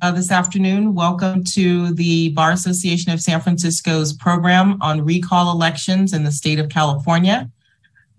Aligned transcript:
uh, 0.00 0.12
this 0.12 0.30
afternoon. 0.30 0.94
Welcome 0.94 1.44
to 1.54 1.92
the 1.94 2.30
Bar 2.30 2.52
Association 2.52 3.12
of 3.12 3.20
San 3.20 3.40
Francisco's 3.40 4.12
program 4.12 4.80
on 4.80 5.04
recall 5.04 5.50
elections 5.52 6.12
in 6.12 6.24
the 6.24 6.32
state 6.32 6.58
of 6.58 6.68
California. 6.68 7.50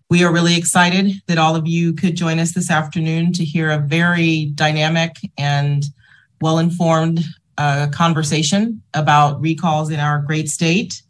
We 0.10 0.24
are 0.24 0.34
really 0.34 0.58
excited 0.58 1.22
that 1.28 1.38
all 1.38 1.56
of 1.56 1.68
you 1.68 1.94
could 1.94 2.16
join 2.16 2.40
us 2.40 2.54
this 2.54 2.72
afternoon 2.72 3.34
to 3.34 3.46
hear 3.46 3.70
a 3.70 3.78
very 3.78 4.46
dynamic 4.56 5.18
and 5.38 5.86
well 6.42 6.60
informed 6.60 7.22
uh, 7.58 7.88
conversation 7.94 8.82
about 8.94 9.42
recalls 9.42 9.90
in 9.90 10.00
our 10.00 10.20
great 10.20 10.50
state. 10.50 11.02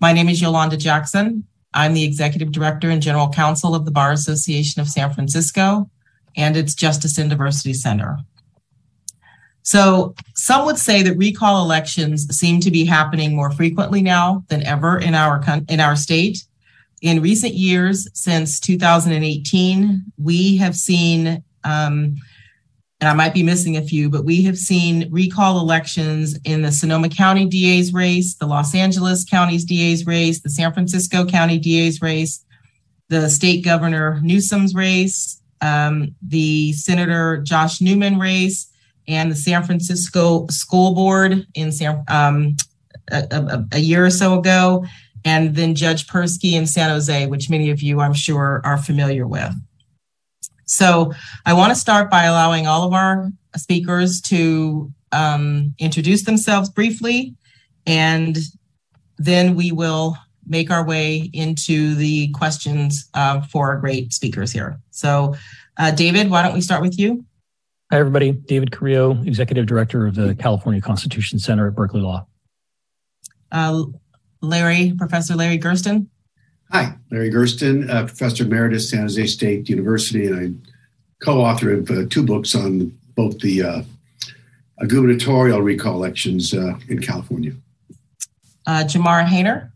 My 0.00 0.12
name 0.12 0.28
is 0.28 0.40
Yolanda 0.40 0.76
Jackson. 0.76 1.44
I'm 1.74 1.94
the 1.94 2.04
executive 2.04 2.52
director 2.52 2.90
and 2.90 3.02
general 3.02 3.28
counsel 3.28 3.74
of 3.74 3.84
the 3.84 3.90
Bar 3.90 4.12
Association 4.12 4.80
of 4.80 4.88
San 4.88 5.12
Francisco 5.12 5.90
and 6.36 6.56
its 6.56 6.74
Justice 6.74 7.18
and 7.18 7.30
Diversity 7.30 7.74
Center. 7.74 8.18
So, 9.68 10.14
some 10.34 10.64
would 10.64 10.78
say 10.78 11.02
that 11.02 11.18
recall 11.18 11.62
elections 11.62 12.26
seem 12.34 12.58
to 12.60 12.70
be 12.70 12.86
happening 12.86 13.36
more 13.36 13.50
frequently 13.50 14.00
now 14.00 14.42
than 14.48 14.62
ever 14.62 14.98
in 14.98 15.14
our 15.14 15.44
in 15.68 15.78
our 15.78 15.94
state. 15.94 16.42
In 17.02 17.20
recent 17.20 17.52
years, 17.52 18.08
since 18.14 18.60
2018, 18.60 20.04
we 20.16 20.56
have 20.56 20.74
seen, 20.74 21.44
um, 21.64 22.16
and 22.98 23.10
I 23.10 23.12
might 23.12 23.34
be 23.34 23.42
missing 23.42 23.76
a 23.76 23.82
few, 23.82 24.08
but 24.08 24.24
we 24.24 24.42
have 24.44 24.56
seen 24.56 25.06
recall 25.12 25.60
elections 25.60 26.38
in 26.46 26.62
the 26.62 26.72
Sonoma 26.72 27.10
County 27.10 27.44
DA's 27.44 27.92
race, 27.92 28.36
the 28.36 28.46
Los 28.46 28.74
Angeles 28.74 29.22
County's 29.22 29.66
DA's 29.66 30.06
race, 30.06 30.40
the 30.40 30.48
San 30.48 30.72
Francisco 30.72 31.26
County 31.26 31.58
DA's 31.58 32.00
race, 32.00 32.42
the 33.10 33.28
state 33.28 33.62
governor 33.66 34.18
Newsom's 34.22 34.74
race, 34.74 35.42
um, 35.60 36.14
the 36.22 36.72
Senator 36.72 37.36
Josh 37.42 37.82
Newman 37.82 38.18
race, 38.18 38.68
and 39.08 39.30
the 39.30 39.36
San 39.36 39.64
Francisco 39.64 40.46
School 40.48 40.94
Board 40.94 41.46
in 41.54 41.72
San, 41.72 42.04
um, 42.08 42.56
a, 43.10 43.26
a, 43.30 43.66
a, 43.72 43.78
year 43.78 44.04
or 44.04 44.10
so 44.10 44.38
ago, 44.38 44.84
and 45.24 45.56
then 45.56 45.74
Judge 45.74 46.06
Persky 46.06 46.52
in 46.52 46.66
San 46.66 46.90
Jose, 46.90 47.26
which 47.26 47.50
many 47.50 47.70
of 47.70 47.80
you, 47.80 48.00
I'm 48.00 48.12
sure, 48.12 48.60
are 48.64 48.76
familiar 48.76 49.26
with. 49.26 49.52
So 50.66 51.12
I 51.46 51.54
want 51.54 51.72
to 51.72 51.78
start 51.78 52.10
by 52.10 52.24
allowing 52.24 52.66
all 52.66 52.86
of 52.86 52.92
our 52.92 53.30
speakers 53.56 54.20
to 54.22 54.92
um, 55.12 55.74
introduce 55.78 56.24
themselves 56.24 56.68
briefly, 56.68 57.34
and 57.86 58.36
then 59.16 59.56
we 59.56 59.72
will 59.72 60.16
make 60.46 60.70
our 60.70 60.84
way 60.84 61.30
into 61.32 61.94
the 61.94 62.28
questions 62.28 63.08
uh, 63.14 63.40
for 63.40 63.68
our 63.68 63.78
great 63.78 64.12
speakers 64.12 64.52
here. 64.52 64.78
So, 64.90 65.34
uh, 65.78 65.90
David, 65.90 66.30
why 66.30 66.42
don't 66.42 66.54
we 66.54 66.60
start 66.60 66.82
with 66.82 66.98
you? 66.98 67.24
Hi, 67.90 67.98
everybody. 67.98 68.32
David 68.32 68.70
Carrillo, 68.70 69.12
Executive 69.22 69.64
Director 69.64 70.06
of 70.06 70.14
the 70.14 70.34
California 70.34 70.78
Constitution 70.78 71.38
Center 71.38 71.68
at 71.68 71.74
Berkeley 71.74 72.02
Law. 72.02 72.26
Uh, 73.50 73.84
Larry, 74.42 74.92
Professor 74.98 75.34
Larry 75.34 75.56
Gersten. 75.56 76.10
Hi, 76.70 76.94
Larry 77.10 77.30
Gersten, 77.30 77.88
uh, 77.88 78.04
Professor 78.04 78.44
Emeritus, 78.44 78.90
San 78.90 79.00
Jose 79.00 79.26
State 79.28 79.70
University, 79.70 80.26
and 80.26 80.36
I'm 80.38 80.62
co-author 81.22 81.72
of 81.72 81.90
uh, 81.90 82.04
two 82.10 82.26
books 82.26 82.54
on 82.54 82.92
both 83.14 83.38
the 83.38 83.62
uh, 83.62 83.82
gubernatorial 84.86 85.62
recall 85.62 85.94
elections 85.94 86.52
uh, 86.52 86.78
in 86.90 87.00
California. 87.00 87.54
Uh, 88.66 88.84
Jamara 88.84 89.24
Hayner. 89.24 89.70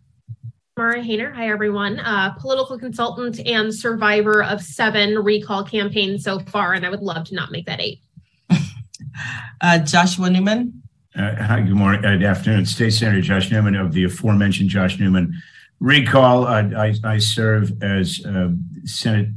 Mara 0.79 1.03
Hayner. 1.03 1.35
Hi, 1.35 1.51
everyone. 1.51 2.01
Uh, 2.01 2.31
political 2.39 2.79
consultant 2.79 3.39
and 3.47 3.75
survivor 3.75 4.43
of 4.43 4.63
seven 4.63 5.19
recall 5.19 5.65
campaigns 5.65 6.25
so 6.25 6.39
far, 6.39 6.73
and 6.73 6.87
I 6.87 6.89
would 6.89 7.03
love 7.03 7.27
to 7.27 7.35
not 7.35 7.53
make 7.53 7.67
that 7.67 7.79
eight. 7.79 8.01
uh, 9.61 9.81
Joshua 9.81 10.31
Newman. 10.31 10.83
Uh, 11.15 11.35
hi, 11.35 11.61
good 11.61 11.75
morning. 11.75 12.01
Good 12.01 12.23
afternoon. 12.23 12.65
State 12.65 12.95
Senator 12.95 13.21
Josh 13.21 13.51
Newman 13.51 13.77
of 13.77 13.93
the 13.93 14.05
aforementioned 14.05 14.71
Josh 14.71 14.99
Newman 14.99 15.35
recall. 15.79 16.47
Uh, 16.47 16.71
I, 16.75 16.95
I, 17.05 17.19
serve 17.19 17.71
as 17.83 18.25
uh, 18.25 18.49
Senate 18.85 19.29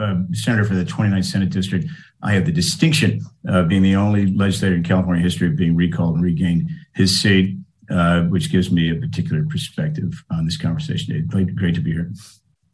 uh, 0.00 0.18
Senator 0.32 0.64
for 0.64 0.76
the 0.76 0.84
29th 0.84 1.24
Senate 1.24 1.50
District. 1.50 1.86
I 2.22 2.34
have 2.34 2.46
the 2.46 2.52
distinction 2.52 3.20
of 3.48 3.66
being 3.66 3.82
the 3.82 3.96
only 3.96 4.32
legislator 4.32 4.76
in 4.76 4.84
California 4.84 5.24
history 5.24 5.48
of 5.48 5.56
being 5.56 5.74
recalled 5.74 6.14
and 6.14 6.22
regained 6.22 6.70
his 6.94 7.20
seat 7.20 7.56
uh, 7.90 8.22
which 8.24 8.50
gives 8.50 8.70
me 8.70 8.90
a 8.90 8.94
particular 8.94 9.44
perspective 9.44 10.24
on 10.30 10.44
this 10.44 10.56
conversation. 10.56 11.26
Great, 11.26 11.54
great 11.54 11.74
to 11.74 11.80
be 11.80 11.92
here. 11.92 12.10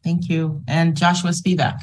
Thank 0.02 0.28
you. 0.28 0.62
And 0.66 0.96
Joshua 0.96 1.30
Spivak. 1.30 1.82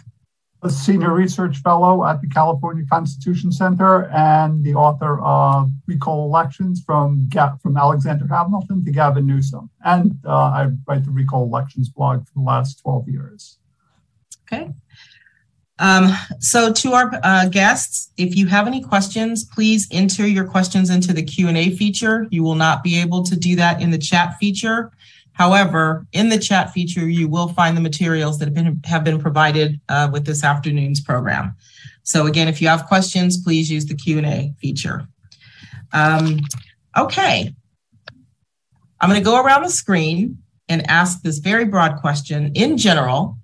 A 0.64 0.70
senior 0.72 1.14
research 1.14 1.58
fellow 1.58 2.04
at 2.04 2.20
the 2.20 2.28
California 2.28 2.84
Constitution 2.92 3.52
Center 3.52 4.06
and 4.06 4.64
the 4.64 4.74
author 4.74 5.22
of 5.22 5.70
Recall 5.86 6.26
Elections 6.26 6.82
from, 6.84 7.30
from 7.62 7.78
Alexander 7.78 8.26
Hamilton 8.28 8.84
to 8.84 8.92
Gavin 8.92 9.28
Newsom. 9.28 9.70
And 9.86 10.14
uh, 10.26 10.32
I 10.32 10.70
write 10.88 11.06
the 11.06 11.12
Recall 11.12 11.44
Elections 11.44 11.90
blog 11.90 12.26
for 12.26 12.34
the 12.34 12.42
last 12.42 12.82
12 12.82 13.08
years. 13.08 13.60
Okay. 14.52 14.72
Um, 15.80 16.12
so 16.40 16.74
to 16.74 16.94
our 16.94 17.12
uh, 17.24 17.50
guests, 17.50 18.12
if 18.18 18.36
you 18.36 18.48
have 18.48 18.68
any 18.68 18.82
questions, 18.82 19.44
please 19.44 19.88
enter 19.92 20.28
your 20.28 20.46
questions 20.46 20.90
into 20.90 21.14
the 21.14 21.24
Q&A 21.24 21.76
feature. 21.76 22.26
You 22.32 22.44
will 22.44 22.56
not 22.56 22.84
be 22.84 23.00
able 23.00 23.24
to 23.24 23.36
do 23.36 23.56
that 23.58 23.82
in 23.82 23.92
the 23.92 23.98
chat 23.98 24.36
feature. 24.40 24.92
However, 25.34 26.08
in 26.14 26.30
the 26.30 26.40
chat 26.40 26.72
feature, 26.72 27.08
you 27.08 27.28
will 27.28 27.50
find 27.50 27.78
the 27.78 27.82
materials 27.82 28.40
that 28.40 28.46
have 28.46 28.56
been, 28.56 28.82
have 28.86 29.04
been 29.04 29.20
provided 29.20 29.80
uh, 29.88 30.10
with 30.12 30.26
this 30.26 30.44
afternoon's 30.44 31.00
program. 31.00 31.56
So 32.02 32.26
again, 32.26 32.48
if 32.48 32.60
you 32.60 32.68
have 32.70 32.88
questions, 32.88 33.38
please 33.44 33.70
use 33.70 33.86
the 33.86 33.94
Q&A 33.94 34.56
feature. 34.60 35.08
Um, 35.94 36.40
okay, 36.98 37.54
I'm 39.00 39.10
going 39.10 39.22
to 39.22 39.26
go 39.26 39.40
around 39.40 39.62
the 39.62 39.70
screen 39.70 40.40
and 40.70 40.90
ask 40.90 41.22
this 41.22 41.38
very 41.38 41.66
broad 41.66 41.98
question. 41.98 42.52
In 42.56 42.78
general, 42.78 43.38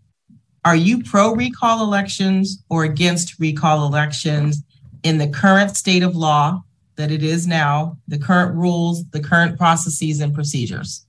are 0.65 0.75
you 0.75 1.03
pro 1.03 1.33
recall 1.33 1.83
elections 1.83 2.63
or 2.69 2.83
against 2.83 3.39
recall 3.39 3.85
elections 3.85 4.63
in 5.03 5.17
the 5.17 5.27
current 5.27 5.75
state 5.75 6.03
of 6.03 6.15
law 6.15 6.63
that 6.95 7.11
it 7.11 7.23
is 7.23 7.47
now, 7.47 7.97
the 8.07 8.17
current 8.17 8.55
rules, 8.55 9.03
the 9.09 9.19
current 9.19 9.57
processes 9.57 10.21
and 10.21 10.33
procedures? 10.33 11.05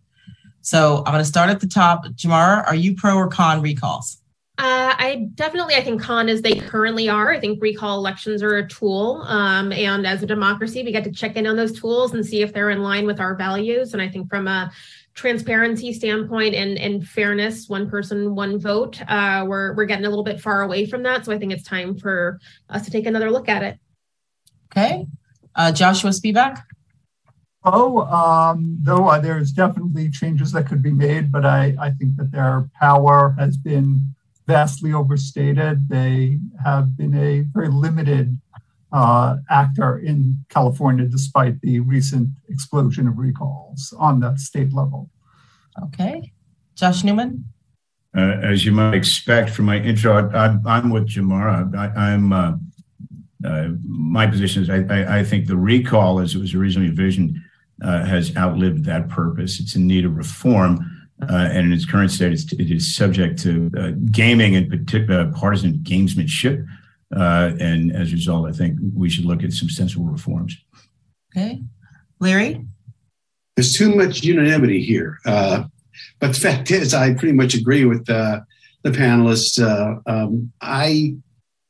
So 0.61 0.99
I'm 1.07 1.13
going 1.13 1.19
to 1.19 1.25
start 1.25 1.51
at 1.51 1.61
the 1.61 1.67
top. 1.67 2.07
Jamara, 2.07 2.67
are 2.67 2.75
you 2.75 2.95
pro 2.95 3.15
or 3.17 3.29
con 3.29 3.61
recalls? 3.61 4.21
Uh, 4.57 4.95
I 4.97 5.29
definitely, 5.35 5.75
I 5.75 5.83
think 5.83 6.01
con 6.01 6.29
as 6.29 6.41
they 6.41 6.55
currently 6.55 7.09
are. 7.09 7.33
I 7.33 7.41
think 7.41 7.61
recall 7.61 7.99
elections 7.99 8.41
are 8.41 8.57
a 8.59 8.69
tool, 8.69 9.23
um, 9.27 9.73
and 9.73 10.07
as 10.07 10.23
a 10.23 10.27
democracy, 10.27 10.85
we 10.85 10.93
get 10.93 11.03
to 11.05 11.11
check 11.11 11.35
in 11.35 11.47
on 11.47 11.57
those 11.57 11.79
tools 11.79 12.15
and 12.15 12.25
see 12.25 12.41
if 12.41 12.53
they're 12.53 12.71
in 12.71 12.81
line 12.81 13.05
with 13.05 13.19
our 13.19 13.35
values. 13.35 13.95
And 13.95 14.01
I 14.01 14.09
think 14.09 14.31
from 14.31 14.47
a 14.47 14.71
transparency 15.15 15.93
standpoint 15.93 16.55
and, 16.55 16.77
and 16.77 17.07
fairness, 17.07 17.69
one 17.69 17.89
person, 17.89 18.35
one 18.35 18.59
vote, 18.59 19.01
uh, 19.09 19.45
we're, 19.47 19.75
we're 19.75 19.85
getting 19.85 20.07
a 20.07 20.09
little 20.09 20.25
bit 20.25 20.41
far 20.41 20.63
away 20.63 20.87
from 20.87 21.03
that. 21.05 21.25
So 21.25 21.33
I 21.33 21.39
think 21.39 21.53
it's 21.53 21.63
time 21.63 21.97
for 21.97 22.41
us 22.69 22.85
to 22.85 22.91
take 22.91 23.07
another 23.07 23.31
look 23.31 23.49
at 23.49 23.63
it. 23.63 23.79
Okay. 24.71 25.07
Uh, 25.55 25.71
Joshua 25.71 26.11
Spivak. 26.11 26.63
Oh, 27.65 28.03
um, 28.03 28.77
though 28.83 29.09
uh, 29.09 29.19
there's 29.19 29.53
definitely 29.53 30.11
changes 30.11 30.53
that 30.53 30.67
could 30.67 30.83
be 30.83 30.93
made, 30.93 31.33
but 31.33 31.47
I, 31.47 31.75
I 31.81 31.91
think 31.91 32.17
that 32.17 32.31
their 32.31 32.69
power 32.79 33.35
has 33.39 33.57
been 33.57 34.15
vastly 34.47 34.93
overstated. 34.93 35.89
They 35.89 36.41
have 36.63 36.97
been 36.97 37.15
a 37.15 37.43
very 37.55 37.69
limited 37.69 38.39
uh, 38.95 39.37
actor 39.51 39.99
in 39.99 40.39
California, 40.49 41.05
despite 41.05 41.61
the 41.61 41.81
recent 41.81 42.29
explosion 42.49 43.09
of 43.09 43.19
recalls 43.19 43.93
on 43.99 44.21
the 44.21 44.37
state 44.37 44.73
level. 44.73 45.11
Okay. 45.83 46.33
Josh 46.77 47.03
Newman? 47.03 47.45
Uh, 48.17 48.39
as 48.43 48.65
you 48.65 48.71
might 48.71 48.95
expect 48.95 49.51
from 49.51 49.65
my 49.65 49.79
intro, 49.79 50.31
I, 50.31 50.79
am 50.79 50.91
with 50.91 51.09
Jamara. 51.09 51.75
I, 51.77 52.13
am 52.13 52.33
uh, 52.33 52.53
uh, 53.45 53.69
my 53.85 54.29
position 54.29 54.63
is 54.63 54.71
I, 54.71 54.85
I, 54.89 55.19
I, 55.19 55.25
think 55.25 55.49
the 55.49 55.57
recall, 55.57 56.21
as 56.21 56.37
it 56.37 56.39
was 56.39 56.55
originally 56.55 56.89
envisioned, 56.89 57.37
uh, 57.83 58.05
has 58.05 58.37
outlived 58.37 58.85
that 58.85 59.09
purpose. 59.09 59.59
It's 59.59 59.75
in 59.75 59.89
need 59.89 60.05
of 60.05 60.17
reform, 60.17 60.79
uh, 61.29 61.49
and 61.51 61.67
in 61.67 61.73
its 61.73 61.85
current 61.85 62.13
state, 62.13 62.33
it's, 62.33 62.53
it 62.53 62.71
is 62.71 62.95
subject 62.95 63.41
to 63.43 63.69
uh, 63.77 63.91
gaming 64.13 64.55
and 64.55 64.71
particular 64.71 65.33
partisan 65.33 65.79
gamesmanship. 65.79 66.65
Uh, 67.15 67.53
and 67.61 67.93
as 67.95 68.11
a 68.11 68.15
result, 68.15 68.49
I 68.49 68.53
think 68.53 68.79
we 68.95 69.09
should 69.09 69.25
look 69.25 69.43
at 69.43 69.53
some 69.53 69.69
sensible 69.69 70.07
reforms. 70.07 70.57
Okay. 71.37 71.63
Larry? 72.21 72.65
There's 73.57 73.73
too 73.73 73.95
much 73.95 74.23
unanimity 74.23 74.83
here. 74.83 75.19
Uh, 75.25 75.65
but 76.19 76.29
the 76.29 76.41
fact 76.41 76.71
is, 76.71 76.93
I 76.95 77.15
pretty 77.15 77.33
much 77.33 77.55
agree 77.55 77.85
with 77.85 78.09
uh, 78.11 78.41
the 78.83 78.91
panelists. 78.91 79.61
Uh, 79.61 80.01
um, 80.11 80.53
I 80.61 81.17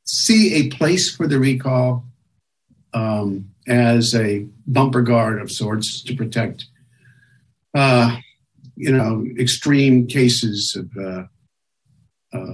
see 0.05 0.55
a 0.55 0.69
place 0.69 1.15
for 1.15 1.27
the 1.27 1.39
recall 1.39 2.05
um, 2.93 3.49
as 3.67 4.15
a 4.15 4.47
bumper 4.67 5.01
guard 5.01 5.41
of 5.41 5.51
sorts 5.51 6.01
to 6.03 6.15
protect, 6.15 6.65
uh, 7.75 8.17
you 8.75 8.91
know, 8.91 9.25
extreme 9.39 10.07
cases 10.07 10.75
of 10.75 11.05
uh, 11.05 11.23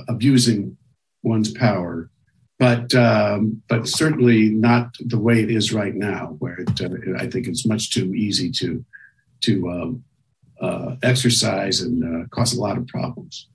abusing 0.07 0.77
one's 1.23 1.51
power 1.51 2.09
but 2.61 2.93
um, 2.93 3.59
but 3.67 3.87
certainly 3.87 4.49
not 4.49 4.95
the 4.99 5.17
way 5.17 5.41
it 5.41 5.49
is 5.49 5.73
right 5.73 5.95
now, 5.95 6.35
where 6.37 6.59
it, 6.59 6.79
uh, 6.79 7.17
I 7.17 7.27
think 7.27 7.47
it's 7.47 7.65
much 7.65 7.89
too 7.89 8.13
easy 8.13 8.51
to 8.51 8.85
to 9.41 9.69
um, 9.71 10.03
uh, 10.61 10.95
exercise 11.01 11.81
and 11.81 12.03
uh, 12.03 12.27
cause 12.27 12.53
a 12.53 12.61
lot 12.61 12.77
of 12.77 12.85
problems. 12.85 13.47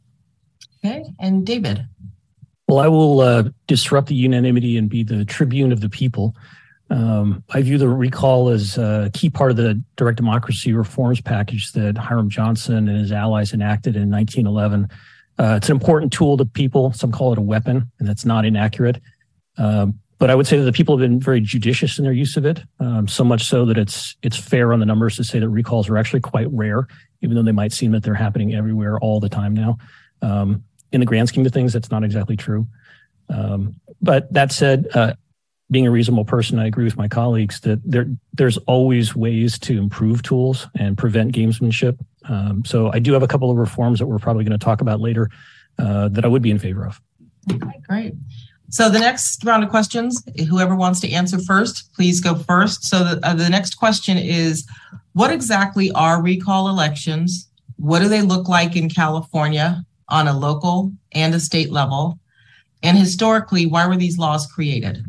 Okay, 0.84 1.04
and 1.20 1.46
David. 1.46 1.86
Well, 2.66 2.80
I 2.80 2.88
will 2.88 3.20
uh, 3.20 3.44
disrupt 3.68 4.08
the 4.08 4.16
unanimity 4.16 4.76
and 4.76 4.90
be 4.90 5.04
the 5.04 5.24
tribune 5.24 5.70
of 5.70 5.80
the 5.80 5.88
people. 5.88 6.34
Um, 6.90 7.44
I 7.50 7.62
view 7.62 7.78
the 7.78 7.88
recall 7.88 8.48
as 8.48 8.76
a 8.76 9.08
key 9.14 9.30
part 9.30 9.52
of 9.52 9.56
the 9.56 9.80
direct 9.94 10.16
democracy 10.16 10.72
reforms 10.72 11.20
package 11.20 11.70
that 11.72 11.96
Hiram 11.96 12.28
Johnson 12.28 12.88
and 12.88 12.98
his 12.98 13.12
allies 13.12 13.52
enacted 13.52 13.94
in 13.94 14.10
1911. 14.10 14.88
Uh, 15.38 15.54
it's 15.56 15.68
an 15.68 15.76
important 15.76 16.12
tool 16.12 16.36
to 16.36 16.44
people. 16.44 16.92
Some 16.92 17.12
call 17.12 17.32
it 17.32 17.38
a 17.38 17.42
weapon, 17.42 17.90
and 17.98 18.08
that's 18.08 18.24
not 18.24 18.44
inaccurate. 18.44 19.00
Um, 19.58 20.00
but 20.18 20.30
I 20.30 20.34
would 20.34 20.46
say 20.46 20.58
that 20.58 20.64
the 20.64 20.72
people 20.72 20.96
have 20.96 21.04
been 21.06 21.20
very 21.20 21.40
judicious 21.40 21.98
in 21.98 22.04
their 22.04 22.12
use 22.12 22.36
of 22.36 22.46
it, 22.46 22.62
um, 22.80 23.06
so 23.06 23.22
much 23.22 23.44
so 23.44 23.66
that 23.66 23.76
it's 23.76 24.16
it's 24.22 24.36
fair 24.36 24.72
on 24.72 24.80
the 24.80 24.86
numbers 24.86 25.16
to 25.16 25.24
say 25.24 25.38
that 25.38 25.48
recalls 25.48 25.90
are 25.90 25.98
actually 25.98 26.20
quite 26.20 26.50
rare, 26.50 26.86
even 27.20 27.36
though 27.36 27.42
they 27.42 27.52
might 27.52 27.72
seem 27.72 27.92
that 27.92 28.02
they're 28.02 28.14
happening 28.14 28.54
everywhere 28.54 28.98
all 28.98 29.20
the 29.20 29.28
time 29.28 29.52
now. 29.52 29.76
Um, 30.22 30.64
in 30.92 31.00
the 31.00 31.06
grand 31.06 31.28
scheme 31.28 31.44
of 31.44 31.52
things, 31.52 31.72
that's 31.72 31.90
not 31.90 32.02
exactly 32.02 32.36
true. 32.36 32.66
Um, 33.28 33.74
but 34.00 34.32
that 34.32 34.52
said, 34.52 34.86
uh, 34.94 35.14
being 35.70 35.86
a 35.86 35.90
reasonable 35.90 36.24
person, 36.24 36.58
I 36.58 36.66
agree 36.66 36.84
with 36.84 36.96
my 36.96 37.08
colleagues 37.08 37.60
that 37.60 37.80
there 37.84 38.06
there's 38.32 38.56
always 38.58 39.14
ways 39.14 39.58
to 39.60 39.78
improve 39.78 40.22
tools 40.22 40.68
and 40.78 40.96
prevent 40.96 41.34
gamesmanship. 41.34 41.98
Um, 42.28 42.64
so 42.64 42.90
I 42.92 42.98
do 42.98 43.12
have 43.12 43.22
a 43.22 43.28
couple 43.28 43.50
of 43.50 43.56
reforms 43.56 43.98
that 43.98 44.06
we're 44.06 44.18
probably 44.18 44.44
going 44.44 44.58
to 44.58 44.64
talk 44.64 44.80
about 44.80 45.00
later 45.00 45.30
uh, 45.78 46.08
that 46.08 46.24
I 46.24 46.28
would 46.28 46.42
be 46.42 46.50
in 46.50 46.58
favor 46.58 46.86
of. 46.86 47.00
Okay, 47.52 47.80
great. 47.86 48.14
So 48.68 48.88
the 48.88 48.98
next 48.98 49.44
round 49.44 49.62
of 49.62 49.70
questions, 49.70 50.22
whoever 50.48 50.74
wants 50.74 51.00
to 51.00 51.10
answer 51.10 51.38
first, 51.38 51.92
please 51.94 52.20
go 52.20 52.34
first. 52.34 52.84
So 52.84 53.04
the, 53.04 53.26
uh, 53.26 53.34
the 53.34 53.48
next 53.48 53.76
question 53.76 54.16
is, 54.18 54.66
what 55.12 55.30
exactly 55.30 55.90
are 55.92 56.20
recall 56.20 56.68
elections? 56.68 57.48
What 57.76 58.00
do 58.00 58.08
they 58.08 58.22
look 58.22 58.48
like 58.48 58.74
in 58.74 58.88
California 58.88 59.84
on 60.08 60.26
a 60.26 60.36
local 60.36 60.92
and 61.12 61.34
a 61.34 61.40
state 61.40 61.70
level? 61.70 62.18
And 62.82 62.98
historically, 62.98 63.66
why 63.66 63.86
were 63.86 63.96
these 63.96 64.18
laws 64.18 64.46
created? 64.46 65.04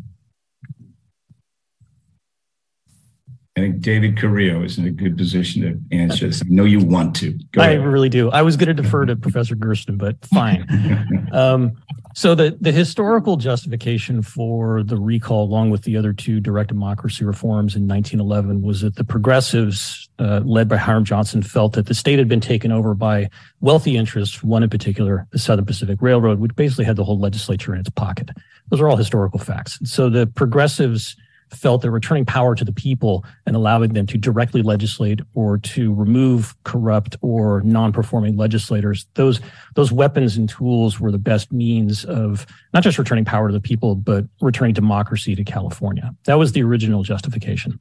I 3.57 3.59
think 3.59 3.79
David 3.79 4.19
Carrillo 4.19 4.61
is 4.61 4.77
in 4.77 4.85
a 4.85 4.91
good 4.91 5.17
position 5.17 5.63
to 5.63 5.97
answer 5.97 6.27
this. 6.27 6.43
I 6.43 6.45
know 6.47 6.63
you 6.63 6.79
want 6.79 7.15
to. 7.15 7.31
Go 7.53 7.61
I 7.63 7.69
ahead. 7.69 7.87
really 7.87 8.07
do. 8.07 8.29
I 8.29 8.43
was 8.43 8.55
going 8.55 8.67
to 8.67 8.73
defer 8.75 9.07
to 9.07 9.15
Professor 9.15 9.55
Gersten, 9.55 9.97
but 9.97 10.23
fine. 10.27 11.27
um, 11.33 11.75
so 12.13 12.35
the, 12.35 12.55
the 12.61 12.71
historical 12.71 13.35
justification 13.35 14.21
for 14.21 14.83
the 14.83 14.95
recall, 14.95 15.43
along 15.43 15.71
with 15.71 15.81
the 15.81 15.97
other 15.97 16.13
two 16.13 16.39
direct 16.39 16.67
democracy 16.67 17.25
reforms 17.25 17.75
in 17.75 17.87
1911, 17.87 18.61
was 18.61 18.81
that 18.81 18.95
the 18.95 19.03
progressives, 19.03 20.07
uh, 20.19 20.41
led 20.45 20.69
by 20.69 20.77
Hiram 20.77 21.03
Johnson, 21.03 21.41
felt 21.41 21.73
that 21.73 21.87
the 21.87 21.95
state 21.95 22.19
had 22.19 22.27
been 22.27 22.41
taken 22.41 22.71
over 22.71 22.93
by 22.93 23.27
wealthy 23.59 23.97
interests, 23.97 24.43
one 24.43 24.61
in 24.61 24.69
particular, 24.69 25.25
the 25.31 25.39
Southern 25.39 25.65
Pacific 25.65 25.99
Railroad, 25.99 26.39
which 26.39 26.55
basically 26.55 26.85
had 26.85 26.95
the 26.95 27.03
whole 27.03 27.19
legislature 27.19 27.73
in 27.73 27.79
its 27.79 27.89
pocket. 27.89 28.29
Those 28.69 28.81
are 28.81 28.87
all 28.87 28.97
historical 28.97 29.39
facts. 29.39 29.79
So 29.83 30.11
the 30.11 30.27
progressives 30.27 31.15
felt 31.51 31.81
that 31.81 31.91
returning 31.91 32.25
power 32.25 32.55
to 32.55 32.65
the 32.65 32.73
people 32.73 33.25
and 33.45 33.55
allowing 33.55 33.93
them 33.93 34.05
to 34.07 34.17
directly 34.17 34.61
legislate 34.61 35.21
or 35.33 35.57
to 35.57 35.93
remove 35.93 36.55
corrupt 36.63 37.15
or 37.21 37.61
non-performing 37.61 38.35
legislators. 38.37 39.07
Those 39.13 39.39
those 39.75 39.91
weapons 39.91 40.37
and 40.37 40.49
tools 40.49 40.99
were 40.99 41.11
the 41.11 41.17
best 41.17 41.51
means 41.51 42.05
of 42.05 42.45
not 42.73 42.83
just 42.83 42.97
returning 42.97 43.25
power 43.25 43.47
to 43.47 43.53
the 43.53 43.61
people 43.61 43.95
but 43.95 44.25
returning 44.41 44.73
democracy 44.73 45.35
to 45.35 45.43
california. 45.43 46.13
That 46.25 46.35
was 46.35 46.51
the 46.51 46.63
original 46.63 47.03
justification. 47.03 47.79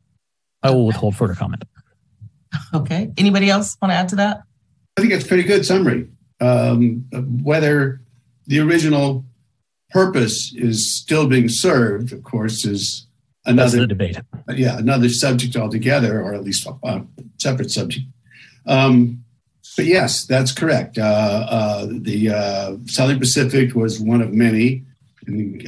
I 0.62 0.70
will 0.70 0.86
withhold 0.86 1.16
further 1.16 1.34
comment. 1.34 1.64
Okay. 2.72 3.12
Anybody 3.19 3.50
else 3.50 3.76
want 3.82 3.92
to 3.92 3.96
add 3.96 4.08
to 4.10 4.16
that? 4.16 4.42
I 4.96 5.00
think 5.00 5.12
that's 5.12 5.24
a 5.24 5.28
pretty 5.28 5.42
good 5.42 5.66
summary. 5.66 6.08
Um, 6.40 7.04
whether 7.42 8.00
the 8.46 8.60
original 8.60 9.24
purpose 9.90 10.52
is 10.56 10.94
still 10.94 11.28
being 11.28 11.48
served 11.48 12.12
of 12.12 12.22
course 12.24 12.64
is 12.64 13.06
another 13.46 13.87
debate. 13.87 14.19
Yeah, 14.54 14.78
another 14.78 15.08
subject 15.08 15.56
altogether, 15.56 16.20
or 16.20 16.34
at 16.34 16.44
least 16.44 16.66
a 16.84 17.02
separate 17.38 17.70
subject. 17.70 18.06
Um, 18.66 19.25
but 19.76 19.84
yes, 19.84 20.25
that's 20.26 20.52
correct. 20.52 20.98
Uh, 20.98 21.46
uh, 21.48 21.87
the 21.90 22.31
uh, 22.31 22.76
Southern 22.87 23.19
Pacific 23.19 23.75
was 23.75 24.00
one 24.00 24.22
of 24.22 24.32
many 24.32 24.84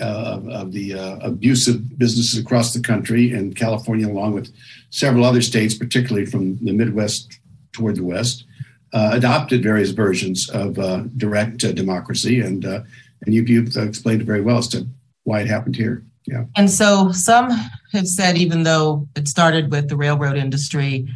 uh, 0.00 0.40
of 0.50 0.72
the 0.72 0.94
uh, 0.94 1.18
abusive 1.20 1.98
businesses 1.98 2.38
across 2.38 2.72
the 2.72 2.80
country, 2.80 3.32
and 3.32 3.56
California, 3.56 4.08
along 4.08 4.32
with 4.32 4.54
several 4.90 5.24
other 5.24 5.42
states, 5.42 5.76
particularly 5.76 6.26
from 6.26 6.56
the 6.64 6.72
Midwest 6.72 7.38
toward 7.72 7.96
the 7.96 8.04
West, 8.04 8.44
uh, 8.92 9.10
adopted 9.12 9.62
various 9.62 9.90
versions 9.90 10.48
of 10.50 10.74
direct 11.16 11.58
democracy. 11.74 12.40
And 12.40 12.64
and 12.64 13.34
you, 13.34 13.42
you've 13.42 13.76
explained 13.76 14.22
it 14.22 14.26
very 14.26 14.40
well 14.40 14.58
as 14.58 14.68
to 14.68 14.86
why 15.24 15.40
it 15.40 15.48
happened 15.48 15.76
here. 15.76 16.04
Yeah. 16.28 16.44
And 16.56 16.70
so 16.70 17.10
some 17.10 17.50
have 17.92 18.06
said, 18.06 18.36
even 18.36 18.62
though 18.62 19.08
it 19.16 19.28
started 19.28 19.70
with 19.70 19.88
the 19.88 19.96
railroad 19.96 20.36
industry, 20.36 21.08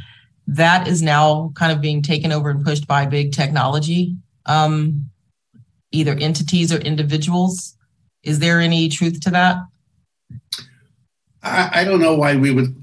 that 0.46 0.88
is 0.88 1.02
now 1.02 1.52
kind 1.54 1.70
of 1.70 1.80
being 1.80 2.02
taken 2.02 2.32
over 2.32 2.48
and 2.48 2.64
pushed 2.64 2.86
by 2.86 3.04
big 3.04 3.32
technology, 3.32 4.16
um, 4.46 5.10
either 5.90 6.12
entities 6.14 6.72
or 6.72 6.78
individuals. 6.78 7.76
Is 8.22 8.38
there 8.38 8.60
any 8.60 8.88
truth 8.88 9.20
to 9.20 9.30
that? 9.30 9.56
I, 11.42 11.70
I 11.72 11.84
don't 11.84 12.00
know 12.00 12.14
why 12.14 12.36
we 12.36 12.50
would. 12.50 12.74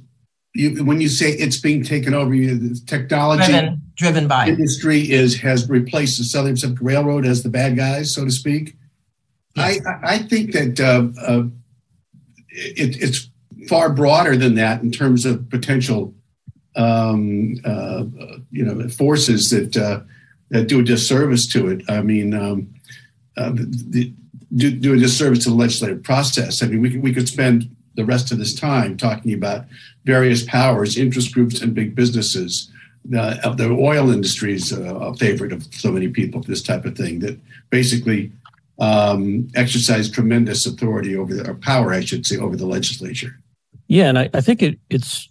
You, 0.53 0.83
when 0.83 1.01
you 1.01 1.09
say 1.09 1.31
it's 1.31 1.59
being 1.59 1.83
taken 1.83 2.13
over, 2.13 2.33
you, 2.33 2.57
the 2.57 2.79
technology 2.85 3.51
driven, 3.51 3.81
driven 3.95 4.27
by 4.27 4.47
industry 4.47 5.11
is 5.11 5.39
has 5.41 5.69
replaced 5.69 6.17
the 6.17 6.23
Southern 6.25 6.53
Pacific 6.53 6.77
Railroad 6.81 7.25
as 7.25 7.43
the 7.43 7.49
bad 7.49 7.75
guys, 7.75 8.13
so 8.13 8.25
to 8.25 8.31
speak. 8.31 8.75
Yes. 9.55 9.85
I, 9.85 10.15
I 10.15 10.17
think 10.19 10.51
that 10.53 10.79
uh, 10.79 11.07
uh, 11.21 11.43
it, 12.59 13.01
it's 13.01 13.29
far 13.67 13.89
broader 13.91 14.35
than 14.35 14.55
that 14.55 14.81
in 14.81 14.91
terms 14.91 15.25
of 15.25 15.49
potential, 15.49 16.13
um, 16.75 17.55
uh, 17.65 18.05
you 18.51 18.63
know, 18.63 18.87
forces 18.89 19.49
that 19.49 19.77
uh, 19.77 20.01
that 20.49 20.67
do 20.67 20.79
a 20.79 20.83
disservice 20.83 21.47
to 21.47 21.69
it. 21.69 21.89
I 21.89 22.01
mean, 22.01 22.33
um, 22.33 22.73
uh, 23.37 23.51
the, 23.53 24.13
do, 24.55 24.71
do 24.71 24.93
a 24.93 24.97
disservice 24.97 25.43
to 25.43 25.49
the 25.49 25.55
legislative 25.55 26.03
process. 26.03 26.63
I 26.63 26.67
mean, 26.67 26.81
we 26.81 26.89
could, 26.91 27.03
we 27.03 27.13
could 27.13 27.27
spend 27.27 27.75
the 27.95 28.05
rest 28.05 28.31
of 28.31 28.39
this 28.39 28.53
time 28.53 28.97
talking 28.97 29.33
about 29.33 29.65
various 30.05 30.43
powers, 30.43 30.97
interest 30.97 31.33
groups, 31.33 31.61
and 31.61 31.73
big 31.73 31.95
businesses. 31.95 32.71
Uh, 33.15 33.53
the 33.53 33.69
oil 33.69 34.09
industry 34.11 34.53
is 34.53 34.71
a 34.71 35.13
favorite 35.15 35.53
of 35.53 35.67
so 35.73 35.91
many 35.91 36.07
people. 36.07 36.41
This 36.41 36.63
type 36.63 36.85
of 36.85 36.97
thing 36.97 37.19
that 37.19 37.39
basically 37.69 38.31
um, 38.79 39.47
exercise 39.55 40.09
tremendous 40.09 40.65
authority 40.65 41.15
over 41.15 41.33
the, 41.33 41.49
or 41.49 41.55
power, 41.55 41.93
I 41.93 42.01
should 42.01 42.25
say, 42.25 42.37
over 42.37 42.55
the 42.55 42.65
legislature. 42.65 43.39
Yeah, 43.87 44.09
and 44.09 44.19
I, 44.19 44.29
I 44.33 44.41
think 44.41 44.61
it, 44.61 44.79
it's 44.89 45.29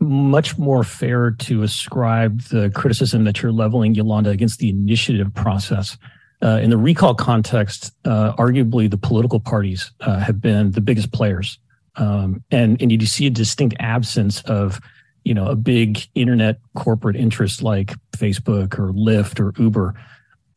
much 0.00 0.58
more 0.58 0.84
fair 0.84 1.30
to 1.30 1.62
ascribe 1.62 2.42
the 2.42 2.70
criticism 2.70 3.24
that 3.24 3.42
you're 3.42 3.52
leveling, 3.52 3.94
Yolanda, 3.94 4.30
against 4.30 4.58
the 4.58 4.68
initiative 4.68 5.32
process. 5.34 5.96
Uh, 6.42 6.58
in 6.62 6.68
the 6.68 6.76
recall 6.76 7.14
context, 7.14 7.92
uh, 8.04 8.34
arguably 8.34 8.90
the 8.90 8.98
political 8.98 9.40
parties 9.40 9.92
uh, 10.00 10.18
have 10.18 10.40
been 10.40 10.72
the 10.72 10.80
biggest 10.80 11.12
players, 11.12 11.58
um, 11.96 12.44
and 12.50 12.80
and 12.82 12.92
you 12.92 13.06
see 13.06 13.26
a 13.26 13.30
distinct 13.30 13.74
absence 13.80 14.42
of, 14.42 14.78
you 15.24 15.32
know, 15.32 15.46
a 15.46 15.56
big 15.56 16.06
internet 16.14 16.58
corporate 16.74 17.16
interest 17.16 17.62
like 17.62 17.94
Facebook 18.12 18.78
or 18.78 18.92
Lyft 18.92 19.40
or 19.40 19.54
Uber, 19.62 19.94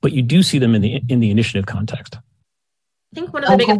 but 0.01 0.11
you 0.11 0.21
do 0.21 0.43
see 0.43 0.59
them 0.59 0.75
in 0.75 0.81
the 0.81 1.01
in 1.07 1.21
the 1.21 1.31
initiative 1.31 1.67
context. 1.67 2.17
I 3.17 3.21
think 3.21 3.33
one 3.33 3.43
of 3.43 3.49
the 3.49 3.57
biggest. 3.57 3.79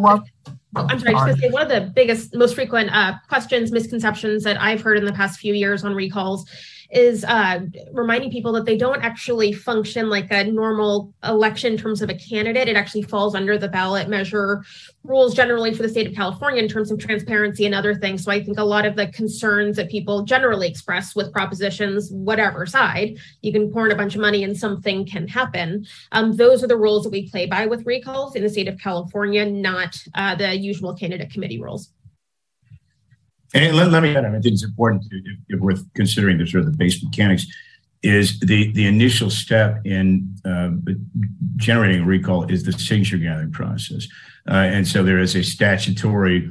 Oh, 0.76 0.88
I'm 0.90 1.00
sorry, 1.00 1.14
just 1.14 1.28
to 1.28 1.38
say 1.38 1.50
one 1.50 1.64
of 1.64 1.70
the 1.70 1.92
biggest, 1.92 2.36
most 2.36 2.56
frequent 2.56 2.94
uh, 2.94 3.14
questions, 3.30 3.72
misconceptions 3.72 4.44
that 4.44 4.60
I've 4.62 4.82
heard 4.82 4.98
in 4.98 5.06
the 5.06 5.14
past 5.14 5.40
few 5.40 5.54
years 5.54 5.84
on 5.84 5.96
recalls 5.96 6.50
is 6.90 7.24
uh, 7.26 7.60
reminding 7.92 8.32
people 8.32 8.52
that 8.54 8.66
they 8.66 8.78
don't 8.78 9.02
actually 9.04 9.52
function 9.52 10.10
like 10.10 10.32
a 10.32 10.46
normal 10.46 11.14
election 11.24 11.74
in 11.74 11.78
terms 11.78 12.02
of 12.02 12.10
a 12.10 12.16
candidate. 12.16 12.68
It 12.68 12.78
actually 12.78 13.04
falls 13.04 13.36
under 13.36 13.58
the 13.58 13.68
ballot 13.68 14.08
measure 14.10 14.64
rules 15.04 15.34
generally 15.34 15.74
for 15.74 15.84
the 15.84 15.90
state 15.90 16.08
of 16.08 16.14
California 16.14 16.62
in 16.62 16.70
terms 16.70 16.92
of 16.92 17.00
transparency 17.00 17.66
and 17.66 17.76
other 17.76 17.96
things. 17.96 18.24
So 18.24 18.32
I 18.32 18.44
think 18.44 18.58
a 18.58 18.64
lot 18.64 18.86
of 18.86 18.96
the 18.96 19.08
concerns 19.08 19.78
that 19.78 19.90
people 19.90 20.24
generally 20.24 20.68
express 20.68 21.16
with 21.16 21.32
propositions, 21.32 22.12
whatever 22.12 22.66
side, 22.66 23.18
you 23.42 23.52
can 23.52 23.72
pour 23.72 23.86
in 23.86 23.92
a 23.92 23.96
bunch 23.96 24.16
of 24.16 24.22
money 24.22 24.44
and 24.44 24.58
something 24.58 25.06
can 25.06 25.28
happen. 25.28 25.86
Um, 26.12 26.36
those 26.36 26.64
are 26.64 26.68
the 26.68 26.78
rules 26.78 27.04
that 27.04 27.12
we 27.12 27.30
play 27.30 27.46
by 27.46 27.68
with 27.68 27.86
recalls 27.86 28.36
in 28.36 28.44
the 28.44 28.50
state 28.50 28.68
of 28.68 28.80
California, 28.80 29.46
not 29.46 29.98
uh, 30.16 30.36
the 30.36 30.56
usual 30.56 30.94
candidate 30.94 31.32
committee 31.32 31.62
rules. 31.62 31.90
And 33.54 33.76
let, 33.76 33.92
let 33.92 34.04
me 34.04 34.16
add, 34.16 34.26
I 34.26 34.32
think 34.32 34.54
it's 34.54 34.64
important 34.64 35.04
to, 35.04 35.16
if, 35.18 35.38
if 35.50 35.60
worth 35.60 35.84
considering 35.94 36.38
the 36.38 36.46
sort 36.46 36.66
of 36.66 36.72
the 36.72 36.78
base 36.78 37.04
mechanics, 37.04 37.46
is 38.04 38.40
the 38.42 38.72
the 38.74 38.86
initial 38.86 39.30
step 39.30 39.82
in 39.84 40.36
uh, 40.46 40.70
generating 41.56 42.04
a 42.04 42.06
recall 42.06 42.44
is 42.44 42.64
the 42.64 42.72
signature 42.72 43.18
gathering 43.18 43.52
process. 43.52 44.08
Uh, 44.48 44.54
and 44.54 44.88
so 44.88 45.04
there 45.04 45.20
is 45.20 45.36
a 45.36 45.44
statutory 45.44 46.50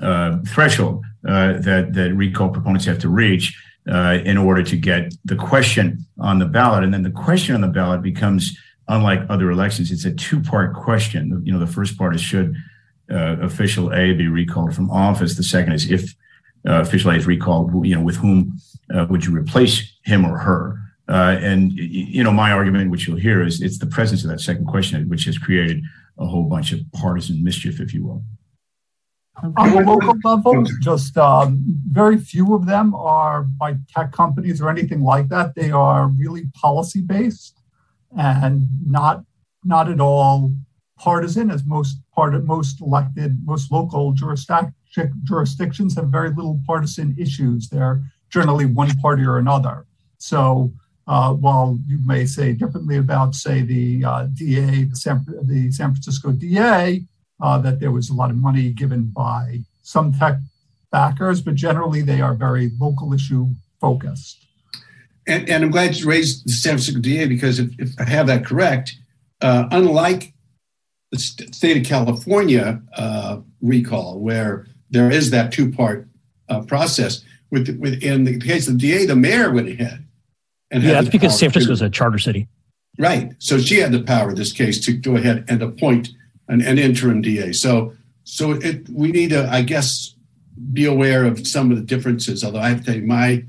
uh, 0.00 0.38
threshold 0.48 1.04
uh, 1.28 1.54
that, 1.58 1.92
that 1.92 2.14
recall 2.14 2.48
proponents 2.48 2.86
have 2.86 2.98
to 2.98 3.08
reach 3.08 3.56
uh, 3.90 4.18
in 4.24 4.38
order 4.38 4.62
to 4.62 4.76
get 4.76 5.12
the 5.24 5.36
question 5.36 6.04
on 6.18 6.38
the 6.38 6.46
ballot. 6.46 6.84
And 6.84 6.94
then 6.94 7.02
the 7.02 7.10
question 7.10 7.54
on 7.54 7.60
the 7.60 7.68
ballot 7.68 8.02
becomes, 8.02 8.56
unlike 8.88 9.22
other 9.28 9.50
elections, 9.50 9.90
it's 9.90 10.04
a 10.04 10.12
two 10.12 10.40
part 10.40 10.74
question. 10.74 11.42
You 11.44 11.52
know, 11.52 11.58
the 11.58 11.66
first 11.66 11.98
part 11.98 12.14
is 12.14 12.20
should 12.20 12.54
uh, 13.10 13.36
official 13.42 13.92
A 13.92 14.14
be 14.14 14.28
recalled 14.28 14.74
from 14.74 14.90
office? 14.90 15.36
The 15.36 15.42
second 15.42 15.74
is 15.74 15.90
if 15.90 16.14
official 16.64 17.10
A 17.10 17.14
is 17.14 17.26
recalled, 17.26 17.86
you 17.86 17.94
know, 17.94 18.02
with 18.02 18.16
whom 18.16 18.58
would 18.90 19.24
you 19.24 19.34
replace 19.34 19.98
him 20.04 20.24
or 20.24 20.38
her? 20.38 20.78
Uh, 21.08 21.36
and 21.40 21.72
you 21.72 22.24
know, 22.24 22.32
my 22.32 22.50
argument, 22.50 22.90
which 22.90 23.06
you'll 23.06 23.18
hear, 23.18 23.42
is 23.42 23.60
it's 23.60 23.78
the 23.78 23.86
presence 23.86 24.24
of 24.24 24.30
that 24.30 24.40
second 24.40 24.66
question 24.66 25.08
which 25.08 25.24
has 25.26 25.36
created 25.36 25.82
a 26.18 26.26
whole 26.26 26.44
bunch 26.44 26.72
of 26.72 26.80
partisan 26.92 27.44
mischief, 27.44 27.80
if 27.80 27.92
you 27.92 28.04
will. 28.04 28.22
On 29.42 29.70
the 29.72 29.80
local 29.80 30.14
level, 30.24 30.64
just 30.80 31.18
um, 31.18 31.62
very 31.88 32.16
few 32.16 32.54
of 32.54 32.66
them 32.66 32.94
are 32.94 33.42
by 33.42 33.76
tech 33.92 34.12
companies 34.12 34.60
or 34.60 34.70
anything 34.70 35.02
like 35.02 35.28
that. 35.28 35.56
They 35.56 35.72
are 35.72 36.06
really 36.06 36.44
policy 36.54 37.02
based 37.02 37.58
and 38.16 38.68
not 38.86 39.24
not 39.64 39.90
at 39.90 40.00
all 40.00 40.54
partisan, 40.98 41.50
as 41.50 41.64
most 41.66 41.98
part 42.14 42.34
of 42.34 42.46
most 42.46 42.80
elected, 42.80 43.44
most 43.44 43.72
local 43.72 44.12
jurisdictions 45.24 45.96
have 45.96 46.08
very 46.08 46.30
little 46.30 46.60
partisan 46.66 47.14
issues. 47.18 47.68
They're 47.68 48.02
generally 48.30 48.66
one 48.66 48.96
party 48.98 49.24
or 49.24 49.38
another. 49.38 49.86
So 50.18 50.72
uh, 51.06 51.32
while 51.34 51.78
you 51.86 51.98
may 52.04 52.24
say 52.26 52.52
differently 52.52 52.96
about, 52.96 53.34
say, 53.34 53.62
the 53.62 54.04
uh, 54.04 54.26
DA, 54.32 54.84
the 54.84 54.96
San, 54.96 55.24
the 55.42 55.70
San 55.70 55.92
Francisco 55.92 56.32
DA, 56.32 57.02
uh, 57.40 57.58
that 57.58 57.80
there 57.80 57.90
was 57.90 58.10
a 58.10 58.14
lot 58.14 58.30
of 58.30 58.36
money 58.36 58.70
given 58.70 59.04
by 59.04 59.60
some 59.82 60.12
tech 60.12 60.38
backers, 60.90 61.42
but 61.42 61.54
generally 61.54 62.00
they 62.00 62.20
are 62.20 62.34
very 62.34 62.70
local 62.80 63.12
issue 63.12 63.48
focused. 63.80 64.46
And, 65.26 65.48
and 65.48 65.64
I'm 65.64 65.70
glad 65.70 65.96
you 65.96 66.06
raised 66.06 66.46
the 66.46 66.52
San 66.52 66.72
Francisco 66.72 67.00
DA 67.00 67.26
because 67.26 67.58
if, 67.58 67.70
if 67.78 67.90
I 67.98 68.04
have 68.04 68.26
that 68.28 68.44
correct, 68.44 68.94
uh, 69.40 69.66
unlike 69.70 70.32
the 71.10 71.18
state 71.18 71.76
of 71.76 71.84
California 71.84 72.80
uh, 72.96 73.40
recall, 73.60 74.20
where 74.20 74.66
there 74.94 75.10
is 75.10 75.30
that 75.30 75.52
two 75.52 75.70
part 75.70 76.08
uh, 76.48 76.62
process, 76.62 77.22
with, 77.50 77.78
with 77.78 78.02
in 78.02 78.24
the 78.24 78.38
case 78.38 78.66
of 78.66 78.74
the 78.74 78.80
DA, 78.80 79.04
the 79.04 79.16
mayor 79.16 79.52
went 79.52 79.68
ahead 79.68 80.04
and 80.74 80.82
yeah, 80.82 80.94
that's 80.94 81.08
because 81.08 81.38
San 81.38 81.50
Francisco 81.50 81.72
is 81.72 81.82
a 81.82 81.88
charter 81.88 82.18
city. 82.18 82.48
Right. 82.98 83.32
So 83.38 83.58
she 83.58 83.76
had 83.76 83.92
the 83.92 84.02
power 84.02 84.30
in 84.30 84.34
this 84.34 84.52
case 84.52 84.84
to 84.86 84.92
go 84.92 85.16
ahead 85.16 85.44
and 85.48 85.62
appoint 85.62 86.08
an, 86.48 86.60
an 86.62 86.78
interim 86.78 87.22
DA. 87.22 87.52
So 87.52 87.94
so 88.24 88.52
it 88.52 88.88
we 88.88 89.12
need 89.12 89.30
to, 89.30 89.48
I 89.48 89.62
guess, 89.62 90.14
be 90.72 90.84
aware 90.84 91.24
of 91.24 91.46
some 91.46 91.70
of 91.70 91.76
the 91.76 91.84
differences. 91.84 92.42
Although 92.42 92.58
I 92.58 92.70
have 92.70 92.80
to 92.80 92.84
tell 92.86 92.94
you, 92.96 93.06
my 93.06 93.44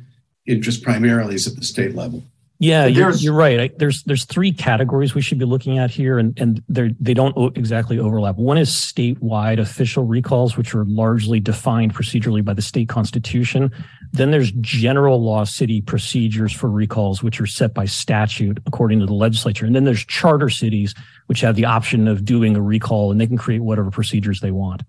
interest 0.46 0.84
primarily 0.84 1.36
is 1.36 1.48
at 1.48 1.56
the 1.56 1.64
state 1.64 1.96
level. 1.96 2.24
Yeah, 2.58 2.86
you're, 2.86 3.12
you're, 3.16 3.34
right. 3.34 3.78
There's 3.78 4.04
there's 4.04 4.24
three 4.24 4.54
categories 4.54 5.14
we 5.14 5.22
should 5.22 5.40
be 5.40 5.46
looking 5.46 5.78
at 5.78 5.92
here, 5.92 6.18
and 6.18 6.40
and 6.40 6.64
they 6.70 6.96
they 7.02 7.14
don't 7.14 7.36
exactly 7.58 8.00
overlap. 8.00 8.38
One 8.38 8.58
is 8.58 8.70
statewide 8.70 9.60
official 9.60 10.06
recalls, 10.06 10.56
which 10.56 10.74
are 10.74 10.86
largely 10.86 11.42
defined 11.42 11.94
procedurally 11.94 12.46
by 12.46 12.54
the 12.54 12.62
state 12.62 12.88
constitution. 12.88 13.72
Then 14.14 14.32
there's 14.32 14.52
general 14.62 15.22
law 15.22 15.44
city 15.44 15.82
procedures 15.82 16.54
for 16.54 16.70
recalls, 16.70 17.22
which 17.22 17.42
are 17.42 17.46
set 17.46 17.74
by 17.74 17.86
statute 17.86 18.60
according 18.66 19.02
to 19.02 19.06
the 19.06 19.14
legislature. 19.14 19.66
And 19.66 19.76
then 19.76 19.84
there's 19.84 20.06
charter 20.06 20.50
cities, 20.50 20.96
which 21.26 21.42
have 21.42 21.58
the 21.58 21.66
option 21.66 22.08
of 22.08 22.24
doing 22.24 22.56
a 22.56 22.62
recall, 22.62 23.12
and 23.12 23.20
they 23.20 23.28
can 23.28 23.38
create 23.38 23.64
whatever 23.64 23.92
procedures 23.92 24.40
they 24.40 24.52
want. 24.52 24.84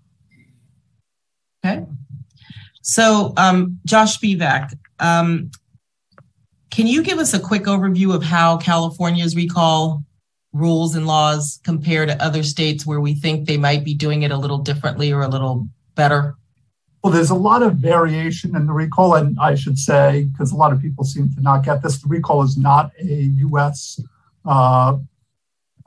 Okay. 1.65 1.85
So, 2.81 3.33
um, 3.35 3.79
Josh 3.83 4.17
Spivak, 4.17 4.71
um, 4.99 5.51
can 6.77 6.85
you 6.85 7.01
give 7.01 7.17
us 7.17 7.33
a 7.33 7.39
quick 7.39 7.63
overview 7.63 8.13
of 8.13 8.21
how 8.21 8.55
California's 8.55 9.35
recall 9.35 10.03
rules 10.53 10.93
and 10.93 11.07
laws 11.07 11.59
compare 11.63 12.05
to 12.05 12.23
other 12.23 12.43
states 12.43 12.85
where 12.85 13.01
we 13.01 13.15
think 13.15 13.47
they 13.47 13.57
might 13.57 13.83
be 13.83 13.95
doing 13.95 14.21
it 14.21 14.29
a 14.29 14.37
little 14.37 14.59
differently 14.59 15.11
or 15.11 15.21
a 15.21 15.27
little 15.27 15.67
better? 15.95 16.35
Well, 17.03 17.11
there's 17.11 17.31
a 17.31 17.35
lot 17.35 17.63
of 17.63 17.77
variation 17.77 18.55
in 18.55 18.67
the 18.67 18.73
recall, 18.73 19.15
and 19.15 19.39
I 19.39 19.55
should 19.55 19.79
say, 19.79 20.29
because 20.31 20.51
a 20.51 20.55
lot 20.55 20.71
of 20.71 20.79
people 20.79 21.03
seem 21.03 21.33
to 21.33 21.41
not 21.41 21.65
get 21.65 21.81
this, 21.81 21.99
the 21.99 22.09
recall 22.09 22.43
is 22.43 22.57
not 22.57 22.91
a 22.99 23.23
US 23.47 23.99
uh, 24.45 24.99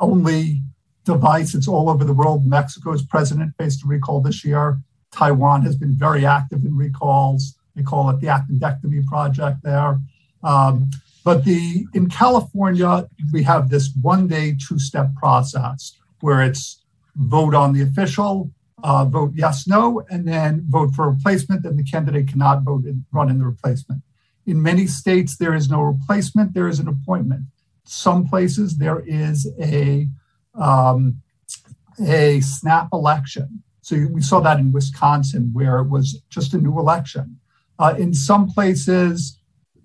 only 0.00 0.60
device. 1.04 1.54
It's 1.54 1.68
all 1.68 1.88
over 1.88 2.02
the 2.02 2.12
world. 2.12 2.44
Mexico's 2.44 3.04
president 3.04 3.54
faced 3.56 3.84
a 3.84 3.86
recall 3.86 4.20
this 4.20 4.44
year. 4.44 4.80
Taiwan 5.12 5.62
has 5.62 5.76
been 5.76 5.92
very 5.92 6.26
active 6.26 6.64
in 6.64 6.76
recalls. 6.76 7.54
They 7.76 7.84
call 7.84 8.10
it 8.10 8.18
the 8.18 8.26
appendectomy 8.26 9.06
project 9.06 9.58
there. 9.62 10.00
Um, 10.42 10.90
but 11.24 11.44
the 11.44 11.86
in 11.94 12.08
California, 12.08 13.06
we 13.32 13.42
have 13.42 13.68
this 13.68 13.90
one 14.00 14.26
day, 14.26 14.56
two 14.56 14.78
step 14.78 15.14
process 15.14 15.96
where 16.20 16.42
it's 16.42 16.82
vote 17.16 17.54
on 17.54 17.72
the 17.72 17.82
official, 17.82 18.50
uh, 18.82 19.04
vote 19.04 19.32
yes, 19.34 19.66
no, 19.66 20.02
and 20.10 20.26
then 20.26 20.64
vote 20.68 20.94
for 20.94 21.10
replacement. 21.10 21.62
Then 21.62 21.76
the 21.76 21.84
candidate 21.84 22.28
cannot 22.28 22.62
vote 22.62 22.84
and 22.84 23.04
run 23.12 23.28
in 23.28 23.38
the 23.38 23.46
replacement. 23.46 24.02
In 24.46 24.62
many 24.62 24.86
states, 24.86 25.36
there 25.36 25.54
is 25.54 25.68
no 25.70 25.82
replacement, 25.82 26.54
there 26.54 26.68
is 26.68 26.78
an 26.78 26.88
appointment. 26.88 27.42
Some 27.84 28.26
places, 28.26 28.78
there 28.78 29.00
is 29.00 29.48
a, 29.60 30.08
um, 30.54 31.20
a 32.04 32.40
snap 32.40 32.88
election. 32.92 33.62
So 33.82 34.06
we 34.10 34.22
saw 34.22 34.40
that 34.40 34.58
in 34.58 34.72
Wisconsin, 34.72 35.50
where 35.52 35.78
it 35.78 35.88
was 35.88 36.22
just 36.30 36.54
a 36.54 36.58
new 36.58 36.78
election. 36.78 37.38
Uh, 37.78 37.94
in 37.98 38.14
some 38.14 38.48
places, 38.48 39.38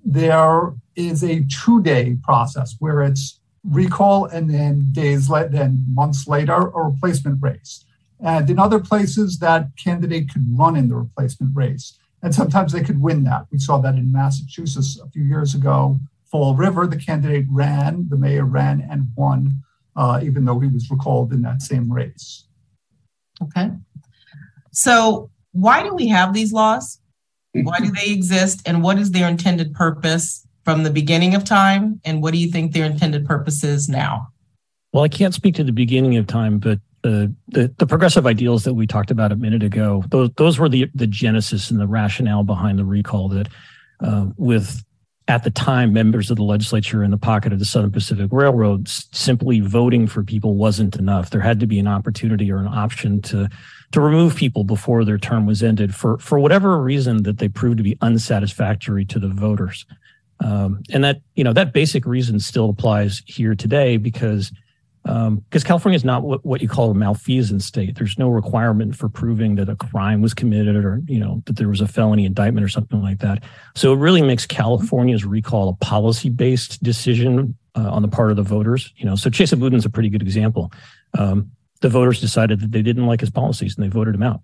there 0.06 0.74
is 0.96 1.24
a 1.24 1.44
two 1.46 1.82
day 1.82 2.18
process 2.24 2.76
where 2.80 3.02
it's 3.02 3.40
recall 3.64 4.26
and 4.26 4.50
then 4.50 4.88
days 4.92 5.30
later, 5.30 5.50
then 5.50 5.84
months 5.90 6.28
later, 6.28 6.54
a 6.54 6.84
replacement 6.84 7.42
race. 7.42 7.84
And 8.20 8.50
in 8.50 8.60
other 8.60 8.80
places, 8.80 9.40
that 9.40 9.70
candidate 9.78 10.32
could 10.32 10.46
run 10.58 10.76
in 10.76 10.88
the 10.88 10.96
replacement 10.96 11.56
race. 11.56 11.98
And 12.22 12.34
sometimes 12.34 12.72
they 12.72 12.82
could 12.82 13.02
win 13.02 13.24
that. 13.26 13.48
We 13.52 13.60
saw 13.60 13.80
that 13.80 13.96
in 13.96 14.12
Massachusetts 14.12 15.00
a 15.00 15.10
few 15.10 15.24
years 15.24 15.54
ago. 15.54 16.00
Fall 16.32 16.56
River, 16.56 16.88
the 16.88 16.98
candidate 16.98 17.46
ran, 17.50 18.08
the 18.10 18.18
mayor 18.18 18.46
ran 18.46 18.88
and 18.90 19.08
won, 19.16 19.64
uh, 19.96 20.20
even 20.24 20.46
though 20.46 20.60
he 20.60 20.68
was 20.68 20.90
recalled 20.90 21.34
in 21.34 21.42
that 21.42 21.62
same 21.62 21.92
race. 21.92 22.46
Okay. 23.42 23.72
So, 24.72 25.30
why 25.52 25.84
do 25.84 25.94
we 25.94 26.08
have 26.08 26.34
these 26.34 26.52
laws? 26.52 27.00
Why 27.64 27.80
do 27.80 27.92
they 27.92 28.12
exist? 28.12 28.62
And 28.66 28.84
what 28.84 28.98
is 28.98 29.12
their 29.12 29.28
intended 29.28 29.74
purpose 29.74 30.46
from 30.64 30.84
the 30.84 30.90
beginning 30.90 31.36
of 31.36 31.44
time? 31.44 32.02
And 32.04 32.22
what 32.22 32.34
do 32.34 32.40
you 32.40 32.52
think 32.52 32.74
their 32.74 32.86
intended 32.86 33.26
purpose 33.26 33.64
is 33.64 33.88
now? 33.88 34.28
Well, 34.94 35.04
I 35.04 35.10
can't 35.10 35.34
speak 35.34 35.56
to 35.56 35.64
the 35.64 35.72
beginning 35.72 36.18
of 36.18 36.28
time, 36.28 36.60
but 36.60 36.80
the, 37.02 37.34
the, 37.50 37.74
the 37.78 37.86
progressive 37.86 38.26
ideals 38.26 38.64
that 38.64 38.74
we 38.74 38.88
talked 38.88 39.12
about 39.12 39.32
a 39.32 39.36
minute 39.36 39.62
ago, 39.62 40.04
those 40.10 40.32
those 40.38 40.58
were 40.58 40.70
the 40.70 40.90
the 40.96 41.06
genesis 41.06 41.70
and 41.70 41.80
the 41.80 41.88
rationale 41.88 42.44
behind 42.44 42.80
the 42.80 42.86
recall. 42.86 43.30
That 43.30 43.48
uh, 44.00 44.28
with 44.38 44.84
at 45.28 45.44
the 45.44 45.52
time 45.52 45.92
members 45.92 46.30
of 46.30 46.38
the 46.38 46.44
legislature 46.44 47.04
in 47.04 47.12
the 47.12 47.18
pocket 47.18 47.52
of 47.52 47.60
the 47.60 47.66
Southern 47.66 47.92
Pacific 47.92 48.30
Railroad 48.32 48.88
simply 48.88 49.60
voting 49.60 50.08
for 50.08 50.24
people 50.24 50.56
wasn't 50.56 50.96
enough. 50.96 51.30
There 51.30 51.42
had 51.42 51.60
to 51.62 51.68
be 51.68 51.80
an 51.80 51.88
opportunity 51.88 52.52
or 52.52 52.58
an 52.58 52.68
option 52.68 53.22
to 53.24 53.50
to 53.96 54.02
remove 54.02 54.36
people 54.36 54.66
before 54.66 55.06
their 55.06 55.18
term 55.18 55.46
was 55.46 55.64
ended 55.64 55.96
for 55.96 56.18
for 56.18 56.38
whatever 56.38 56.82
reason 56.82 57.24
that 57.24 57.38
they 57.38 57.48
proved 57.48 57.78
to 57.78 57.84
be 57.84 57.98
unsatisfactory 58.02 59.06
to 59.06 59.20
the 59.20 59.30
voters. 59.30 59.86
Um, 60.44 60.84
and 60.92 61.02
that 61.06 61.22
you 61.36 61.46
know 61.46 61.54
that 61.54 61.72
basic 61.72 62.06
reason 62.06 62.42
still 62.42 62.70
applies 62.70 63.24
here 63.25 63.56
today 63.56 63.96
because 63.96 64.52
because 65.04 65.28
um, 65.28 65.44
California 65.64 65.96
is 65.96 66.04
not 66.04 66.24
what, 66.24 66.46
what 66.46 66.62
you 66.62 66.68
call 66.68 66.92
a 66.92 66.94
malfeasance 66.94 67.66
state. 67.66 67.96
There's 67.96 68.20
no 68.20 68.28
requirement 68.28 68.98
for 68.98 69.08
proving 69.08 69.56
that 69.56 69.70
a 69.70 69.78
crime 69.78 70.22
was 70.22 70.34
committed 70.34 70.75
or 70.75 71.02
you 71.08 71.18
know 71.18 71.42
that 71.46 71.56
there 71.56 71.70
was 71.70 71.80
a 71.80 71.88
felony 71.88 72.25
indictment 72.25 72.66
or 72.66 72.70
something 72.70 73.02
like 73.02 73.20
that. 73.20 73.44
So 73.75 73.94
it 73.94 73.98
really 73.98 74.24
makes 74.24 74.46
California's 74.46 75.24
recall 75.24 75.70
a 75.70 75.86
policy-based 75.86 76.84
decision 76.84 77.56
uh, 77.75 77.90
on 77.92 78.02
the 78.02 78.10
part 78.10 78.30
of 78.30 78.36
the 78.36 78.44
voters. 78.44 78.92
You 78.98 79.06
know, 79.06 79.16
so 79.16 79.30
Chesa 79.30 79.58
Boudin 79.58 79.80
is 79.80 79.86
a 79.86 79.90
pretty 79.90 80.10
good 80.10 80.22
example. 80.22 80.74
Um, 81.18 81.52
the 81.86 81.89
voters 81.89 82.20
decided 82.20 82.60
that 82.62 82.72
they 82.72 82.82
didn't 82.82 83.06
like 83.06 83.20
his 83.20 83.30
policies 83.30 83.75
and 83.75 83.86
they 83.86 83.89
voted 83.89 84.15
him 84.15 84.24
out. 84.24 84.42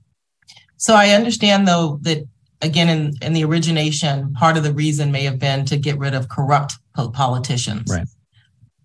So 0.77 0.93
I 0.93 1.10
understand 1.10 1.67
though 1.67 1.98
that 2.03 2.24
again 2.62 2.88
in, 2.88 3.13
in 3.24 3.33
the 3.33 3.43
origination, 3.43 4.31
part 4.33 4.57
of 4.57 4.63
the 4.63 4.71
reason 4.71 5.12
may 5.12 5.24
have 5.24 5.39
been 5.39 5.65
to 5.65 5.75
get 5.75 5.98
rid 5.98 6.13
of 6.13 6.29
corrupt 6.29 6.74
politicians. 6.93 7.91
Right. 7.91 8.07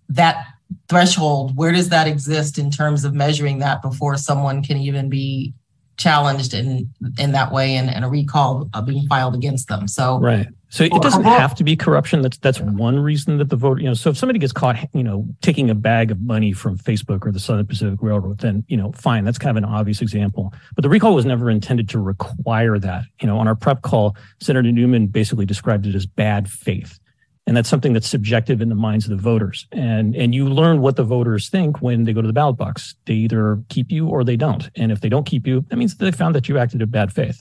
That 0.08 0.46
threshold, 0.88 1.54
where 1.54 1.70
does 1.70 1.90
that 1.90 2.08
exist 2.08 2.56
in 2.56 2.70
terms 2.70 3.04
of 3.04 3.12
measuring 3.12 3.58
that 3.58 3.82
before 3.82 4.16
someone 4.16 4.62
can 4.62 4.78
even 4.78 5.10
be 5.10 5.52
challenged 5.98 6.54
in 6.54 6.88
in 7.18 7.32
that 7.32 7.52
way 7.52 7.76
and, 7.76 7.90
and 7.90 8.06
a 8.06 8.08
recall 8.08 8.70
being 8.86 9.06
filed 9.06 9.34
against 9.34 9.68
them? 9.68 9.86
So 9.86 10.18
right. 10.18 10.48
So 10.68 10.84
it 10.84 11.00
doesn't 11.00 11.22
have 11.22 11.54
to 11.56 11.64
be 11.64 11.76
corruption. 11.76 12.22
That's 12.22 12.38
that's 12.38 12.60
one 12.60 12.98
reason 12.98 13.38
that 13.38 13.50
the 13.50 13.56
voter, 13.56 13.80
you 13.80 13.86
know, 13.86 13.94
so 13.94 14.10
if 14.10 14.16
somebody 14.16 14.40
gets 14.40 14.52
caught, 14.52 14.76
you 14.92 15.04
know, 15.04 15.26
taking 15.40 15.70
a 15.70 15.74
bag 15.74 16.10
of 16.10 16.20
money 16.20 16.52
from 16.52 16.76
Facebook 16.76 17.24
or 17.24 17.30
the 17.30 17.38
Southern 17.38 17.66
Pacific 17.66 18.00
Railroad, 18.02 18.38
then, 18.38 18.64
you 18.66 18.76
know, 18.76 18.90
fine, 18.92 19.24
that's 19.24 19.38
kind 19.38 19.56
of 19.56 19.62
an 19.62 19.68
obvious 19.68 20.02
example. 20.02 20.52
But 20.74 20.82
the 20.82 20.88
recall 20.88 21.14
was 21.14 21.24
never 21.24 21.50
intended 21.50 21.88
to 21.90 22.00
require 22.00 22.78
that. 22.80 23.04
You 23.20 23.28
know, 23.28 23.38
on 23.38 23.46
our 23.46 23.54
prep 23.54 23.82
call, 23.82 24.16
Senator 24.40 24.72
Newman 24.72 25.06
basically 25.06 25.46
described 25.46 25.86
it 25.86 25.94
as 25.94 26.04
bad 26.04 26.50
faith. 26.50 26.98
And 27.46 27.56
that's 27.56 27.68
something 27.68 27.92
that's 27.92 28.08
subjective 28.08 28.60
in 28.60 28.68
the 28.68 28.74
minds 28.74 29.04
of 29.04 29.10
the 29.10 29.22
voters. 29.22 29.68
And 29.70 30.16
and 30.16 30.34
you 30.34 30.48
learn 30.48 30.80
what 30.80 30.96
the 30.96 31.04
voters 31.04 31.48
think 31.48 31.80
when 31.80 32.02
they 32.02 32.12
go 32.12 32.20
to 32.20 32.26
the 32.26 32.32
ballot 32.32 32.56
box. 32.56 32.96
They 33.04 33.14
either 33.14 33.62
keep 33.68 33.92
you 33.92 34.08
or 34.08 34.24
they 34.24 34.34
don't. 34.34 34.68
And 34.74 34.90
if 34.90 35.00
they 35.00 35.08
don't 35.08 35.26
keep 35.26 35.46
you, 35.46 35.64
that 35.68 35.76
means 35.76 35.96
they 35.96 36.10
found 36.10 36.34
that 36.34 36.48
you 36.48 36.58
acted 36.58 36.82
in 36.82 36.90
bad 36.90 37.12
faith 37.12 37.40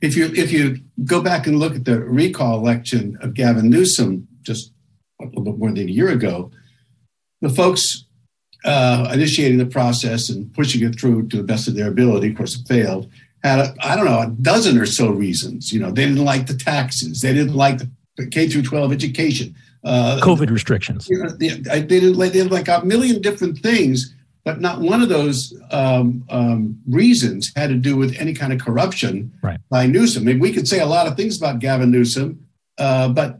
if 0.00 0.16
you 0.16 0.26
if 0.34 0.52
you 0.52 0.78
go 1.04 1.20
back 1.20 1.46
and 1.46 1.58
look 1.58 1.74
at 1.74 1.84
the 1.84 2.00
recall 2.00 2.58
election 2.58 3.18
of 3.20 3.34
Gavin 3.34 3.68
Newsom 3.68 4.28
just 4.42 4.72
a 5.20 5.24
little 5.24 5.42
bit 5.42 5.58
more 5.58 5.70
than 5.70 5.88
a 5.88 5.92
year 5.92 6.10
ago, 6.10 6.50
the 7.40 7.48
folks 7.48 8.04
uh, 8.64 9.10
initiating 9.12 9.58
the 9.58 9.66
process 9.66 10.28
and 10.28 10.52
pushing 10.54 10.82
it 10.82 10.98
through 10.98 11.28
to 11.28 11.36
the 11.36 11.42
best 11.42 11.68
of 11.68 11.74
their 11.74 11.88
ability, 11.88 12.30
of 12.30 12.36
course, 12.36 12.58
it 12.58 12.66
failed. 12.66 13.10
Had 13.42 13.74
I 13.80 13.96
don't 13.96 14.04
know 14.04 14.20
a 14.20 14.34
dozen 14.42 14.78
or 14.78 14.86
so 14.86 15.10
reasons. 15.10 15.72
You 15.72 15.80
know, 15.80 15.90
they 15.90 16.06
didn't 16.06 16.24
like 16.24 16.46
the 16.46 16.54
taxes, 16.54 17.20
they 17.20 17.32
didn't 17.32 17.54
like 17.54 17.78
the 18.16 18.26
K 18.26 18.48
through 18.48 18.62
12 18.62 18.92
education, 18.92 19.54
uh, 19.84 20.18
COVID 20.22 20.50
restrictions. 20.50 21.08
You 21.08 21.22
know, 21.22 21.30
they, 21.30 21.48
they, 21.48 21.82
didn't 21.82 22.14
like 22.14 22.32
they 22.32 22.40
didn't 22.40 22.52
like 22.52 22.68
a 22.68 22.84
million 22.84 23.22
different 23.22 23.58
things 23.58 24.14
but 24.48 24.62
not 24.62 24.80
one 24.80 25.02
of 25.02 25.10
those 25.10 25.52
um, 25.72 26.24
um, 26.30 26.80
reasons 26.88 27.52
had 27.54 27.68
to 27.68 27.74
do 27.74 27.98
with 27.98 28.16
any 28.18 28.32
kind 28.32 28.50
of 28.50 28.58
corruption 28.58 29.30
right. 29.42 29.60
by 29.68 29.86
Newsom. 29.86 30.22
I 30.22 30.32
mean, 30.32 30.38
we 30.38 30.54
could 30.54 30.66
say 30.66 30.80
a 30.80 30.86
lot 30.86 31.06
of 31.06 31.18
things 31.18 31.36
about 31.36 31.58
Gavin 31.58 31.90
Newsom, 31.90 32.48
uh, 32.78 33.10
but 33.10 33.38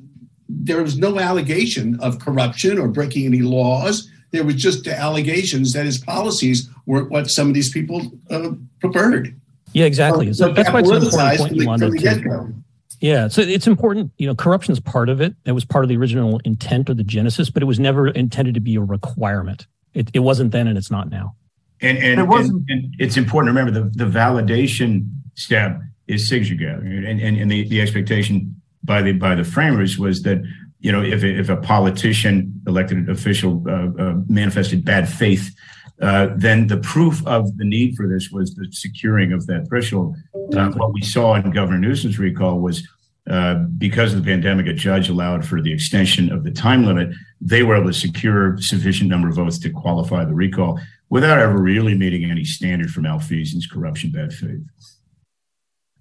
there 0.51 0.83
was 0.83 0.99
no 0.99 1.19
allegation 1.19 1.99
of 2.01 2.19
corruption 2.19 2.79
or 2.79 2.89
breaking 2.89 3.25
any 3.25 3.41
laws. 3.41 4.07
There 4.33 4.45
was 4.45 4.57
just 4.57 4.87
allegations 4.87 5.73
that 5.73 5.87
his 5.87 5.97
policies 5.97 6.69
weren't 6.85 7.11
what 7.11 7.31
some 7.31 7.49
of 7.49 7.55
these 7.55 7.73
people 7.73 8.03
uh, 8.29 8.51
preferred. 8.79 9.35
Yeah, 9.73 9.87
exactly. 9.87 10.31
So, 10.35 10.49
so 10.49 10.53
that's 10.53 10.71
why 10.71 10.81
it's 10.81 10.91
an 10.91 10.97
important 10.97 11.39
point 11.39 11.57
you 11.57 11.67
wanted 11.67 12.01
to. 12.01 12.55
Yeah, 13.01 13.29
so 13.29 13.41
it's 13.41 13.67
important. 13.67 14.13
You 14.19 14.27
know, 14.27 14.35
corruption 14.35 14.73
is 14.73 14.81
part 14.81 15.09
of 15.09 15.23
it. 15.23 15.35
It 15.47 15.53
was 15.53 15.65
part 15.65 15.87
of 15.87 15.89
the 15.89 15.97
original 15.97 16.39
intent 16.45 16.91
or 16.91 16.95
the 16.95 17.03
genesis, 17.03 17.49
but 17.49 17.63
it 17.63 17.67
was 17.67 17.81
never 17.81 18.09
intended 18.09 18.53
to 18.53 18.61
be 18.61 18.75
a 18.75 18.83
requirement. 18.83 19.67
It, 19.95 20.11
it 20.15 20.21
wasn't 20.21 20.53
then, 20.53 20.69
and 20.69 20.77
it's 20.77 20.91
not 20.91 21.11
now. 21.11 21.35
And 21.81 21.99
and, 21.99 22.21
it 22.21 22.25
wasn't. 22.25 22.65
and, 22.69 22.85
and 22.85 22.95
it's 22.99 23.17
important 23.17 23.55
to 23.55 23.59
remember 23.59 23.81
the, 23.81 24.05
the 24.05 24.11
validation 24.11 25.09
step 25.35 25.81
is 26.07 26.29
signature 26.29 26.55
gathering, 26.55 27.05
and 27.05 27.21
and, 27.21 27.37
and 27.37 27.51
the, 27.51 27.69
the 27.69 27.81
expectation 27.81 28.61
by 28.85 29.03
the 29.03 29.13
by 29.13 29.35
the 29.35 29.45
framers 29.45 29.99
was 29.99 30.23
that 30.23 30.43
you 30.81 30.93
know 30.93 31.03
if 31.03 31.23
if 31.25 31.49
a 31.49 31.57
politician 31.57 32.61
elected 32.67 33.09
official 33.09 33.65
uh, 33.69 34.03
uh, 34.03 34.15
manifested 34.29 34.85
bad 34.85 35.09
faith 35.09 35.55
uh, 36.01 36.29
then 36.37 36.69
the 36.69 36.77
proof 36.77 37.27
of 37.27 37.57
the 37.57 37.65
need 37.65 37.97
for 37.97 38.07
this 38.07 38.31
was 38.31 38.55
the 38.55 38.69
securing 38.71 39.33
of 39.33 39.47
that 39.47 39.67
threshold. 39.69 40.17
Uh, 40.55 40.71
what 40.71 40.93
we 40.93 41.03
saw 41.03 41.35
in 41.35 41.51
Governor 41.51 41.79
Newsom's 41.79 42.19
recall 42.19 42.61
was 42.61 42.87
uh, 43.29 43.55
because 43.77 44.15
of 44.15 44.25
the 44.25 44.31
pandemic, 44.31 44.67
a 44.67 44.73
judge 44.73 45.09
allowed 45.09 45.45
for 45.45 45.61
the 45.61 45.73
extension 45.73 46.33
of 46.33 46.45
the 46.45 46.51
time 46.51 46.85
limit. 46.85 47.11
They 47.41 47.63
were 47.63 47.77
able 47.77 47.89
to 47.89 47.93
secure 47.93 48.57
sufficient 48.59 49.11
number 49.11 49.29
of 49.29 49.35
votes 49.35 49.59
to 49.61 49.71
qualify 49.71 50.25
the 50.25 50.35
recall 50.35 50.81
without 51.11 51.39
ever 51.39 51.61
really 51.61 51.95
meeting 51.95 52.31
any 52.31 52.45
standard 52.45 52.91
for 52.91 53.01
malfeasance, 53.01 53.67
corruption, 53.67 54.11
bad 54.11 54.33
faith. 54.33 54.61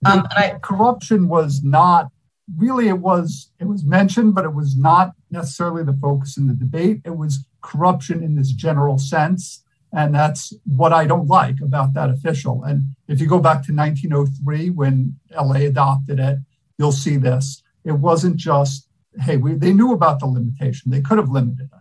Um, 0.05 0.25
I, 0.31 0.57
corruption 0.61 1.27
was 1.27 1.63
not 1.63 2.11
really 2.55 2.87
it 2.87 2.99
was 2.99 3.51
it 3.59 3.65
was 3.65 3.83
mentioned, 3.83 4.35
but 4.35 4.45
it 4.45 4.53
was 4.53 4.77
not 4.77 5.11
necessarily 5.31 5.83
the 5.83 5.97
focus 6.01 6.37
in 6.37 6.47
the 6.47 6.53
debate. 6.53 7.01
It 7.03 7.17
was 7.17 7.45
corruption 7.61 8.23
in 8.23 8.35
this 8.35 8.51
general 8.51 8.97
sense. 8.97 9.63
And 9.93 10.13
that's 10.13 10.53
what 10.65 10.93
I 10.93 11.05
don't 11.05 11.27
like 11.27 11.61
about 11.61 11.93
that 11.93 12.09
official. 12.09 12.63
And 12.63 12.95
if 13.07 13.21
you 13.21 13.27
go 13.27 13.39
back 13.39 13.63
to 13.63 13.73
1903, 13.73 14.69
when 14.71 15.17
LA 15.33 15.61
adopted 15.61 16.19
it, 16.19 16.39
you'll 16.77 16.91
see 16.91 17.17
this. 17.17 17.63
It 17.83 17.93
wasn't 17.93 18.37
just, 18.37 18.87
hey, 19.21 19.37
we, 19.37 19.53
they 19.53 19.73
knew 19.73 19.93
about 19.93 20.19
the 20.19 20.27
limitation, 20.27 20.91
they 20.91 21.01
could 21.01 21.17
have 21.17 21.29
limited 21.29 21.69
it. 21.71 21.79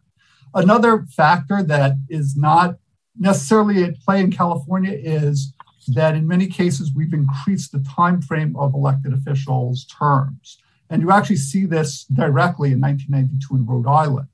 Another 0.55 1.05
factor 1.15 1.63
that 1.63 1.97
is 2.09 2.37
not 2.37 2.76
necessarily 3.19 3.85
at 3.85 4.00
play 4.00 4.21
in 4.21 4.30
California 4.30 4.93
is 4.93 5.52
that 5.89 6.15
in 6.15 6.26
many 6.26 6.47
cases 6.47 6.93
we've 6.95 7.13
increased 7.13 7.73
the 7.73 7.80
time 7.80 8.21
frame 8.21 8.56
of 8.56 8.75
elected 8.75 9.13
officials' 9.13 9.85
terms. 9.87 10.59
And 10.91 11.02
you 11.02 11.11
actually 11.11 11.37
see 11.37 11.67
this 11.67 12.04
directly 12.04 12.73
in 12.73 12.80
1992 12.80 13.56
in 13.56 13.67
Rhode 13.67 13.89
Island, 13.89 14.28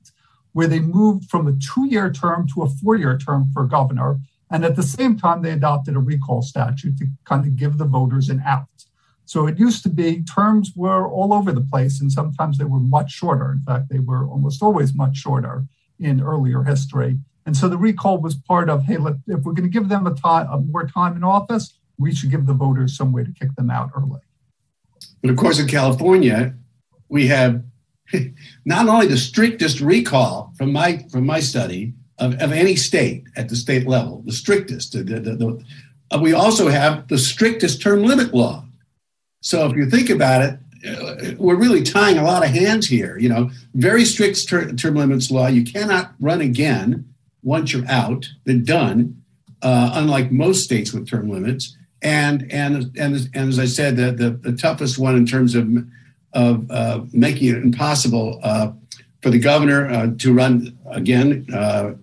where 0.53 0.67
they 0.67 0.79
moved 0.79 1.29
from 1.29 1.47
a 1.47 1.53
two 1.53 1.87
year 1.87 2.11
term 2.11 2.47
to 2.49 2.63
a 2.63 2.69
four 2.69 2.95
year 2.95 3.17
term 3.17 3.51
for 3.53 3.65
governor. 3.65 4.19
And 4.51 4.63
at 4.63 4.75
the 4.75 4.83
same 4.83 5.17
time, 5.17 5.41
they 5.41 5.51
adopted 5.51 5.95
a 5.95 5.99
recall 5.99 6.43
statute 6.43 6.97
to 6.97 7.07
kind 7.25 7.45
of 7.45 7.55
give 7.55 7.77
the 7.77 7.85
voters 7.85 8.29
an 8.29 8.41
out. 8.45 8.67
So 9.25 9.47
it 9.47 9.57
used 9.57 9.83
to 9.83 9.89
be 9.89 10.21
terms 10.23 10.73
were 10.75 11.07
all 11.07 11.33
over 11.33 11.51
the 11.51 11.61
place, 11.61 12.01
and 12.01 12.11
sometimes 12.11 12.57
they 12.57 12.65
were 12.65 12.79
much 12.79 13.11
shorter. 13.11 13.51
In 13.51 13.61
fact, 13.61 13.89
they 13.89 13.99
were 13.99 14.27
almost 14.27 14.61
always 14.61 14.93
much 14.93 15.17
shorter 15.17 15.65
in 15.99 16.21
earlier 16.21 16.63
history. 16.63 17.17
And 17.45 17.55
so 17.55 17.67
the 17.67 17.77
recall 17.77 18.19
was 18.19 18.35
part 18.35 18.69
of, 18.69 18.83
hey, 18.83 18.95
if 18.95 19.43
we're 19.43 19.53
going 19.53 19.63
to 19.63 19.69
give 19.69 19.89
them 19.89 20.07
a 20.07 20.13
time, 20.13 20.47
a 20.51 20.59
more 20.59 20.87
time 20.87 21.15
in 21.15 21.23
office, 21.23 21.77
we 21.97 22.13
should 22.13 22.31
give 22.31 22.45
the 22.45 22.53
voters 22.53 22.97
some 22.97 23.11
way 23.11 23.23
to 23.23 23.31
kick 23.31 23.55
them 23.55 23.69
out 23.69 23.91
early. 23.95 24.21
But 25.21 25.31
of 25.31 25.37
course, 25.37 25.59
in 25.59 25.67
California, 25.67 26.53
we 27.09 27.27
have 27.27 27.63
not 28.65 28.87
only 28.87 29.07
the 29.07 29.17
strictest 29.17 29.79
recall 29.79 30.53
from 30.57 30.73
my 30.73 31.05
from 31.11 31.25
my 31.25 31.39
study 31.39 31.93
of, 32.19 32.33
of 32.41 32.51
any 32.51 32.75
state 32.75 33.23
at 33.35 33.49
the 33.49 33.55
state 33.55 33.87
level, 33.87 34.21
the 34.25 34.31
strictest. 34.31 34.93
The, 34.93 35.03
the, 35.03 35.19
the, 35.19 35.63
uh, 36.11 36.19
we 36.19 36.33
also 36.33 36.69
have 36.69 37.07
the 37.07 37.17
strictest 37.17 37.81
term 37.81 38.03
limit 38.03 38.33
law. 38.33 38.65
So 39.43 39.67
if 39.69 39.75
you 39.75 39.89
think 39.89 40.09
about 40.09 40.41
it, 40.41 40.59
uh, 40.87 41.35
we're 41.37 41.55
really 41.55 41.83
tying 41.83 42.17
a 42.17 42.23
lot 42.23 42.43
of 42.43 42.49
hands 42.49 42.87
here. 42.87 43.17
You 43.19 43.29
know, 43.29 43.51
very 43.75 44.05
strict 44.05 44.47
ter- 44.49 44.71
term 44.73 44.95
limits 44.95 45.29
law. 45.29 45.47
You 45.47 45.63
cannot 45.63 46.13
run 46.19 46.41
again 46.41 47.13
once 47.43 47.73
you're 47.73 47.87
out. 47.87 48.27
They're 48.45 48.57
done. 48.57 49.21
Uh, 49.61 49.91
unlike 49.93 50.31
most 50.31 50.63
states 50.63 50.91
with 50.91 51.07
term 51.07 51.29
limits, 51.29 51.77
and 52.01 52.51
and 52.51 52.91
and 52.97 53.29
and 53.33 53.49
as 53.49 53.59
I 53.59 53.65
said, 53.65 53.95
the 53.95 54.11
the, 54.11 54.31
the 54.31 54.57
toughest 54.57 54.97
one 54.99 55.15
in 55.15 55.25
terms 55.25 55.55
of 55.55 55.69
of 56.33 56.69
uh, 56.69 57.01
making 57.13 57.49
it 57.49 57.57
impossible 57.57 58.41
uh, 58.43 58.71
for 59.21 59.29
the 59.29 59.39
governor 59.39 59.89
uh, 59.89 60.07
to 60.17 60.33
run 60.33 60.77
again 60.91 61.47
uh, 61.53 61.93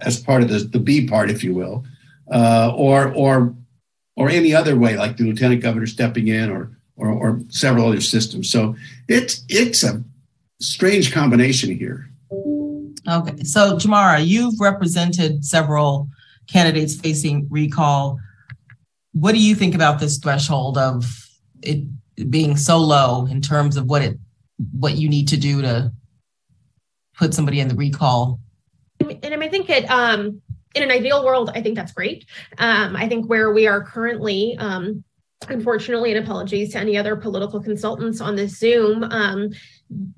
as 0.00 0.20
part 0.20 0.42
of 0.42 0.48
the, 0.48 0.60
the 0.60 0.78
B 0.78 1.06
part, 1.06 1.30
if 1.30 1.44
you 1.44 1.52
will, 1.52 1.84
or 2.26 3.12
or 3.12 3.54
or 4.16 4.30
any 4.30 4.54
other 4.54 4.76
way, 4.76 4.96
like 4.96 5.16
the 5.16 5.24
lieutenant 5.24 5.62
governor 5.62 5.86
stepping 5.86 6.28
in 6.28 6.50
or, 6.50 6.70
or, 6.96 7.08
or 7.08 7.40
several 7.48 7.88
other 7.88 8.00
systems. 8.00 8.50
So 8.50 8.76
it's, 9.08 9.44
it's 9.48 9.82
a 9.82 10.02
strange 10.60 11.12
combination 11.12 11.76
here. 11.76 12.08
Okay. 13.08 13.44
So, 13.44 13.76
Jamara, 13.76 14.24
you've 14.26 14.58
represented 14.60 15.44
several 15.44 16.08
candidates 16.46 16.96
facing 16.96 17.46
recall. 17.50 18.18
What 19.12 19.32
do 19.32 19.40
you 19.40 19.54
think 19.54 19.74
about 19.74 20.00
this 20.00 20.18
threshold 20.18 20.78
of 20.78 21.04
it 21.62 21.84
being 22.30 22.56
so 22.56 22.78
low 22.78 23.26
in 23.26 23.40
terms 23.40 23.76
of 23.76 23.86
what 23.86 24.02
it 24.02 24.18
what 24.72 24.96
you 24.96 25.08
need 25.08 25.28
to 25.28 25.36
do 25.36 25.62
to 25.62 25.92
put 27.16 27.34
somebody 27.34 27.60
in 27.60 27.68
the 27.68 27.74
recall? 27.74 28.40
And 29.00 29.42
I 29.42 29.48
think 29.48 29.68
it 29.68 29.90
um 29.90 30.40
in 30.74 30.82
an 30.82 30.90
ideal 30.90 31.24
world, 31.24 31.50
I 31.54 31.62
think 31.62 31.76
that's 31.76 31.92
great. 31.92 32.26
Um, 32.58 32.96
I 32.96 33.08
think 33.08 33.28
where 33.28 33.52
we 33.52 33.66
are 33.66 33.82
currently, 33.82 34.56
um, 34.58 35.04
unfortunately, 35.48 36.12
and 36.12 36.24
apologies 36.24 36.72
to 36.72 36.78
any 36.78 36.96
other 36.96 37.16
political 37.16 37.62
consultants 37.62 38.20
on 38.20 38.36
this 38.36 38.58
Zoom, 38.58 39.04
um, 39.04 39.50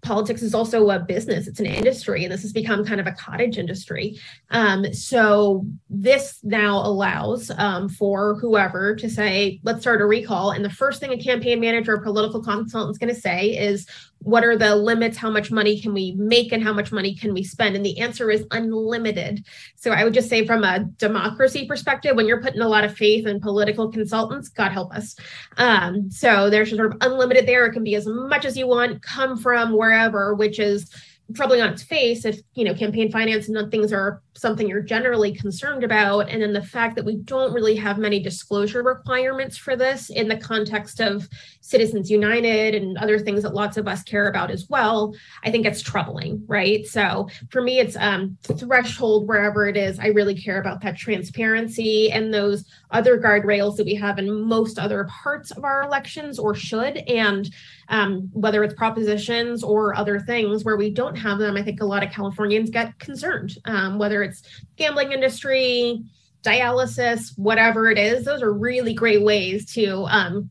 politics 0.03 0.43
is 0.43 0.55
also 0.55 0.91
a 0.91 0.99
business. 0.99 1.47
It's 1.47 1.61
an 1.61 1.67
industry 1.67 2.25
and 2.25 2.33
this 2.33 2.43
has 2.43 2.53
become 2.53 2.85
kind 2.85 3.01
of 3.01 3.07
a 3.07 3.13
cottage 3.13 3.59
industry. 3.59 4.19
Um, 4.51 4.93
so 4.93 5.67
this 5.91 6.39
now 6.43 6.79
allows 6.79 7.51
um, 7.57 7.89
for 7.89 8.37
whoever 8.37 8.95
to 8.97 9.11
say 9.11 9.61
let's 9.65 9.81
start 9.81 10.01
a 10.01 10.07
recall 10.07 10.53
and 10.53 10.65
the 10.65 10.71
first 10.71 11.01
thing 11.01 11.13
a 11.13 11.19
campaign 11.19 11.61
manager 11.61 11.95
or 11.95 12.01
political 12.01 12.43
consultant 12.43 12.93
is 12.93 12.99
going 12.99 13.15
to 13.15 13.21
say 13.21 13.57
is 13.57 13.87
what 14.21 14.45
are 14.45 14.57
the 14.57 14.75
limits? 14.75 15.17
How 15.17 15.31
much 15.31 15.53
money 15.53 15.81
can 15.81 15.95
we 15.95 16.13
make 16.19 16.51
and 16.51 16.63
how 16.63 16.73
much 16.73 16.91
money 16.91 17.15
can 17.15 17.33
we 17.33 17.45
spend? 17.45 17.77
And 17.77 17.85
the 17.85 18.01
answer 18.01 18.31
is 18.31 18.45
unlimited. 18.51 19.45
So 19.77 19.93
i 19.93 20.03
would 20.03 20.15
just 20.15 20.29
say 20.29 20.47
from 20.47 20.65
a 20.65 20.85
democracy 20.97 21.67
perspective 21.67 22.17
when 22.17 22.27
you're 22.27 22.43
putting 22.43 22.61
a 22.61 22.69
lot 22.69 22.83
of 22.83 22.97
faith 22.97 23.27
in 23.27 23.41
political 23.41 23.91
consultants 23.91 24.49
god 24.49 24.73
help 24.73 24.93
us. 24.93 25.17
Um, 25.59 26.11
so 26.11 26.51
there's 26.51 26.75
sort 26.75 26.93
of 26.93 26.99
unlimited 27.03 27.47
there. 27.47 27.67
It 27.67 27.73
can 27.73 27.85
be 27.85 27.95
as 27.95 28.07
much 28.07 28.45
as 28.45 28.57
you 28.57 28.67
want. 28.67 29.03
Come 29.03 29.37
from 29.37 29.56
wherever 29.65 30.35
which 30.35 30.59
is 30.59 30.91
troubling 31.35 31.61
on 31.61 31.73
its 31.73 31.83
face 31.83 32.25
if 32.25 32.41
you 32.55 32.65
know 32.65 32.75
campaign 32.75 33.11
finance 33.11 33.49
and 33.49 33.71
things 33.71 33.93
are 33.93 34.23
something 34.37 34.69
you're 34.69 34.81
generally 34.81 35.33
concerned 35.35 35.85
about 35.85 36.29
and 36.29 36.43
then 36.43 36.53
the 36.53 36.63
fact 36.63 36.97
that 36.97 37.05
we 37.05 37.17
don't 37.17 37.53
really 37.53 37.77
have 37.77 37.99
many 37.99 38.21
disclosure 38.21 38.83
requirements 38.83 39.57
for 39.57 39.77
this 39.77 40.11
in 40.11 40.29
the 40.29 40.37
context 40.37 41.01
of 41.01 41.29
citizens 41.61 42.11
united 42.11 42.75
and 42.75 42.99
other 42.99 43.19
things 43.19 43.43
that 43.43 43.55
lots 43.55 43.77
of 43.77 43.89
us 43.89 44.03
care 44.03 44.29
about 44.29 44.51
as 44.51 44.67
well 44.69 45.15
i 45.45 45.51
think 45.51 45.67
it's 45.67 45.83
troubling 45.83 46.43
right? 46.47 46.87
So 46.87 47.29
for 47.51 47.63
me 47.63 47.79
it's 47.79 47.97
um 47.97 48.37
threshold 48.43 49.29
wherever 49.29 49.67
it 49.67 49.77
is 49.77 49.99
i 49.99 50.09
really 50.09 50.35
care 50.35 50.61
about 50.61 50.81
that 50.83 50.97
transparency 50.97 52.11
and 52.11 52.33
those 52.33 52.65
other 52.91 53.19
guardrails 53.19 53.77
that 53.77 53.87
we 53.87 53.95
have 53.95 54.19
in 54.19 54.31
most 54.43 54.79
other 54.79 55.09
parts 55.23 55.51
of 55.51 55.65
our 55.65 55.83
elections 55.83 56.39
or 56.39 56.55
should 56.55 56.99
and 57.09 57.51
um, 57.89 58.29
whether 58.33 58.65
it's 58.65 58.75
propositions 58.75 59.63
or 59.63 59.95
other 59.95 60.19
things 60.19 60.65
where 60.65 60.77
we 60.77 60.91
don't 60.91 61.17
have 61.17 61.39
them, 61.39 61.57
I 61.57 61.63
think 61.63 61.81
a 61.81 61.87
lot 61.87 62.03
of 62.03 62.11
Californians 62.11 62.71
get 62.71 62.99
concerned, 62.99 63.57
um, 63.65 63.99
whether 63.99 64.23
it's 64.27 64.43
gambling 64.77 65.13
industry, 65.13 66.05
dialysis, 66.43 67.37
whatever 67.39 67.91
it 67.91 67.99
is. 67.99 68.25
Those 68.25 68.43
are 68.43 68.53
really 68.53 68.95
great 68.95 69.23
ways 69.23 69.73
to 69.75 70.05
um, 70.09 70.51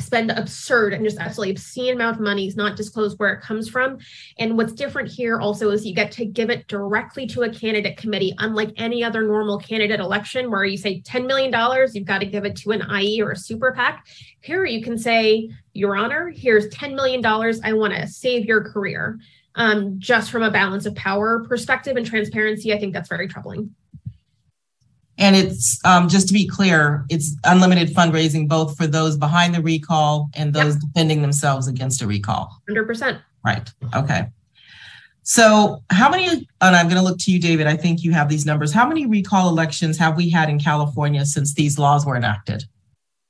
spend 0.00 0.30
absurd 0.30 0.92
and 0.92 1.04
just 1.04 1.18
absolutely 1.18 1.52
obscene 1.52 1.94
amount 1.94 2.16
of 2.16 2.22
money, 2.22 2.50
not 2.56 2.76
disclose 2.76 3.16
where 3.18 3.32
it 3.32 3.42
comes 3.42 3.68
from. 3.68 3.98
And 4.38 4.56
what's 4.56 4.72
different 4.72 5.10
here 5.10 5.38
also 5.38 5.70
is 5.70 5.86
you 5.86 5.94
get 5.94 6.12
to 6.12 6.24
give 6.24 6.50
it 6.50 6.66
directly 6.68 7.26
to 7.28 7.42
a 7.42 7.52
candidate 7.52 7.96
committee, 7.96 8.34
unlike 8.38 8.72
any 8.76 9.04
other 9.04 9.22
normal 9.22 9.58
candidate 9.58 10.00
election 10.00 10.50
where 10.50 10.64
you 10.64 10.76
say 10.76 11.00
$10 11.02 11.26
million, 11.26 11.52
you've 11.92 12.06
got 12.06 12.18
to 12.18 12.26
give 12.26 12.44
it 12.44 12.56
to 12.56 12.70
an 12.72 12.82
IE 13.00 13.22
or 13.22 13.32
a 13.32 13.36
super 13.36 13.72
PAC. 13.72 14.06
Here 14.40 14.64
you 14.64 14.82
can 14.82 14.98
say, 14.98 15.50
Your 15.72 15.96
Honor, 15.96 16.32
here's 16.34 16.68
$10 16.68 16.94
million. 16.94 17.24
I 17.24 17.72
want 17.72 17.94
to 17.94 18.06
save 18.08 18.46
your 18.46 18.64
career. 18.64 19.18
Um, 19.56 19.98
just 19.98 20.30
from 20.30 20.42
a 20.42 20.50
balance 20.50 20.86
of 20.86 20.94
power 20.94 21.44
perspective 21.44 21.96
and 21.96 22.06
transparency, 22.06 22.72
I 22.72 22.78
think 22.78 22.92
that's 22.92 23.08
very 23.08 23.28
troubling. 23.28 23.74
And 25.18 25.36
it's 25.36 25.78
um, 25.84 26.08
just 26.08 26.28
to 26.28 26.34
be 26.34 26.46
clear, 26.46 27.04
it's 27.10 27.36
unlimited 27.44 27.94
fundraising 27.94 28.48
both 28.48 28.76
for 28.76 28.86
those 28.86 29.18
behind 29.18 29.54
the 29.54 29.60
recall 29.60 30.30
and 30.34 30.54
those 30.54 30.74
yep. 30.74 30.82
defending 30.82 31.20
themselves 31.20 31.68
against 31.68 32.00
a 32.00 32.06
recall. 32.06 32.62
100%. 32.70 33.20
Right. 33.44 33.68
Okay. 33.94 34.26
So, 35.22 35.82
how 35.90 36.10
many, 36.10 36.26
and 36.26 36.74
I'm 36.74 36.86
going 36.86 36.96
to 36.96 37.02
look 37.02 37.18
to 37.20 37.30
you, 37.30 37.38
David. 37.38 37.66
I 37.66 37.76
think 37.76 38.02
you 38.02 38.12
have 38.12 38.28
these 38.28 38.46
numbers. 38.46 38.72
How 38.72 38.88
many 38.88 39.06
recall 39.06 39.48
elections 39.50 39.98
have 39.98 40.16
we 40.16 40.30
had 40.30 40.48
in 40.48 40.58
California 40.58 41.24
since 41.26 41.52
these 41.54 41.78
laws 41.78 42.06
were 42.06 42.16
enacted? 42.16 42.64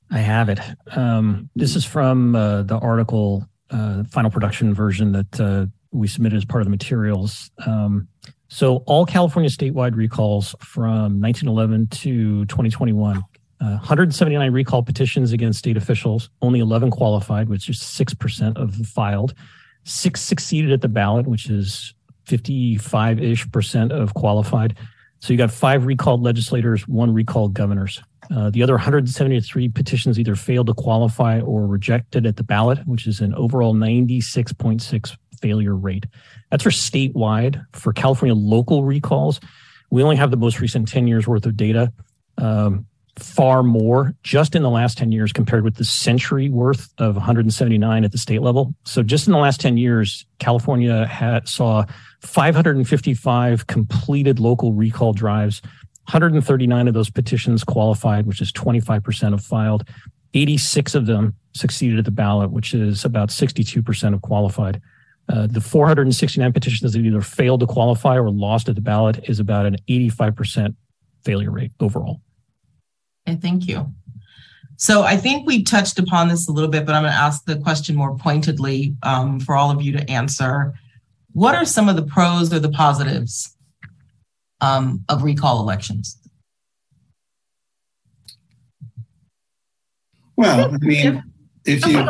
I 0.09 0.19
have 0.19 0.49
it. 0.49 0.59
Um, 0.95 1.49
this 1.55 1.75
is 1.75 1.85
from 1.85 2.35
uh, 2.35 2.63
the 2.63 2.77
article, 2.77 3.45
uh, 3.69 4.03
final 4.05 4.31
production 4.31 4.73
version 4.73 5.11
that 5.11 5.39
uh, 5.39 5.65
we 5.91 6.07
submitted 6.07 6.37
as 6.37 6.45
part 6.45 6.61
of 6.61 6.65
the 6.65 6.71
materials. 6.71 7.51
Um, 7.65 8.07
so 8.47 8.77
all 8.85 9.05
California 9.05 9.49
statewide 9.49 9.95
recalls 9.95 10.55
from 10.59 11.21
1911 11.21 11.87
to 11.87 12.45
2021, 12.45 13.17
uh, 13.17 13.21
179 13.59 14.51
recall 14.51 14.83
petitions 14.83 15.31
against 15.31 15.59
state 15.59 15.77
officials, 15.77 16.29
only 16.41 16.59
11 16.59 16.91
qualified, 16.91 17.47
which 17.47 17.69
is 17.69 17.77
6% 17.77 18.57
of 18.57 18.77
the 18.77 18.83
filed. 18.83 19.33
Six 19.83 20.21
succeeded 20.21 20.71
at 20.71 20.81
the 20.81 20.87
ballot, 20.87 21.27
which 21.27 21.49
is 21.49 21.93
55 22.25 23.21
ish 23.21 23.51
percent 23.51 23.91
of 23.91 24.13
qualified. 24.13 24.77
So 25.19 25.33
you 25.33 25.37
got 25.37 25.51
five 25.51 25.85
recalled 25.85 26.23
legislators, 26.23 26.87
one 26.87 27.13
recalled 27.13 27.53
governors. 27.53 28.01
Uh, 28.35 28.49
the 28.49 28.63
other 28.63 28.73
173 28.73 29.69
petitions 29.69 30.19
either 30.19 30.35
failed 30.35 30.67
to 30.67 30.73
qualify 30.73 31.39
or 31.41 31.67
rejected 31.67 32.25
at 32.25 32.37
the 32.37 32.43
ballot, 32.43 32.79
which 32.87 33.05
is 33.05 33.19
an 33.19 33.33
overall 33.35 33.75
96.6 33.75 35.17
failure 35.41 35.75
rate. 35.75 36.05
That's 36.49 36.63
for 36.63 36.69
statewide. 36.69 37.63
For 37.73 37.93
California 37.93 38.35
local 38.35 38.83
recalls, 38.83 39.39
we 39.89 40.03
only 40.03 40.15
have 40.15 40.31
the 40.31 40.37
most 40.37 40.59
recent 40.59 40.87
10 40.87 41.07
years 41.07 41.27
worth 41.27 41.45
of 41.45 41.57
data. 41.57 41.91
Um, 42.37 42.85
far 43.19 43.61
more 43.61 44.13
just 44.23 44.55
in 44.55 44.63
the 44.63 44.69
last 44.69 44.97
10 44.97 45.11
years 45.11 45.33
compared 45.33 45.63
with 45.63 45.75
the 45.75 45.83
century 45.83 46.49
worth 46.49 46.89
of 46.97 47.15
179 47.15 48.03
at 48.03 48.11
the 48.11 48.17
state 48.17 48.41
level. 48.41 48.73
So 48.85 49.03
just 49.03 49.27
in 49.27 49.33
the 49.33 49.39
last 49.39 49.59
10 49.59 49.77
years, 49.77 50.25
California 50.39 51.05
had 51.05 51.47
saw 51.47 51.85
555 52.21 53.67
completed 53.67 54.39
local 54.39 54.73
recall 54.73 55.13
drives. 55.13 55.61
139 56.05 56.87
of 56.87 56.93
those 56.93 57.09
petitions 57.09 57.63
qualified, 57.63 58.25
which 58.25 58.41
is 58.41 58.51
25% 58.51 59.33
of 59.33 59.43
filed. 59.43 59.87
86 60.33 60.95
of 60.95 61.05
them 61.05 61.35
succeeded 61.53 61.99
at 61.99 62.05
the 62.05 62.11
ballot, 62.11 62.51
which 62.51 62.73
is 62.73 63.05
about 63.05 63.29
62% 63.29 64.13
of 64.13 64.21
qualified. 64.21 64.81
Uh, 65.29 65.47
the 65.47 65.61
469 65.61 66.51
petitions 66.51 66.93
that 66.93 66.99
either 66.99 67.21
failed 67.21 67.61
to 67.61 67.67
qualify 67.67 68.17
or 68.17 68.29
lost 68.29 68.67
at 68.67 68.75
the 68.75 68.81
ballot 68.81 69.29
is 69.29 69.39
about 69.39 69.65
an 69.65 69.77
85% 69.89 70.75
failure 71.23 71.51
rate 71.51 71.71
overall. 71.79 72.21
Okay, 73.27 73.37
thank 73.39 73.67
you. 73.67 73.93
So 74.77 75.03
I 75.03 75.15
think 75.15 75.45
we 75.45 75.63
touched 75.63 75.99
upon 75.99 76.27
this 76.27 76.47
a 76.47 76.51
little 76.51 76.69
bit, 76.69 76.85
but 76.85 76.95
I'm 76.95 77.03
going 77.03 77.13
to 77.13 77.19
ask 77.19 77.45
the 77.45 77.57
question 77.57 77.95
more 77.95 78.17
pointedly 78.17 78.95
um, 79.03 79.39
for 79.39 79.55
all 79.55 79.69
of 79.69 79.81
you 79.81 79.91
to 79.93 80.09
answer. 80.09 80.73
What 81.33 81.55
are 81.55 81.65
some 81.65 81.87
of 81.87 81.95
the 81.95 82.01
pros 82.01 82.51
or 82.51 82.59
the 82.59 82.71
positives 82.71 83.55
um, 84.59 85.05
of 85.07 85.23
recall 85.23 85.59
elections? 85.59 86.17
Well, 90.35 90.73
I 90.73 90.77
mean, 90.79 91.23
if 91.65 91.85
you 91.85 91.99
oh, 91.99 92.05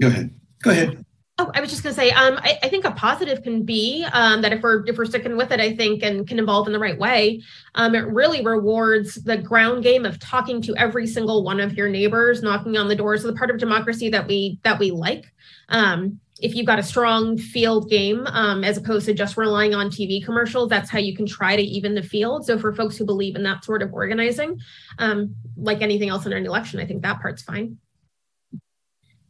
go 0.00 0.06
ahead, 0.06 0.34
go 0.62 0.70
ahead. 0.70 1.04
Oh, 1.40 1.50
I 1.54 1.62
was 1.62 1.70
just 1.70 1.82
going 1.82 1.94
to 1.94 1.98
say, 1.98 2.10
um, 2.10 2.38
I, 2.42 2.58
I, 2.62 2.68
think 2.68 2.84
a 2.84 2.90
positive 2.90 3.42
can 3.42 3.62
be 3.62 4.06
um, 4.12 4.42
that 4.42 4.52
if 4.52 4.60
we're 4.60 4.84
if 4.86 4.98
we're 4.98 5.06
sticking 5.06 5.38
with 5.38 5.50
it, 5.52 5.58
I 5.58 5.74
think 5.74 6.02
and 6.02 6.28
can 6.28 6.38
evolve 6.38 6.66
in 6.66 6.74
the 6.74 6.78
right 6.78 6.98
way, 6.98 7.40
um, 7.76 7.94
it 7.94 8.00
really 8.00 8.44
rewards 8.44 9.14
the 9.14 9.38
ground 9.38 9.82
game 9.82 10.04
of 10.04 10.18
talking 10.18 10.60
to 10.60 10.76
every 10.76 11.06
single 11.06 11.42
one 11.42 11.58
of 11.58 11.72
your 11.72 11.88
neighbors, 11.88 12.42
knocking 12.42 12.76
on 12.76 12.88
the 12.88 12.94
doors 12.94 13.24
of 13.24 13.32
the 13.32 13.38
part 13.38 13.48
of 13.48 13.56
democracy 13.56 14.10
that 14.10 14.26
we 14.28 14.58
that 14.64 14.78
we 14.78 14.90
like. 14.90 15.32
Um, 15.70 16.20
if 16.42 16.54
you've 16.54 16.66
got 16.66 16.78
a 16.78 16.82
strong 16.82 17.38
field 17.38 17.88
game, 17.88 18.26
um, 18.26 18.62
as 18.62 18.76
opposed 18.76 19.06
to 19.06 19.14
just 19.14 19.38
relying 19.38 19.74
on 19.74 19.88
TV 19.88 20.22
commercials, 20.22 20.68
that's 20.68 20.90
how 20.90 20.98
you 20.98 21.16
can 21.16 21.24
try 21.24 21.56
to 21.56 21.62
even 21.62 21.94
the 21.94 22.02
field. 22.02 22.44
So 22.44 22.58
for 22.58 22.74
folks 22.74 22.98
who 22.98 23.06
believe 23.06 23.34
in 23.34 23.44
that 23.44 23.64
sort 23.64 23.80
of 23.80 23.94
organizing, 23.94 24.60
um, 24.98 25.34
like 25.56 25.80
anything 25.80 26.10
else 26.10 26.26
in 26.26 26.34
an 26.34 26.44
election, 26.44 26.80
I 26.80 26.84
think 26.84 27.00
that 27.00 27.18
part's 27.22 27.42
fine. 27.42 27.78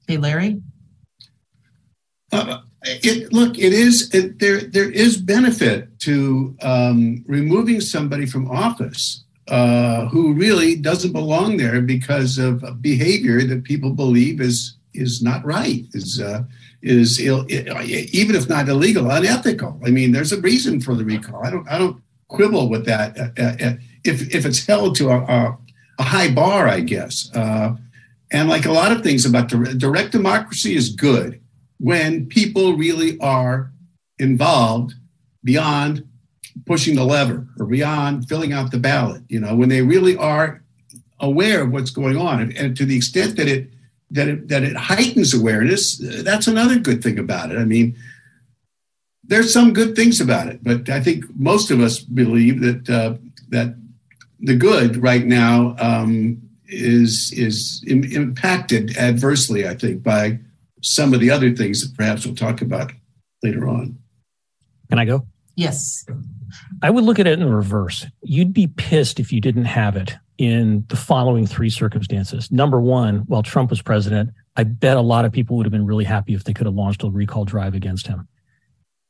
Hey, 0.08 0.16
Larry. 0.16 0.60
Uh, 2.32 2.60
it, 2.82 3.32
look, 3.32 3.58
it 3.58 3.72
is 3.72 4.12
it, 4.14 4.38
there. 4.38 4.60
There 4.60 4.90
is 4.90 5.16
benefit 5.18 5.98
to 6.00 6.56
um, 6.62 7.24
removing 7.26 7.80
somebody 7.80 8.26
from 8.26 8.50
office 8.50 9.24
uh, 9.48 10.06
who 10.06 10.32
really 10.32 10.76
doesn't 10.76 11.12
belong 11.12 11.56
there 11.56 11.82
because 11.82 12.38
of 12.38 12.80
behavior 12.80 13.42
that 13.42 13.64
people 13.64 13.90
believe 13.90 14.40
is 14.40 14.76
is 14.94 15.22
not 15.22 15.44
right, 15.44 15.84
is 15.92 16.20
uh, 16.20 16.44
is 16.82 17.20
Ill, 17.20 17.44
even 17.50 18.34
if 18.34 18.48
not 18.48 18.68
illegal, 18.68 19.10
unethical. 19.10 19.78
I 19.84 19.90
mean, 19.90 20.12
there's 20.12 20.32
a 20.32 20.40
reason 20.40 20.80
for 20.80 20.94
the 20.94 21.04
recall. 21.04 21.44
I 21.44 21.50
don't 21.50 21.68
I 21.68 21.78
don't 21.78 22.02
quibble 22.28 22.70
with 22.70 22.86
that 22.86 23.18
uh, 23.18 23.28
uh, 23.36 23.56
uh 23.60 23.74
if 24.04 24.34
if 24.34 24.46
it's 24.46 24.64
held 24.66 24.96
to 24.96 25.10
a, 25.10 25.18
a, 25.18 25.58
a 25.98 26.02
high 26.02 26.30
bar, 26.30 26.66
I 26.66 26.80
guess. 26.80 27.28
and 28.32 28.48
like 28.48 28.64
a 28.64 28.72
lot 28.72 28.92
of 28.92 29.02
things 29.02 29.26
about 29.26 29.48
direct 29.48 30.12
democracy 30.12 30.76
is 30.76 30.90
good 30.90 31.39
when 31.80 32.26
people 32.26 32.76
really 32.76 33.18
are 33.18 33.72
involved 34.18 34.94
beyond 35.42 36.06
pushing 36.66 36.94
the 36.94 37.04
lever 37.04 37.48
or 37.58 37.66
beyond 37.66 38.28
filling 38.28 38.52
out 38.52 38.70
the 38.70 38.78
ballot 38.78 39.22
you 39.28 39.40
know 39.40 39.56
when 39.56 39.68
they 39.68 39.82
really 39.82 40.16
are 40.16 40.62
aware 41.20 41.62
of 41.62 41.70
what's 41.70 41.90
going 41.90 42.16
on. 42.16 42.52
And, 42.52 42.76
to 42.76 42.84
the 42.84 42.96
extent 42.96 43.36
that 43.36 43.48
it 43.48 43.70
that 44.10 44.28
it 44.28 44.48
that 44.48 44.64
it 44.64 44.76
heightens 44.76 45.34
awareness 45.34 45.98
that's 46.24 46.48
another 46.48 46.78
good 46.78 47.02
thing 47.02 47.18
about 47.18 47.52
it. 47.52 47.58
I 47.58 47.64
mean 47.64 47.96
there's 49.22 49.52
some 49.52 49.72
good 49.72 49.94
things 49.94 50.20
about 50.20 50.48
it 50.48 50.58
but 50.64 50.88
i 50.88 51.00
think 51.00 51.24
most 51.36 51.70
of 51.70 51.78
us 51.80 52.00
believe 52.00 52.60
that 52.60 52.90
uh, 52.90 53.14
that 53.48 53.76
the 54.40 54.56
good 54.56 54.96
right 54.96 55.24
now 55.24 55.76
um, 55.78 56.42
is 56.66 57.32
is 57.36 57.84
Im- 57.86 58.02
impacted 58.02 58.96
adversely 58.96 59.68
i 59.68 59.74
think 59.74 60.02
by 60.02 60.40
some 60.80 61.14
of 61.14 61.20
the 61.20 61.30
other 61.30 61.54
things 61.54 61.80
that 61.82 61.96
perhaps 61.96 62.24
we'll 62.24 62.34
talk 62.34 62.62
about 62.62 62.92
later 63.42 63.68
on. 63.68 63.98
Can 64.88 64.98
I 64.98 65.04
go? 65.04 65.26
Yes. 65.56 66.04
I 66.82 66.90
would 66.90 67.04
look 67.04 67.18
at 67.18 67.26
it 67.26 67.38
in 67.38 67.52
reverse. 67.52 68.06
You'd 68.22 68.52
be 68.52 68.66
pissed 68.66 69.20
if 69.20 69.32
you 69.32 69.40
didn't 69.40 69.66
have 69.66 69.96
it 69.96 70.16
in 70.38 70.84
the 70.88 70.96
following 70.96 71.46
three 71.46 71.70
circumstances. 71.70 72.50
Number 72.50 72.80
one, 72.80 73.18
while 73.26 73.42
Trump 73.42 73.70
was 73.70 73.82
president, 73.82 74.30
I 74.56 74.64
bet 74.64 74.96
a 74.96 75.02
lot 75.02 75.24
of 75.24 75.32
people 75.32 75.56
would 75.56 75.66
have 75.66 75.72
been 75.72 75.86
really 75.86 76.04
happy 76.04 76.34
if 76.34 76.44
they 76.44 76.54
could 76.54 76.66
have 76.66 76.74
launched 76.74 77.02
a 77.02 77.10
recall 77.10 77.44
drive 77.44 77.74
against 77.74 78.06
him. 78.06 78.26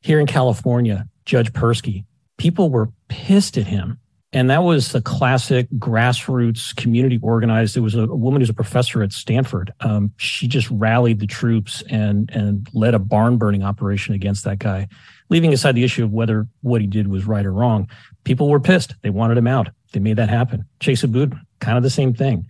Here 0.03 0.19
in 0.19 0.27
California, 0.27 1.09
Judge 1.25 1.53
Persky, 1.53 2.05
people 2.37 2.69
were 2.69 2.91
pissed 3.09 3.57
at 3.57 3.67
him 3.67 4.01
And 4.33 4.49
that 4.51 4.63
was 4.63 4.93
the 4.93 5.03
classic 5.03 5.69
grassroots 5.77 6.75
community 6.77 7.19
organized. 7.21 7.77
It 7.77 7.81
was 7.81 7.97
a, 7.97 8.03
a 8.03 8.15
woman 8.15 8.41
who's 8.41 8.51
a 8.51 8.55
professor 8.55 9.03
at 9.03 9.13
Stanford. 9.13 9.73
Um, 9.81 10.13
she 10.19 10.47
just 10.47 10.71
rallied 10.71 11.19
the 11.19 11.27
troops 11.27 11.83
and 11.91 12.31
and 12.31 12.69
led 12.73 12.95
a 12.95 13.01
barn 13.01 13.39
burning 13.39 13.65
operation 13.65 14.15
against 14.15 14.45
that 14.45 14.61
guy, 14.61 14.87
leaving 15.31 15.53
aside 15.53 15.73
the 15.73 15.83
issue 15.83 16.05
of 16.05 16.13
whether 16.13 16.47
what 16.63 16.81
he 16.81 16.87
did 16.87 17.09
was 17.09 17.25
right 17.27 17.45
or 17.45 17.53
wrong. 17.53 17.89
People 18.23 18.49
were 18.49 18.61
pissed. 18.61 18.95
They 19.03 19.11
wanted 19.11 19.37
him 19.37 19.49
out. 19.49 19.71
They 19.93 20.01
made 20.01 20.17
that 20.17 20.29
happen. 20.29 20.65
Chesa 20.79 21.11
Boudin, 21.11 21.41
kind 21.59 21.77
of 21.77 21.83
the 21.83 21.91
same 21.91 22.15
thing. 22.15 22.47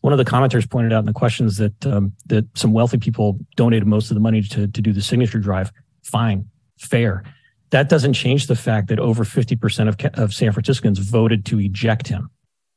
One 0.00 0.12
of 0.12 0.18
the 0.18 0.24
commenters 0.24 0.68
pointed 0.68 0.92
out 0.92 1.00
in 1.00 1.06
the 1.06 1.12
questions 1.12 1.58
that 1.58 1.86
um, 1.86 2.12
that 2.26 2.44
some 2.58 2.72
wealthy 2.72 2.98
people 2.98 3.38
donated 3.54 3.86
most 3.86 4.10
of 4.10 4.16
the 4.16 4.20
money 4.20 4.42
to 4.42 4.66
to 4.66 4.82
do 4.82 4.92
the 4.92 5.02
signature 5.02 5.38
drive. 5.38 5.70
Fine, 6.02 6.50
fair 6.76 7.22
that 7.70 7.88
doesn't 7.88 8.14
change 8.14 8.46
the 8.46 8.56
fact 8.56 8.88
that 8.88 8.98
over 8.98 9.24
50% 9.24 9.88
of, 9.88 10.18
of 10.18 10.34
San 10.34 10.52
Franciscans 10.52 10.98
voted 10.98 11.44
to 11.46 11.60
eject 11.60 12.08
him. 12.08 12.30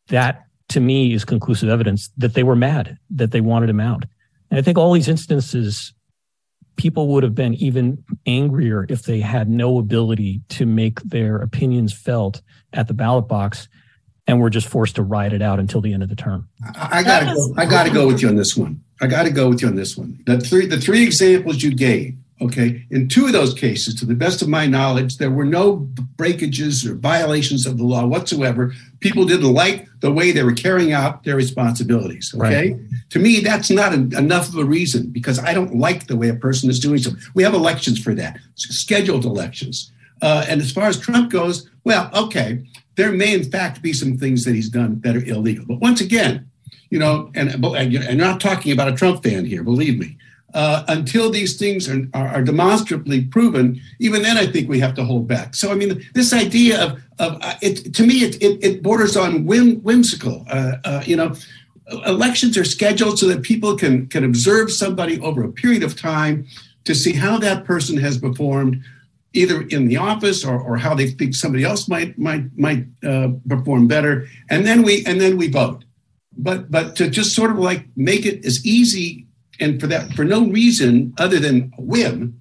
That 0.07 0.45
to 0.69 0.79
me 0.79 1.13
is 1.13 1.25
conclusive 1.25 1.69
evidence 1.69 2.09
that 2.17 2.33
they 2.33 2.43
were 2.43 2.55
mad, 2.55 2.97
that 3.11 3.31
they 3.31 3.41
wanted 3.41 3.69
him 3.69 3.79
out. 3.79 4.05
And 4.49 4.59
I 4.59 4.61
think 4.61 4.77
all 4.77 4.93
these 4.93 5.07
instances, 5.07 5.93
people 6.75 7.07
would 7.09 7.23
have 7.23 7.35
been 7.35 7.55
even 7.55 8.03
angrier 8.25 8.85
if 8.89 9.03
they 9.03 9.19
had 9.19 9.49
no 9.49 9.79
ability 9.79 10.41
to 10.49 10.65
make 10.65 11.01
their 11.01 11.37
opinions 11.37 11.93
felt 11.93 12.41
at 12.71 12.87
the 12.87 12.93
ballot 12.93 13.27
box 13.27 13.67
and 14.27 14.39
were 14.39 14.49
just 14.49 14.67
forced 14.67 14.95
to 14.95 15.03
ride 15.03 15.33
it 15.33 15.41
out 15.41 15.59
until 15.59 15.81
the 15.81 15.93
end 15.93 16.03
of 16.03 16.09
the 16.09 16.15
term. 16.15 16.47
I, 16.75 16.99
I 16.99 17.03
gotta 17.03 17.25
go, 17.25 17.53
I 17.57 17.65
gotta 17.65 17.89
go 17.89 18.07
with 18.07 18.21
you 18.21 18.29
on 18.29 18.35
this 18.35 18.55
one. 18.55 18.81
I 19.01 19.07
gotta 19.07 19.31
go 19.31 19.49
with 19.49 19.61
you 19.61 19.67
on 19.67 19.75
this 19.75 19.97
one. 19.97 20.21
The 20.25 20.39
three 20.39 20.65
the 20.65 20.79
three 20.79 21.03
examples 21.03 21.61
you 21.61 21.75
gave 21.75 22.15
Okay. 22.41 22.85
In 22.89 23.07
two 23.07 23.25
of 23.25 23.31
those 23.31 23.53
cases, 23.53 23.95
to 23.95 24.05
the 24.05 24.15
best 24.15 24.41
of 24.41 24.49
my 24.49 24.65
knowledge, 24.65 25.17
there 25.17 25.29
were 25.29 25.45
no 25.45 25.75
breakages 26.17 26.85
or 26.85 26.95
violations 26.95 27.65
of 27.65 27.77
the 27.77 27.83
law 27.83 28.05
whatsoever. 28.05 28.73
People 28.99 29.25
didn't 29.25 29.53
like 29.53 29.87
the 30.01 30.11
way 30.11 30.31
they 30.31 30.43
were 30.43 30.53
carrying 30.53 30.91
out 30.91 31.23
their 31.23 31.35
responsibilities. 31.35 32.33
Okay. 32.35 32.71
Right. 32.71 32.79
To 33.11 33.19
me, 33.19 33.39
that's 33.39 33.69
not 33.69 33.93
an, 33.93 34.15
enough 34.15 34.49
of 34.49 34.57
a 34.57 34.65
reason 34.65 35.09
because 35.09 35.39
I 35.39 35.53
don't 35.53 35.75
like 35.75 36.07
the 36.07 36.17
way 36.17 36.29
a 36.29 36.35
person 36.35 36.69
is 36.69 36.79
doing 36.79 36.97
something. 36.97 37.21
We 37.35 37.43
have 37.43 37.53
elections 37.53 37.99
for 37.99 38.13
that, 38.15 38.39
scheduled 38.55 39.25
elections. 39.25 39.91
Uh, 40.21 40.45
and 40.49 40.59
as 40.59 40.71
far 40.71 40.87
as 40.87 40.99
Trump 40.99 41.31
goes, 41.31 41.69
well, 41.83 42.09
okay, 42.13 42.65
there 42.95 43.11
may 43.11 43.33
in 43.33 43.43
fact 43.43 43.81
be 43.81 43.93
some 43.93 44.17
things 44.17 44.43
that 44.45 44.55
he's 44.55 44.69
done 44.69 45.01
that 45.01 45.15
are 45.15 45.23
illegal. 45.23 45.65
But 45.65 45.79
once 45.79 46.01
again, 46.01 46.49
you 46.89 46.99
know, 46.99 47.31
and, 47.35 47.49
and 47.49 47.65
I'm 47.85 48.17
not 48.17 48.41
talking 48.41 48.71
about 48.71 48.87
a 48.87 48.95
Trump 48.95 49.23
fan 49.23 49.45
here, 49.45 49.63
believe 49.63 49.99
me 49.99 50.17
uh, 50.53 50.83
until 50.87 51.31
these 51.31 51.57
things 51.57 51.89
are, 51.89 52.07
are, 52.13 52.43
demonstrably 52.43 53.25
proven, 53.25 53.81
even 53.99 54.21
then 54.21 54.37
I 54.37 54.45
think 54.45 54.69
we 54.69 54.79
have 54.79 54.93
to 54.95 55.03
hold 55.03 55.27
back. 55.27 55.55
So 55.55 55.71
I 55.71 55.75
mean, 55.75 56.05
this 56.13 56.31
idea 56.31 56.81
of, 56.83 57.03
of 57.19 57.37
uh, 57.41 57.55
it 57.61 57.93
to 57.95 58.05
me 58.05 58.23
it, 58.23 58.41
it, 58.41 58.63
it 58.63 58.83
borders 58.83 59.17
on 59.17 59.45
whim, 59.45 59.77
whimsical. 59.77 60.45
Uh, 60.49 60.73
uh, 60.85 61.03
you 61.05 61.15
know, 61.15 61.33
elections 62.05 62.57
are 62.57 62.63
scheduled 62.63 63.17
so 63.17 63.27
that 63.27 63.41
people 63.41 63.75
can 63.75 64.07
can 64.07 64.23
observe 64.23 64.71
somebody 64.71 65.19
over 65.21 65.43
a 65.43 65.51
period 65.51 65.83
of 65.83 65.99
time 65.99 66.45
to 66.85 66.93
see 66.93 67.13
how 67.13 67.37
that 67.39 67.65
person 67.65 67.97
has 67.97 68.17
performed, 68.17 68.83
either 69.33 69.61
in 69.61 69.87
the 69.87 69.97
office 69.97 70.45
or, 70.45 70.59
or 70.59 70.77
how 70.77 70.93
they 70.93 71.09
think 71.09 71.33
somebody 71.33 71.63
else 71.63 71.87
might 71.87 72.17
might 72.19 72.45
might 72.55 72.85
uh, 73.03 73.29
perform 73.47 73.87
better, 73.87 74.27
and 74.51 74.67
then 74.67 74.83
we 74.83 75.03
and 75.05 75.19
then 75.19 75.35
we 75.35 75.49
vote. 75.49 75.83
But 76.37 76.69
but 76.69 76.95
to 76.97 77.09
just 77.09 77.33
sort 77.33 77.49
of 77.49 77.57
like 77.57 77.85
make 77.95 78.27
it 78.27 78.45
as 78.45 78.63
easy 78.65 79.27
and 79.63 79.79
for 79.79 79.87
that, 79.87 80.13
for 80.13 80.25
no 80.25 80.45
reason 80.45 81.13
other 81.17 81.39
than 81.39 81.71
whim, 81.77 82.39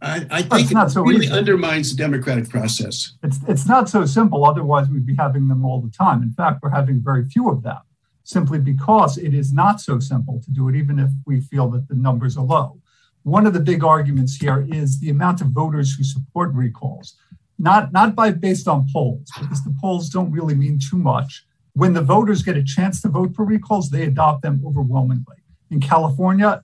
I, 0.00 0.26
I 0.30 0.42
think 0.42 0.70
it 0.70 0.90
so 0.90 1.02
really 1.02 1.26
easy. 1.26 1.34
undermines 1.34 1.90
the 1.90 1.96
democratic 1.96 2.48
process. 2.50 3.16
It's, 3.22 3.38
it's 3.48 3.66
not 3.66 3.88
so 3.88 4.04
simple. 4.04 4.44
Otherwise, 4.44 4.88
we'd 4.88 5.06
be 5.06 5.16
having 5.16 5.48
them 5.48 5.64
all 5.64 5.80
the 5.80 5.90
time. 5.90 6.22
In 6.22 6.32
fact, 6.32 6.60
we're 6.62 6.70
having 6.70 7.02
very 7.02 7.24
few 7.24 7.48
of 7.48 7.62
them 7.62 7.78
simply 8.22 8.58
because 8.58 9.18
it 9.18 9.34
is 9.34 9.52
not 9.52 9.80
so 9.80 9.98
simple 9.98 10.40
to 10.44 10.50
do 10.50 10.68
it, 10.68 10.76
even 10.76 10.98
if 10.98 11.10
we 11.26 11.40
feel 11.40 11.68
that 11.70 11.88
the 11.88 11.94
numbers 11.94 12.36
are 12.36 12.44
low. 12.44 12.80
One 13.22 13.46
of 13.46 13.54
the 13.54 13.60
big 13.60 13.82
arguments 13.82 14.36
here 14.36 14.66
is 14.70 15.00
the 15.00 15.10
amount 15.10 15.40
of 15.40 15.48
voters 15.48 15.94
who 15.94 16.04
support 16.04 16.52
recalls, 16.52 17.16
not, 17.58 17.92
not 17.92 18.14
by 18.14 18.30
based 18.32 18.68
on 18.68 18.86
polls, 18.92 19.28
because 19.40 19.64
the 19.64 19.74
polls 19.80 20.10
don't 20.10 20.30
really 20.30 20.54
mean 20.54 20.78
too 20.78 20.98
much. 20.98 21.46
When 21.74 21.92
the 21.92 22.02
voters 22.02 22.42
get 22.42 22.56
a 22.56 22.62
chance 22.62 23.00
to 23.02 23.08
vote 23.08 23.34
for 23.34 23.44
recalls, 23.44 23.90
they 23.90 24.04
adopt 24.04 24.42
them 24.42 24.62
overwhelmingly. 24.66 25.36
In 25.74 25.80
California, 25.80 26.62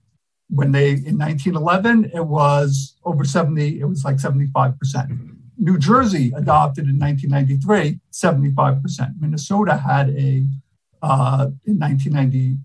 when 0.51 0.71
they 0.71 0.91
in 0.91 1.19
1911, 1.19 2.13
it 2.15 2.25
was 2.25 2.95
over 3.05 3.25
70, 3.25 3.81
it 3.81 3.87
was 3.87 4.05
like 4.05 4.19
75%. 4.19 5.37
New 5.59 5.77
Jersey 5.79 6.33
adopted 6.37 6.87
in 6.89 6.97
1993, 6.97 7.99
75%. 8.13 9.21
Minnesota 9.21 9.77
had 9.79 10.11
a, 10.11 10.47
uh, 11.03 11.49
in 11.67 11.81
1990, 11.81 12.59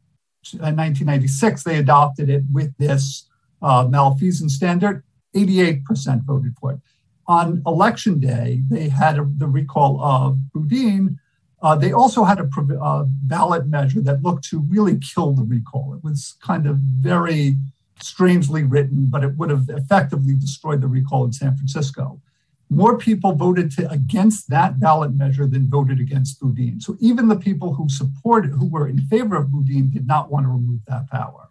1996, 0.61 1.65
uh, 1.65 1.69
they 1.69 1.79
adopted 1.79 2.29
it 2.29 2.43
with 2.53 2.77
this 2.77 3.27
uh, 3.63 3.87
malfeasance 3.89 4.53
standard. 4.53 5.03
88% 5.35 6.25
voted 6.25 6.53
for 6.61 6.73
it. 6.73 6.79
On 7.25 7.63
election 7.65 8.19
day, 8.19 8.61
they 8.69 8.89
had 8.89 9.17
a, 9.17 9.27
the 9.35 9.47
recall 9.47 9.99
of 9.99 10.37
Boudin, 10.53 11.17
uh, 11.65 11.73
they 11.73 11.91
also 11.91 12.23
had 12.23 12.39
a 12.39 12.47
uh, 12.79 13.05
ballot 13.23 13.65
measure 13.65 13.99
that 13.99 14.21
looked 14.21 14.47
to 14.47 14.59
really 14.59 14.99
kill 14.99 15.31
the 15.31 15.41
recall. 15.41 15.95
It 15.95 16.03
was 16.03 16.35
kind 16.39 16.67
of 16.67 16.77
very 16.77 17.55
strangely 17.99 18.61
written, 18.63 19.07
but 19.09 19.23
it 19.23 19.35
would 19.35 19.49
have 19.49 19.67
effectively 19.69 20.35
destroyed 20.35 20.81
the 20.81 20.87
recall 20.87 21.25
in 21.25 21.33
San 21.33 21.57
Francisco. 21.57 22.21
More 22.69 22.99
people 22.99 23.31
voted 23.31 23.71
to, 23.77 23.89
against 23.89 24.47
that 24.51 24.79
ballot 24.79 25.15
measure 25.15 25.47
than 25.47 25.67
voted 25.67 25.99
against 25.99 26.39
Boudin. 26.39 26.79
So 26.81 26.97
even 26.99 27.29
the 27.29 27.35
people 27.35 27.73
who 27.73 27.89
supported, 27.89 28.51
who 28.51 28.67
were 28.69 28.87
in 28.87 28.99
favor 28.99 29.35
of 29.35 29.49
Boudin, 29.49 29.89
did 29.89 30.05
not 30.05 30.29
want 30.29 30.45
to 30.45 30.49
remove 30.49 30.81
that 30.87 31.09
power. 31.09 31.49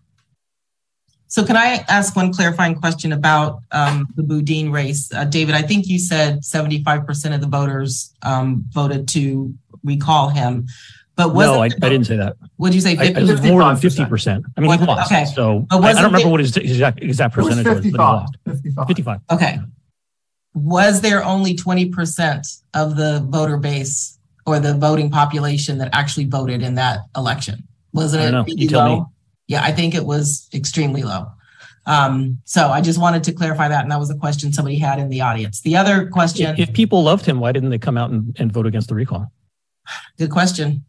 So, 1.26 1.44
can 1.44 1.56
I 1.56 1.84
ask 1.88 2.14
one 2.14 2.32
clarifying 2.32 2.76
question 2.76 3.12
about 3.12 3.64
um, 3.72 4.06
the 4.14 4.22
Boudin 4.22 4.70
race? 4.70 5.12
Uh, 5.12 5.24
David, 5.24 5.56
I 5.56 5.62
think 5.62 5.88
you 5.88 5.98
said 5.98 6.42
75% 6.42 7.34
of 7.34 7.40
the 7.40 7.48
voters 7.48 8.14
um, 8.22 8.64
voted 8.70 9.08
to 9.08 9.52
recall 9.84 10.28
him. 10.30 10.66
But 11.16 11.32
was 11.32 11.46
no, 11.46 11.62
I, 11.62 11.66
I, 11.66 11.68
didn't 11.68 12.04
say 12.04 12.16
that. 12.16 12.36
What 12.56 12.70
did 12.70 12.74
you 12.74 12.80
say? 12.80 12.96
50, 12.96 13.14
I, 13.14 13.20
it 13.20 13.30
was 13.30 13.42
more 13.42 13.62
than 13.62 13.76
fifty 13.76 14.04
percent. 14.04 14.44
I 14.56 14.60
mean, 14.60 14.78
he 14.78 14.84
lost. 14.84 15.12
Okay. 15.12 15.24
So 15.26 15.64
I, 15.70 15.76
I, 15.76 15.92
don't 15.92 16.04
remember 16.04 16.28
what 16.28 16.40
his 16.40 16.56
exact 16.56 17.02
exact 17.02 17.34
percentage 17.34 17.64
was, 17.64 17.76
was, 17.76 17.84
but 17.84 17.84
he 17.84 17.90
lost. 17.92 18.36
55. 18.46 18.86
55. 18.88 19.20
Okay. 19.30 19.58
Was 20.54 21.02
there 21.02 21.22
only 21.22 21.54
twenty 21.54 21.88
percent 21.88 22.48
of 22.74 22.96
the 22.96 23.24
voter 23.28 23.58
base 23.58 24.18
or 24.44 24.58
the 24.58 24.74
voting 24.74 25.08
population 25.08 25.78
that 25.78 25.90
actually 25.92 26.24
voted 26.24 26.62
in 26.62 26.74
that 26.74 27.00
election? 27.16 27.62
Wasn't 27.92 28.20
it 28.20 28.36
really 28.36 28.68
low? 28.68 28.96
Me. 28.96 29.04
Yeah, 29.46 29.62
I 29.62 29.70
think 29.70 29.94
it 29.94 30.04
was 30.04 30.48
extremely 30.52 31.04
low. 31.04 31.26
Um, 31.86 32.40
so 32.44 32.68
I 32.68 32.80
just 32.80 32.98
wanted 32.98 33.24
to 33.24 33.32
clarify 33.32 33.68
that, 33.68 33.82
and 33.82 33.92
that 33.92 34.00
was 34.00 34.10
a 34.10 34.16
question 34.16 34.52
somebody 34.52 34.78
had 34.78 34.98
in 34.98 35.10
the 35.10 35.20
audience. 35.20 35.60
The 35.60 35.76
other 35.76 36.08
question: 36.08 36.46
If, 36.58 36.70
if 36.70 36.74
people 36.74 37.02
loved 37.04 37.26
him, 37.26 37.38
why 37.40 37.52
didn't 37.52 37.70
they 37.70 37.78
come 37.78 37.96
out 37.96 38.10
and, 38.10 38.34
and 38.40 38.50
vote 38.50 38.66
against 38.66 38.88
the 38.88 38.94
recall? 38.94 39.30
Good 40.18 40.30
question. 40.30 40.84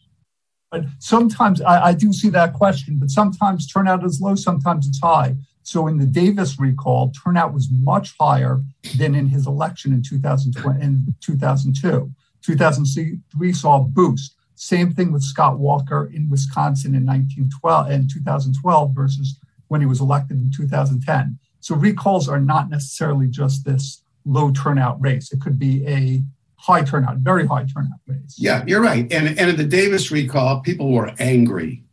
But 0.72 0.86
sometimes 1.00 1.62
I, 1.62 1.88
I, 1.88 1.94
do 1.94 2.12
see 2.12 2.30
that 2.30 2.54
question, 2.54 2.98
but 3.00 3.10
sometimes 3.10 3.68
turnout 3.68 4.04
is 4.04 4.20
low, 4.20 4.36
sometimes 4.36 4.88
it's 4.88 5.00
high. 5.00 5.36
So 5.64 5.88
in 5.88 5.98
the 5.98 6.06
Davis 6.06 6.60
recall, 6.60 7.12
turnout 7.12 7.54
was 7.54 7.70
much 7.72 8.14
higher 8.20 8.62
than 8.98 9.16
in 9.16 9.28
his 9.28 9.48
election 9.48 9.94
in 9.94 10.04
2020 10.04 10.84
in 10.84 11.16
2002. 11.22 12.12
2003 12.42 13.54
saw 13.54 13.82
a 13.82 13.84
boost. 13.84 14.36
Same 14.56 14.94
thing 14.94 15.12
with 15.12 15.24
Scott 15.24 15.58
Walker 15.60 16.10
in 16.14 16.30
Wisconsin 16.30 16.94
in 16.94 17.06
1912 17.06 17.90
and 17.90 18.10
2012 18.10 18.92
versus 18.94 19.40
when 19.68 19.82
he 19.82 19.88
was 19.88 20.02
elected 20.02 20.38
in 20.38 20.52
2010. 20.52 21.40
So 21.60 21.76
recalls 21.76 22.30
are 22.30 22.40
not 22.40 22.70
necessarily 22.70 23.28
just 23.28 23.66
this 23.66 24.04
low 24.24 24.52
turnout 24.52 25.02
race. 25.02 25.32
It 25.32 25.42
could 25.42 25.58
be 25.58 25.86
a 25.88 26.24
high 26.66 26.84
turnout, 26.84 27.18
very 27.18 27.46
high 27.46 27.66
turnout 27.66 28.00
rates. 28.08 28.36
Yeah, 28.40 28.64
you're 28.66 28.82
right. 28.82 29.12
And, 29.12 29.28
and 29.40 29.50
in 29.52 29.56
the 29.56 29.66
Davis 29.66 30.12
recall, 30.12 30.62
people 30.62 30.92
were 30.92 31.14
angry, 31.20 31.84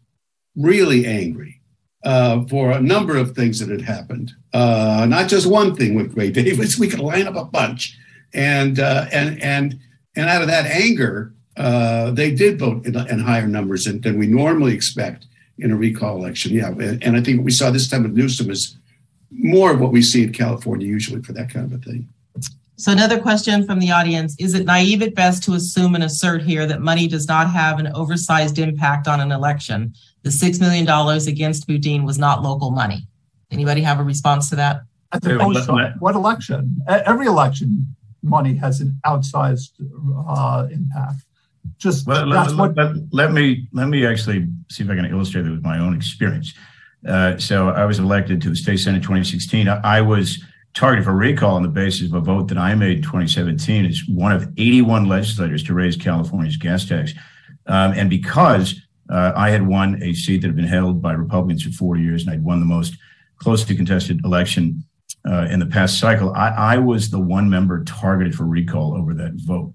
really 0.56 1.06
angry 1.06 1.61
uh, 2.04 2.44
for 2.46 2.70
a 2.70 2.80
number 2.80 3.16
of 3.16 3.35
things 3.37 3.58
that 3.61 3.68
had 3.68 3.82
happened. 3.82 4.32
Uh, 4.52 5.06
not 5.08 5.28
just 5.28 5.46
one 5.46 5.74
thing 5.74 5.94
with 5.94 6.14
Gray 6.14 6.30
Davis. 6.30 6.78
We 6.80 6.88
could 6.88 7.00
line 7.00 7.26
up 7.26 7.37
a 7.37 7.44
bunch. 7.44 7.96
And, 8.32 8.78
uh, 8.78 9.06
and, 9.12 9.42
and, 9.42 9.78
and 10.16 10.28
out 10.28 10.40
of 10.40 10.48
that 10.48 10.64
anger, 10.64 11.35
uh, 11.58 12.12
they 12.12 12.30
did 12.30 12.58
vote 12.58 12.87
in, 12.87 12.96
in 12.96 13.20
higher 13.20 13.46
numbers 13.46 13.85
than, 13.85 14.00
than, 14.00 14.18
we 14.18 14.26
normally 14.26 14.74
expect 14.74 15.26
in 15.58 15.70
a 15.70 15.76
recall 15.76 16.16
election. 16.16 16.52
Yeah. 16.52 16.68
And, 16.68 17.02
and 17.02 17.16
I 17.16 17.20
think 17.20 17.38
what 17.38 17.44
we 17.44 17.50
saw 17.50 17.70
this 17.70 17.88
time 17.88 18.04
with 18.04 18.16
Newsom 18.16 18.50
is 18.50 18.78
more 19.30 19.72
of 19.72 19.80
what 19.80 19.92
we 19.92 20.00
see 20.00 20.22
in 20.22 20.32
California 20.32 20.87
usually 20.87 21.22
for 21.22 21.35
that 21.35 21.50
kind 21.50 21.70
of 21.70 21.78
a 21.78 21.85
thing. 21.85 22.08
So 22.83 22.90
another 22.90 23.21
question 23.21 23.64
from 23.64 23.79
the 23.79 23.92
audience, 23.92 24.35
is 24.40 24.55
it 24.55 24.66
naive 24.66 25.03
at 25.03 25.14
best 25.14 25.45
to 25.45 25.55
assume 25.55 25.95
and 25.95 26.03
assert 26.03 26.42
here 26.42 26.66
that 26.66 26.81
money 26.81 27.07
does 27.07 27.29
not 27.29 27.49
have 27.49 27.79
an 27.79 27.87
oversized 27.95 28.59
impact 28.59 29.07
on 29.07 29.21
an 29.21 29.31
election? 29.31 29.95
The 30.25 30.31
$6 30.31 30.59
million 30.59 30.88
against 31.29 31.68
Boudin 31.68 32.05
was 32.05 32.18
not 32.18 32.42
local 32.42 32.73
money. 32.73 33.07
Anybody 33.53 33.83
have 33.83 34.01
a 34.01 34.03
response 34.03 34.51
to 34.51 34.57
that? 34.57 34.81
At 35.12 35.23
the 35.23 35.95
What 36.01 36.16
election? 36.16 36.77
Every 36.88 37.27
election 37.27 37.95
money 38.21 38.57
has 38.57 38.81
an 38.81 38.99
outsized 39.07 39.71
uh, 40.29 40.66
impact. 40.68 41.21
just 41.79 42.05
well, 42.05 42.27
let, 42.27 42.53
what... 42.57 42.77
let, 42.77 42.97
let, 43.12 43.33
me 43.33 43.68
let 43.73 43.87
me 43.87 44.05
actually 44.05 44.49
see 44.73 44.83
if 44.83 44.90
I 44.90 44.97
can 44.97 45.05
illustrate 45.05 45.47
it 45.47 45.51
with 45.51 45.62
my 45.62 45.79
own 45.79 45.95
experience. 45.95 46.53
Uh, 47.07 47.38
so 47.38 47.68
I 47.68 47.85
was 47.85 48.01
elected 48.01 48.42
to 48.42 48.51
the 48.51 48.57
state 48.57 48.79
senate 48.79 48.97
in 48.97 49.03
2016. 49.03 49.68
I, 49.68 49.81
I, 49.85 50.01
was 50.01 50.42
targeted 50.74 51.04
for 51.04 51.12
recall 51.12 51.56
on 51.56 51.62
the 51.62 51.68
basis 51.68 52.08
of 52.08 52.14
a 52.14 52.20
vote 52.20 52.48
that 52.48 52.58
I 52.58 52.74
made 52.74 52.98
in 52.98 53.02
2017 53.02 53.85
as 53.85 54.02
one 54.08 54.32
of 54.32 54.48
81 54.56 55.06
legislators 55.06 55.62
to 55.64 55.74
raise 55.74 55.96
California's 55.96 56.56
gas 56.56 56.87
tax, 56.87 57.12
um, 57.66 57.92
and 57.92 58.08
because 58.08 58.80
uh, 59.11 59.32
I 59.37 59.50
had 59.50 59.66
won 59.66 60.02
a 60.02 60.14
seat 60.14 60.40
that 60.40 60.48
had 60.48 60.56
been 60.56 60.64
held 60.64 61.02
by 61.02 61.12
Republicans 61.12 61.62
for 61.62 61.70
four 61.72 61.96
years, 61.96 62.22
and 62.22 62.32
I'd 62.32 62.44
won 62.44 62.61
the 62.61 62.66
most 62.66 62.96
closely 63.37 63.76
contested 63.76 64.24
election 64.24 64.85
uh, 65.28 65.46
in 65.50 65.58
the 65.58 65.66
past 65.66 65.98
cycle. 65.98 66.32
I, 66.32 66.48
I, 66.48 66.78
was 66.78 67.11
the 67.11 67.20
one 67.20 67.50
member 67.50 67.85
targeted 67.85 68.35
for 68.35 68.44
recall 68.44 68.94
over 68.94 69.14
that 69.14 69.32
vote, 69.35 69.72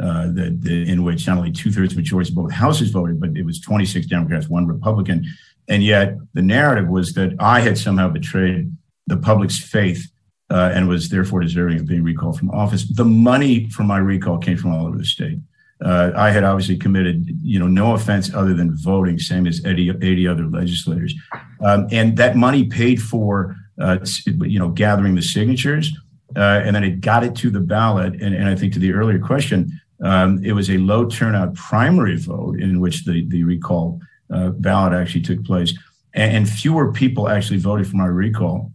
uh, 0.00 0.28
that, 0.28 0.84
in 0.88 1.02
which 1.02 1.26
not 1.26 1.38
only 1.38 1.52
two 1.52 1.72
thirds 1.72 1.96
majority 1.96 2.30
of 2.30 2.36
both 2.36 2.52
houses 2.52 2.90
voted, 2.90 3.20
but 3.20 3.36
it 3.36 3.44
was 3.44 3.60
26 3.60 4.06
Democrats, 4.06 4.48
one 4.48 4.66
Republican. 4.66 5.24
And 5.68 5.82
yet 5.82 6.16
the 6.34 6.42
narrative 6.42 6.88
was 6.88 7.12
that 7.14 7.34
I 7.40 7.60
had 7.60 7.76
somehow 7.76 8.08
betrayed 8.08 8.70
the 9.06 9.16
public's 9.16 9.58
faith 9.60 10.06
uh, 10.50 10.70
and 10.74 10.88
was 10.88 11.08
therefore 11.08 11.40
deserving 11.40 11.80
of 11.80 11.86
being 11.86 12.02
recalled 12.02 12.38
from 12.38 12.50
office. 12.50 12.88
The 12.88 13.04
money 13.04 13.68
for 13.70 13.82
my 13.82 13.98
recall 13.98 14.38
came 14.38 14.56
from 14.56 14.72
all 14.72 14.86
over 14.86 14.96
the 14.96 15.04
state. 15.04 15.38
Uh, 15.84 16.12
I 16.16 16.30
had 16.30 16.44
obviously 16.44 16.76
committed, 16.76 17.26
you 17.42 17.58
know, 17.58 17.66
no 17.66 17.94
offense 17.94 18.32
other 18.32 18.54
than 18.54 18.76
voting, 18.76 19.18
same 19.18 19.46
as 19.46 19.64
80, 19.64 19.90
80 20.00 20.28
other 20.28 20.46
legislators. 20.46 21.14
Um, 21.62 21.86
and 21.90 22.16
that 22.16 22.36
money 22.36 22.64
paid 22.64 23.02
for, 23.02 23.56
uh, 23.80 23.98
you 24.24 24.58
know, 24.58 24.70
gathering 24.70 25.14
the 25.14 25.22
signatures. 25.22 25.92
Uh, 26.34 26.62
and 26.64 26.74
then 26.74 26.82
it 26.82 27.00
got 27.00 27.24
it 27.24 27.34
to 27.36 27.50
the 27.50 27.60
ballot. 27.60 28.14
And, 28.22 28.34
and 28.34 28.48
I 28.48 28.54
think 28.54 28.72
to 28.74 28.78
the 28.78 28.92
earlier 28.92 29.18
question, 29.18 29.70
um, 30.02 30.42
it 30.44 30.52
was 30.52 30.70
a 30.70 30.78
low 30.78 31.06
turnout 31.06 31.54
primary 31.54 32.16
vote 32.16 32.60
in 32.60 32.80
which 32.80 33.04
the, 33.04 33.26
the 33.28 33.44
recall 33.44 34.00
uh, 34.32 34.50
ballot 34.50 34.92
actually 34.92 35.22
took 35.22 35.44
place. 35.44 35.74
And, 36.14 36.36
and, 36.36 36.48
fewer 36.48 36.92
people 36.92 37.28
actually 37.28 37.58
voted 37.58 37.86
for 37.86 37.96
my 37.96 38.06
recall 38.06 38.72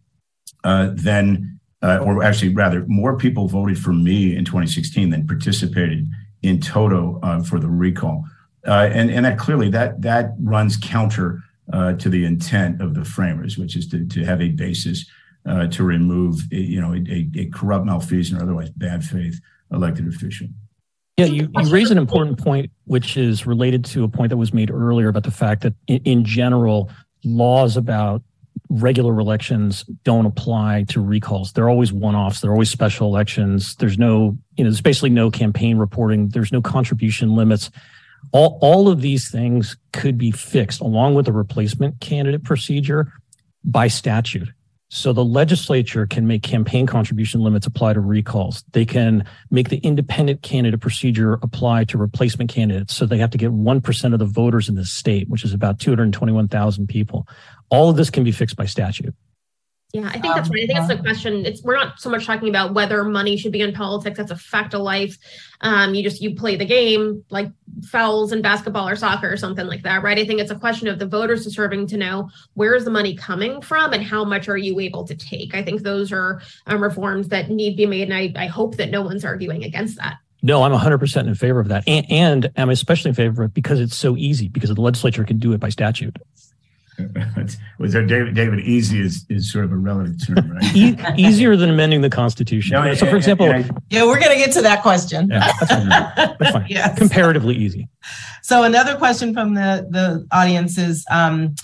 uh, 0.64 0.92
than, 0.94 1.51
uh, 1.82 1.98
or 1.98 2.24
actually 2.24 2.54
rather, 2.54 2.86
more 2.88 3.18
people 3.18 3.48
voted 3.48 3.78
for 3.78 3.94
me 3.94 4.36
in 4.36 4.46
2016 4.46 5.10
than 5.10 5.28
participated 5.28 6.08
in 6.44 6.60
toto 6.60 7.20
uh, 7.24 7.42
for 7.42 7.60
the 7.60 7.70
recall. 7.70 8.26
Uh, 8.68 8.90
and, 8.94 9.10
and 9.10 9.26
that 9.26 9.40
clearly 9.40 9.70
that 9.70 10.02
that 10.02 10.34
runs 10.40 10.78
counter 10.78 11.42
uh, 11.74 11.94
to 11.94 12.10
the 12.10 12.26
intent 12.26 12.82
of 12.82 12.94
the 12.94 13.04
framers, 13.04 13.58
which 13.58 13.76
is 13.76 13.88
to, 13.88 14.06
to 14.08 14.24
have 14.24 14.42
a 14.42 14.50
basis 14.50 15.06
uh, 15.48 15.68
to 15.68 15.84
remove 15.84 16.42
you 16.52 16.80
know 16.80 16.94
a, 16.94 17.28
a, 17.36 17.46
corrupt 17.48 17.86
malfeasant 17.86 18.40
or 18.40 18.44
otherwise 18.44 18.70
bad 18.70 19.04
faith 19.04 19.40
elected 19.72 20.08
official. 20.08 20.48
Yeah, 21.18 21.26
you, 21.26 21.50
you 21.56 21.72
raise 21.72 21.92
an 21.92 21.98
important 21.98 22.38
point, 22.40 22.72
which 22.86 23.18
is 23.18 23.46
related 23.46 23.84
to 23.86 24.04
a 24.04 24.08
point 24.08 24.30
that 24.30 24.38
was 24.38 24.54
made 24.54 24.70
earlier 24.70 25.10
about 25.10 25.24
the 25.24 25.32
fact 25.32 25.62
that 25.64 25.74
in, 25.88 26.02
in 26.04 26.26
general, 26.26 26.92
laws 27.24 27.78
about 27.78 28.22
regular 28.72 29.20
elections 29.20 29.84
don't 30.04 30.26
apply 30.26 30.86
to 30.88 31.02
recalls. 31.02 31.52
They're 31.52 31.70
always 31.70 31.92
one-offs. 31.92 32.40
They're 32.40 32.52
always 32.52 32.70
special 32.70 33.08
elections. 33.08 33.76
There's 33.76 33.98
no, 33.98 34.38
you 34.56 34.64
know, 34.64 34.70
there's 34.70 34.82
basically 34.82 35.10
no 35.10 35.30
campaign 35.30 35.78
reporting. 35.78 36.30
There's 36.30 36.52
no 36.54 36.62
contribution 36.62 37.36
limits. 37.36 37.70
All, 38.32 38.58
all 38.62 38.88
of 38.88 39.02
these 39.02 39.30
things 39.30 39.76
could 39.92 40.18
be 40.18 40.32
fixed 40.32 40.80
along 40.80 41.16
with 41.16 41.26
the 41.26 41.34
replacement 41.34 42.00
candidate 42.00 42.44
procedure 42.44 43.12
by 43.64 43.90
statute. 43.90 44.50
So 44.94 45.14
the 45.14 45.24
legislature 45.24 46.06
can 46.06 46.28
make 46.28 46.44
campaign 46.44 46.86
contribution 46.86 47.40
limits 47.40 47.66
apply 47.66 47.94
to 47.94 48.02
recalls. 48.02 48.66
They 48.74 48.86
can 48.86 49.24
make 49.50 49.70
the 49.70 49.78
independent 49.78 50.42
candidate 50.42 50.82
procedure 50.82 51.40
apply 51.42 51.86
to 51.86 51.98
replacement 51.98 52.50
candidates. 52.50 52.94
So 52.94 53.06
they 53.06 53.18
have 53.20 53.30
to 53.30 53.38
get 53.38 53.52
1% 53.52 54.14
of 54.14 54.20
the 54.20 54.26
voters 54.26 54.68
in 54.68 54.76
the 54.76 54.84
state, 54.84 55.30
which 55.30 55.46
is 55.46 55.54
about 55.54 55.80
221,000 55.80 56.88
people. 56.88 57.26
All 57.70 57.90
of 57.90 57.96
this 57.96 58.10
can 58.10 58.26
be 58.26 58.34
fixed 58.34 58.58
by 58.58 58.66
statute. 58.66 59.16
Yeah, 59.94 60.08
I 60.08 60.20
think 60.20 60.36
that's 60.36 60.50
right. 60.50 60.64
I 60.64 60.68
think 60.68 60.80
it's 60.80 60.88
the 60.88 60.98
question. 60.98 61.46
It's 61.46 61.62
we're 61.64 61.76
not 61.76 62.00
so 62.00 62.10
much 62.10 62.26
talking 62.26 62.48
about 62.48 62.74
whether 62.74 63.04
money 63.04 63.36
should 63.36 63.52
be 63.52 63.60
in 63.60 63.74
politics. 63.74 64.18
That's 64.18 64.32
a 64.32 64.38
fact 64.38 64.74
of 64.74 64.82
life. 64.82 65.18
Um, 65.60 65.94
you 65.94 66.02
just 66.02 66.22
you 66.22 66.34
play 66.34 66.56
the 66.56 66.66
game 66.66 67.26
like 67.30 67.52
fouls 67.84 68.32
in 68.32 68.42
basketball 68.42 68.88
or 68.88 68.96
soccer 68.96 69.32
or 69.32 69.36
something 69.36 69.68
like 69.68 69.84
that, 69.84 70.02
right? 70.02 70.18
I 70.18 70.26
think 70.26 70.40
it's 70.40 70.52
a 70.52 70.56
question 70.56 70.88
of 70.88 70.98
the 70.98 71.08
voters 71.08 71.44
deserving 71.44 71.88
to 71.88 71.98
know 71.98 72.30
where 72.54 72.74
is 72.74 72.86
the 72.86 72.92
money 72.92 73.16
coming 73.16 73.62
from 73.62 73.92
and 73.92 74.02
how 74.02 74.24
much 74.24 74.48
are 74.48 74.58
you 74.58 74.80
able 74.80 75.06
to 75.06 75.16
take. 75.16 75.54
I 75.54 75.62
think 75.62 75.82
those 75.82 76.14
are 76.14 76.42
um, 76.68 76.82
reforms 76.82 77.28
that 77.28 77.50
need 77.50 77.72
to 77.72 77.78
be 77.78 77.86
made, 77.86 78.10
and 78.10 78.14
I, 78.14 78.44
I 78.44 78.48
hope 78.48 78.78
that 78.78 78.92
no 78.92 79.02
one's 79.02 79.26
arguing 79.26 79.66
against 79.66 79.98
that. 79.98 80.18
No, 80.44 80.64
I'm 80.64 80.72
100% 80.72 81.28
in 81.28 81.36
favor 81.36 81.60
of 81.60 81.68
that. 81.68 81.84
And, 81.86 82.10
and 82.10 82.52
I'm 82.58 82.70
especially 82.70 83.10
in 83.10 83.16
favor 83.16 83.44
of 83.44 83.52
it 83.52 83.54
because 83.54 83.80
it's 83.80 83.96
so 83.96 84.18
easy, 84.18 84.48
because 84.48 84.74
the 84.74 84.82
legislature 84.82 85.24
can 85.24 85.38
do 85.38 85.54
it 85.54 85.60
by 85.60 85.70
statute. 85.70 86.18
was 87.80 87.94
there 87.94 88.06
David? 88.06 88.36
David, 88.36 88.60
easy 88.62 89.02
is, 89.02 89.26
is 89.30 89.52
sort 89.52 89.66
of 89.66 89.72
a 89.72 89.78
relative 89.78 90.28
term, 90.28 90.52
right? 90.52 90.76
e- 90.76 90.98
easier 91.18 91.56
than 91.56 91.70
amending 91.70 92.02
the 92.02 92.10
Constitution. 92.10 92.74
No, 92.74 92.94
so, 92.94 93.06
for 93.06 93.16
example, 93.16 93.48
yeah, 93.90 94.04
we're 94.06 94.20
going 94.20 94.32
to 94.32 94.38
get 94.38 94.52
to 94.54 94.62
that 94.62 94.82
question. 94.82 95.30
Yeah, 95.30 95.52
that's 95.60 95.72
fine. 95.72 95.90
That's 95.90 96.52
fine. 96.52 96.66
yes. 96.70 96.98
Comparatively 96.98 97.56
easy. 97.56 97.88
So, 98.42 98.64
another 98.64 98.96
question 98.96 99.34
from 99.34 99.54
the 99.54 99.88
the 99.90 100.28
audience 100.32 100.78
is: 100.78 101.06
um, 101.10 101.56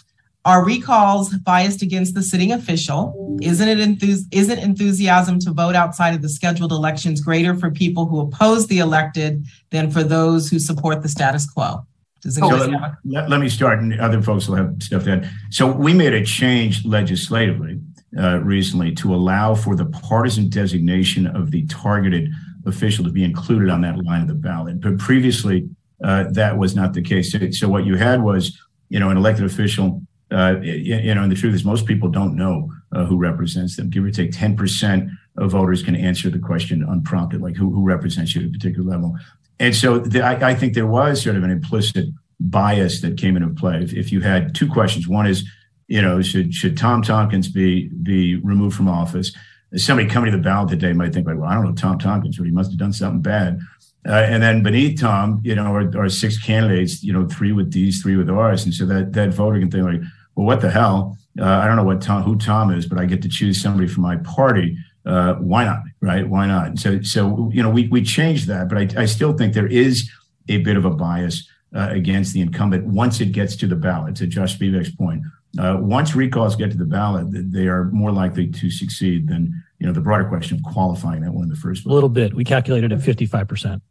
Are 0.46 0.64
recalls 0.64 1.34
biased 1.36 1.82
against 1.82 2.16
the 2.16 2.24
sitting 2.24 2.52
official? 2.52 3.38
Isn't 3.42 3.68
it 3.68 3.78
enthus- 3.78 4.26
isn't 4.32 4.60
enthusiasm 4.60 5.40
to 5.40 5.52
vote 5.52 5.76
outside 5.76 6.16
of 6.16 6.22
the 6.22 6.30
scheduled 6.30 6.72
elections 6.72 7.22
greater 7.22 7.56
for 7.56 7.70
people 7.70 8.06
who 8.06 8.20
oppose 8.20 8.68
the 8.68 8.80
elected 8.80 9.46
than 9.72 9.92
for 9.92 10.04
those 10.04 10.50
who 10.50 10.60
support 10.60 11.02
the 11.02 11.10
status 11.10 11.50
quo? 11.50 11.86
Does 12.28 12.36
so 12.36 12.48
let, 12.48 12.70
let, 13.06 13.30
let, 13.30 13.40
me 13.40 13.48
start, 13.48 13.80
and 13.80 13.98
other 14.02 14.22
folks 14.22 14.50
will 14.50 14.58
have 14.58 14.76
stuff 14.80 15.06
to 15.06 15.12
add. 15.14 15.30
So 15.50 15.66
we 15.66 15.94
made 15.94 16.14
a 16.14 16.26
change 16.26 16.84
legislatively 16.84 17.80
uh, 18.20 18.40
recently 18.40 18.94
to 18.96 19.16
allow 19.16 19.56
for 19.56 19.78
the 19.78 19.86
partisan 19.86 20.50
designation 20.50 21.26
of 21.26 21.52
the 21.52 21.66
targeted 21.68 22.30
official 22.66 23.06
to 23.06 23.12
be 23.12 23.24
included 23.24 23.70
on 23.70 23.80
that 23.80 23.98
line 24.04 24.24
of 24.24 24.28
the 24.28 24.34
ballot. 24.34 24.82
But 24.82 24.98
previously, 24.98 25.70
uh, 26.04 26.26
that 26.32 26.58
was 26.58 26.76
not 26.76 26.94
the 26.94 27.02
case. 27.02 27.32
So, 27.32 27.40
so, 27.52 27.70
what 27.70 27.86
you 27.86 27.96
had 27.96 28.22
was, 28.22 28.60
you 28.90 29.00
know, 29.00 29.10
an 29.10 29.16
elected 29.16 29.46
official. 29.46 30.02
Uh, 30.30 30.58
you 30.62 31.16
know, 31.16 31.24
and 31.24 31.32
the 31.32 31.36
truth 31.38 31.56
is, 31.56 31.64
most 31.64 31.86
people 31.86 32.10
don't 32.10 32.36
know 32.36 32.70
uh, 32.92 33.06
who 33.06 33.16
represents 33.16 33.78
them. 33.78 33.90
Give 33.90 34.04
or 34.04 34.12
take, 34.12 34.34
ten 34.34 34.58
percent 34.58 35.10
of 35.38 35.52
voters 35.52 35.82
can 35.82 35.96
answer 35.96 36.30
the 36.30 36.40
question 36.40 36.84
unprompted, 36.84 37.42
like 37.42 37.56
who, 37.56 37.72
who 37.72 37.86
represents 37.86 38.36
you 38.36 38.42
at 38.42 38.48
a 38.50 38.52
particular 38.52 38.86
level. 38.86 39.16
And 39.60 39.76
so 39.76 40.00
the, 40.00 40.22
I, 40.22 40.50
I, 40.50 40.56
think 40.56 40.74
there 40.74 40.88
was 40.88 41.22
sort 41.22 41.36
of 41.36 41.44
an 41.44 41.50
implicit 41.50 42.10
bias 42.40 43.02
that 43.02 43.18
came 43.18 43.36
into 43.36 43.50
play. 43.50 43.82
If, 43.84 43.94
if, 43.94 44.12
you 44.12 44.22
had 44.22 44.54
two 44.54 44.70
questions, 44.70 45.08
one 45.08 45.26
is, 45.26 45.44
you 45.88 46.02
know, 46.02 46.22
should 46.22 46.54
should 46.54 46.78
Tom 46.78 47.02
Tompkins 47.02 47.50
be 47.50 47.90
be 47.90 48.36
removed 48.36 48.76
from 48.76 48.88
office? 48.88 49.32
Somebody 49.76 50.10
coming 50.10 50.32
to 50.32 50.38
the 50.38 50.44
ballot 50.44 50.70
today 50.70 50.94
might 50.94 51.14
think 51.14 51.28
like, 51.28 51.38
well, 51.38 51.50
I 51.50 51.56
don't 51.56 51.66
know 51.66 51.74
Tom 51.74 51.98
Tompkins, 51.98 52.38
but 52.38 52.46
he 52.46 52.52
must 52.52 52.72
have 52.72 52.80
done 52.80 52.94
something 52.94 53.22
bad. 53.22 53.60
Uh, 54.08 54.12
and 54.12 54.42
then 54.42 54.64
beneath 54.64 55.00
Tom, 55.00 55.42
you 55.44 55.54
know, 55.54 55.74
are, 55.74 55.98
are, 55.98 56.08
six 56.08 56.42
candidates, 56.42 57.04
you 57.04 57.12
know, 57.12 57.28
three 57.28 57.52
with 57.52 57.70
D's, 57.70 58.02
three 58.02 58.16
with 58.16 58.30
R's, 58.30 58.64
and 58.64 58.74
so 58.74 58.86
that 58.86 59.14
that 59.14 59.34
voter 59.34 59.60
can 59.60 59.72
think 59.72 59.84
like, 59.84 60.02
well, 60.36 60.46
what 60.46 60.62
the 60.62 60.70
hell? 60.70 61.18
Uh, 61.40 61.46
I 61.46 61.68
don't 61.68 61.76
know 61.76 61.84
what 61.84 62.02
Tom, 62.02 62.24
who 62.24 62.38
Tom 62.38 62.72
is, 62.72 62.86
but 62.86 63.00
I 63.00 63.06
get 63.06 63.22
to 63.24 63.30
choose 63.30 63.62
somebody 63.62 63.88
from 63.88 64.04
my 64.04 64.18
party 64.18 64.78
uh, 65.08 65.36
why 65.36 65.64
not? 65.64 65.80
Right? 66.02 66.28
Why 66.28 66.48
not? 66.48 66.78
So, 66.78 67.02
so 67.02 67.50
you 67.54 67.64
know, 67.64 67.70
we 67.70 67.88
we 67.88 68.04
changed 68.04 68.48
that, 68.48 68.68
but 68.68 68.78
I, 68.78 69.04
I 69.04 69.06
still 69.06 69.34
think 69.34 69.54
there 69.54 69.68
is 69.68 70.10
a 70.50 70.58
bit 70.58 70.76
of 70.76 70.86
a 70.86 70.90
bias 70.90 71.48
uh, 71.76 71.88
against 71.92 72.34
the 72.34 72.42
incumbent 72.42 72.86
once 72.86 73.22
it 73.22 73.32
gets 73.32 73.56
to 73.58 73.68
the 73.68 73.76
ballot. 73.76 74.16
To 74.18 74.28
Josh 74.28 74.58
Spivak's 74.58 74.94
point, 74.94 75.24
uh, 75.60 75.78
once 75.80 76.14
recalls 76.14 76.56
get 76.58 76.72
to 76.72 76.78
the 76.78 76.86
ballot, 76.86 77.28
they 77.32 77.68
are 77.68 77.86
more 77.86 78.12
likely 78.12 78.48
to 78.48 78.70
succeed 78.70 79.30
than 79.30 79.64
you 79.80 79.88
know 79.88 79.94
the 79.94 80.02
broader 80.02 80.26
question 80.26 80.58
of 80.58 80.74
qualifying 80.74 81.22
that 81.22 81.32
one 81.32 81.44
in 81.44 81.50
the 81.50 81.56
first 81.56 81.84
place. 81.84 81.92
A 81.92 81.96
little 81.96 82.10
bit. 82.10 82.34
We 82.34 82.44
calculated 82.44 82.92
at 82.92 83.02
fifty 83.02 83.26
five 83.26 83.48
percent. 83.48 83.82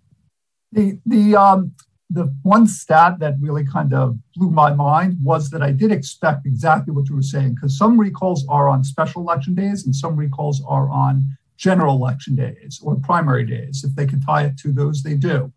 The 0.72 0.98
the 1.06 1.34
um, 1.34 1.72
the 2.10 2.32
one 2.42 2.66
stat 2.66 3.18
that 3.18 3.34
really 3.40 3.66
kind 3.66 3.92
of 3.92 4.16
blew 4.34 4.50
my 4.50 4.72
mind 4.72 5.18
was 5.22 5.50
that 5.50 5.62
I 5.62 5.72
did 5.72 5.90
expect 5.90 6.46
exactly 6.46 6.92
what 6.92 7.08
you 7.08 7.16
were 7.16 7.22
saying 7.22 7.54
because 7.54 7.76
some 7.76 7.98
recalls 7.98 8.46
are 8.48 8.68
on 8.68 8.84
special 8.84 9.22
election 9.22 9.54
days 9.54 9.84
and 9.84 9.94
some 9.94 10.16
recalls 10.16 10.62
are 10.66 10.88
on 10.88 11.36
general 11.56 11.96
election 11.96 12.36
days 12.36 12.80
or 12.82 12.96
primary 12.96 13.44
days. 13.44 13.82
If 13.82 13.94
they 13.96 14.06
can 14.06 14.20
tie 14.20 14.44
it 14.44 14.56
to 14.58 14.72
those, 14.72 15.02
they 15.02 15.14
do. 15.14 15.52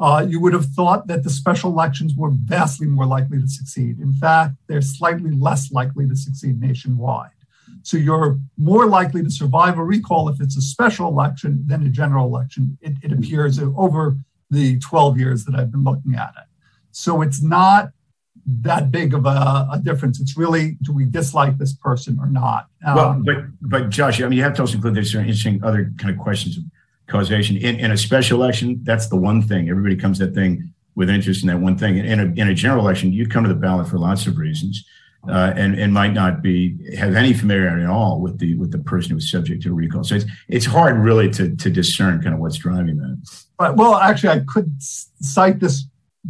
Uh, 0.00 0.26
you 0.28 0.40
would 0.40 0.52
have 0.52 0.66
thought 0.66 1.06
that 1.06 1.22
the 1.22 1.30
special 1.30 1.70
elections 1.70 2.14
were 2.16 2.30
vastly 2.32 2.88
more 2.88 3.06
likely 3.06 3.40
to 3.40 3.46
succeed. 3.46 4.00
In 4.00 4.12
fact, 4.12 4.54
they're 4.66 4.82
slightly 4.82 5.30
less 5.30 5.70
likely 5.70 6.08
to 6.08 6.16
succeed 6.16 6.60
nationwide. 6.60 7.30
So 7.82 7.96
you're 7.96 8.38
more 8.58 8.86
likely 8.86 9.22
to 9.22 9.30
survive 9.30 9.78
a 9.78 9.84
recall 9.84 10.28
if 10.28 10.40
it's 10.40 10.56
a 10.56 10.60
special 10.60 11.08
election 11.08 11.64
than 11.66 11.86
a 11.86 11.90
general 11.90 12.26
election. 12.26 12.78
It, 12.80 12.94
it 13.02 13.12
appears 13.12 13.60
over 13.60 14.16
the 14.52 14.78
12 14.78 15.18
years 15.18 15.44
that 15.46 15.54
I've 15.54 15.72
been 15.72 15.82
looking 15.82 16.14
at 16.14 16.30
it. 16.36 16.46
So 16.90 17.22
it's 17.22 17.42
not 17.42 17.90
that 18.46 18.90
big 18.90 19.14
of 19.14 19.24
a, 19.24 19.68
a 19.72 19.80
difference. 19.82 20.20
It's 20.20 20.36
really, 20.36 20.72
do 20.82 20.92
we 20.92 21.06
dislike 21.06 21.58
this 21.58 21.74
person 21.74 22.18
or 22.20 22.26
not? 22.26 22.66
Um, 22.86 22.94
well, 22.94 23.22
but 23.24 23.36
but 23.62 23.90
Josh, 23.90 24.20
I 24.20 24.28
mean, 24.28 24.36
you 24.36 24.44
have 24.44 24.54
to 24.54 24.62
also 24.62 24.76
include 24.76 24.94
there's 24.94 25.14
interesting 25.14 25.62
other 25.64 25.92
kind 25.96 26.14
of 26.14 26.20
questions 26.20 26.58
of 26.58 26.64
causation 27.06 27.56
in, 27.56 27.76
in 27.76 27.90
a 27.90 27.96
special 27.96 28.42
election. 28.42 28.80
That's 28.82 29.08
the 29.08 29.16
one 29.16 29.42
thing 29.42 29.70
everybody 29.70 29.96
comes 29.96 30.18
that 30.18 30.34
thing 30.34 30.72
with 30.94 31.08
interest 31.08 31.42
in 31.42 31.48
that 31.48 31.60
one 31.60 31.78
thing. 31.78 31.98
In 31.98 32.20
a, 32.20 32.24
in 32.40 32.48
a 32.48 32.54
general 32.54 32.84
election, 32.84 33.12
you 33.12 33.26
come 33.26 33.44
to 33.44 33.48
the 33.48 33.54
ballot 33.54 33.88
for 33.88 33.98
lots 33.98 34.26
of 34.26 34.36
reasons. 34.36 34.84
Uh, 35.28 35.52
and 35.56 35.78
and 35.78 35.94
might 35.94 36.12
not 36.12 36.42
be 36.42 36.76
have 36.96 37.14
any 37.14 37.32
familiarity 37.32 37.84
at 37.84 37.88
all 37.88 38.20
with 38.20 38.40
the 38.40 38.56
with 38.56 38.72
the 38.72 38.78
person 38.78 39.12
who's 39.12 39.30
subject 39.30 39.62
to 39.62 39.70
a 39.70 39.72
recall. 39.72 40.02
So 40.02 40.16
it's 40.16 40.24
it's 40.48 40.66
hard 40.66 40.98
really 40.98 41.30
to 41.30 41.54
to 41.54 41.70
discern 41.70 42.20
kind 42.20 42.34
of 42.34 42.40
what's 42.40 42.58
driving 42.58 42.96
that. 42.96 43.44
But 43.56 43.76
well, 43.76 43.94
actually, 43.94 44.30
I 44.30 44.40
could 44.40 44.74
cite 44.80 45.60
this 45.60 45.84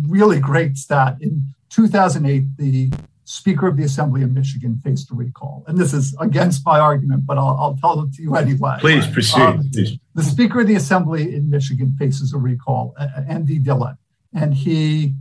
really 0.07 0.41
great 0.41 0.77
stat 0.77 1.17
in 1.23 1.43
2008. 1.71 2.57
The 2.59 2.93
Speaker 3.25 3.69
of 3.69 3.79
the 3.79 3.85
Assembly 3.85 4.23
of 4.25 4.33
Michigan 4.33 4.79
faced 4.85 5.11
a 5.11 5.15
recall, 5.15 5.65
and 5.67 5.79
this 5.79 5.95
is 5.95 6.15
against 6.21 6.67
my 6.67 6.79
argument, 6.79 7.25
but 7.25 7.39
I'll, 7.39 7.57
I'll 7.59 7.79
tell 7.81 8.03
it 8.03 8.13
to 8.15 8.23
you 8.23 8.37
anyway. 8.37 8.77
Please 8.81 9.07
proceed. 9.07 9.41
Um, 9.41 9.71
Please. 9.73 9.97
The 10.15 10.23
Speaker 10.23 10.61
of 10.61 10.67
the 10.67 10.75
Assembly 10.75 11.35
in 11.35 11.49
Michigan 11.49 11.97
faces 11.99 12.35
a 12.35 12.37
recall, 12.37 12.95
uh, 12.99 13.09
Andy 13.27 13.59
Dillon, 13.59 13.97
and 14.35 14.53
he 14.53 15.15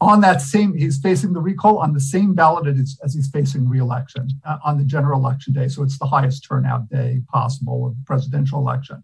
on 0.00 0.20
that 0.20 0.40
same, 0.40 0.74
he's 0.74 0.98
facing 0.98 1.32
the 1.32 1.40
recall 1.40 1.78
on 1.78 1.92
the 1.92 2.00
same 2.00 2.34
ballot 2.34 2.66
as, 2.66 2.98
as 3.02 3.14
he's 3.14 3.28
facing 3.28 3.68
reelection 3.68 4.28
uh, 4.44 4.58
on 4.64 4.78
the 4.78 4.84
general 4.84 5.18
election 5.18 5.52
day. 5.52 5.68
So 5.68 5.82
it's 5.82 5.98
the 5.98 6.06
highest 6.06 6.44
turnout 6.44 6.88
day 6.88 7.22
possible 7.28 7.86
of 7.86 7.96
presidential 8.06 8.60
election. 8.60 9.02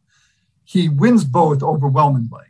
He 0.64 0.88
wins 0.88 1.24
both 1.24 1.62
overwhelmingly, 1.62 2.46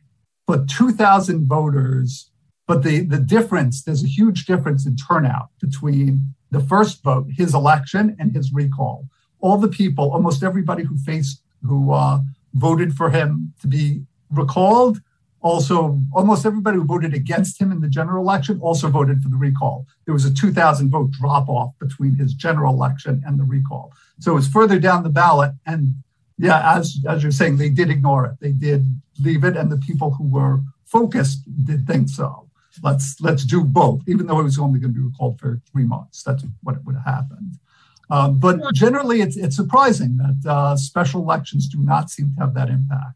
but 0.46 0.68
2,000 0.68 1.46
voters. 1.46 2.30
But 2.66 2.82
the, 2.82 3.00
the 3.00 3.18
difference, 3.18 3.82
there's 3.82 4.04
a 4.04 4.08
huge 4.08 4.46
difference 4.46 4.86
in 4.86 4.96
turnout 4.96 5.48
between 5.60 6.34
the 6.50 6.60
first 6.60 7.02
vote, 7.02 7.26
his 7.36 7.54
election, 7.54 8.16
and 8.18 8.34
his 8.34 8.52
recall. 8.52 9.08
All 9.40 9.58
the 9.58 9.68
people, 9.68 10.12
almost 10.12 10.42
everybody 10.42 10.84
who 10.84 10.96
faced, 10.96 11.42
who 11.62 11.92
uh, 11.92 12.20
voted 12.54 12.94
for 12.94 13.10
him 13.10 13.52
to 13.60 13.66
be 13.66 14.02
recalled 14.30 15.00
also, 15.44 16.00
almost 16.14 16.46
everybody 16.46 16.78
who 16.78 16.84
voted 16.84 17.12
against 17.12 17.60
him 17.60 17.70
in 17.70 17.82
the 17.82 17.88
general 17.88 18.24
election 18.24 18.58
also 18.62 18.88
voted 18.88 19.22
for 19.22 19.28
the 19.28 19.36
recall. 19.36 19.86
There 20.06 20.14
was 20.14 20.24
a 20.24 20.32
2,000 20.32 20.90
vote 20.90 21.10
drop 21.10 21.50
off 21.50 21.74
between 21.78 22.14
his 22.14 22.32
general 22.32 22.72
election 22.72 23.22
and 23.26 23.38
the 23.38 23.44
recall. 23.44 23.92
So 24.20 24.32
it 24.32 24.36
was 24.36 24.48
further 24.48 24.78
down 24.78 25.02
the 25.02 25.10
ballot. 25.10 25.52
And 25.66 25.96
yeah, 26.38 26.74
as, 26.74 26.96
as 27.06 27.22
you're 27.22 27.30
saying, 27.30 27.58
they 27.58 27.68
did 27.68 27.90
ignore 27.90 28.24
it. 28.24 28.36
They 28.40 28.52
did 28.52 28.86
leave 29.20 29.44
it. 29.44 29.54
And 29.54 29.70
the 29.70 29.76
people 29.76 30.12
who 30.12 30.26
were 30.26 30.62
focused 30.86 31.42
did 31.66 31.86
think 31.86 32.08
so. 32.08 32.48
Let's 32.82 33.20
let's 33.20 33.44
do 33.44 33.62
both, 33.62 34.00
even 34.08 34.26
though 34.26 34.40
it 34.40 34.44
was 34.44 34.58
only 34.58 34.80
going 34.80 34.94
to 34.94 34.98
be 34.98 35.06
recalled 35.06 35.38
for 35.38 35.60
three 35.70 35.84
months. 35.84 36.24
That's 36.24 36.42
what 36.62 36.82
would 36.84 36.96
have 36.96 37.04
happened. 37.04 37.58
Um, 38.10 38.40
but 38.40 38.60
generally, 38.72 39.20
it's, 39.20 39.36
it's 39.36 39.54
surprising 39.54 40.16
that 40.16 40.50
uh, 40.50 40.76
special 40.76 41.20
elections 41.20 41.68
do 41.68 41.78
not 41.78 42.10
seem 42.10 42.34
to 42.34 42.40
have 42.40 42.54
that 42.54 42.70
impact. 42.70 43.14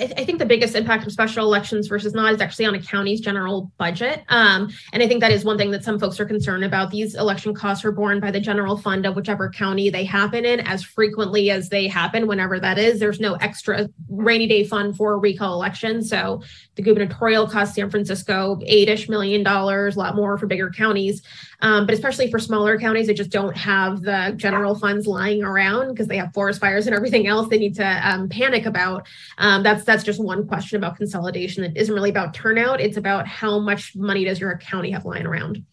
I, 0.00 0.06
th- 0.06 0.18
I, 0.18 0.24
think 0.24 0.38
the 0.38 0.46
biggest 0.46 0.74
impact 0.74 1.06
of 1.06 1.12
special 1.12 1.44
elections 1.44 1.86
versus 1.86 2.14
not 2.14 2.32
is 2.32 2.40
actually 2.40 2.64
on 2.64 2.74
a 2.74 2.80
county's 2.80 3.20
general 3.20 3.70
budget. 3.76 4.24
Um, 4.28 4.70
and 4.94 5.02
I 5.02 5.06
think 5.06 5.20
that 5.20 5.30
is 5.30 5.44
one 5.44 5.58
thing 5.58 5.70
that 5.72 5.84
some 5.84 5.98
folks 5.98 6.18
are 6.18 6.24
concerned 6.24 6.64
about. 6.64 6.90
These 6.90 7.14
election 7.14 7.52
costs 7.52 7.84
are 7.84 7.92
borne 7.92 8.18
by 8.18 8.30
the 8.30 8.40
general 8.40 8.78
fund 8.78 9.04
of 9.04 9.14
whichever 9.14 9.50
county 9.50 9.90
they 9.90 10.04
happen 10.04 10.46
in 10.46 10.60
as 10.60 10.82
frequently 10.82 11.50
as 11.50 11.68
they 11.68 11.86
happen, 11.86 12.26
whenever 12.26 12.58
that 12.58 12.78
is. 12.78 12.98
There's 12.98 13.20
no 13.20 13.34
extra 13.34 13.90
rainy 14.08 14.46
day 14.46 14.64
fund 14.64 14.96
for 14.96 15.12
a 15.12 15.18
recall 15.18 15.52
election. 15.52 16.02
So 16.02 16.42
the 16.76 16.82
gubernatorial 16.82 17.46
cost 17.46 17.74
San 17.74 17.90
Francisco 17.90 18.58
eight 18.64 18.88
ish 18.88 19.06
million 19.10 19.42
dollars, 19.42 19.96
a 19.96 19.98
lot 19.98 20.16
more 20.16 20.38
for 20.38 20.46
bigger 20.46 20.70
counties. 20.70 21.22
Um, 21.62 21.86
but 21.86 21.94
especially 21.94 22.30
for 22.30 22.38
smaller 22.38 22.78
counties 22.78 23.06
that 23.06 23.14
just 23.14 23.30
don't 23.30 23.56
have 23.56 24.02
the 24.02 24.32
general 24.36 24.74
funds 24.74 25.06
lying 25.06 25.42
around 25.42 25.88
because 25.88 26.08
they 26.08 26.16
have 26.16 26.32
forest 26.32 26.60
fires 26.60 26.86
and 26.86 26.96
everything 26.96 27.26
else 27.26 27.48
they 27.48 27.58
need 27.58 27.74
to 27.76 28.08
um, 28.08 28.28
panic 28.28 28.66
about. 28.66 29.06
Um, 29.38 29.62
that's 29.62 29.84
that's 29.84 30.02
just 30.02 30.22
one 30.22 30.46
question 30.46 30.76
about 30.76 30.96
consolidation 30.96 31.62
that 31.62 31.76
isn't 31.76 31.94
really 31.94 32.10
about 32.10 32.34
turnout. 32.34 32.80
It's 32.80 32.96
about 32.96 33.26
how 33.26 33.58
much 33.58 33.94
money 33.94 34.24
does 34.24 34.40
your 34.40 34.56
county 34.58 34.90
have 34.92 35.04
lying 35.04 35.26
around. 35.26 35.64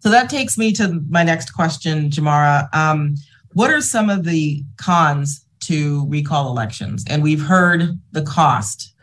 So 0.00 0.10
that 0.10 0.30
takes 0.30 0.56
me 0.56 0.72
to 0.74 1.02
my 1.08 1.22
next 1.22 1.50
question, 1.50 2.08
Jamara. 2.10 2.74
Um, 2.74 3.16
what 3.52 3.70
are 3.70 3.80
some 3.80 4.08
of 4.08 4.24
the 4.24 4.64
cons 4.76 5.44
to 5.60 6.06
recall 6.08 6.50
elections? 6.50 7.04
And 7.08 7.22
we've 7.22 7.42
heard 7.42 7.98
the 8.12 8.22
cost. 8.22 8.94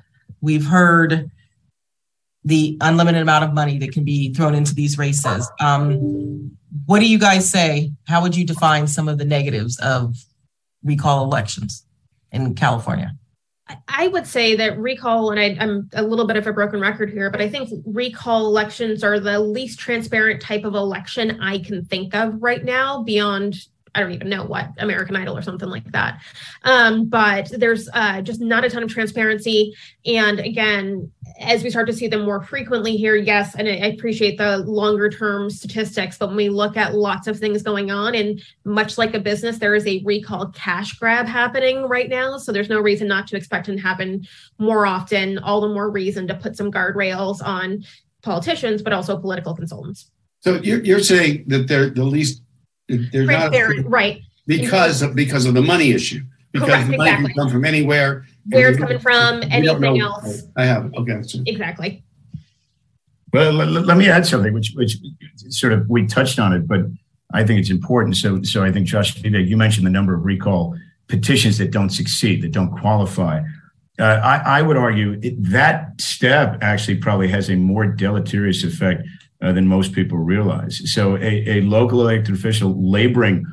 We've 0.42 0.66
heard 0.66 1.30
the 2.48 2.78
unlimited 2.80 3.22
amount 3.22 3.44
of 3.44 3.54
money 3.54 3.78
that 3.78 3.92
can 3.92 4.06
be 4.06 4.34
thrown 4.34 4.56
into 4.56 4.74
these 4.74 4.98
races. 4.98 5.52
Um, 5.60 6.50
what 6.86 7.00
do 7.00 7.06
you 7.06 7.20
guys 7.20 7.50
say? 7.50 7.92
How 8.08 8.22
would 8.22 8.38
you 8.38 8.46
define 8.46 8.88
some 8.88 9.10
of 9.10 9.18
the 9.18 9.26
negatives 9.26 9.78
of 9.80 10.16
recall 10.82 11.26
elections 11.26 11.86
in 12.32 12.56
California? 12.56 13.14
I 13.90 14.08
would 14.08 14.26
say 14.26 14.56
that 14.56 14.78
recall, 14.78 15.32
and 15.32 15.40
I, 15.42 15.62
am 15.62 15.90
a 15.92 16.02
little 16.02 16.26
bit 16.26 16.38
of 16.38 16.48
a 16.48 16.54
broken 16.54 16.80
record 16.80 17.10
here, 17.10 17.30
but 17.30 17.42
I 17.42 17.50
think 17.50 17.70
recall 17.86 18.46
elections 18.46 19.04
are 19.04 19.20
the 19.20 19.42
least 19.42 19.78
transparent 19.78 20.42
type 20.42 20.64
of 20.64 20.74
election 20.74 21.42
I 21.42 21.60
can 21.60 21.84
think 21.84 22.16
of 22.16 22.42
right 22.42 22.64
now 22.64 23.04
beyond 23.04 23.58
I 23.98 24.02
don't 24.02 24.12
even 24.12 24.30
know 24.30 24.46
what 24.46 24.70
American 24.78 25.16
Idol 25.16 25.36
or 25.36 25.42
something 25.42 25.70
like 25.70 25.92
that. 25.92 26.22
Um, 26.64 27.06
but 27.06 27.50
there's 27.50 27.90
uh, 27.92 28.22
just 28.22 28.40
not 28.40 28.64
a 28.64 28.70
ton 28.70 28.84
of 28.84 28.90
transparency. 28.90 29.74
And 30.06 30.40
again, 30.40 31.12
as 31.40 31.64
we 31.64 31.70
start 31.70 31.88
to 31.88 31.94
see 31.94 32.08
them 32.08 32.26
more 32.26 32.42
frequently 32.42 32.96
here, 32.96 33.16
yes, 33.16 33.56
and 33.56 33.68
I 33.68 33.88
appreciate 33.88 34.38
the 34.38 34.60
longer 34.60 35.10
term 35.10 35.50
statistics, 35.50 36.18
but 36.18 36.28
when 36.28 36.38
we 36.38 36.50
look 36.50 36.78
at 36.78 36.96
lots 36.96 37.28
of 37.28 37.40
things 37.40 37.62
going 37.62 37.92
on, 37.92 38.16
and 38.16 38.42
much 38.66 38.98
like 38.98 39.14
a 39.14 39.20
business, 39.20 39.58
there 39.58 39.76
is 39.76 39.86
a 39.86 40.02
recall 40.04 40.48
cash 40.48 40.94
grab 40.94 41.28
happening 41.28 41.84
right 41.84 42.10
now. 42.10 42.38
So 42.38 42.52
there's 42.52 42.70
no 42.70 42.80
reason 42.80 43.08
not 43.08 43.28
to 43.28 43.38
expect 43.38 43.70
it 43.70 43.76
to 43.76 43.82
happen 43.82 44.26
more 44.58 44.86
often. 44.86 45.38
All 45.40 45.62
the 45.62 45.70
more 45.70 45.90
reason 45.90 46.28
to 46.28 46.36
put 46.36 46.58
some 46.58 46.72
guardrails 46.72 47.42
on 47.44 47.84
politicians, 48.24 48.82
but 48.82 48.94
also 48.94 49.18
political 49.18 49.56
consultants. 49.56 50.12
So 50.42 50.56
you're, 50.56 50.84
you're 50.84 51.04
saying 51.04 51.46
that 51.48 51.68
they're 51.68 51.90
the 51.90 52.04
least 52.04 52.42
they're 52.88 53.26
not 53.26 53.54
right 53.86 54.22
because 54.46 55.02
of 55.02 55.16
because 55.16 55.46
of 55.46 55.54
the 55.54 55.62
money 55.62 55.92
issue. 55.92 56.22
Because 56.52 56.70
Correct, 56.70 56.92
the 56.92 56.98
money 56.98 57.10
exactly. 57.12 57.34
can 57.34 57.44
come 57.44 57.52
from 57.52 57.66
anywhere. 57.66 58.26
Where 58.50 58.70
it's 58.70 58.80
coming 58.80 59.00
from, 59.00 59.44
anything 59.52 60.00
else. 60.00 60.44
I 60.56 60.66
have. 60.66 60.94
Okay. 60.96 61.22
Exactly. 61.46 62.04
Well, 63.34 63.52
let, 63.52 63.68
let, 63.86 63.98
me 63.98 64.10
add 64.10 64.26
something, 64.26 64.54
which 64.54 64.72
which 64.76 64.98
sort 65.50 65.74
of 65.74 65.90
we 65.90 66.08
touched 66.08 66.40
on 66.40 66.54
it, 66.54 66.68
but 66.68 66.82
I 67.34 67.44
think 67.44 67.60
it's 67.60 67.70
important. 67.70 68.16
So 68.16 68.42
so 68.44 68.64
I 68.64 68.72
think 68.72 68.88
Josh, 68.88 69.22
you 69.24 69.58
mentioned 69.58 69.86
the 69.86 69.92
number 69.92 70.16
of 70.16 70.24
recall 70.24 70.78
petitions 71.08 71.58
that 71.58 71.72
don't 71.72 71.90
succeed, 71.90 72.42
that 72.44 72.52
don't 72.52 72.72
qualify. 72.72 73.42
Uh, 74.00 74.04
I, 74.04 74.60
I, 74.60 74.62
would 74.62 74.78
argue 74.78 75.20
it, 75.24 75.44
that 75.44 76.00
step 76.00 76.60
actually 76.62 76.98
probably 76.98 77.30
has 77.30 77.50
a 77.50 77.56
more 77.56 77.88
deleterious 77.88 78.64
effect 78.64 79.02
uh, 79.42 79.52
than 79.52 79.68
most 79.68 79.94
people 79.94 80.20
realize. 80.20 80.80
So, 80.94 81.16
a, 81.18 81.58
a, 81.58 81.62
local 81.62 82.02
elected 82.02 82.36
official 82.36 82.76
laboring 82.80 83.44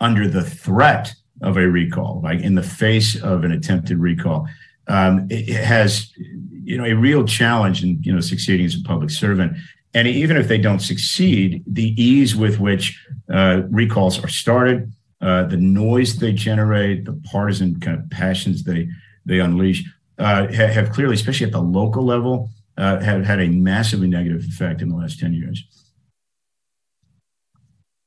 under 0.00 0.26
the 0.26 0.42
threat 0.42 1.14
of 1.42 1.56
a 1.56 1.68
recall, 1.68 2.20
like 2.22 2.40
in 2.40 2.54
the 2.54 2.62
face 2.62 3.20
of 3.20 3.44
an 3.44 3.52
attempted 3.52 3.98
recall, 3.98 4.48
um, 4.88 5.26
it, 5.30 5.48
it 5.48 5.64
has 5.64 6.12
you 6.16 6.78
know 6.78 6.84
a 6.84 6.94
real 6.94 7.24
challenge 7.24 7.82
in 7.82 8.02
you 8.02 8.12
know 8.12 8.20
succeeding 8.20 8.66
as 8.66 8.74
a 8.74 8.82
public 8.82 9.10
servant. 9.10 9.56
And 9.94 10.08
even 10.08 10.38
if 10.38 10.48
they 10.48 10.56
don't 10.58 10.78
succeed, 10.78 11.62
the 11.66 12.02
ease 12.02 12.34
with 12.34 12.58
which 12.58 12.98
uh, 13.30 13.62
recalls 13.68 14.22
are 14.24 14.28
started, 14.28 14.90
uh, 15.20 15.44
the 15.44 15.58
noise 15.58 16.16
they 16.16 16.32
generate, 16.32 17.04
the 17.04 17.20
partisan 17.30 17.78
kind 17.78 17.98
of 17.98 18.08
passions 18.10 18.64
they 18.64 18.88
they 19.26 19.38
unleash, 19.38 19.84
uh, 20.18 20.46
have, 20.48 20.90
clearly, 20.92 21.14
especially 21.14 21.46
at 21.46 21.52
the 21.52 21.60
local 21.60 22.04
level, 22.04 22.50
uh, 22.76 23.00
have 23.00 23.24
had 23.24 23.40
a 23.40 23.48
massively 23.48 24.08
negative 24.08 24.44
effect 24.44 24.82
in 24.82 24.88
the 24.88 24.96
last 24.96 25.18
10 25.18 25.32
years. 25.32 25.64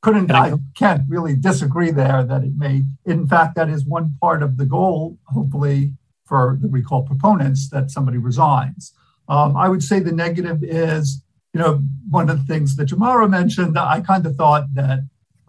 Couldn't 0.06 0.30
I 0.30 0.54
can't 0.76 1.02
really 1.10 1.36
disagree 1.36 1.90
there 1.90 2.24
that 2.24 2.44
it 2.44 2.56
may, 2.56 2.84
in 3.08 3.26
fact, 3.26 3.56
that 3.56 3.70
is 3.70 3.86
one 3.86 4.16
part 4.22 4.44
of 4.44 4.58
the 4.58 4.66
goal, 4.68 5.18
hopefully, 5.24 5.94
for 6.26 6.60
the 6.62 6.68
recall 6.68 7.02
proponents 7.02 7.72
that 7.72 7.90
somebody 7.90 8.20
resigns. 8.20 8.94
Um, 9.28 9.58
I 9.58 9.68
would 9.68 9.82
say 9.82 10.00
the 10.00 10.12
negative 10.12 10.64
is, 10.64 11.24
you 11.56 11.60
know, 11.60 11.82
one 12.08 12.30
of 12.30 12.38
the 12.38 12.54
things 12.54 12.76
that 12.76 12.90
Jamara 12.90 13.28
mentioned, 13.28 13.80
I 13.80 14.00
kind 14.02 14.24
of 14.28 14.36
thought 14.36 14.66
that 14.76 15.00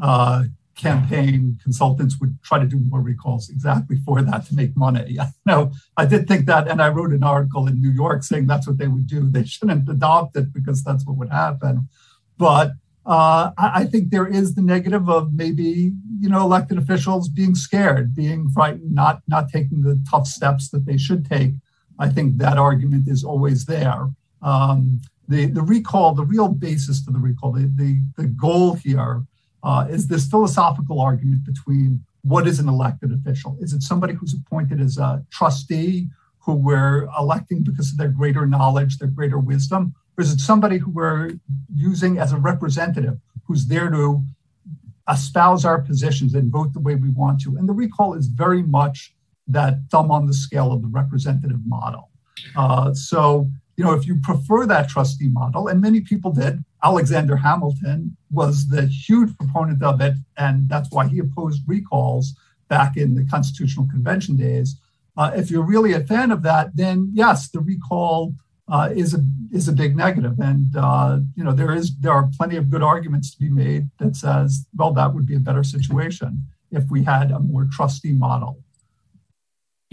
uh, 0.01 0.45
campaign 0.75 1.59
consultants 1.63 2.19
would 2.19 2.43
try 2.43 2.59
to 2.59 2.67
do 2.67 2.79
more 2.79 3.03
recalls 3.03 3.51
exactly 3.51 3.99
for 4.07 4.23
that 4.23 4.47
to 4.47 4.55
make 4.55 4.75
money. 4.75 5.19
No, 5.45 5.73
I 5.99 6.07
did 6.07 6.27
think 6.27 6.47
that, 6.47 6.67
and 6.67 6.81
I 6.81 6.89
wrote 6.89 7.13
an 7.13 7.23
article 7.23 7.67
in 7.67 7.83
New 7.83 7.91
York 7.91 8.23
saying 8.23 8.47
that's 8.47 8.67
what 8.67 8.79
they 8.79 8.89
would 8.89 9.07
do. 9.07 9.29
They 9.29 9.45
shouldn't 9.45 9.87
adopt 9.87 10.35
it 10.39 10.55
because 10.55 10.83
that's 10.83 11.05
what 11.07 11.19
would 11.19 11.29
happen. 11.29 11.91
But 12.39 12.73
uh, 13.07 13.53
I 13.57 13.85
think 13.85 14.11
there 14.11 14.27
is 14.27 14.55
the 14.55 14.63
negative 14.63 15.09
of 15.09 15.33
maybe 15.33 15.93
you 16.21 16.29
know 16.29 16.43
elected 16.43 16.77
officials 16.77 17.29
being 17.29 17.55
scared, 17.55 18.15
being 18.15 18.51
frightened, 18.51 18.93
not 18.93 19.23
not 19.29 19.49
taking 19.49 19.83
the 19.83 20.03
tough 20.11 20.27
steps 20.27 20.71
that 20.71 20.87
they 20.87 20.99
should 20.99 21.25
take. 21.25 21.53
I 21.99 22.09
think 22.09 22.39
that 22.39 22.59
argument 22.59 23.07
is 23.09 23.23
always 23.23 23.65
there. 23.67 24.11
Um, 24.43 25.01
the 25.29 25.47
the 25.47 25.63
recall, 25.63 26.15
the 26.15 26.25
real 26.25 26.49
basis 26.49 27.01
for 27.01 27.13
the 27.13 27.21
recall, 27.21 27.53
the 27.53 27.71
the, 27.77 28.03
the 28.17 28.27
goal 28.27 28.75
here 28.75 29.23
uh, 29.63 29.87
is 29.89 30.09
this 30.09 30.27
philosophical 30.27 31.01
argument 31.01 31.45
between 31.45 32.05
what 32.23 32.49
is 32.49 32.59
an 32.59 32.69
elected 32.69 33.13
official? 33.13 33.57
Is 33.61 33.73
it 33.73 33.83
somebody 33.83 34.15
who's 34.15 34.35
appointed 34.35 34.81
as 34.81 34.99
a 34.99 35.25
trustee 35.31 36.09
who 36.41 36.55
we're 36.55 37.09
electing 37.19 37.63
because 37.63 37.93
of 37.93 37.99
their 37.99 38.09
greater 38.09 38.47
knowledge, 38.47 38.99
their 38.99 39.09
greater 39.09 39.39
wisdom? 39.39 39.95
Or 40.17 40.23
is 40.23 40.33
it 40.33 40.41
somebody 40.41 40.79
who 40.79 40.91
we're 40.91 41.33
using 41.75 42.19
as 42.19 42.33
a 42.33 42.39
representative 42.39 43.19
who's 43.45 43.67
there 43.67 43.91
to 43.91 44.23
espouse 45.11 45.65
our 45.65 45.81
positions 45.81 46.35
and 46.35 46.51
vote 46.51 46.73
the 46.73 46.81
way 46.81 46.95
we 46.95 47.11
want 47.11 47.41
to? 47.43 47.57
And 47.57 47.69
the 47.69 47.73
recall 47.73 48.15
is 48.15 48.27
very 48.27 48.63
much 48.63 49.15
that 49.49 49.75
thumb 49.91 50.11
on 50.11 50.27
the 50.27 50.35
scale 50.35 50.73
of 50.73 50.83
the 50.83 50.89
representative 50.89 51.61
model. 51.67 52.11
Uh, 52.57 52.93
so, 52.95 53.49
you 53.77 53.85
know, 53.85 53.93
if 53.93 54.07
you 54.07 54.17
prefer 54.17 54.67
that 54.67 54.89
trustee 54.89 55.29
model, 55.29 55.69
and 55.69 55.81
many 55.81 56.01
people 56.01 56.33
did, 56.33 56.65
Alexander 56.83 57.37
Hamilton 57.37 58.17
was 58.31 58.69
the 58.69 58.87
huge 58.87 59.37
proponent 59.39 59.83
of 59.83 60.01
it, 60.01 60.15
and 60.37 60.69
that's 60.69 60.91
why 60.91 61.07
he 61.07 61.19
opposed 61.19 61.63
recalls 61.67 62.35
back 62.69 62.97
in 62.97 63.15
the 63.15 63.25
Constitutional 63.27 63.87
Convention 63.89 64.37
days. 64.37 64.81
Uh, 65.17 65.31
if 65.35 65.51
you're 65.51 65.65
really 65.65 65.93
a 65.93 66.01
fan 66.01 66.31
of 66.31 66.43
that, 66.43 66.75
then 66.75 67.11
yes, 67.15 67.49
the 67.49 67.61
recall 67.61 68.35
uh, 68.69 68.91
is 68.95 69.15
a 69.15 69.25
is 69.53 69.69
a 69.69 69.73
big 69.73 69.97
negative, 69.97 70.39
and 70.41 70.77
uh, 70.77 71.19
you 71.37 71.45
know 71.45 71.53
there 71.53 71.73
is 71.73 71.97
there 71.99 72.13
are 72.13 72.29
plenty 72.37 72.57
of 72.57 72.71
good 72.71 72.83
arguments 72.83 73.31
to 73.33 73.39
be 73.39 73.49
made 73.49 73.89
that 73.99 74.17
says, 74.17 74.67
well, 74.77 74.93
that 74.93 75.15
would 75.15 75.27
be 75.27 75.37
a 75.37 75.41
better 75.41 75.63
situation 75.63 76.43
if 76.73 76.85
we 76.91 77.05
had 77.05 77.31
a 77.31 77.39
more 77.39 77.69
trustee 77.71 78.13
model. 78.13 78.59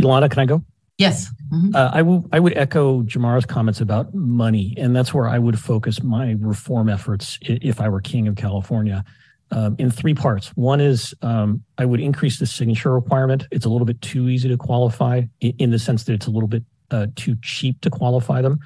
Ilana, 0.01 0.29
can 0.29 0.39
I 0.39 0.45
go? 0.45 0.63
Yes. 0.97 1.29
Mm-hmm. 1.51 1.75
Uh, 1.75 1.91
I 1.93 2.01
will. 2.01 2.27
I 2.31 2.39
would 2.39 2.57
echo 2.57 3.03
Jamara's 3.03 3.45
comments 3.45 3.79
about 3.79 4.13
money, 4.13 4.73
and 4.77 4.95
that's 4.95 5.13
where 5.13 5.27
I 5.27 5.37
would 5.37 5.59
focus 5.59 6.01
my 6.01 6.35
reform 6.39 6.89
efforts 6.89 7.37
if 7.41 7.79
I 7.79 7.89
were 7.89 8.01
king 8.01 8.27
of 8.27 8.35
California. 8.35 9.03
Um, 9.51 9.75
in 9.77 9.91
three 9.91 10.15
parts. 10.15 10.47
One 10.55 10.81
is 10.81 11.13
um, 11.21 11.63
I 11.77 11.85
would 11.85 11.99
increase 11.99 12.39
the 12.39 12.47
signature 12.47 12.91
requirement. 12.91 13.45
It's 13.51 13.65
a 13.65 13.69
little 13.69 13.85
bit 13.85 14.01
too 14.01 14.27
easy 14.27 14.49
to 14.49 14.57
qualify 14.57 15.23
in, 15.41 15.53
in 15.59 15.69
the 15.69 15.77
sense 15.77 16.05
that 16.05 16.13
it's 16.13 16.25
a 16.25 16.31
little 16.31 16.47
bit 16.47 16.63
uh, 16.91 17.07
too 17.15 17.35
cheap 17.41 17.81
to 17.81 17.89
qualify 17.89 18.41
them. 18.41 18.59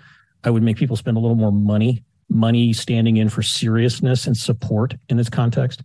I 0.44 0.50
would 0.50 0.64
make 0.64 0.78
people 0.78 0.96
spend 0.96 1.18
a 1.18 1.20
little 1.20 1.36
more 1.36 1.52
money, 1.52 2.04
money 2.30 2.74
standing 2.74 3.18
in 3.18 3.30
for 3.30 3.42
seriousness 3.42 4.28
and 4.28 4.38
support 4.38 4.96
in 5.10 5.18
this 5.18 5.30
context. 5.30 5.84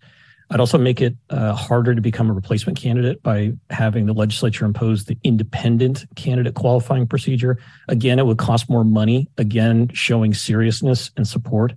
I'd 0.51 0.61
also 0.61 0.77
make 0.77 1.01
it 1.01 1.17
uh, 1.31 1.55
harder 1.55 1.95
to 1.95 2.01
become 2.03 2.29
a 2.29 2.35
replacement 2.35 2.79
candidate 2.79 3.23
by 3.23 3.53
having 3.71 4.05
the 4.05 4.13
legislature 4.13 4.67
impose 4.67 5.07
the 5.07 5.17
independent 5.25 6.05
candidate 6.15 6.55
qualifying 6.55 7.07
procedure. 7.07 7.59
Again, 7.89 8.19
it 8.19 8.27
would 8.27 8.37
cost 8.37 8.69
more 8.69 8.85
money, 8.85 9.31
again, 9.39 9.89
showing 9.95 10.35
seriousness 10.35 11.11
and 11.17 11.27
support. 11.27 11.73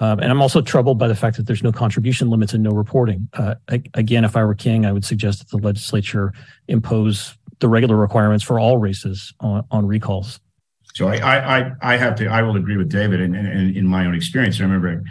Um, 0.00 0.18
and 0.18 0.32
I'm 0.32 0.42
also 0.42 0.60
troubled 0.60 0.98
by 0.98 1.06
the 1.06 1.14
fact 1.14 1.36
that 1.36 1.46
there's 1.46 1.62
no 1.62 1.70
contribution 1.70 2.28
limits 2.28 2.52
and 2.52 2.62
no 2.62 2.70
reporting. 2.70 3.28
Uh, 3.34 3.54
again, 3.94 4.24
if 4.24 4.36
I 4.36 4.44
were 4.44 4.54
king, 4.54 4.84
I 4.84 4.90
would 4.90 5.04
suggest 5.04 5.38
that 5.38 5.48
the 5.56 5.64
legislature 5.64 6.32
impose 6.66 7.37
the 7.60 7.68
regular 7.68 7.96
requirements 7.96 8.44
for 8.44 8.58
all 8.58 8.78
races 8.78 9.32
on, 9.40 9.64
on 9.70 9.86
recalls. 9.86 10.40
So 10.94 11.08
I, 11.08 11.58
I, 11.58 11.72
I 11.80 11.96
have 11.96 12.16
to, 12.16 12.26
I 12.26 12.42
will 12.42 12.56
agree 12.56 12.76
with 12.76 12.88
David 12.88 13.20
and, 13.20 13.36
and, 13.36 13.46
and 13.46 13.76
in 13.76 13.86
my 13.86 14.06
own 14.06 14.14
experience, 14.14 14.58
I 14.60 14.64
remember 14.64 15.02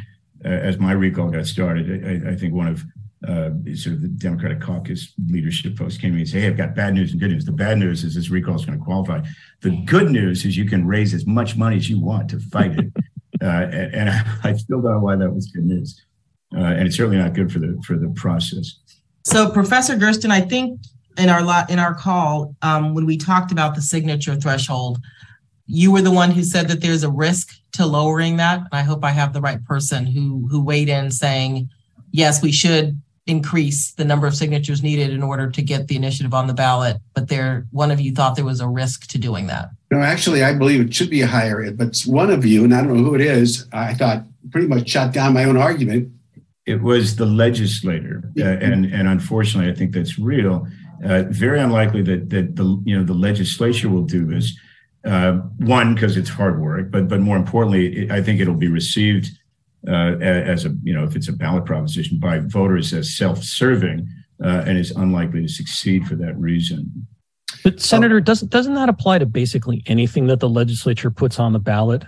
uh, 0.43 0.48
as 0.48 0.78
my 0.80 0.91
recall 0.91 1.30
got 1.30 1.45
started, 1.45 2.06
I, 2.06 2.32
I 2.32 2.36
think 2.36 2.54
one 2.54 2.68
of 2.68 2.84
uh, 3.28 3.50
sort 3.74 3.95
of 3.95 4.02
the 4.02 4.08
Democratic 4.08 4.62
caucus 4.62 5.14
leadership 5.28 5.78
folks 5.78 5.98
came 5.98 6.12
to 6.12 6.16
me 6.16 6.22
and 6.22 6.30
say, 6.30 6.41
Hey, 6.41 6.48
I've 6.48 6.58
got 6.58 6.76
bad 6.76 6.93
news 6.93 7.12
and 7.12 7.20
good 7.20 7.32
news. 7.32 7.45
The 7.45 7.52
bad 7.52 7.78
news 7.80 8.04
is 8.04 8.16
this 8.16 8.30
recall 8.30 8.56
is 8.56 8.66
going 8.66 8.78
to 8.78 8.84
qualify. 8.84 9.22
The 9.62 9.82
good 9.86 10.12
news 10.12 10.45
is 10.45 10.56
you 10.56 10.66
can 10.66 10.86
raise 10.86 11.14
as 11.14 11.26
much 11.26 11.58
money 11.58 11.78
as 11.78 11.89
you 11.89 12.00
want 12.00 12.30
to 12.30 12.39
fight 12.39 12.78
it. 12.78 12.91
uh, 13.41 13.45
and, 13.45 13.93
and 13.93 14.10
I, 14.43 14.54
still 14.54 14.82
don't 14.82 14.91
know 14.91 15.00
why 15.00 15.16
that 15.16 15.32
was 15.32 15.48
good 15.48 15.66
news. 15.66 16.00
Uh, 16.56 16.60
and 16.60 16.88
it's 16.88 16.95
certainly 16.95 17.18
not 17.18 17.34
good 17.34 17.52
for 17.52 17.60
the 17.60 17.82
for 17.86 17.98
the 17.98 18.10
process. 18.10 18.80
So, 19.24 19.52
Professor 19.52 19.98
Gerston, 19.98 20.32
I 20.32 20.41
think 20.41 20.80
in 21.18 21.30
our 21.30 21.41
lot 21.41 21.70
in 21.70 21.80
our 21.80 21.93
call 21.93 22.55
um, 22.61 22.93
when 22.93 23.05
we 23.05 23.18
talked 23.18 23.51
about 23.51 23.76
the 23.76 23.82
signature 23.82 24.36
threshold 24.36 24.99
you 25.68 25.91
were 25.91 26.01
the 26.01 26.11
one 26.11 26.32
who 26.32 26.43
said 26.43 26.70
that 26.70 26.82
there's 26.82 27.03
a 27.03 27.11
risk 27.11 27.53
to 27.74 27.86
lowering 27.86 28.38
that. 28.38 28.61
I 28.72 28.82
hope 28.82 29.03
i 29.03 29.11
have 29.11 29.34
the 29.34 29.41
right 29.41 29.63
person 29.65 30.05
who 30.07 30.47
who 30.49 30.63
weighed 30.63 30.89
in 30.89 31.11
saying 31.11 31.70
yes 32.11 32.41
we 32.41 32.51
should 32.51 32.99
increase 33.28 33.91
the 33.91 34.05
number 34.05 34.26
of 34.26 34.34
signatures 34.34 34.82
needed 34.82 35.09
in 35.09 35.22
order 35.22 35.51
to 35.51 35.61
get 35.61 35.89
the 35.89 35.97
initiative 35.97 36.34
on 36.34 36.47
the 36.47 36.53
ballot. 36.53 36.95
But 37.13 37.28
there 37.28 37.68
one 37.72 37.91
of 37.91 37.99
you 37.99 38.13
thought 38.13 38.38
there 38.38 38.45
was 38.45 38.61
a 38.61 38.68
risk 38.68 39.07
to 39.07 39.18
doing 39.18 39.47
that. 39.47 39.70
No 39.91 39.99
actually 39.99 40.43
i 40.43 40.53
believe 40.53 40.82
it 40.82 40.93
should 40.93 41.09
be 41.09 41.22
higher 41.22 41.70
but 41.72 41.95
one 42.05 42.30
of 42.30 42.45
you 42.45 42.63
and 42.63 42.74
i 42.74 42.82
don't 42.82 42.95
know 42.95 43.03
who 43.03 43.15
it 43.15 43.22
is 43.22 43.68
i 43.74 43.93
thought 43.93 44.24
pretty 44.51 44.68
much 44.68 44.89
shot 44.89 45.13
down 45.13 45.34
my 45.34 45.43
own 45.43 45.57
argument. 45.57 46.11
It 46.65 46.82
was 46.82 47.15
the 47.15 47.26
legislator. 47.26 48.24
Uh, 48.39 48.43
and 48.43 48.86
and 48.86 49.07
unfortunately 49.07 49.70
i 49.72 49.76
think 49.76 49.91
that's 49.91 50.18
real 50.18 50.65
uh, 51.04 51.24
very 51.30 51.60
unlikely 51.60 52.02
that 52.04 52.30
that 52.30 52.56
the 52.56 52.82
you 52.86 52.98
know 52.98 53.04
the 53.04 53.14
legislature 53.14 53.89
will 53.89 54.04
do 54.04 54.26
this. 54.26 54.58
Uh, 55.06 55.34
one, 55.60 55.93
because 55.93 56.18
it's 56.18 56.30
hard 56.30 56.60
work, 56.60 56.91
but 56.91 57.08
but 57.08 57.20
more 57.20 57.38
importantly, 57.38 58.04
it, 58.04 58.12
I 58.12 58.22
think 58.22 58.41
it'll 58.41 58.56
be 58.56 58.68
received 58.68 59.30
uh, 59.88 60.18
as 60.20 60.66
a 60.66 60.76
you 60.84 60.93
know 60.93 61.04
if 61.04 61.16
it's 61.16 61.28
a 61.28 61.34
ballot 61.34 61.66
proposition 61.66 62.20
by 62.20 62.39
voters 62.39 62.93
as 62.93 63.16
self-serving, 63.16 64.08
uh, 64.43 64.64
and 64.66 64.78
is 64.78 64.91
unlikely 64.91 65.43
to 65.43 65.48
succeed 65.48 66.08
for 66.08 66.16
that 66.16 66.38
reason. 66.38 67.08
But 67.64 67.80
Senator, 67.80 68.20
doesn't 68.20 68.50
doesn't 68.50 68.74
that 68.74 68.89
apply 68.89 69.20
to 69.20 69.26
basically 69.26 69.84
anything 69.86 70.28
that 70.28 70.39
the 70.39 70.50
legislature 70.50 71.12
puts 71.12 71.39
on 71.39 71.54
the 71.54 71.60
ballot? 71.60 72.06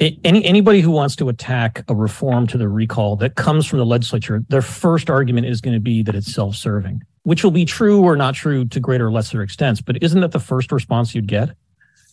any 0.00 0.42
anybody 0.46 0.80
who 0.80 0.90
wants 0.90 1.14
to 1.14 1.28
attack 1.28 1.84
a 1.88 1.94
reform 1.94 2.46
to 2.46 2.56
the 2.56 2.68
recall 2.68 3.16
that 3.16 3.34
comes 3.34 3.66
from 3.66 3.78
the 3.78 3.84
legislature, 3.84 4.42
their 4.48 4.62
first 4.62 5.10
argument 5.10 5.46
is 5.46 5.60
going 5.60 5.74
to 5.74 5.80
be 5.80 6.02
that 6.02 6.14
it's 6.14 6.32
self-serving 6.32 7.02
which 7.22 7.44
will 7.44 7.50
be 7.50 7.64
true 7.64 8.02
or 8.02 8.16
not 8.16 8.34
true 8.34 8.64
to 8.66 8.80
greater 8.80 9.06
or 9.06 9.12
lesser 9.12 9.42
extents. 9.42 9.80
But 9.80 10.02
isn't 10.02 10.20
that 10.20 10.32
the 10.32 10.40
first 10.40 10.72
response 10.72 11.14
you'd 11.14 11.26
get? 11.26 11.50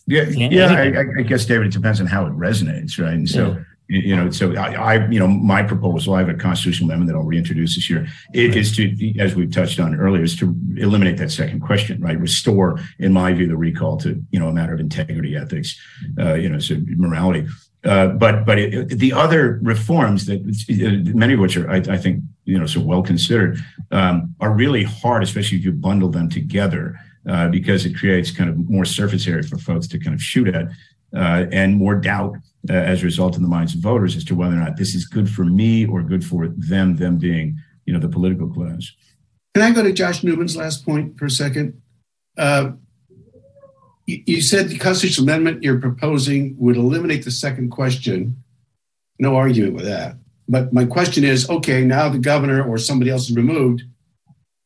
Yeah, 0.06 0.22
yeah. 0.22 0.72
I, 0.72 1.20
I, 1.20 1.22
guess 1.22 1.44
David, 1.44 1.66
it 1.66 1.72
depends 1.72 2.00
on 2.00 2.06
how 2.06 2.24
it 2.26 2.32
resonates, 2.32 2.98
right? 2.98 3.12
And 3.12 3.28
so. 3.28 3.52
Yeah. 3.52 3.64
You 3.90 4.14
know, 4.14 4.30
so 4.30 4.54
I, 4.54 4.74
I, 4.74 5.08
you 5.08 5.18
know, 5.18 5.26
my 5.26 5.62
proposal, 5.62 6.12
I 6.12 6.18
have 6.18 6.28
a 6.28 6.34
constitutional 6.34 6.90
amendment 6.90 7.10
that 7.10 7.16
I'll 7.16 7.24
reintroduce 7.24 7.74
this 7.74 7.88
year. 7.88 8.06
It 8.34 8.54
is 8.54 8.76
to, 8.76 9.18
as 9.18 9.34
we've 9.34 9.50
touched 9.50 9.80
on 9.80 9.94
earlier, 9.94 10.22
is 10.22 10.36
to 10.40 10.54
eliminate 10.76 11.16
that 11.16 11.30
second 11.30 11.60
question, 11.60 11.98
right? 12.02 12.20
Restore, 12.20 12.80
in 12.98 13.14
my 13.14 13.32
view, 13.32 13.48
the 13.48 13.56
recall 13.56 13.96
to, 14.00 14.22
you 14.30 14.38
know, 14.38 14.48
a 14.48 14.52
matter 14.52 14.74
of 14.74 14.80
integrity, 14.80 15.36
ethics, 15.36 15.74
uh, 16.20 16.34
you 16.34 16.50
know, 16.50 16.58
so 16.58 16.76
morality. 16.98 17.46
Uh, 17.88 18.08
but 18.08 18.44
but 18.44 18.58
it, 18.58 18.98
the 18.98 19.14
other 19.14 19.58
reforms 19.62 20.26
that 20.26 20.40
uh, 20.40 21.16
many 21.16 21.32
of 21.32 21.40
which 21.40 21.56
are 21.56 21.70
I, 21.70 21.76
I 21.76 21.96
think 21.96 22.22
you 22.44 22.58
know 22.58 22.66
so 22.66 22.80
well 22.80 23.02
considered 23.02 23.58
um, 23.90 24.34
are 24.40 24.52
really 24.52 24.82
hard, 24.82 25.22
especially 25.22 25.56
if 25.56 25.64
you 25.64 25.72
bundle 25.72 26.10
them 26.10 26.28
together, 26.28 27.00
uh, 27.26 27.48
because 27.48 27.86
it 27.86 27.96
creates 27.96 28.30
kind 28.30 28.50
of 28.50 28.68
more 28.68 28.84
surface 28.84 29.26
area 29.26 29.42
for 29.42 29.56
folks 29.56 29.86
to 29.88 29.98
kind 29.98 30.14
of 30.14 30.20
shoot 30.20 30.48
at, 30.48 30.66
uh, 31.16 31.46
and 31.50 31.76
more 31.76 31.94
doubt 31.94 32.36
uh, 32.68 32.74
as 32.74 33.00
a 33.00 33.06
result 33.06 33.36
in 33.36 33.42
the 33.42 33.48
minds 33.48 33.74
of 33.74 33.80
voters 33.80 34.16
as 34.16 34.24
to 34.24 34.34
whether 34.34 34.52
or 34.52 34.60
not 34.60 34.76
this 34.76 34.94
is 34.94 35.06
good 35.06 35.30
for 35.30 35.46
me 35.46 35.86
or 35.86 36.02
good 36.02 36.22
for 36.22 36.48
them. 36.48 36.96
Them 36.96 37.16
being 37.16 37.56
you 37.86 37.94
know 37.94 38.00
the 38.00 38.08
political 38.10 38.50
class. 38.50 38.92
Can 39.54 39.62
I 39.62 39.70
go 39.70 39.82
to 39.82 39.94
Josh 39.94 40.22
Newman's 40.22 40.58
last 40.58 40.84
point 40.84 41.18
for 41.18 41.24
a 41.24 41.30
second? 41.30 41.80
You 44.08 44.40
said 44.40 44.70
the 44.70 44.78
constitutional 44.78 45.28
amendment 45.28 45.62
you're 45.62 45.78
proposing 45.78 46.56
would 46.58 46.76
eliminate 46.76 47.24
the 47.24 47.30
second 47.30 47.68
question. 47.70 48.42
No 49.18 49.36
argument 49.36 49.74
with 49.74 49.84
that. 49.84 50.16
But 50.48 50.72
my 50.72 50.86
question 50.86 51.24
is 51.24 51.48
okay, 51.50 51.84
now 51.84 52.08
the 52.08 52.18
governor 52.18 52.62
or 52.62 52.78
somebody 52.78 53.10
else 53.10 53.28
is 53.28 53.36
removed. 53.36 53.82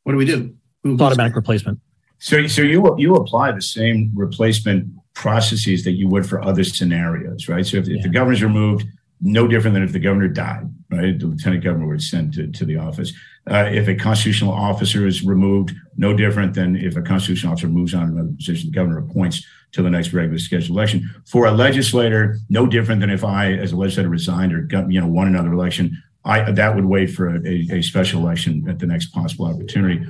What 0.04 0.12
do 0.12 0.18
we 0.18 0.24
do? 0.24 0.54
Who, 0.84 0.96
Automatic 0.98 1.34
replacement. 1.34 1.80
So, 2.18 2.46
so 2.46 2.62
you 2.62 2.94
you 2.98 3.16
apply 3.16 3.50
the 3.50 3.62
same 3.62 4.12
replacement 4.14 4.88
processes 5.14 5.82
that 5.84 5.92
you 5.92 6.08
would 6.08 6.24
for 6.24 6.40
other 6.42 6.62
scenarios, 6.62 7.48
right? 7.48 7.66
So 7.66 7.78
if, 7.78 7.88
yeah. 7.88 7.96
if 7.96 8.04
the 8.04 8.08
governor's 8.10 8.42
removed, 8.42 8.86
no 9.20 9.48
different 9.48 9.74
than 9.74 9.82
if 9.82 9.92
the 9.92 9.98
governor 9.98 10.28
died, 10.28 10.72
right? 10.90 11.18
The 11.18 11.26
lieutenant 11.26 11.64
governor 11.64 11.88
would 11.88 12.02
send 12.02 12.34
to, 12.34 12.46
to 12.46 12.64
the 12.64 12.76
office. 12.76 13.12
Uh, 13.50 13.68
if 13.72 13.88
a 13.88 13.94
constitutional 13.94 14.52
officer 14.52 15.06
is 15.06 15.24
removed, 15.24 15.74
no 15.96 16.14
different 16.14 16.54
than 16.54 16.76
if 16.76 16.96
a 16.96 17.02
constitutional 17.02 17.52
officer 17.52 17.66
moves 17.66 17.92
on 17.92 18.06
to 18.06 18.12
another 18.12 18.32
position, 18.36 18.70
the 18.70 18.74
governor 18.74 18.98
appoints 18.98 19.44
to 19.72 19.82
the 19.82 19.90
next 19.90 20.12
regular 20.12 20.38
scheduled 20.38 20.76
election. 20.76 21.10
For 21.26 21.46
a 21.46 21.50
legislator, 21.50 22.38
no 22.48 22.66
different 22.66 23.00
than 23.00 23.10
if 23.10 23.24
I, 23.24 23.52
as 23.54 23.72
a 23.72 23.76
legislator, 23.76 24.08
resigned 24.08 24.52
or 24.52 24.60
got, 24.60 24.90
you 24.90 25.00
know 25.00 25.08
won 25.08 25.26
another 25.26 25.52
election. 25.52 26.00
I 26.24 26.52
that 26.52 26.76
would 26.76 26.84
wait 26.84 27.08
for 27.08 27.34
a, 27.34 27.68
a 27.72 27.82
special 27.82 28.20
election 28.20 28.68
at 28.68 28.78
the 28.78 28.86
next 28.86 29.06
possible 29.06 29.46
opportunity. 29.46 30.06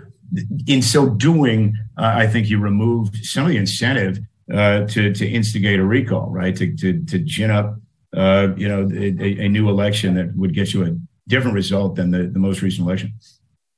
In 0.67 0.83
so 0.83 1.09
doing, 1.09 1.75
uh, 1.97 2.13
I 2.17 2.27
think 2.27 2.51
you 2.51 2.59
removed 2.59 3.25
some 3.25 3.45
of 3.45 3.51
the 3.51 3.57
incentive 3.57 4.19
uh, 4.53 4.87
to 4.89 5.15
to 5.15 5.27
instigate 5.27 5.81
a 5.81 5.85
recall, 5.85 6.29
right? 6.31 6.55
To 6.57 6.77
to 6.77 7.03
to 7.05 7.19
gin 7.21 7.51
up 7.51 7.77
uh, 8.15 8.49
you 8.57 8.69
know, 8.69 8.89
a, 8.93 9.45
a, 9.45 9.49
new 9.49 9.71
election 9.71 10.15
that 10.15 10.37
would 10.37 10.55
get 10.55 10.75
you 10.75 10.85
a 10.85 10.95
different 11.33 11.55
result 11.55 11.97
than 11.97 12.11
the, 12.11 12.25
the 12.25 12.39
most 12.39 12.61
recent 12.61 12.87
election. 12.87 13.15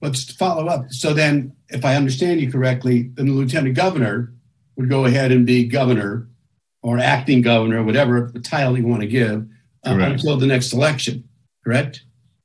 Let's 0.00 0.30
follow 0.32 0.66
up. 0.66 0.90
So 0.90 1.14
then, 1.14 1.54
if 1.68 1.84
I 1.84 1.94
understand 1.94 2.40
you 2.40 2.50
correctly, 2.50 3.10
then 3.14 3.26
the 3.26 3.32
lieutenant 3.32 3.76
governor 3.76 4.34
would 4.76 4.88
go 4.88 5.04
ahead 5.04 5.30
and 5.30 5.46
be 5.46 5.68
governor 5.68 6.28
or 6.82 6.98
acting 6.98 7.42
governor, 7.42 7.84
whatever 7.84 8.28
the 8.34 8.40
title 8.40 8.76
you 8.76 8.84
want 8.84 9.02
to 9.02 9.06
give, 9.06 9.46
uh, 9.86 9.96
until 10.00 10.36
the 10.36 10.46
next 10.46 10.72
election, 10.72 11.28
correct? 11.62 12.02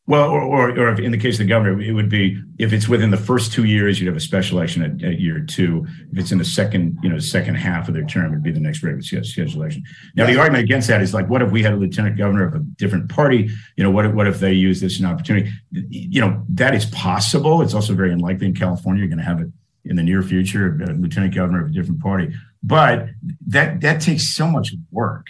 Well, 0.10 0.28
or, 0.32 0.42
or, 0.42 0.70
or 0.72 0.92
if 0.92 0.98
in 0.98 1.12
the 1.12 1.20
case 1.20 1.36
of 1.36 1.46
the 1.46 1.50
governor, 1.50 1.80
it 1.80 1.92
would 1.92 2.10
be 2.10 2.42
if 2.58 2.74
it's 2.74 2.90
within 2.90 3.12
the 3.12 3.18
first 3.18 3.54
two 3.54 3.66
years, 3.66 4.00
you'd 4.00 4.08
have 4.08 4.18
a 4.18 4.20
special 4.20 4.58
election 4.58 4.82
at, 4.82 5.04
at 5.04 5.20
year 5.20 5.40
two. 5.40 5.86
If 6.12 6.18
it's 6.18 6.32
in 6.32 6.40
the 6.40 6.46
second, 6.46 6.98
you 7.04 7.10
know, 7.10 7.20
second 7.20 7.54
half 7.54 7.88
of 7.88 7.94
their 7.94 8.06
term, 8.06 8.32
it'd 8.32 8.42
be 8.42 8.50
the 8.50 8.60
next 8.60 8.82
regular 8.82 9.04
scheduled 9.04 9.56
election. 9.56 9.84
Now, 10.16 10.26
the 10.26 10.40
argument 10.40 10.64
against 10.64 10.88
that 10.88 11.04
is 11.04 11.14
like, 11.14 11.30
what 11.30 11.44
if 11.44 11.52
we 11.52 11.62
had 11.62 11.74
a 11.74 11.76
lieutenant 11.76 12.18
governor 12.18 12.48
of 12.48 12.56
a 12.56 12.60
different 12.78 13.08
party? 13.08 13.52
You 13.78 13.84
know, 13.84 13.92
what 13.92 14.08
if, 14.08 14.14
what 14.16 14.26
if 14.26 14.40
they 14.40 14.52
use 14.52 14.82
this 14.82 14.96
as 14.96 15.00
an 15.00 15.06
opportunity? 15.06 15.52
You 15.70 16.22
know, 16.22 16.44
that 16.56 16.74
is 16.74 16.88
possible. 16.88 17.62
It's 17.62 17.76
also 17.76 17.94
very 17.94 18.12
unlikely 18.12 18.48
in 18.48 18.56
California. 18.56 19.02
You're 19.02 19.10
going 19.10 19.20
to 19.20 19.26
have 19.26 19.42
it 19.42 19.50
in 19.86 19.96
the 19.96 20.02
near 20.02 20.24
future, 20.24 20.76
a 20.90 20.94
lieutenant 20.94 21.36
governor 21.36 21.62
of 21.64 21.70
a 21.70 21.72
different 21.72 22.02
party. 22.02 22.34
But 22.64 23.10
that 23.46 23.82
that 23.82 24.02
takes 24.02 24.36
so 24.36 24.48
much 24.48 24.74
work 24.92 25.28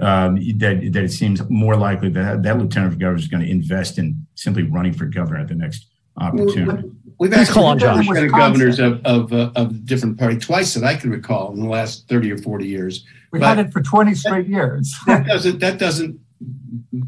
um, 0.00 0.36
that, 0.58 0.92
that 0.92 1.04
it 1.04 1.12
seems 1.12 1.42
more 1.50 1.76
likely 1.76 2.08
that 2.10 2.42
that 2.42 2.58
lieutenant 2.58 2.98
governor 2.98 3.18
is 3.18 3.28
going 3.28 3.42
to 3.42 3.50
invest 3.50 3.98
in 3.98 4.26
simply 4.34 4.62
running 4.62 4.92
for 4.92 5.06
governor 5.06 5.40
at 5.40 5.48
the 5.48 5.54
next 5.54 5.86
opportunity. 6.16 6.90
We've 7.18 7.32
actually 7.32 7.54
call 7.54 7.66
on 7.66 7.78
Josh. 7.78 8.06
governors 8.30 8.78
of 8.78 9.04
of, 9.04 9.32
uh, 9.32 9.50
of 9.56 9.84
different 9.84 10.18
party 10.18 10.38
twice 10.38 10.74
that 10.74 10.84
I 10.84 10.94
can 10.94 11.10
recall 11.10 11.52
in 11.52 11.60
the 11.60 11.68
last 11.68 12.08
thirty 12.08 12.30
or 12.30 12.38
forty 12.38 12.66
years. 12.66 13.04
We've 13.32 13.40
but 13.40 13.56
had 13.56 13.66
it 13.66 13.72
for 13.72 13.82
twenty 13.82 14.14
straight 14.14 14.46
years. 14.46 14.94
that 15.06 15.26
doesn't 15.26 15.58
that 15.58 15.78
doesn't 15.78 16.20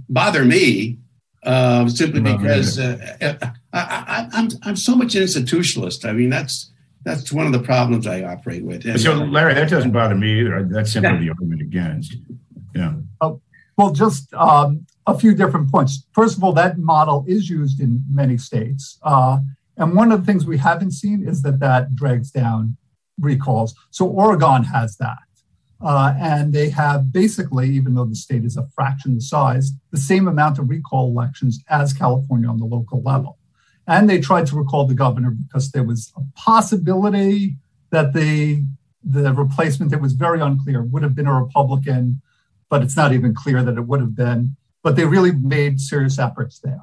bother 0.08 0.44
me 0.44 0.98
uh, 1.44 1.88
simply 1.88 2.20
because 2.20 2.78
uh, 2.78 3.16
uh 3.20 3.50
I, 3.72 4.22
am 4.22 4.30
I'm, 4.32 4.48
I'm 4.64 4.76
so 4.76 4.96
much 4.96 5.14
an 5.14 5.22
institutionalist. 5.22 6.04
I 6.04 6.12
mean 6.12 6.28
that's 6.28 6.72
that's 7.04 7.32
one 7.32 7.46
of 7.46 7.52
the 7.52 7.60
problems 7.60 8.06
I 8.06 8.24
operate 8.24 8.64
with. 8.64 8.84
And, 8.84 9.00
so 9.00 9.14
Larry, 9.14 9.54
that 9.54 9.70
doesn't 9.70 9.92
bother 9.92 10.16
me 10.16 10.40
either. 10.40 10.64
That's 10.64 10.92
simply 10.92 11.12
yeah. 11.12 11.20
the 11.20 11.28
argument 11.30 11.62
against. 11.62 12.16
Yeah. 12.74 12.94
Oh, 13.20 13.40
well, 13.76 13.92
just 13.92 14.32
um, 14.34 14.86
a 15.06 15.18
few 15.18 15.34
different 15.34 15.70
points. 15.70 16.06
First 16.12 16.36
of 16.36 16.44
all, 16.44 16.52
that 16.52 16.78
model 16.78 17.24
is 17.26 17.48
used 17.48 17.80
in 17.80 18.04
many 18.10 18.36
states. 18.36 18.98
Uh, 19.02 19.38
and 19.76 19.94
one 19.94 20.12
of 20.12 20.20
the 20.20 20.26
things 20.26 20.44
we 20.44 20.58
haven't 20.58 20.90
seen 20.90 21.26
is 21.26 21.42
that 21.42 21.60
that 21.60 21.94
drags 21.94 22.30
down 22.30 22.76
recalls. 23.18 23.74
So 23.90 24.06
Oregon 24.06 24.64
has 24.64 24.96
that. 24.98 25.18
Uh, 25.82 26.12
and 26.20 26.52
they 26.52 26.68
have 26.68 27.10
basically, 27.10 27.70
even 27.70 27.94
though 27.94 28.04
the 28.04 28.14
state 28.14 28.44
is 28.44 28.58
a 28.58 28.68
fraction 28.74 29.14
the 29.14 29.20
size, 29.20 29.72
the 29.90 29.98
same 29.98 30.28
amount 30.28 30.58
of 30.58 30.68
recall 30.68 31.08
elections 31.08 31.62
as 31.70 31.94
California 31.94 32.48
on 32.48 32.58
the 32.58 32.66
local 32.66 33.02
level. 33.02 33.38
And 33.86 34.08
they 34.08 34.20
tried 34.20 34.46
to 34.48 34.56
recall 34.56 34.86
the 34.86 34.94
governor 34.94 35.30
because 35.30 35.70
there 35.70 35.82
was 35.82 36.12
a 36.16 36.20
possibility 36.38 37.56
that 37.90 38.12
the 38.12 38.64
the 39.02 39.32
replacement, 39.32 39.90
that 39.90 40.02
was 40.02 40.12
very 40.12 40.42
unclear, 40.42 40.82
would 40.82 41.02
have 41.02 41.14
been 41.14 41.26
a 41.26 41.32
Republican 41.32 42.20
but 42.70 42.82
it's 42.82 42.96
not 42.96 43.12
even 43.12 43.34
clear 43.34 43.62
that 43.62 43.76
it 43.76 43.82
would 43.82 44.00
have 44.00 44.16
been. 44.16 44.56
But 44.82 44.96
they 44.96 45.04
really 45.04 45.32
made 45.32 45.78
serious 45.78 46.18
efforts 46.18 46.60
there, 46.60 46.80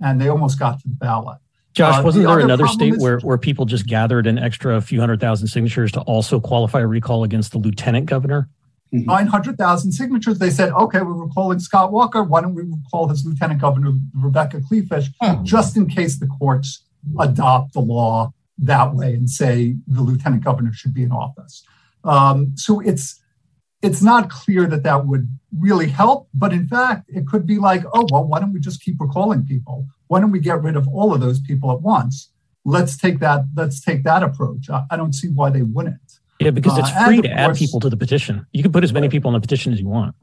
and 0.00 0.20
they 0.20 0.28
almost 0.28 0.58
got 0.58 0.78
to 0.80 0.88
the 0.88 0.94
ballot. 0.94 1.38
Josh, 1.72 1.98
uh, 1.98 2.02
wasn't 2.04 2.24
the 2.24 2.30
there 2.30 2.40
another 2.40 2.68
state 2.68 2.94
is, 2.94 3.02
where, 3.02 3.18
where 3.20 3.38
people 3.38 3.64
just 3.64 3.86
gathered 3.86 4.28
an 4.28 4.38
extra 4.38 4.80
few 4.80 5.00
hundred 5.00 5.20
thousand 5.20 5.48
signatures 5.48 5.90
to 5.92 6.00
also 6.02 6.38
qualify 6.38 6.80
a 6.80 6.86
recall 6.86 7.24
against 7.24 7.50
the 7.50 7.58
lieutenant 7.58 8.06
governor? 8.06 8.48
Mm-hmm. 8.94 9.08
900,000 9.08 9.92
signatures. 9.92 10.38
They 10.38 10.50
said, 10.50 10.72
okay, 10.72 11.00
we're 11.00 11.12
recalling 11.12 11.60
Scott 11.60 11.92
Walker. 11.92 12.24
Why 12.24 12.40
don't 12.40 12.54
we 12.54 12.62
recall 12.62 13.08
his 13.08 13.24
lieutenant 13.24 13.60
governor, 13.60 13.92
Rebecca 14.14 14.60
Kleefisch, 14.60 15.08
hmm. 15.20 15.44
just 15.44 15.76
in 15.76 15.86
case 15.86 16.18
the 16.18 16.26
courts 16.26 16.84
adopt 17.18 17.72
the 17.72 17.80
law 17.80 18.32
that 18.58 18.94
way 18.94 19.14
and 19.14 19.30
say 19.30 19.76
the 19.86 20.02
lieutenant 20.02 20.44
governor 20.44 20.72
should 20.72 20.92
be 20.92 21.04
in 21.04 21.12
office. 21.12 21.64
Um, 22.02 22.52
so 22.56 22.80
it's 22.80 23.19
it's 23.82 24.02
not 24.02 24.30
clear 24.30 24.66
that 24.66 24.82
that 24.82 25.06
would 25.06 25.28
really 25.58 25.88
help. 25.88 26.28
But 26.34 26.52
in 26.52 26.66
fact, 26.68 27.08
it 27.08 27.26
could 27.26 27.46
be 27.46 27.58
like, 27.58 27.82
oh, 27.94 28.06
well, 28.10 28.24
why 28.24 28.40
don't 28.40 28.52
we 28.52 28.60
just 28.60 28.82
keep 28.82 29.00
recalling 29.00 29.44
people? 29.44 29.86
Why 30.08 30.20
don't 30.20 30.32
we 30.32 30.40
get 30.40 30.62
rid 30.62 30.76
of 30.76 30.86
all 30.88 31.14
of 31.14 31.20
those 31.20 31.40
people 31.40 31.70
at 31.72 31.80
once? 31.80 32.30
Let's 32.64 32.96
take 32.96 33.20
that. 33.20 33.46
Let's 33.56 33.80
take 33.80 34.02
that 34.04 34.22
approach. 34.22 34.68
I, 34.68 34.84
I 34.90 34.96
don't 34.96 35.14
see 35.14 35.28
why 35.28 35.50
they 35.50 35.62
wouldn't. 35.62 36.18
Yeah, 36.40 36.50
because 36.50 36.78
it's 36.78 36.90
uh, 36.90 37.06
free 37.06 37.20
to 37.22 37.30
add 37.30 37.54
people 37.54 37.80
to 37.80 37.90
the 37.90 37.96
petition. 37.96 38.46
You 38.52 38.62
can 38.62 38.72
put 38.72 38.84
as 38.84 38.92
many 38.92 39.08
people 39.08 39.28
on 39.28 39.34
the 39.34 39.40
petition 39.40 39.72
as 39.72 39.80
you 39.80 39.88
want. 39.88 40.14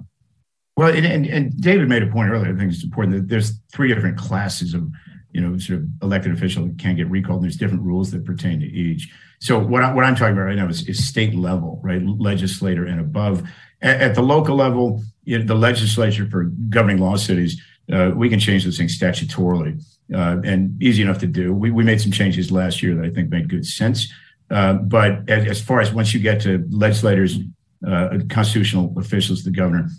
Well, 0.75 0.93
and, 0.93 1.05
and, 1.05 1.25
and 1.25 1.59
David 1.59 1.89
made 1.89 2.03
a 2.03 2.07
point 2.07 2.29
earlier. 2.29 2.53
I 2.53 2.57
think 2.57 2.71
it's 2.71 2.83
important 2.83 3.15
that 3.15 3.27
there's 3.27 3.59
three 3.71 3.91
different 3.93 4.17
classes 4.17 4.75
of 4.75 4.87
you 5.31 5.41
know, 5.41 5.57
sort 5.57 5.79
of 5.79 5.87
elected 6.01 6.33
official 6.33 6.65
that 6.65 6.79
can 6.79 6.95
get 6.95 7.09
recalled. 7.09 7.37
And 7.37 7.45
there's 7.45 7.57
different 7.57 7.83
rules 7.83 8.11
that 8.11 8.25
pertain 8.25 8.59
to 8.59 8.65
each. 8.65 9.09
So 9.39 9.59
what, 9.59 9.83
I, 9.83 9.93
what 9.93 10.03
I'm 10.03 10.15
talking 10.15 10.33
about 10.33 10.45
right 10.45 10.55
now 10.55 10.67
is, 10.67 10.87
is 10.87 11.07
state 11.07 11.35
level, 11.35 11.79
right? 11.83 12.01
Legislator 12.01 12.85
and 12.85 12.99
above. 12.99 13.47
At, 13.81 14.01
at 14.01 14.15
the 14.15 14.23
local 14.23 14.55
level, 14.55 15.03
you 15.23 15.37
know, 15.37 15.45
the 15.45 15.55
legislature 15.55 16.27
for 16.29 16.45
governing 16.69 16.97
law 16.97 17.15
cities, 17.15 17.61
uh, 17.91 18.11
we 18.15 18.29
can 18.29 18.39
change 18.39 18.65
those 18.65 18.77
things 18.77 18.99
statutorily 18.99 19.81
uh, 20.13 20.37
and 20.43 20.81
easy 20.81 21.01
enough 21.01 21.19
to 21.19 21.27
do. 21.27 21.53
We, 21.53 21.71
we 21.71 21.83
made 21.83 22.01
some 22.01 22.11
changes 22.11 22.51
last 22.51 22.81
year 22.81 22.95
that 22.95 23.05
I 23.05 23.09
think 23.09 23.29
made 23.29 23.49
good 23.49 23.65
sense. 23.65 24.11
Uh, 24.49 24.73
but 24.73 25.29
as, 25.29 25.45
as, 25.47 25.61
far 25.61 25.81
as 25.81 25.93
once 25.93 26.13
you 26.13 26.19
get 26.19 26.41
to 26.41 26.65
legislators, 26.69 27.37
uh, 27.85 28.19
constitutional 28.29 28.93
officials, 28.97 29.43
the 29.43 29.51
governor, 29.51 29.89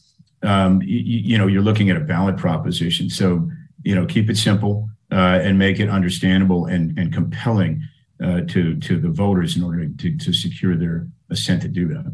um, 0.42 0.80
you 0.82 1.36
know, 1.36 1.46
you're 1.46 1.62
looking 1.62 1.90
at 1.90 1.96
a 1.96 2.00
ballot 2.00 2.36
proposition. 2.36 3.10
So, 3.10 3.50
you 3.88 3.94
know, 3.94 4.04
keep 4.04 4.28
it 4.28 4.36
simple 4.36 4.86
uh, 5.10 5.40
and 5.42 5.58
make 5.58 5.80
it 5.80 5.88
understandable 5.88 6.66
and, 6.66 6.98
and 6.98 7.10
compelling 7.10 7.82
uh, 8.22 8.42
to 8.42 8.78
to 8.80 9.00
the 9.00 9.08
voters 9.08 9.56
in 9.56 9.64
order 9.64 9.88
to, 9.88 10.14
to 10.18 10.30
secure 10.30 10.76
their 10.76 11.06
assent 11.30 11.62
to 11.62 11.68
do 11.68 11.88
that. 11.88 12.12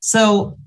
So, 0.00 0.58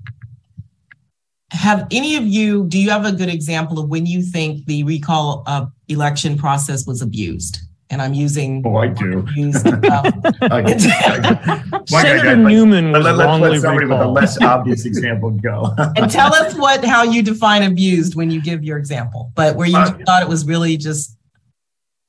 have 1.52 1.86
any 1.92 2.16
of 2.16 2.24
you? 2.24 2.64
Do 2.64 2.80
you 2.80 2.90
have 2.90 3.04
a 3.04 3.12
good 3.12 3.28
example 3.28 3.78
of 3.78 3.88
when 3.88 4.06
you 4.06 4.22
think 4.22 4.66
the 4.66 4.82
recall 4.82 5.44
uh, 5.46 5.66
election 5.86 6.36
process 6.36 6.84
was 6.84 7.00
abused? 7.00 7.58
And 7.94 8.02
I'm 8.02 8.12
using. 8.12 8.60
Oh, 8.66 8.76
I 8.76 8.88
do. 8.88 9.24
Used, 9.36 9.64
um, 9.66 9.80
Senator 11.86 12.36
Newman 12.36 12.90
was 12.90 13.04
let, 13.04 13.24
wrongly 13.24 13.50
let 13.50 13.60
somebody 13.60 13.86
with 13.86 14.00
a 14.00 14.08
less 14.08 14.36
obvious 14.42 14.84
example 14.84 15.30
go. 15.30 15.72
and 15.96 16.10
tell 16.10 16.34
us 16.34 16.56
what 16.56 16.84
how 16.84 17.04
you 17.04 17.22
define 17.22 17.62
abused 17.62 18.16
when 18.16 18.32
you 18.32 18.42
give 18.42 18.64
your 18.64 18.78
example, 18.78 19.30
but 19.36 19.54
where 19.54 19.68
you 19.68 19.76
uh, 19.76 19.96
thought 20.04 20.22
it 20.22 20.28
was 20.28 20.44
really 20.44 20.76
just. 20.76 21.16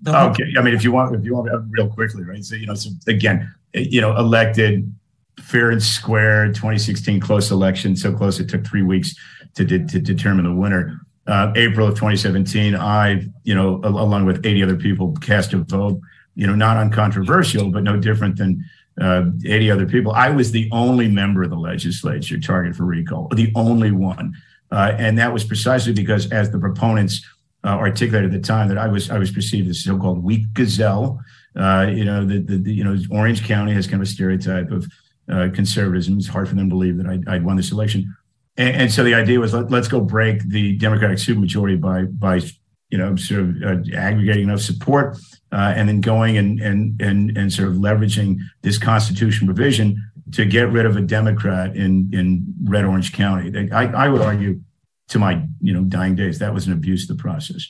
The 0.02 0.30
okay, 0.32 0.46
I 0.58 0.64
mean, 0.64 0.74
if 0.74 0.84
you 0.84 0.92
want, 0.92 1.16
if 1.16 1.24
you 1.24 1.36
want, 1.36 1.50
real 1.70 1.88
quickly, 1.88 2.24
right? 2.24 2.44
So 2.44 2.56
you 2.56 2.66
know, 2.66 2.74
so 2.74 2.90
again, 3.08 3.54
you 3.74 4.02
know, 4.02 4.18
elected 4.18 4.92
fair 5.40 5.70
and 5.70 5.84
square 5.84 6.48
2016 6.48 7.20
close 7.20 7.52
election, 7.52 7.96
so 7.96 8.12
close 8.12 8.40
it 8.40 8.50
took 8.50 8.66
three 8.66 8.82
weeks 8.82 9.14
to, 9.54 9.64
de- 9.64 9.86
to 9.86 10.00
determine 10.00 10.46
the 10.46 10.54
winner 10.54 11.00
uh, 11.28 11.52
April 11.56 11.88
of 11.88 11.96
2017, 11.96 12.76
I, 12.76 13.28
you 13.44 13.56
know, 13.56 13.82
along 13.84 14.26
with 14.26 14.46
80 14.46 14.64
other 14.64 14.76
people, 14.76 15.14
cast 15.22 15.54
a 15.54 15.58
vote, 15.58 16.00
you 16.36 16.46
know, 16.46 16.56
not 16.56 16.78
uncontroversial, 16.78 17.72
but 17.72 17.84
no 17.84 17.98
different 17.98 18.38
than 18.38 18.64
uh, 19.02 19.26
80 19.44 19.72
other 19.72 19.86
people. 19.86 20.12
I 20.12 20.30
was 20.30 20.52
the 20.52 20.70
only 20.72 21.08
member 21.08 21.44
of 21.44 21.50
the 21.50 21.58
legislature 21.58 22.40
targeted 22.40 22.78
for 22.78 22.86
recall, 22.86 23.28
the 23.36 23.52
only 23.56 23.92
one. 23.92 24.34
Uh, 24.72 24.94
and 24.98 25.18
that 25.18 25.32
was 25.34 25.44
precisely 25.44 25.94
because, 25.94 26.32
as 26.32 26.52
the 26.52 26.60
proponents 26.60 27.26
uh, 27.64 27.70
articulated 27.70 28.34
at 28.34 28.42
the 28.42 28.48
time, 28.48 28.68
that 28.68 28.78
I 28.78 28.88
was 28.88 29.10
I 29.10 29.18
was 29.18 29.32
perceived 29.32 29.70
as 29.70 29.84
so-called 29.84 30.24
weak 30.24 30.54
gazelle. 30.54 31.20
Uh, 31.56 31.88
you 31.90 32.04
know, 32.04 32.26
the, 32.26 32.40
the, 32.40 32.58
the, 32.58 32.74
you 32.74 32.84
know 32.84 32.98
Orange 33.12 33.44
County 33.46 33.74
has 33.74 33.86
kind 33.86 34.02
of 34.02 34.08
a 34.08 34.12
stereotype 34.12 34.72
of 34.72 34.88
uh, 35.32 35.50
conservatism. 35.54 36.18
It's 36.18 36.28
hard 36.28 36.50
for 36.50 36.56
them 36.56 36.70
to 36.70 36.76
believe 36.76 36.98
that 36.98 37.06
I'd, 37.06 37.28
I'd 37.28 37.46
won 37.46 37.58
this 37.58 37.72
election. 37.72 38.16
And, 38.58 38.76
and 38.76 38.92
so 38.92 39.04
the 39.04 39.14
idea 39.14 39.40
was 39.40 39.54
let, 39.54 39.72
us 39.72 39.88
go 39.88 40.02
break 40.02 40.48
the 40.50 40.78
Democratic 40.78 41.18
supermajority 41.18 41.80
by 41.80 42.04
by 42.04 42.42
you 42.90 42.98
know 42.98 43.16
sort 43.16 43.42
of 43.42 43.64
uh, 43.64 43.96
aggregating 43.96 44.44
enough 44.44 44.62
support 44.62 45.18
uh, 45.52 45.74
and 45.76 45.90
then 45.90 46.02
going 46.02 46.38
and 46.38 46.60
and 46.60 47.02
and 47.02 47.38
and 47.38 47.52
sort 47.52 47.70
of 47.70 47.76
leveraging 47.76 48.38
this 48.62 48.78
constitution 48.78 49.48
provision 49.48 50.02
to 50.32 50.46
get 50.46 50.72
rid 50.72 50.86
of 50.86 50.96
a 50.96 51.02
Democrat 51.02 51.76
in 51.76 52.10
in 52.14 52.46
red 52.64 52.86
orange 52.86 53.14
county. 53.14 53.70
I, 53.72 53.86
I 53.88 54.08
would 54.08 54.22
argue 54.22 54.62
to 55.10 55.20
my 55.20 55.44
you 55.62 55.74
know 55.74 55.84
dying 55.84 56.16
days 56.16 56.40
that 56.40 56.54
was 56.54 56.68
an 56.68 56.74
abuse 56.74 57.10
of 57.10 57.18
the 57.18 57.22
process. 57.22 57.68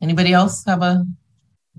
Anybody 0.00 0.32
else 0.32 0.64
have 0.64 0.82
a? 0.82 1.04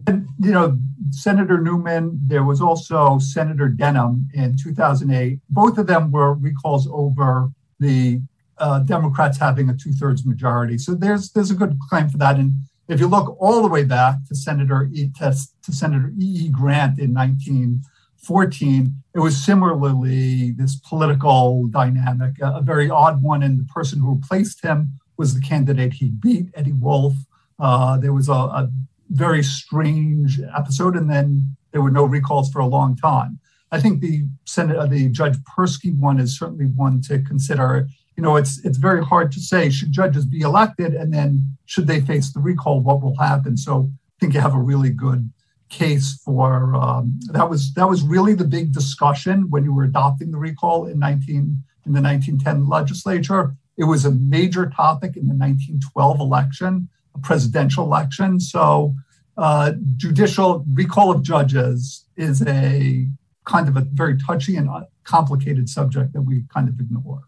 And, 0.08 0.28
you 0.40 0.52
know, 0.52 0.78
Senator 1.12 1.60
Newman. 1.60 2.20
There 2.26 2.44
was 2.44 2.62
also 2.62 3.20
Senator 3.20 3.68
Denham 3.68 4.30
in 4.34 4.56
2008. 4.58 5.40
Both 5.50 5.78
of 5.78 5.88
them 5.88 6.12
were 6.12 6.34
recalls 6.34 6.88
over 6.92 7.52
the 7.80 8.22
uh, 8.58 8.80
Democrats 8.80 9.38
having 9.38 9.70
a 9.70 9.76
two 9.76 9.94
thirds 9.94 10.26
majority. 10.26 10.78
So 10.78 10.94
there's 10.94 11.32
there's 11.32 11.52
a 11.52 11.56
good 11.56 11.78
claim 11.90 12.10
for 12.10 12.18
that. 12.18 12.38
And 12.38 12.54
if 12.88 13.00
you 13.00 13.08
look 13.08 13.38
all 13.40 13.62
the 13.62 13.68
way 13.68 13.84
back 13.84 14.18
to 14.28 14.36
Senator 14.36 14.90
e, 14.92 15.10
to, 15.20 15.36
to 15.64 15.72
Senator 15.72 16.12
E. 16.20 16.46
E. 16.46 16.50
Grant 16.50 17.00
in 17.00 17.14
1914, 17.14 18.96
it 19.14 19.20
was 19.20 19.44
similarly 19.44 20.52
this 20.52 20.76
political 20.76 21.68
dynamic, 21.68 22.42
a, 22.42 22.58
a, 22.58 22.62
very 22.62 22.90
odd 22.90 23.22
one. 23.22 23.44
And 23.44 23.60
the 23.60 23.72
person 23.72 24.00
who 24.00 24.16
replaced 24.16 24.64
him 24.64 25.00
was 25.18 25.34
the 25.34 25.42
candidate 25.42 25.94
he 25.94 26.10
beat, 26.10 26.48
Eddie 26.56 26.74
Wolf. 26.74 27.14
Uh, 27.60 27.98
there 27.98 28.14
was 28.14 28.28
a, 28.28 28.34
a 28.34 28.72
very 29.10 29.44
strange 29.44 30.40
episode, 30.56 30.96
and 30.96 31.10
then 31.10 31.56
there 31.72 31.82
were 31.82 31.92
no 31.92 32.06
recalls 32.06 32.52
for 32.52 32.60
a 32.60 32.68
long 32.68 32.96
time. 32.96 33.40
I 33.72 33.80
think 33.80 34.02
the 34.02 34.24
Senate, 34.46 34.78
uh, 34.78 34.88
the 34.88 35.10
Judge 35.10 35.38
Persky 35.40 35.98
one 35.98 36.20
is 36.20 36.38
certainly 36.38 36.66
one 36.66 37.02
to 37.02 37.22
consider. 37.22 37.88
you 38.18 38.24
know, 38.24 38.36
it's 38.36 38.64
it's 38.66 38.78
very 38.78 39.04
hard 39.04 39.32
to 39.32 39.40
say 39.40 39.70
should 39.70 39.92
judges 39.92 40.26
be 40.26 40.42
elected 40.42 40.94
and 40.94 41.14
then 41.14 41.58
should 41.66 41.88
they 41.88 42.02
face 42.02 42.34
the 42.34 42.40
recall, 42.40 42.82
what 42.82 43.02
will 43.02 43.18
happen. 43.18 43.56
So 43.56 43.90
I 43.90 44.16
think 44.20 44.34
you 44.34 44.42
have 44.42 44.56
a 44.56 44.60
really 44.60 44.90
good 44.90 45.32
case 45.70 46.20
for 46.26 46.76
um, 46.76 47.20
that 47.32 47.50
was 47.50 47.74
that 47.76 47.88
was 47.88 48.02
really 48.02 48.34
the 48.34 48.44
big 48.44 48.74
discussion 48.74 49.50
when 49.50 49.64
you 49.64 49.74
were 49.74 49.84
adopting 49.84 50.32
the 50.32 50.38
recall 50.38 50.88
in 50.88 51.00
19 51.00 51.64
in 51.86 51.94
the 51.94 52.02
1910 52.02 52.68
legislature. 52.68 53.56
It 53.78 53.86
was 53.86 54.04
a 54.04 54.12
major 54.12 54.70
topic 54.70 55.16
in 55.16 55.28
the 55.28 55.36
1912 55.36 56.20
election, 56.20 56.90
a 57.16 57.20
presidential 57.20 57.86
election. 57.86 58.40
So 58.40 58.96
uh, 59.38 59.74
judicial 59.96 60.66
recall 60.74 61.12
of 61.12 61.24
judges 61.24 62.06
is 62.18 62.46
a 62.46 63.08
kind 63.50 63.68
of 63.68 63.76
a 63.76 63.82
very 63.82 64.16
touchy 64.18 64.58
and 64.58 64.70
uh, 64.70 64.82
complicated 65.04 65.68
subject 65.68 66.14
that 66.14 66.22
we 66.22 66.44
kind 66.54 66.70
of 66.70 66.80
ignore. 66.80 67.24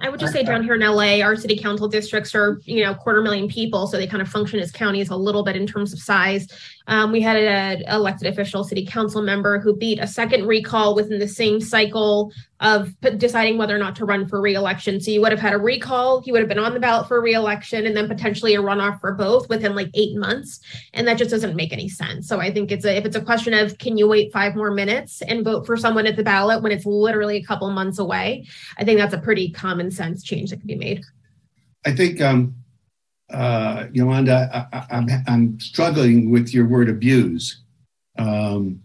I 0.00 0.08
would 0.08 0.18
just 0.18 0.32
say 0.32 0.42
down 0.42 0.64
here 0.64 0.74
in 0.74 0.80
LA, 0.80 1.20
our 1.20 1.36
city 1.36 1.56
council 1.56 1.86
districts 1.86 2.34
are, 2.34 2.60
you 2.64 2.82
know, 2.82 2.92
quarter 2.92 3.22
million 3.22 3.46
people. 3.46 3.86
So 3.86 3.98
they 3.98 4.06
kind 4.06 4.20
of 4.20 4.28
function 4.28 4.58
as 4.58 4.72
counties 4.72 5.10
a 5.10 5.16
little 5.16 5.44
bit 5.44 5.54
in 5.54 5.64
terms 5.64 5.92
of 5.92 6.00
size. 6.00 6.48
Um, 6.86 7.12
we 7.12 7.20
had 7.20 7.36
an 7.36 7.82
elected 7.88 8.28
official 8.28 8.64
city 8.64 8.84
council 8.84 9.22
member 9.22 9.58
who 9.58 9.76
beat 9.76 9.98
a 9.98 10.06
second 10.06 10.46
recall 10.46 10.94
within 10.94 11.18
the 11.18 11.28
same 11.28 11.60
cycle 11.60 12.32
of 12.60 12.94
deciding 13.18 13.58
whether 13.58 13.74
or 13.74 13.78
not 13.78 13.96
to 13.96 14.04
run 14.04 14.26
for 14.26 14.40
reelection. 14.40 15.00
So 15.00 15.10
you 15.10 15.20
would 15.20 15.32
have 15.32 15.40
had 15.40 15.52
a 15.52 15.58
recall, 15.58 16.20
he 16.20 16.30
would 16.30 16.40
have 16.40 16.48
been 16.48 16.58
on 16.58 16.74
the 16.74 16.80
ballot 16.80 17.08
for 17.08 17.20
reelection, 17.20 17.86
and 17.86 17.96
then 17.96 18.08
potentially 18.08 18.54
a 18.54 18.62
runoff 18.62 19.00
for 19.00 19.12
both 19.12 19.48
within 19.48 19.74
like 19.74 19.90
eight 19.94 20.16
months. 20.16 20.60
And 20.94 21.06
that 21.08 21.18
just 21.18 21.30
doesn't 21.30 21.56
make 21.56 21.72
any 21.72 21.88
sense. 21.88 22.28
So 22.28 22.40
I 22.40 22.52
think 22.52 22.70
it's 22.70 22.84
a 22.84 22.96
if 22.96 23.04
it's 23.04 23.16
a 23.16 23.20
question 23.20 23.54
of 23.54 23.78
can 23.78 23.98
you 23.98 24.08
wait 24.08 24.32
five 24.32 24.54
more 24.54 24.70
minutes 24.70 25.22
and 25.22 25.44
vote 25.44 25.66
for 25.66 25.76
someone 25.76 26.06
at 26.06 26.16
the 26.16 26.22
ballot 26.22 26.62
when 26.62 26.72
it's 26.72 26.86
literally 26.86 27.36
a 27.36 27.42
couple 27.42 27.68
months 27.70 27.98
away, 27.98 28.46
I 28.78 28.84
think 28.84 28.98
that's 28.98 29.14
a 29.14 29.18
pretty 29.18 29.50
common 29.50 29.90
sense 29.90 30.22
change 30.22 30.50
that 30.50 30.58
can 30.58 30.68
be 30.68 30.76
made. 30.76 31.04
I 31.84 31.92
think 31.92 32.20
um, 32.20 32.54
uh, 33.32 33.86
Yolanda, 33.92 34.68
I, 34.72 34.96
am 34.96 35.08
I'm, 35.08 35.24
I'm 35.26 35.60
struggling 35.60 36.30
with 36.30 36.52
your 36.52 36.66
word 36.66 36.88
abuse. 36.88 37.62
Um, 38.18 38.82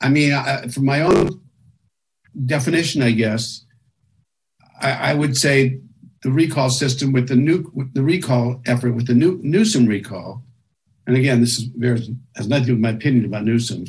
I 0.00 0.08
mean, 0.08 0.32
I, 0.32 0.66
from 0.68 0.84
my 0.84 1.02
own 1.02 1.40
definition, 2.46 3.02
I 3.02 3.12
guess, 3.12 3.64
I, 4.80 5.10
I, 5.10 5.14
would 5.14 5.36
say 5.36 5.80
the 6.22 6.30
recall 6.30 6.70
system 6.70 7.12
with 7.12 7.28
the 7.28 7.36
new 7.36 7.70
with 7.74 7.94
the 7.94 8.02
recall 8.02 8.60
effort 8.66 8.92
with 8.92 9.06
the 9.06 9.14
new 9.14 9.40
Newsom 9.42 9.86
recall, 9.86 10.42
and 11.06 11.16
again, 11.16 11.40
this 11.40 11.58
is 11.58 11.68
has 12.36 12.48
nothing 12.48 12.64
to 12.64 12.66
do 12.66 12.72
with 12.74 12.82
my 12.82 12.90
opinion 12.90 13.24
about 13.24 13.44
Newsom, 13.44 13.84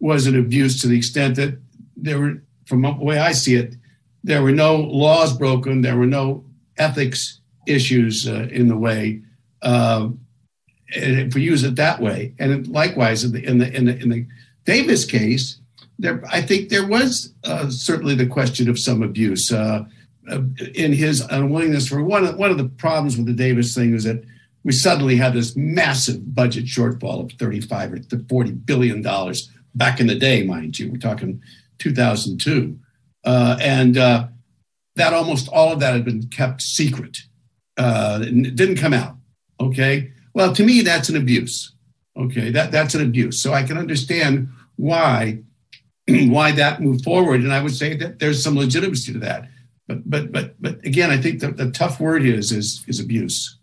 was 0.00 0.26
an 0.26 0.38
abuse 0.38 0.80
to 0.80 0.88
the 0.88 0.96
extent 0.96 1.36
that 1.36 1.58
there 1.96 2.18
were, 2.18 2.42
from 2.66 2.82
the 2.82 2.92
way 2.92 3.18
I 3.18 3.32
see 3.32 3.56
it, 3.56 3.74
there 4.24 4.42
were 4.42 4.52
no 4.52 4.76
laws 4.76 5.36
broken, 5.36 5.82
there 5.82 5.96
were 5.96 6.06
no 6.06 6.44
ethics 6.78 7.41
issues 7.66 8.28
uh, 8.28 8.48
in 8.50 8.68
the 8.68 8.76
way. 8.76 9.22
Uh, 9.62 10.08
if 10.88 11.34
we 11.34 11.42
use 11.42 11.64
it 11.64 11.76
that 11.76 12.00
way, 12.00 12.34
and 12.38 12.66
likewise 12.68 13.24
in 13.24 13.32
the 13.32 13.44
in 13.44 13.58
the 13.58 13.74
in 13.74 13.86
the, 13.86 13.98
in 13.98 14.08
the 14.10 14.26
Davis 14.64 15.04
case, 15.04 15.58
there 15.98 16.22
I 16.30 16.42
think 16.42 16.68
there 16.68 16.86
was 16.86 17.32
uh, 17.44 17.70
certainly 17.70 18.14
the 18.14 18.26
question 18.26 18.68
of 18.68 18.78
some 18.78 19.02
abuse 19.02 19.52
uh, 19.52 19.84
uh, 20.30 20.40
in 20.74 20.92
his 20.92 21.20
unwillingness 21.20 21.88
for 21.88 22.02
one. 22.02 22.24
Of, 22.24 22.36
one 22.36 22.50
of 22.50 22.58
the 22.58 22.68
problems 22.68 23.16
with 23.16 23.26
the 23.26 23.32
Davis 23.32 23.74
thing 23.74 23.94
is 23.94 24.04
that 24.04 24.22
we 24.64 24.72
suddenly 24.72 25.16
had 25.16 25.32
this 25.32 25.56
massive 25.56 26.34
budget 26.34 26.66
shortfall 26.66 27.24
of 27.24 27.32
35 27.38 27.92
or 27.94 27.98
40 28.28 28.52
billion 28.52 29.02
dollars 29.02 29.50
back 29.74 29.98
in 29.98 30.06
the 30.06 30.14
day, 30.14 30.44
mind 30.44 30.78
you. 30.78 30.90
We're 30.90 30.98
talking 30.98 31.42
2002, 31.78 32.78
uh, 33.24 33.56
and 33.60 33.96
that 34.94 35.14
almost 35.14 35.48
all 35.48 35.72
of 35.72 35.80
that 35.80 35.94
had 35.94 36.04
been 36.04 36.28
kept 36.28 36.60
secret 36.60 37.22
uh, 37.76 38.18
didn't 38.18 38.76
come 38.76 38.92
out. 38.92 39.16
Okay. 39.60 40.12
Well, 40.34 40.54
to 40.54 40.64
me, 40.64 40.82
that's 40.82 41.08
an 41.08 41.16
abuse. 41.16 41.72
Okay. 42.16 42.50
That, 42.50 42.72
that's 42.72 42.94
an 42.94 43.02
abuse. 43.02 43.40
So 43.42 43.52
I 43.52 43.62
can 43.62 43.78
understand 43.78 44.48
why 44.76 45.42
why 46.08 46.52
that 46.52 46.80
moved 46.80 47.04
forward. 47.04 47.40
And 47.40 47.52
I 47.52 47.62
would 47.62 47.74
say 47.74 47.96
that 47.96 48.18
there's 48.18 48.42
some 48.42 48.56
legitimacy 48.56 49.12
to 49.12 49.18
that. 49.20 49.48
But 49.88 50.08
but 50.08 50.32
but 50.32 50.60
but 50.60 50.84
again, 50.84 51.10
I 51.10 51.20
think 51.20 51.40
the, 51.40 51.50
the 51.50 51.70
tough 51.70 52.00
word 52.00 52.24
is 52.24 52.52
is 52.52 52.84
is 52.86 53.00
abuse. 53.00 53.58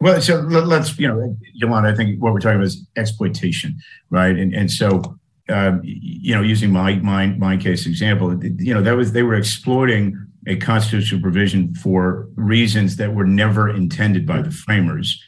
Well, 0.00 0.20
so 0.20 0.36
let's 0.40 0.98
you 0.98 1.08
know, 1.08 1.36
Yolanda. 1.54 1.90
I 1.90 1.94
think 1.94 2.20
what 2.22 2.32
we're 2.32 2.40
talking 2.40 2.56
about 2.56 2.66
is 2.66 2.86
exploitation, 2.96 3.76
right? 4.10 4.36
And 4.36 4.54
and 4.54 4.70
so 4.70 5.18
uh, 5.48 5.78
you 5.82 6.34
know, 6.34 6.42
using 6.42 6.70
my 6.70 6.96
my 6.96 7.26
my 7.26 7.56
case 7.56 7.86
example, 7.86 8.42
you 8.42 8.74
know, 8.74 8.82
that 8.82 8.96
was 8.96 9.12
they 9.12 9.22
were 9.22 9.34
exploiting 9.34 10.26
a 10.46 10.56
constitutional 10.56 11.20
provision 11.20 11.74
for 11.74 12.28
reasons 12.34 12.96
that 12.96 13.14
were 13.14 13.26
never 13.26 13.68
intended 13.68 14.26
by 14.26 14.42
the 14.42 14.50
framers. 14.50 15.22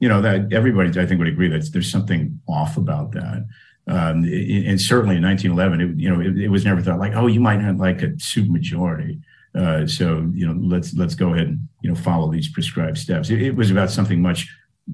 You 0.00 0.08
know 0.08 0.20
that 0.22 0.52
everybody, 0.52 0.88
I 0.98 1.06
think, 1.06 1.18
would 1.18 1.28
agree 1.28 1.48
that 1.48 1.70
there's 1.72 1.90
something 1.90 2.40
off 2.48 2.76
about 2.76 3.12
that. 3.12 3.46
Um, 3.86 4.24
and 4.24 4.80
certainly 4.80 5.16
in 5.16 5.22
1911, 5.22 5.80
it, 5.80 6.00
you 6.00 6.08
know, 6.08 6.20
it, 6.20 6.38
it, 6.38 6.48
was 6.48 6.64
never 6.64 6.80
thought 6.80 6.98
like, 6.98 7.12
oh, 7.14 7.26
you 7.26 7.40
might 7.40 7.60
not 7.60 7.76
like 7.76 8.00
a 8.00 8.08
supermajority. 8.12 9.20
Uh, 9.54 9.86
so 9.86 10.30
you 10.32 10.46
know, 10.46 10.58
let's 10.58 10.94
let's 10.94 11.14
go 11.14 11.34
ahead 11.34 11.48
and 11.48 11.68
you 11.82 11.90
know 11.90 11.96
follow 11.96 12.30
these 12.30 12.50
prescribed 12.50 12.98
steps. 12.98 13.30
It, 13.30 13.42
it 13.42 13.56
was 13.56 13.70
about 13.70 13.90
something 13.90 14.22
much 14.22 14.48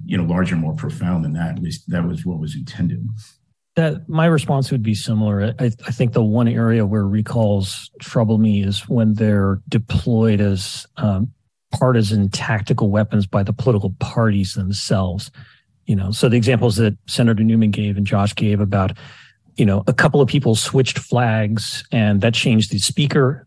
you 0.05 0.17
know 0.17 0.25
larger, 0.25 0.57
more 0.57 0.75
profound 0.75 1.25
than 1.25 1.33
that. 1.35 1.57
At 1.57 1.63
least 1.63 1.89
that 1.91 2.07
was 2.07 2.27
what 2.27 2.39
was 2.39 2.55
intended 2.55 3.07
that 3.77 4.09
my 4.09 4.27
response 4.27 4.71
would 4.71 4.83
be 4.83 4.95
similar. 4.95 5.55
I, 5.59 5.64
I, 5.87 5.93
think 5.93 6.12
the 6.12 6.25
one 6.25 6.49
area 6.49 6.85
where 6.85 7.07
recalls 7.07 7.91
trouble 8.01 8.39
me 8.39 8.62
is 8.62 8.89
when 8.89 9.14
they're 9.14 9.61
deployed 9.68 10.41
as 10.41 10.87
um, 10.97 11.33
partisan 11.71 12.29
tactical 12.29 12.91
weapons 12.91 13.27
by 13.27 13.43
the 13.43 13.53
political 13.53 13.95
parties 14.01 14.55
themselves. 14.55 15.31
You 15.87 15.97
know, 15.97 16.11
so 16.11 16.29
the 16.29 16.37
examples 16.37 16.77
that 16.77 16.97
Senator 17.07 17.45
Newman 17.45 17.71
gave 17.71 17.97
and 17.97 18.07
Josh 18.07 18.35
gave 18.35 18.61
about, 18.61 18.97
you 19.57 19.64
know, 19.64 19.85
a 19.87 19.93
couple 19.93 20.21
of 20.21 20.29
people 20.29 20.55
switched 20.55 20.99
flags 20.99 21.85
and 21.93 22.21
that 22.23 22.35
changed 22.35 22.71
the 22.73 22.79
speaker 22.79 23.47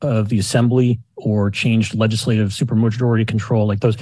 of 0.00 0.28
the 0.28 0.38
assembly 0.38 1.00
or 1.16 1.50
changed 1.50 1.94
legislative 1.94 2.50
supermajority 2.50 3.26
control. 3.26 3.66
Like 3.66 3.80
those, 3.80 3.96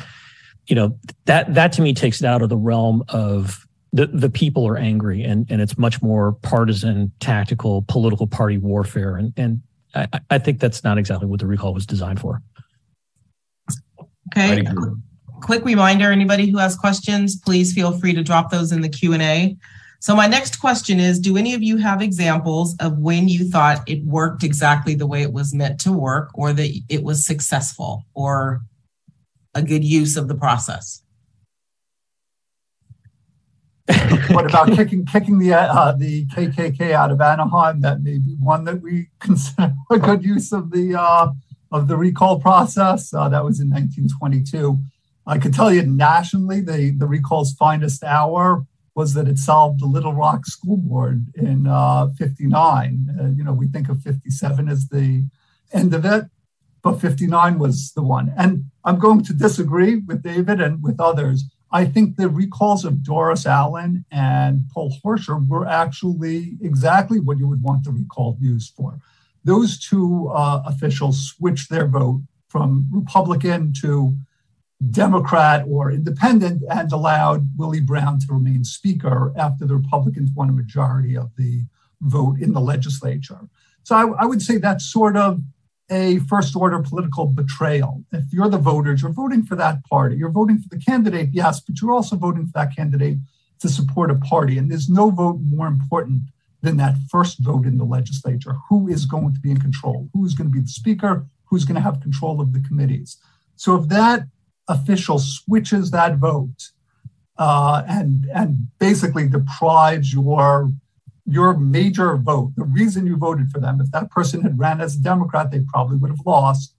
you 0.66 0.76
know, 0.76 0.98
that 1.24 1.54
that 1.54 1.72
to 1.72 1.82
me 1.82 1.92
takes 1.94 2.20
it 2.20 2.26
out 2.26 2.42
of 2.42 2.48
the 2.48 2.56
realm 2.56 3.04
of 3.08 3.65
the, 3.96 4.06
the 4.06 4.28
people 4.28 4.68
are 4.68 4.76
angry 4.76 5.22
and, 5.22 5.46
and 5.50 5.62
it's 5.62 5.78
much 5.78 6.02
more 6.02 6.32
partisan, 6.42 7.10
tactical, 7.18 7.82
political 7.88 8.26
party 8.26 8.58
warfare. 8.58 9.16
And, 9.16 9.32
and 9.38 9.62
I, 9.94 10.20
I 10.30 10.38
think 10.38 10.60
that's 10.60 10.84
not 10.84 10.98
exactly 10.98 11.26
what 11.26 11.40
the 11.40 11.46
recall 11.46 11.72
was 11.72 11.86
designed 11.86 12.20
for. 12.20 12.42
Okay. 14.36 14.62
Quick 15.40 15.64
reminder, 15.64 16.12
anybody 16.12 16.46
who 16.50 16.58
has 16.58 16.76
questions, 16.76 17.36
please 17.36 17.72
feel 17.72 17.98
free 17.98 18.12
to 18.12 18.22
drop 18.22 18.50
those 18.50 18.70
in 18.70 18.82
the 18.82 18.88
Q&A. 18.88 19.56
So 20.00 20.14
my 20.14 20.26
next 20.26 20.60
question 20.60 21.00
is, 21.00 21.18
do 21.18 21.38
any 21.38 21.54
of 21.54 21.62
you 21.62 21.78
have 21.78 22.02
examples 22.02 22.76
of 22.80 22.98
when 22.98 23.28
you 23.28 23.48
thought 23.48 23.88
it 23.88 24.04
worked 24.04 24.44
exactly 24.44 24.94
the 24.94 25.06
way 25.06 25.22
it 25.22 25.32
was 25.32 25.54
meant 25.54 25.80
to 25.80 25.92
work 25.92 26.30
or 26.34 26.52
that 26.52 26.70
it 26.90 27.02
was 27.02 27.24
successful 27.24 28.04
or 28.12 28.60
a 29.54 29.62
good 29.62 29.84
use 29.84 30.18
of 30.18 30.28
the 30.28 30.34
process? 30.34 31.02
what 34.30 34.46
about 34.46 34.72
kicking 34.72 35.06
kicking 35.06 35.38
the 35.38 35.52
uh, 35.54 35.92
the 35.92 36.26
KKK 36.26 36.90
out 36.90 37.12
of 37.12 37.20
Anaheim? 37.20 37.80
That 37.82 38.02
may 38.02 38.18
be 38.18 38.34
one 38.40 38.64
that 38.64 38.82
we 38.82 39.08
consider 39.20 39.74
a 39.90 39.98
good 39.98 40.24
use 40.24 40.52
of 40.52 40.72
the 40.72 40.96
uh, 40.96 41.28
of 41.70 41.86
the 41.86 41.96
recall 41.96 42.40
process. 42.40 43.14
Uh, 43.14 43.28
that 43.28 43.44
was 43.44 43.60
in 43.60 43.70
1922. 43.70 44.78
I 45.26 45.38
could 45.38 45.54
tell 45.54 45.72
you 45.72 45.82
nationally, 45.82 46.60
the 46.60 46.94
the 46.98 47.06
recall's 47.06 47.52
finest 47.52 48.02
hour 48.02 48.66
was 48.96 49.14
that 49.14 49.28
it 49.28 49.38
solved 49.38 49.80
the 49.80 49.86
Little 49.86 50.14
Rock 50.14 50.46
School 50.46 50.78
Board 50.78 51.26
in 51.36 51.66
'59. 52.18 53.06
Uh, 53.18 53.22
uh, 53.22 53.28
you 53.28 53.44
know, 53.44 53.52
we 53.52 53.68
think 53.68 53.88
of 53.88 54.02
'57 54.02 54.68
as 54.68 54.88
the 54.88 55.24
end 55.72 55.94
of 55.94 56.04
it, 56.04 56.24
but 56.82 57.00
'59 57.00 57.60
was 57.60 57.92
the 57.92 58.02
one. 58.02 58.34
And 58.36 58.64
I'm 58.84 58.98
going 58.98 59.22
to 59.24 59.32
disagree 59.32 59.96
with 59.96 60.24
David 60.24 60.60
and 60.60 60.82
with 60.82 60.98
others 60.98 61.44
I 61.72 61.84
think 61.84 62.16
the 62.16 62.28
recalls 62.28 62.84
of 62.84 63.02
Doris 63.02 63.44
Allen 63.44 64.04
and 64.10 64.68
Paul 64.72 64.96
Horcher 65.04 65.46
were 65.48 65.66
actually 65.66 66.56
exactly 66.60 67.18
what 67.18 67.38
you 67.38 67.48
would 67.48 67.62
want 67.62 67.84
the 67.84 67.90
recall 67.90 68.36
used 68.40 68.74
for. 68.74 68.98
Those 69.44 69.78
two 69.78 70.28
uh, 70.28 70.62
officials 70.64 71.28
switched 71.28 71.70
their 71.70 71.86
vote 71.86 72.22
from 72.48 72.88
Republican 72.92 73.72
to 73.80 74.16
Democrat 74.90 75.64
or 75.68 75.90
independent 75.90 76.62
and 76.70 76.92
allowed 76.92 77.48
Willie 77.56 77.80
Brown 77.80 78.18
to 78.20 78.26
remain 78.32 78.64
Speaker 78.64 79.32
after 79.36 79.66
the 79.66 79.76
Republicans 79.76 80.30
won 80.34 80.50
a 80.50 80.52
majority 80.52 81.16
of 81.16 81.34
the 81.36 81.64
vote 82.00 82.40
in 82.40 82.52
the 82.52 82.60
legislature. 82.60 83.48
So 83.82 83.96
I, 83.96 84.22
I 84.22 84.26
would 84.26 84.42
say 84.42 84.58
that's 84.58 84.84
sort 84.84 85.16
of 85.16 85.40
a 85.90 86.18
first 86.20 86.56
order 86.56 86.80
political 86.80 87.26
betrayal. 87.26 88.04
If 88.12 88.24
you're 88.32 88.48
the 88.48 88.58
voters, 88.58 89.02
you're 89.02 89.12
voting 89.12 89.44
for 89.44 89.56
that 89.56 89.84
party. 89.84 90.16
You're 90.16 90.30
voting 90.30 90.58
for 90.58 90.68
the 90.68 90.78
candidate, 90.78 91.30
yes, 91.32 91.60
but 91.60 91.80
you're 91.80 91.94
also 91.94 92.16
voting 92.16 92.46
for 92.46 92.52
that 92.54 92.74
candidate 92.74 93.18
to 93.60 93.68
support 93.68 94.10
a 94.10 94.16
party. 94.16 94.58
And 94.58 94.70
there's 94.70 94.88
no 94.88 95.10
vote 95.10 95.40
more 95.42 95.66
important 95.66 96.22
than 96.62 96.76
that 96.78 96.96
first 97.10 97.38
vote 97.38 97.66
in 97.66 97.78
the 97.78 97.84
legislature. 97.84 98.54
Who 98.68 98.88
is 98.88 99.06
going 99.06 99.34
to 99.34 99.40
be 99.40 99.50
in 99.50 99.60
control? 99.60 100.08
Who 100.12 100.24
is 100.24 100.34
going 100.34 100.50
to 100.50 100.52
be 100.52 100.60
the 100.60 100.68
speaker? 100.68 101.26
Who's 101.44 101.64
going 101.64 101.76
to 101.76 101.80
have 101.80 102.00
control 102.00 102.40
of 102.40 102.52
the 102.52 102.60
committees? 102.60 103.18
So 103.54 103.76
if 103.76 103.88
that 103.88 104.24
official 104.68 105.18
switches 105.18 105.92
that 105.92 106.16
vote 106.16 106.70
uh, 107.38 107.82
and 107.88 108.26
and 108.34 108.68
basically 108.78 109.28
deprives 109.28 110.12
your 110.12 110.70
your 111.26 111.56
major 111.56 112.16
vote, 112.16 112.52
the 112.56 112.64
reason 112.64 113.06
you 113.06 113.16
voted 113.16 113.50
for 113.50 113.60
them, 113.60 113.80
if 113.80 113.90
that 113.90 114.10
person 114.10 114.42
had 114.42 114.58
ran 114.58 114.80
as 114.80 114.94
a 114.94 115.00
Democrat, 115.00 115.50
they 115.50 115.60
probably 115.60 115.96
would 115.96 116.10
have 116.10 116.24
lost, 116.24 116.74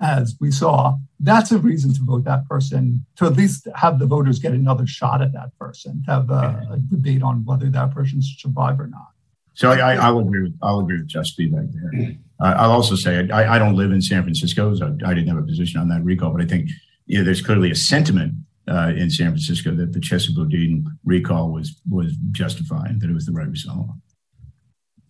as 0.00 0.36
we 0.40 0.50
saw. 0.50 0.96
That's 1.20 1.52
a 1.52 1.58
reason 1.58 1.94
to 1.94 2.02
vote 2.02 2.24
that 2.24 2.48
person, 2.48 3.06
to 3.16 3.26
at 3.26 3.34
least 3.34 3.68
have 3.76 3.98
the 3.98 4.06
voters 4.06 4.38
get 4.38 4.52
another 4.52 4.86
shot 4.86 5.22
at 5.22 5.32
that 5.32 5.56
person, 5.58 6.02
to 6.04 6.10
have 6.10 6.30
a, 6.30 6.68
a 6.72 6.78
debate 6.90 7.22
on 7.22 7.44
whether 7.44 7.70
that 7.70 7.92
person 7.92 8.20
should 8.20 8.40
survive 8.40 8.80
or 8.80 8.88
not. 8.88 9.08
So 9.54 9.70
I, 9.70 9.94
I, 9.94 10.10
will 10.10 10.22
agree 10.22 10.42
with 10.42 10.58
I'll 10.62 10.80
agree 10.80 10.98
with 10.98 11.06
Jeff 11.06 11.26
Spivak 11.26 11.72
there. 11.72 12.16
Uh, 12.40 12.54
I'll 12.58 12.72
also 12.72 12.96
say 12.96 13.30
I, 13.30 13.54
I, 13.54 13.58
don't 13.60 13.76
live 13.76 13.92
in 13.92 14.02
San 14.02 14.24
Francisco, 14.24 14.74
so 14.74 14.98
I 15.06 15.14
didn't 15.14 15.28
have 15.28 15.38
a 15.38 15.46
position 15.46 15.80
on 15.80 15.88
that 15.90 16.02
recall, 16.02 16.32
but 16.32 16.42
I 16.42 16.46
think 16.46 16.70
you 17.06 17.18
know, 17.18 17.24
there's 17.24 17.40
clearly 17.40 17.70
a 17.70 17.76
sentiment 17.76 18.34
uh, 18.68 18.92
in 18.96 19.10
San 19.10 19.28
Francisco 19.28 19.74
that 19.74 19.92
the 19.92 20.00
Chesa 20.00 20.34
Boudin 20.34 20.86
recall 21.04 21.50
was 21.50 21.80
was 21.88 22.14
justified, 22.32 23.00
that 23.00 23.10
it 23.10 23.14
was 23.14 23.26
the 23.26 23.32
right 23.32 23.48
result. 23.48 23.86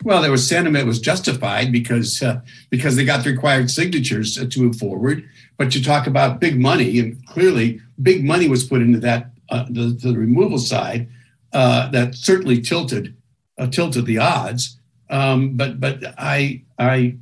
Well, 0.03 0.21
there 0.21 0.31
was 0.31 0.49
sentiment 0.49 0.87
was 0.87 1.01
justified 1.01 1.73
because 1.73 2.23
uh, 2.23 2.41
because 2.71 2.97
they 2.97 3.05
got 3.05 3.25
the 3.25 3.31
required 3.31 3.71
signatures 3.71 4.37
to 4.37 4.61
move 4.61 4.77
forward. 4.77 5.29
But 5.57 5.75
you 5.75 5.83
talk 5.83 6.07
about 6.07 6.41
big 6.41 6.61
money, 6.61 6.99
and 6.99 7.25
clearly 7.27 7.81
big 8.03 8.25
money 8.25 8.49
was 8.49 8.65
put 8.65 8.83
into 8.83 8.99
that 9.01 9.31
uh, 9.51 9.65
the, 9.71 9.99
the 10.03 10.15
removal 10.15 10.59
side 10.59 11.09
uh, 11.53 11.91
that 11.91 12.17
certainly 12.17 12.61
tilted 12.61 13.17
uh, 13.57 13.69
tilted 13.69 14.07
the 14.07 14.19
odds. 14.19 14.79
Um, 15.11 15.57
but 15.57 15.81
but 15.81 16.03
I 16.19 16.65
I 16.79 17.17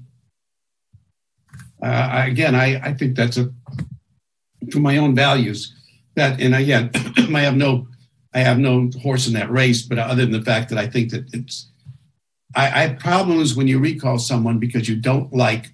uh, 1.82 2.24
again 2.26 2.54
I 2.54 2.80
I 2.80 2.94
think 2.94 3.16
that's 3.16 3.36
a 3.36 3.52
for 4.70 4.78
my 4.78 4.96
own 4.96 5.14
values 5.14 5.74
that 6.14 6.40
and 6.40 6.54
again 6.54 6.90
I 7.34 7.40
have 7.40 7.56
no 7.56 7.88
I 8.34 8.40
have 8.40 8.58
no 8.58 8.90
horse 9.02 9.26
in 9.26 9.34
that 9.34 9.50
race, 9.50 9.82
but 9.82 9.98
other 9.98 10.22
than 10.22 10.32
the 10.32 10.42
fact 10.42 10.70
that 10.70 10.78
I 10.78 10.86
think 10.86 11.10
that 11.10 11.24
it's 11.32 11.68
I, 12.54 12.66
I 12.66 12.86
have 12.86 12.98
problems 12.98 13.54
when 13.54 13.68
you 13.68 13.78
recall 13.78 14.18
someone 14.18 14.58
because 14.58 14.88
you 14.88 14.96
don't 14.96 15.32
like 15.32 15.72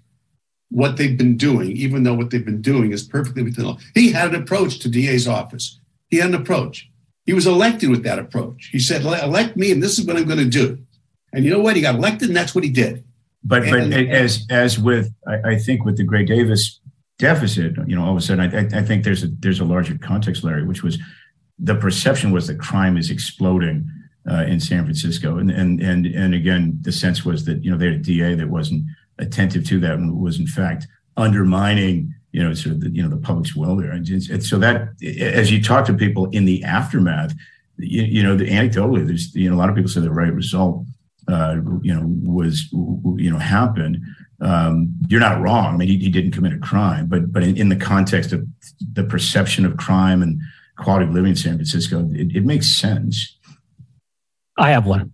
what 0.71 0.97
they've 0.97 1.17
been 1.17 1.37
doing, 1.37 1.73
even 1.73 2.03
though 2.03 2.15
what 2.15 2.31
they've 2.31 2.45
been 2.45 2.63
doing 2.63 2.93
is 2.93 3.03
perfectly 3.03 3.43
within 3.43 3.65
the 3.65 3.71
law. 3.71 3.79
He 3.95 4.13
had 4.13 4.35
an 4.35 4.43
approach 4.43 4.81
to 4.81 4.89
DA's 4.89 5.27
office. 5.27 5.81
He 6.09 6.19
had 6.19 6.29
an 6.29 6.35
approach. 6.35 6.91
He 7.25 7.33
was 7.33 7.47
elected 7.47 7.91
with 7.91 8.05
that 8.05 8.19
approach. 8.19 8.69
He 8.73 8.79
said, 8.79 9.03
elect 9.03 9.57
me, 9.57 9.73
and 9.73 9.83
this 9.83 9.99
is 9.99 10.07
what 10.07 10.17
I'm 10.17 10.25
going 10.25 10.39
to 10.39 10.45
do. 10.45 10.79
And 11.33 11.45
you 11.45 11.51
know 11.51 11.61
what? 11.61 11.77
He 11.77 11.83
got 11.83 11.95
elected, 11.95 12.29
and 12.29 12.37
that's 12.37 12.55
what 12.55 12.65
he 12.65 12.71
did. 12.71 13.05
But 13.45 13.65
and, 13.65 13.91
but 13.91 14.07
as 14.07 14.47
as 14.51 14.79
with 14.79 15.15
I, 15.27 15.53
I, 15.53 15.59
think 15.59 15.85
with 15.85 15.97
the 15.97 16.03
Gray 16.03 16.25
Davis 16.25 16.81
deficit, 17.19 17.77
you 17.87 17.97
know, 17.97 18.05
all 18.05 18.13
of 18.13 18.17
a 18.17 18.21
sudden 18.21 18.55
I, 18.55 18.79
I 18.79 18.83
think 18.83 19.05
there's 19.05 19.25
a 19.25 19.29
there's 19.29 19.61
a 19.61 19.65
larger 19.65 19.99
context, 19.99 20.45
Larry, 20.45 20.65
which 20.65 20.83
was 20.83 20.99
the 21.59 21.75
perception 21.75 22.31
was 22.31 22.47
that 22.47 22.61
crime 22.61 22.97
is 22.97 23.11
exploding 23.11 23.91
uh, 24.31 24.45
in 24.45 24.61
San 24.61 24.85
Francisco, 24.85 25.39
and 25.39 25.51
and 25.51 25.81
and 25.81 26.07
and 26.07 26.35
again, 26.35 26.79
the 26.83 26.93
sense 26.93 27.25
was 27.25 27.45
that 27.47 27.65
you 27.65 27.71
know 27.71 27.77
they 27.77 27.87
had 27.87 27.95
a 27.95 27.99
DA 27.99 28.35
that 28.35 28.49
wasn't 28.49 28.85
attentive 29.19 29.67
to 29.67 29.81
that 29.81 29.95
and 29.95 30.21
was 30.21 30.39
in 30.39 30.47
fact 30.47 30.87
undermining 31.17 32.15
you 32.31 32.43
know 32.43 32.55
sort 32.55 32.77
of 32.77 32.81
the, 32.81 32.91
you 32.91 33.03
know 33.03 33.09
the 33.09 33.17
public's 33.17 33.57
will 33.57 33.77
there, 33.77 33.91
and, 33.91 34.09
and 34.09 34.45
so 34.45 34.59
that 34.59 34.91
as 35.03 35.51
you 35.51 35.63
talk 35.63 35.85
to 35.87 35.95
people 35.95 36.27
in 36.31 36.45
the 36.45 36.63
aftermath, 36.63 37.35
you, 37.79 38.03
you 38.03 38.23
know, 38.23 38.37
the 38.37 38.49
anecdotally, 38.49 39.07
there's 39.07 39.35
you 39.35 39.49
know 39.49 39.57
a 39.57 39.59
lot 39.59 39.69
of 39.69 39.75
people 39.75 39.91
say 39.91 40.01
the 40.01 40.11
right 40.11 40.33
result, 40.33 40.85
uh, 41.29 41.57
you 41.83 41.95
know, 41.95 42.03
was 42.31 42.69
you 42.73 43.31
know 43.31 43.39
happened. 43.39 43.99
Um, 44.41 44.95
you're 45.09 45.21
not 45.21 45.41
wrong. 45.41 45.75
I 45.75 45.77
mean, 45.77 45.89
he, 45.89 45.99
he, 45.99 46.09
didn't 46.11 46.31
commit 46.31 46.53
a 46.53 46.59
crime, 46.59 47.09
but 47.09 47.33
but 47.33 47.43
in, 47.43 47.57
in, 47.57 47.69
the 47.71 47.77
context 47.77 48.33
of 48.33 48.47
the 48.93 49.03
perception 49.03 49.67
of 49.67 49.77
crime 49.77 50.23
and 50.23 50.41
quality 50.77 51.07
of 51.07 51.13
living 51.13 51.31
in 51.31 51.37
San 51.37 51.55
Francisco, 51.55 52.09
it, 52.13 52.37
it 52.37 52.45
makes 52.45 52.79
sense. 52.79 53.37
I 54.57 54.71
have 54.71 54.87
one. 54.87 55.13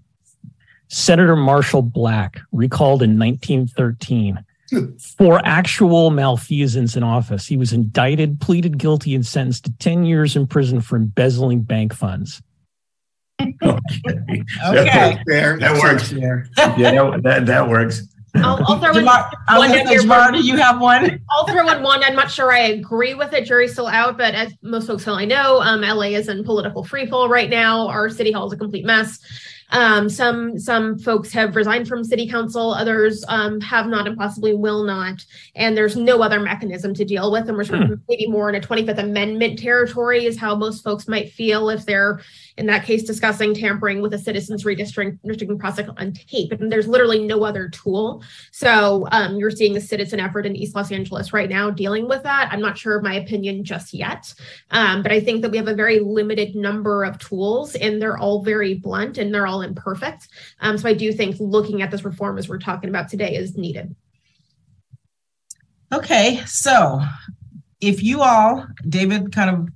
Senator 0.89 1.37
Marshall 1.37 1.83
Black, 1.83 2.39
recalled 2.53 3.03
in 3.03 3.19
1913 3.19 4.45
for 5.19 5.41
actual 5.45 6.11
malfeasance 6.11 6.97
in 6.97 7.03
office. 7.03 7.47
He 7.47 7.57
was 7.57 7.73
indicted, 7.73 8.41
pleaded 8.41 8.79
guilty, 8.79 9.15
and 9.15 9.25
sentenced 9.25 9.65
to 9.65 9.73
10 9.79 10.05
years 10.05 10.37
in 10.37 10.47
prison 10.47 10.81
for 10.81 10.97
embezzling 10.97 11.63
bank 11.63 11.95
funds. 11.95 12.43
okay. 13.41 14.43
okay. 14.67 15.19
That, 15.27 15.57
that 15.61 15.81
works. 15.83 16.11
There. 16.11 16.49
yeah, 16.57 16.75
that, 16.77 17.21
that, 17.25 17.47
that 17.47 17.69
works. 17.69 18.07
I'll, 18.37 18.59
I'll 18.67 18.79
throw 18.79 18.91
in 18.91 19.05
Jamar, 19.05 19.31
one 19.57 19.71
Jamar, 19.71 20.33
do 20.33 20.45
you 20.45 20.57
have 20.57 20.81
one? 20.81 21.21
I'll 21.31 21.47
throw 21.47 21.69
in 21.69 21.83
one. 21.83 22.03
I'm 22.03 22.17
not 22.17 22.31
sure 22.31 22.53
I 22.53 22.61
agree 22.61 23.15
with 23.15 23.33
it. 23.33 23.45
Jury's 23.45 23.73
still 23.73 23.87
out, 23.87 24.19
but 24.19 24.35
as 24.35 24.53
most 24.63 24.87
folks 24.87 25.07
I 25.07 25.25
know, 25.25 25.61
um, 25.61 25.83
LA 25.83 26.09
is 26.09 26.29
in 26.29 26.43
political 26.45 26.85
freefall 26.85 27.29
right 27.29 27.49
now. 27.49 27.87
Our 27.89 28.11
city 28.11 28.33
hall 28.33 28.47
is 28.47 28.53
a 28.53 28.57
complete 28.57 28.85
mess. 28.85 29.21
Um, 29.71 30.09
some 30.09 30.59
some 30.59 30.99
folks 30.99 31.33
have 31.33 31.57
resigned 31.57 31.89
from 31.89 32.05
city 32.05 32.29
council, 32.29 32.73
others 32.73 33.25
um, 33.29 33.61
have 33.61 33.87
not 33.87 34.07
and 34.07 34.17
possibly 34.17 34.55
will 34.55 34.85
not. 34.85 35.25
And 35.55 35.77
there's 35.77 35.97
no 35.97 36.23
other 36.23 36.39
mechanism 36.39 36.95
to 36.95 37.05
deal 37.05 37.33
with. 37.33 37.49
And 37.49 37.57
we're 37.57 37.65
sort 37.65 37.83
of 37.83 37.89
hmm. 37.89 37.95
maybe 38.09 38.27
more 38.27 38.49
in 38.49 38.55
a 38.55 38.61
25th 38.61 38.99
Amendment 38.99 39.59
territory, 39.59 40.27
is 40.27 40.39
how 40.39 40.55
most 40.55 40.85
folks 40.85 41.09
might 41.09 41.33
feel 41.33 41.71
if 41.71 41.87
they're 41.87 42.21
in 42.57 42.67
that 42.67 42.85
case 42.85 43.03
discussing 43.03 43.55
tampering 43.55 44.01
with 44.01 44.15
a 44.15 44.19
citizens 44.19 44.65
redistricting 44.65 45.59
process 45.59 45.89
on 45.97 46.13
tape. 46.13 46.53
And 46.53 46.71
there's 46.71 46.87
literally 46.87 47.25
no 47.25 47.45
other 47.45 47.69
tool. 47.69 48.23
So 48.53 49.09
um, 49.11 49.37
you're 49.37 49.51
seeing 49.51 49.75
the 49.75 49.81
citizen 49.81 50.21
effort 50.21 50.47
in 50.47 50.55
East 50.55 50.75
Los 50.75 50.93
Angeles 50.93 51.33
right 51.33 51.51
now 51.51 51.71
dealing 51.71 52.09
with 52.09 52.23
that. 52.23 52.49
I'm 52.53 52.61
not 52.61 52.79
sure 52.79 52.97
of 52.97 53.03
my 53.03 53.15
opinion 53.15 53.65
just 53.65 53.93
yet, 53.93 54.33
um, 54.71 55.03
but 55.03 55.11
I 55.11 55.21
think 55.21 55.43
that 55.43 55.51
we 55.51 55.57
have 55.57 55.69
a 55.69 55.75
very 55.75 55.99
limited 55.99 56.55
number 56.55 57.05
of 57.05 57.19
tools, 57.19 57.75
and 57.75 58.01
they're 58.01 58.19
all 58.19 58.43
very 58.43 58.75
blunt 58.75 59.19
and 59.19 59.35
they're 59.35 59.47
all 59.47 59.63
imperfect. 59.63 60.29
Um, 60.61 60.79
so 60.79 60.89
I 60.89 60.95
do 60.95 61.13
think 61.13 61.37
looking 61.41 61.83
at 61.83 61.91
this 61.91 62.05
reform 62.05 62.39
as 62.39 62.49
we're 62.49 62.59
talking 62.59 62.89
about 62.89 63.09
today 63.09 63.35
is 63.35 63.57
needed. 63.57 63.95
Okay, 65.93 66.43
so 66.47 67.01
if 67.81 68.03
you 68.03 68.23
all, 68.23 68.67
David 68.89 69.33
kind 69.33 69.51
of 69.51 69.69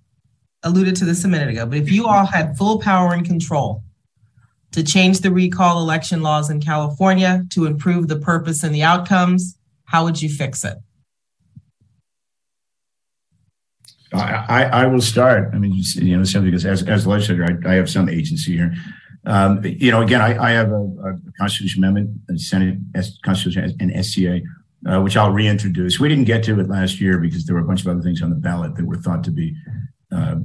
alluded 0.62 0.96
to 0.96 1.04
this 1.04 1.24
a 1.24 1.28
minute 1.28 1.48
ago, 1.48 1.66
but 1.66 1.78
if 1.78 1.90
you 1.90 2.06
all 2.06 2.26
had 2.26 2.56
full 2.56 2.80
power 2.80 3.12
and 3.12 3.24
control 3.24 3.82
to 4.72 4.82
change 4.82 5.20
the 5.20 5.30
recall 5.30 5.80
election 5.80 6.22
laws 6.22 6.50
in 6.50 6.61
California 6.61 7.44
to 7.50 7.66
improve 7.66 8.09
the 8.09 8.18
purpose 8.18 8.62
and 8.62 8.74
the 8.74 8.82
outcomes, 8.82 9.56
how 9.84 10.04
would 10.04 10.20
you 10.20 10.28
fix 10.28 10.64
it? 10.64 10.76
I, 14.12 14.64
I, 14.64 14.86
will 14.86 15.02
start. 15.02 15.50
I 15.52 15.59
mean, 15.59 15.82
you 15.96 16.16
know, 16.16 16.24
simply 16.24 16.50
because 16.50 16.64
as, 16.64 16.82
as 16.84 17.06
legislator, 17.06 17.44
I, 17.44 17.72
I 17.72 17.74
have 17.74 17.90
some 17.90 18.09
agency 18.09 18.56
here. 18.56 18.74
Um, 19.26 19.62
you 19.62 19.90
know, 19.90 20.00
again, 20.00 20.22
I, 20.22 20.42
I 20.42 20.50
have 20.52 20.70
a, 20.70 20.80
a, 20.80 21.18
constitution 21.38 21.84
amendment, 21.84 22.18
a 22.30 22.38
Senate 22.38 22.78
Constitution 23.22 23.76
and 23.80 24.04
SCA, 24.04 24.40
uh, 24.88 25.02
which 25.02 25.16
I'll 25.16 25.32
reintroduce. 25.32 26.00
We 26.00 26.09
didn't 26.09 26.24
get 26.24 26.42
to 26.44 26.59
it 26.59 26.68
last 26.68 27.00
year 27.00 27.18
because 27.18 27.44
there 27.44 27.54
were 27.54 27.61
a 27.61 27.66
bunch 27.66 27.82
of 27.82 27.88
other 27.88 28.00
things 28.00 28.22
on 28.22 28.30
the 28.30 28.36
ballot 28.36 28.76
that 28.76 28.86
were 28.86 28.96
thought 28.96 29.24
to 29.24 29.30
be, 29.30 29.54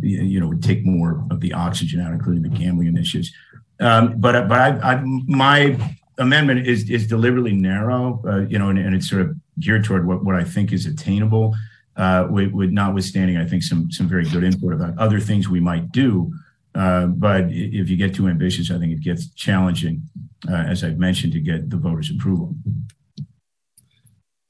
you 0.01 0.39
know, 0.39 0.47
would 0.47 0.63
take 0.63 0.85
more 0.85 1.25
of 1.31 1.39
the 1.39 1.53
oxygen 1.53 1.99
out, 2.01 2.13
including 2.13 2.43
the 2.43 2.49
gambling 2.49 2.87
initiatives. 2.87 3.31
Um, 3.79 4.19
but 4.19 4.47
but 4.47 4.59
I, 4.59 4.93
I, 4.93 5.03
my 5.27 5.77
amendment 6.17 6.67
is 6.67 6.89
is 6.89 7.07
deliberately 7.07 7.53
narrow, 7.53 8.21
uh, 8.27 8.41
you 8.41 8.59
know, 8.59 8.69
and, 8.69 8.79
and, 8.79 8.95
it's 8.95 9.09
sort 9.09 9.21
of 9.23 9.35
geared 9.59 9.83
toward 9.83 10.05
what, 10.07 10.23
what 10.23 10.35
I 10.35 10.43
think 10.43 10.71
is 10.71 10.85
attainable. 10.85 11.55
Uh, 11.95 12.27
with, 12.27 12.51
with 12.51 12.71
notwithstanding, 12.71 13.37
I 13.37 13.45
think 13.45 13.61
some 13.61 13.91
some 13.91 14.07
very 14.07 14.27
good 14.27 14.43
input 14.43 14.73
about 14.73 14.97
other 14.97 15.19
things 15.19 15.47
we 15.47 15.59
might 15.59 15.91
do 15.91 16.33
uh, 16.75 17.05
but 17.07 17.45
if 17.49 17.89
you 17.89 17.97
get 17.97 18.15
too 18.15 18.27
ambitious, 18.27 18.71
I 18.71 18.79
think 18.79 18.93
it 18.93 19.01
gets 19.01 19.29
challenging, 19.33 20.03
uh, 20.49 20.55
as 20.55 20.83
I've 20.83 20.97
mentioned, 20.97 21.33
to 21.33 21.39
get 21.39 21.69
the 21.69 21.77
voters' 21.77 22.09
approval. 22.09 22.55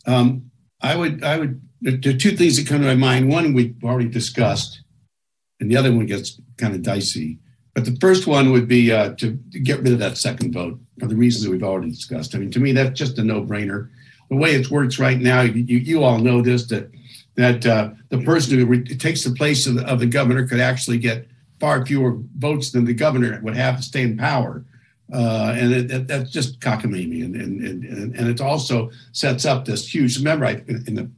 Um, 0.05 0.51
I 0.81 0.95
would, 0.95 1.23
I 1.23 1.37
would. 1.37 1.61
There 1.81 2.13
are 2.13 2.17
two 2.17 2.31
things 2.31 2.55
that 2.55 2.67
come 2.67 2.81
to 2.81 2.87
my 2.87 2.95
mind. 2.95 3.29
One 3.29 3.53
we've 3.53 3.75
already 3.83 4.07
discussed, 4.07 4.82
and 5.63 5.71
the 5.71 5.77
other 5.77 5.93
one 5.93 6.05
gets 6.05 6.41
kind 6.57 6.75
of 6.75 6.81
dicey. 6.81 7.39
But 7.73 7.85
the 7.85 7.95
first 8.01 8.27
one 8.27 8.51
would 8.51 8.67
be 8.67 8.91
uh, 8.91 9.13
to, 9.15 9.31
get 9.63 9.81
rid 9.81 9.93
of 9.93 9.99
that 9.99 10.17
second 10.17 10.53
vote 10.53 10.77
for 10.99 11.07
the 11.07 11.15
reasons 11.15 11.45
that 11.45 11.51
we've 11.51 11.63
already 11.63 11.89
discussed. 11.89 12.35
I 12.35 12.39
mean, 12.39 12.51
to 12.51 12.59
me, 12.59 12.73
that's 12.73 12.99
just 12.99 13.17
a 13.17 13.23
no-brainer. 13.23 13.89
The 14.29 14.35
way 14.35 14.55
it 14.55 14.69
works 14.69 14.99
right 14.99 15.17
now, 15.17 15.39
you, 15.39 15.77
you 15.77 16.03
all 16.03 16.19
know 16.19 16.41
this 16.41 16.67
that 16.67 16.91
that 17.35 17.65
uh, 17.65 17.91
the 18.09 18.19
person 18.19 18.59
who 18.59 18.65
re- 18.65 18.83
takes 18.83 19.23
the 19.23 19.33
place 19.33 19.65
of 19.65 19.75
the, 19.75 19.87
of 19.87 19.99
the 19.99 20.05
governor 20.05 20.45
could 20.45 20.59
actually 20.59 20.97
get 20.97 21.27
far 21.61 21.85
fewer 21.85 22.17
votes 22.37 22.71
than 22.71 22.83
the 22.83 22.93
governor 22.93 23.39
would 23.41 23.55
have 23.55 23.77
to 23.77 23.83
stay 23.83 24.01
in 24.01 24.17
power. 24.17 24.65
Uh, 25.11 25.55
and 25.57 25.73
it, 25.73 25.91
it, 25.91 26.07
that's 26.07 26.29
just 26.29 26.59
cockamamie. 26.59 27.23
And, 27.23 27.35
and, 27.35 27.63
and, 27.63 28.15
and 28.15 28.27
it 28.27 28.41
also 28.41 28.91
sets 29.13 29.45
up 29.45 29.65
this 29.65 29.91
huge, 29.91 30.17
remember, 30.17 30.45
I, 30.45 30.61
in 30.67 30.95
the 30.95 31.09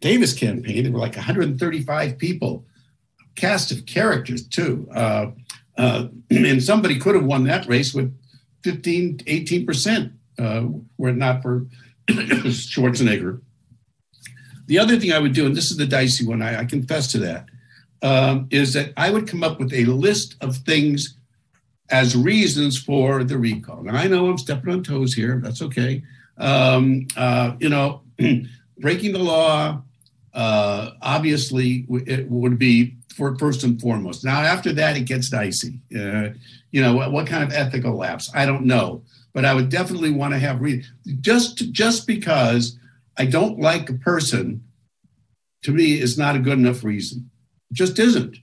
Davis 0.00 0.32
campaign, 0.32 0.84
there 0.84 0.92
were 0.92 1.00
like 1.00 1.16
135 1.16 2.16
people, 2.16 2.64
cast 3.38 3.70
of 3.70 3.86
characters 3.86 4.46
too. 4.46 4.88
Uh, 4.94 5.30
uh, 5.76 6.08
and 6.30 6.62
somebody 6.62 6.98
could 6.98 7.14
have 7.14 7.24
won 7.24 7.44
that 7.44 7.66
race 7.66 7.94
with 7.94 8.14
15, 8.64 9.18
18% 9.18 10.12
uh, 10.38 10.66
were 10.98 11.10
it 11.10 11.16
not 11.16 11.42
for 11.42 11.66
Schwarzenegger. 12.08 13.40
The 14.66 14.78
other 14.78 14.98
thing 14.98 15.12
I 15.12 15.18
would 15.18 15.32
do, 15.32 15.46
and 15.46 15.56
this 15.56 15.70
is 15.70 15.76
the 15.78 15.86
dicey 15.86 16.26
one, 16.26 16.42
I, 16.42 16.60
I 16.60 16.64
confess 16.64 17.10
to 17.12 17.18
that, 17.20 17.46
um, 18.02 18.48
is 18.50 18.74
that 18.74 18.92
I 18.96 19.10
would 19.10 19.26
come 19.26 19.42
up 19.42 19.58
with 19.58 19.72
a 19.72 19.84
list 19.86 20.36
of 20.40 20.56
things 20.56 21.16
as 21.90 22.14
reasons 22.14 22.78
for 22.78 23.24
the 23.24 23.38
recall. 23.38 23.88
And 23.88 23.96
I 23.96 24.08
know 24.08 24.28
I'm 24.28 24.36
stepping 24.36 24.72
on 24.72 24.82
toes 24.82 25.14
here. 25.14 25.40
That's 25.42 25.62
okay. 25.62 26.02
Um, 26.36 27.08
uh, 27.16 27.54
you 27.60 27.70
know, 27.70 28.02
breaking 28.78 29.12
the 29.12 29.20
law 29.20 29.82
uh, 30.38 30.92
obviously 31.02 31.84
it 32.06 32.30
would 32.30 32.58
be 32.58 32.96
for 33.18 33.36
first 33.36 33.64
and 33.64 33.80
foremost. 33.80 34.24
Now, 34.24 34.40
after 34.40 34.72
that, 34.74 34.96
it 34.96 35.04
gets 35.04 35.28
dicey. 35.28 35.80
Uh, 35.94 36.30
you 36.70 36.80
know, 36.80 36.94
what, 36.94 37.10
what, 37.10 37.26
kind 37.26 37.42
of 37.42 37.52
ethical 37.52 37.96
lapse? 37.96 38.30
I 38.32 38.46
don't 38.46 38.64
know, 38.64 39.02
but 39.34 39.44
I 39.44 39.54
would 39.54 39.68
definitely 39.68 40.12
want 40.12 40.32
to 40.34 40.38
have 40.38 40.62
re- 40.62 40.84
just 41.20 41.72
just 41.72 42.06
because 42.06 42.78
I 43.18 43.26
don't 43.26 43.58
like 43.58 43.90
a 43.90 43.94
person. 43.94 44.64
To 45.64 45.72
me, 45.72 46.00
is 46.00 46.16
not 46.16 46.36
a 46.36 46.38
good 46.38 46.56
enough 46.56 46.84
reason. 46.84 47.30
It 47.72 47.74
just 47.74 47.98
isn't. 47.98 48.36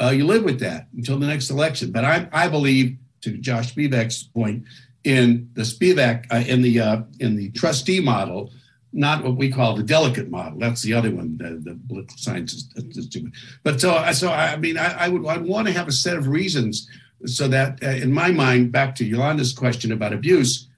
Uh, 0.00 0.10
you 0.10 0.24
live 0.24 0.44
with 0.44 0.60
that 0.60 0.86
until 0.96 1.18
the 1.18 1.26
next 1.26 1.50
election. 1.50 1.90
But 1.90 2.04
I, 2.04 2.28
I 2.32 2.48
believe, 2.48 2.96
to 3.22 3.36
Josh 3.36 3.74
Spivak's 3.74 4.22
point, 4.22 4.64
in 5.02 5.50
the 5.54 5.62
Spivak 5.62 6.26
uh, 6.30 6.44
in 6.46 6.62
the 6.62 6.80
uh, 6.80 7.02
in 7.18 7.34
the 7.34 7.50
trustee 7.50 8.00
model, 8.00 8.52
not 8.92 9.22
what 9.22 9.36
we 9.36 9.50
call 9.50 9.76
the 9.76 9.82
delegate 9.82 10.30
model. 10.30 10.58
That's 10.58 10.82
the 10.82 10.94
other 10.94 11.10
one, 11.10 11.36
the, 11.36 11.60
the 11.62 11.78
political 11.88 12.16
science 12.16 12.52
is, 12.54 12.68
stupid. 13.06 13.32
But 13.62 13.80
so, 13.80 14.10
so 14.12 14.30
I 14.30 14.56
mean, 14.56 14.76
I, 14.76 15.04
I 15.04 15.08
would 15.08 15.24
I 15.26 15.38
want 15.38 15.68
to 15.68 15.72
have 15.72 15.88
a 15.88 15.92
set 15.92 16.16
of 16.16 16.28
reasons 16.28 16.88
so 17.26 17.48
that, 17.48 17.82
uh, 17.82 17.88
in 17.88 18.12
my 18.12 18.30
mind, 18.30 18.72
back 18.72 18.94
to 18.96 19.04
Yolanda's 19.04 19.52
question 19.52 19.92
about 19.92 20.12
abuse, 20.12 20.68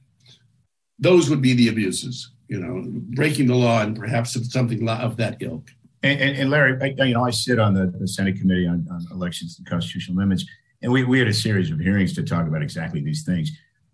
those 0.99 1.31
would 1.31 1.41
be 1.41 1.55
the 1.55 1.69
abuses. 1.69 2.31
You 2.49 2.61
know, 2.61 2.85
breaking 3.15 3.47
the 3.47 3.55
law 3.55 3.81
and 3.81 3.97
perhaps 3.97 4.37
something 4.53 4.87
of 4.87 5.17
that 5.17 5.39
ilk. 5.41 5.71
And, 6.03 6.21
and, 6.21 6.37
and 6.37 6.51
Larry, 6.51 6.77
I, 6.83 7.05
you 7.05 7.15
know, 7.15 7.25
I 7.25 7.31
sit 7.31 7.59
on 7.59 7.73
the, 7.73 7.87
the 7.87 8.07
Senate 8.07 8.37
Committee 8.39 8.67
on, 8.67 8.87
on 8.91 9.07
Elections 9.11 9.57
and 9.57 9.67
Constitutional 9.67 10.19
Amendments, 10.19 10.45
and 10.83 10.93
we, 10.93 11.05
we 11.05 11.19
had 11.19 11.29
a 11.29 11.33
series 11.33 11.71
of 11.71 11.79
hearings 11.79 12.13
to 12.15 12.23
talk 12.23 12.47
about 12.47 12.61
exactly 12.61 13.01
these 13.01 13.23
things. 13.25 13.51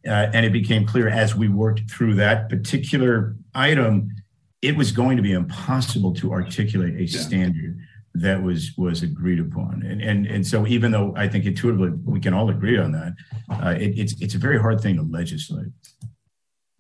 Uh, 0.08 0.30
and 0.32 0.46
it 0.46 0.52
became 0.52 0.86
clear 0.86 1.08
as 1.08 1.34
we 1.34 1.48
worked 1.48 1.90
through 1.90 2.14
that 2.14 2.48
particular 2.48 3.36
item, 3.54 4.10
it 4.62 4.76
was 4.76 4.90
going 4.90 5.16
to 5.16 5.22
be 5.22 5.32
impossible 5.32 6.14
to 6.14 6.32
articulate 6.32 6.94
a 6.96 7.04
yeah. 7.04 7.20
standard 7.20 7.78
that 8.14 8.42
was 8.42 8.72
was 8.76 9.02
agreed 9.02 9.38
upon. 9.38 9.82
And 9.82 10.00
and 10.00 10.26
and 10.26 10.46
so 10.46 10.66
even 10.66 10.90
though 10.90 11.14
I 11.16 11.28
think 11.28 11.44
intuitively 11.44 11.90
we 12.04 12.20
can 12.20 12.34
all 12.34 12.50
agree 12.50 12.78
on 12.78 12.92
that, 12.92 13.14
uh, 13.50 13.74
it, 13.78 13.98
it's 13.98 14.20
it's 14.20 14.34
a 14.34 14.38
very 14.38 14.58
hard 14.58 14.80
thing 14.80 14.96
to 14.96 15.02
legislate. 15.02 15.68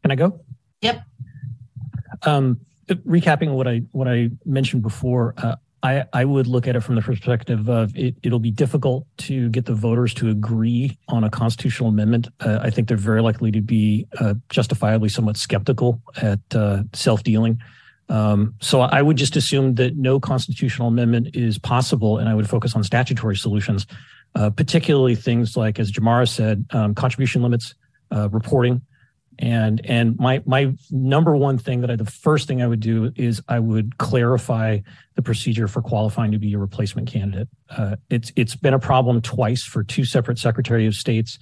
Can 0.02 0.10
I 0.10 0.14
go? 0.14 0.40
Yep. 0.80 1.02
Um, 2.22 2.60
recapping 2.88 3.54
what 3.54 3.68
I 3.68 3.82
what 3.92 4.08
I 4.08 4.30
mentioned 4.44 4.82
before, 4.82 5.34
uh, 5.38 5.56
I, 5.82 6.04
I 6.12 6.24
would 6.24 6.46
look 6.46 6.66
at 6.66 6.74
it 6.74 6.80
from 6.80 6.96
the 6.96 7.02
perspective 7.02 7.68
of 7.68 7.96
it, 7.96 8.16
it'll 8.22 8.40
be 8.40 8.50
difficult 8.50 9.06
to 9.18 9.48
get 9.50 9.66
the 9.66 9.74
voters 9.74 10.12
to 10.14 10.28
agree 10.28 10.98
on 11.08 11.22
a 11.22 11.30
constitutional 11.30 11.88
amendment. 11.88 12.28
Uh, 12.40 12.58
I 12.60 12.70
think 12.70 12.88
they're 12.88 12.96
very 12.96 13.22
likely 13.22 13.52
to 13.52 13.60
be 13.60 14.06
uh, 14.18 14.34
justifiably 14.48 15.08
somewhat 15.08 15.36
skeptical 15.36 16.02
at 16.20 16.40
uh, 16.54 16.82
self 16.94 17.22
dealing. 17.22 17.60
Um, 18.08 18.54
so 18.60 18.80
I 18.80 19.02
would 19.02 19.16
just 19.16 19.36
assume 19.36 19.74
that 19.74 19.96
no 19.96 20.18
constitutional 20.18 20.88
amendment 20.88 21.30
is 21.34 21.58
possible, 21.58 22.18
and 22.18 22.28
I 22.28 22.34
would 22.34 22.48
focus 22.48 22.74
on 22.74 22.82
statutory 22.82 23.36
solutions, 23.36 23.86
uh, 24.34 24.50
particularly 24.50 25.14
things 25.14 25.56
like, 25.56 25.78
as 25.78 25.92
Jamara 25.92 26.28
said, 26.28 26.64
um, 26.70 26.94
contribution 26.94 27.42
limits, 27.42 27.74
uh, 28.10 28.28
reporting, 28.30 28.80
and 29.38 29.84
and 29.84 30.18
my 30.18 30.42
my 30.46 30.74
number 30.90 31.36
one 31.36 31.58
thing 31.58 31.80
that 31.82 31.90
I 31.90 31.96
the 31.96 32.04
first 32.04 32.48
thing 32.48 32.60
I 32.60 32.66
would 32.66 32.80
do 32.80 33.12
is 33.14 33.40
I 33.48 33.60
would 33.60 33.98
clarify 33.98 34.80
the 35.14 35.22
procedure 35.22 35.68
for 35.68 35.80
qualifying 35.80 36.32
to 36.32 36.38
be 36.38 36.54
a 36.54 36.58
replacement 36.58 37.08
candidate. 37.08 37.48
Uh, 37.70 37.96
it's 38.10 38.32
it's 38.34 38.56
been 38.56 38.74
a 38.74 38.78
problem 38.78 39.20
twice 39.22 39.62
for 39.62 39.84
two 39.84 40.04
separate 40.04 40.38
Secretary 40.38 40.86
of 40.86 40.94
States 40.94 41.38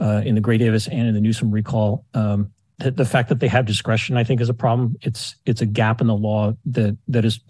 uh, 0.00 0.22
in 0.24 0.34
the 0.34 0.40
Gray 0.40 0.58
Davis 0.58 0.86
and 0.86 1.08
in 1.08 1.14
the 1.14 1.20
Newsom 1.20 1.50
recall. 1.50 2.04
Um, 2.14 2.52
the, 2.78 2.90
the 2.90 3.04
fact 3.04 3.28
that 3.28 3.40
they 3.40 3.48
have 3.48 3.66
discretion, 3.66 4.16
I 4.16 4.24
think, 4.24 4.40
is 4.40 4.48
a 4.48 4.54
problem. 4.54 4.96
It's 5.02 5.34
it's 5.44 5.60
a 5.60 5.66
gap 5.66 6.00
in 6.00 6.06
the 6.06 6.16
law 6.16 6.54
that 6.66 6.96
that 7.08 7.24
is 7.24 7.40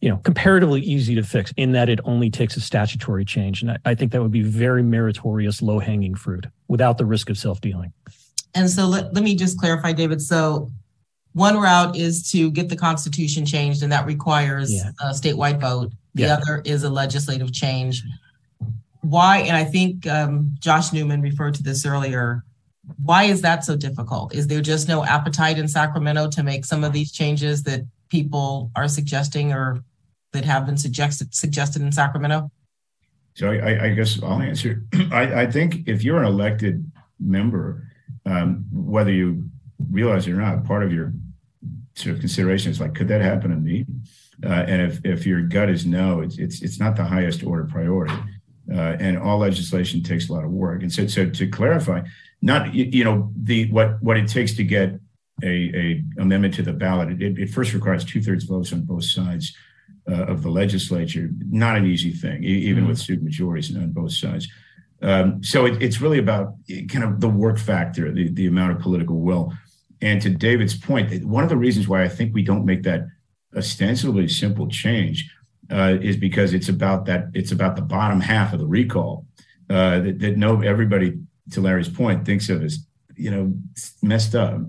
you 0.00 0.08
know 0.08 0.18
comparatively 0.18 0.82
easy 0.82 1.16
to 1.16 1.22
fix 1.22 1.52
in 1.56 1.72
that 1.72 1.88
it 1.88 2.00
only 2.04 2.30
takes 2.30 2.56
a 2.56 2.60
statutory 2.60 3.24
change 3.24 3.62
and 3.62 3.70
I, 3.70 3.78
I 3.84 3.94
think 3.94 4.10
that 4.10 4.20
would 4.20 4.32
be 4.32 4.42
very 4.42 4.82
meritorious 4.82 5.62
low 5.62 5.78
hanging 5.78 6.16
fruit 6.16 6.46
without 6.66 6.98
the 6.98 7.06
risk 7.06 7.30
of 7.30 7.38
self 7.38 7.60
dealing 7.60 7.92
and 8.54 8.68
so 8.70 8.86
let, 8.86 9.14
let 9.14 9.24
me 9.24 9.34
just 9.34 9.58
clarify, 9.58 9.92
David. 9.92 10.20
So 10.20 10.70
one 11.32 11.58
route 11.58 11.96
is 11.96 12.30
to 12.32 12.50
get 12.50 12.68
the 12.68 12.76
constitution 12.76 13.46
changed, 13.46 13.82
and 13.82 13.90
that 13.92 14.06
requires 14.06 14.72
yeah. 14.72 14.90
a 15.00 15.10
statewide 15.12 15.60
vote. 15.60 15.92
The 16.14 16.24
yeah. 16.24 16.34
other 16.34 16.62
is 16.64 16.84
a 16.84 16.90
legislative 16.90 17.52
change. 17.52 18.02
Why? 19.00 19.38
And 19.38 19.56
I 19.56 19.64
think 19.64 20.06
um, 20.06 20.54
Josh 20.58 20.92
Newman 20.92 21.22
referred 21.22 21.54
to 21.54 21.62
this 21.62 21.86
earlier. 21.86 22.44
Why 23.02 23.24
is 23.24 23.40
that 23.42 23.64
so 23.64 23.76
difficult? 23.76 24.34
Is 24.34 24.46
there 24.46 24.60
just 24.60 24.88
no 24.88 25.04
appetite 25.04 25.58
in 25.58 25.68
Sacramento 25.68 26.28
to 26.30 26.42
make 26.42 26.64
some 26.64 26.84
of 26.84 26.92
these 26.92 27.10
changes 27.10 27.62
that 27.62 27.82
people 28.10 28.70
are 28.76 28.88
suggesting 28.88 29.52
or 29.52 29.82
that 30.32 30.44
have 30.44 30.66
been 30.66 30.76
suggested 30.76 31.34
suggested 31.34 31.80
in 31.80 31.92
Sacramento? 31.92 32.50
So 33.34 33.50
I, 33.50 33.86
I 33.86 33.88
guess 33.94 34.22
I'll 34.22 34.42
answer. 34.42 34.82
I, 35.10 35.42
I 35.42 35.50
think 35.50 35.88
if 35.88 36.04
you're 36.04 36.18
an 36.18 36.26
elected 36.26 36.90
member, 37.18 37.88
um, 38.26 38.66
whether 38.72 39.12
you 39.12 39.48
realize 39.90 40.26
it 40.26 40.32
or 40.32 40.36
not, 40.36 40.64
part 40.64 40.82
of 40.82 40.92
your 40.92 41.12
sort 41.94 42.14
of 42.14 42.20
consideration 42.20 42.70
is 42.70 42.80
like, 42.80 42.94
could 42.94 43.08
that 43.08 43.20
happen 43.20 43.50
to 43.50 43.56
me? 43.56 43.86
Uh, 44.44 44.48
and 44.48 44.82
if, 44.82 45.04
if 45.04 45.26
your 45.26 45.42
gut 45.42 45.68
is 45.68 45.86
no, 45.86 46.20
it's, 46.20 46.38
it's, 46.38 46.62
it's 46.62 46.80
not 46.80 46.96
the 46.96 47.04
highest 47.04 47.44
order 47.44 47.64
priority. 47.64 48.14
Uh, 48.72 48.96
and 49.00 49.18
all 49.18 49.38
legislation 49.38 50.02
takes 50.02 50.28
a 50.28 50.32
lot 50.32 50.44
of 50.44 50.50
work. 50.50 50.82
And 50.82 50.92
so, 50.92 51.06
so 51.06 51.28
to 51.28 51.48
clarify, 51.48 52.02
not 52.40 52.74
you, 52.74 53.04
know 53.04 53.30
the 53.36 53.70
what 53.70 54.02
what 54.02 54.16
it 54.16 54.28
takes 54.28 54.54
to 54.54 54.64
get 54.64 54.98
a, 55.42 55.46
a 55.46 56.02
amendment 56.18 56.54
to 56.54 56.62
the 56.62 56.72
ballot. 56.72 57.22
It, 57.22 57.38
it 57.38 57.50
first 57.50 57.72
requires 57.72 58.04
two 58.04 58.22
thirds 58.22 58.44
votes 58.44 58.72
on 58.72 58.82
both 58.82 59.04
sides 59.04 59.56
uh, 60.10 60.24
of 60.26 60.42
the 60.42 60.50
legislature. 60.50 61.30
Not 61.50 61.76
an 61.76 61.86
easy 61.86 62.12
thing, 62.12 62.44
even 62.44 62.82
mm-hmm. 62.82 62.90
with 62.90 62.98
super 62.98 63.24
majorities 63.24 63.74
on 63.76 63.92
both 63.92 64.12
sides. 64.12 64.48
Um, 65.02 65.42
so 65.42 65.66
it, 65.66 65.82
it's 65.82 66.00
really 66.00 66.18
about 66.18 66.54
kind 66.88 67.04
of 67.04 67.20
the 67.20 67.28
work 67.28 67.58
factor, 67.58 68.12
the, 68.12 68.30
the 68.30 68.46
amount 68.46 68.72
of 68.72 68.78
political 68.80 69.20
will. 69.20 69.52
And 70.00 70.20
to 70.22 70.30
David's 70.30 70.76
point, 70.76 71.24
one 71.24 71.42
of 71.42 71.48
the 71.48 71.56
reasons 71.56 71.88
why 71.88 72.02
I 72.02 72.08
think 72.08 72.34
we 72.34 72.42
don't 72.42 72.64
make 72.64 72.82
that 72.84 73.06
ostensibly 73.56 74.28
simple 74.28 74.68
change 74.68 75.30
uh, 75.70 75.96
is 76.00 76.16
because 76.16 76.54
it's 76.54 76.68
about 76.68 77.06
that 77.06 77.26
it's 77.34 77.52
about 77.52 77.76
the 77.76 77.82
bottom 77.82 78.20
half 78.20 78.52
of 78.52 78.58
the 78.58 78.66
recall 78.66 79.26
uh, 79.70 80.00
that, 80.00 80.18
that 80.18 80.36
no 80.36 80.60
everybody 80.62 81.18
to 81.50 81.60
Larry's 81.60 81.88
point 81.88 82.24
thinks 82.26 82.48
of 82.48 82.62
as 82.62 82.86
you 83.16 83.30
know 83.30 83.54
messed 84.02 84.34
up. 84.34 84.60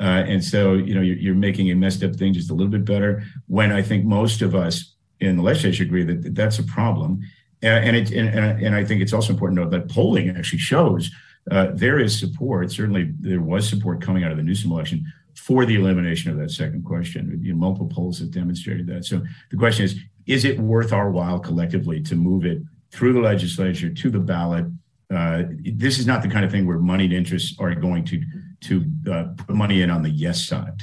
Uh, 0.00 0.22
and 0.28 0.44
so, 0.44 0.74
you 0.74 0.94
know, 0.94 1.00
you're, 1.00 1.16
you're, 1.16 1.34
making 1.34 1.68
a 1.72 1.74
messed 1.74 2.04
up 2.04 2.14
thing 2.14 2.32
just 2.32 2.52
a 2.52 2.54
little 2.54 2.70
bit 2.70 2.84
better. 2.84 3.24
When 3.48 3.72
I 3.72 3.82
think 3.82 4.04
most 4.04 4.42
of 4.42 4.54
us 4.54 4.94
in 5.18 5.36
the 5.36 5.42
legislature 5.42 5.82
agree 5.82 6.04
that 6.04 6.36
that's 6.36 6.60
a 6.60 6.62
problem, 6.62 7.20
and 7.62 7.96
it 7.96 8.10
and, 8.12 8.28
and 8.28 8.74
I 8.74 8.84
think 8.84 9.02
it's 9.02 9.12
also 9.12 9.32
important 9.32 9.58
to 9.58 9.64
note 9.64 9.70
that 9.70 9.88
polling 9.92 10.30
actually 10.30 10.60
shows 10.60 11.10
uh, 11.50 11.68
there 11.74 11.98
is 11.98 12.18
support. 12.18 12.70
Certainly, 12.70 13.14
there 13.20 13.40
was 13.40 13.68
support 13.68 14.00
coming 14.00 14.24
out 14.24 14.30
of 14.30 14.36
the 14.36 14.42
Newsom 14.42 14.72
election 14.72 15.04
for 15.34 15.64
the 15.64 15.76
elimination 15.76 16.30
of 16.30 16.36
that 16.38 16.50
second 16.50 16.84
question. 16.84 17.40
You 17.42 17.52
know, 17.52 17.58
multiple 17.58 17.88
polls 17.88 18.18
have 18.18 18.30
demonstrated 18.30 18.86
that. 18.88 19.04
So 19.04 19.22
the 19.50 19.56
question 19.56 19.84
is: 19.84 19.96
Is 20.26 20.44
it 20.44 20.58
worth 20.58 20.92
our 20.92 21.10
while 21.10 21.38
collectively 21.38 22.00
to 22.02 22.14
move 22.14 22.44
it 22.44 22.62
through 22.90 23.14
the 23.14 23.20
legislature 23.20 23.90
to 23.90 24.10
the 24.10 24.18
ballot? 24.18 24.66
Uh, 25.10 25.44
this 25.64 25.98
is 25.98 26.06
not 26.06 26.22
the 26.22 26.28
kind 26.28 26.44
of 26.44 26.50
thing 26.50 26.66
where 26.66 26.78
moneyed 26.78 27.12
interests 27.12 27.56
are 27.58 27.74
going 27.74 28.04
to 28.06 28.22
to 28.60 28.84
uh, 29.10 29.24
put 29.36 29.54
money 29.54 29.82
in 29.82 29.90
on 29.90 30.02
the 30.02 30.10
yes 30.10 30.44
side, 30.44 30.82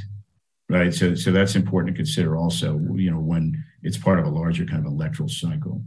right? 0.70 0.94
So 0.94 1.14
so 1.16 1.32
that's 1.32 1.56
important 1.56 1.96
to 1.96 1.98
consider 1.98 2.36
also. 2.36 2.80
You 2.96 3.12
know, 3.12 3.20
when 3.20 3.64
it's 3.84 3.98
part 3.98 4.20
of 4.20 4.26
a 4.26 4.30
larger 4.30 4.66
kind 4.66 4.86
of 4.86 4.92
electoral 4.92 5.30
cycle. 5.30 5.84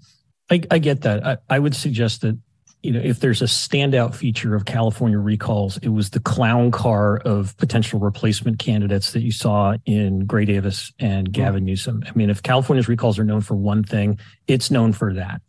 I, 0.50 0.62
I 0.70 0.78
get 0.78 1.02
that. 1.02 1.26
I, 1.26 1.36
I 1.48 1.58
would 1.58 1.74
suggest 1.74 2.22
that 2.22 2.38
you 2.82 2.92
know, 2.92 3.00
if 3.00 3.20
there's 3.20 3.42
a 3.42 3.46
standout 3.46 4.14
feature 4.14 4.54
of 4.54 4.64
California 4.64 5.18
recalls, 5.18 5.78
it 5.78 5.88
was 5.88 6.10
the 6.10 6.20
clown 6.20 6.70
car 6.70 7.16
of 7.18 7.56
potential 7.56 7.98
replacement 7.98 8.60
candidates 8.60 9.12
that 9.12 9.22
you 9.22 9.32
saw 9.32 9.74
in 9.84 10.26
Gray 10.26 10.44
Davis 10.44 10.92
and 11.00 11.26
hmm. 11.26 11.32
Gavin 11.32 11.64
Newsom. 11.64 12.04
I 12.06 12.12
mean, 12.14 12.30
if 12.30 12.42
California's 12.42 12.88
recalls 12.88 13.18
are 13.18 13.24
known 13.24 13.40
for 13.40 13.56
one 13.56 13.82
thing, 13.82 14.18
it's 14.46 14.70
known 14.70 14.92
for 14.92 15.12
that. 15.14 15.42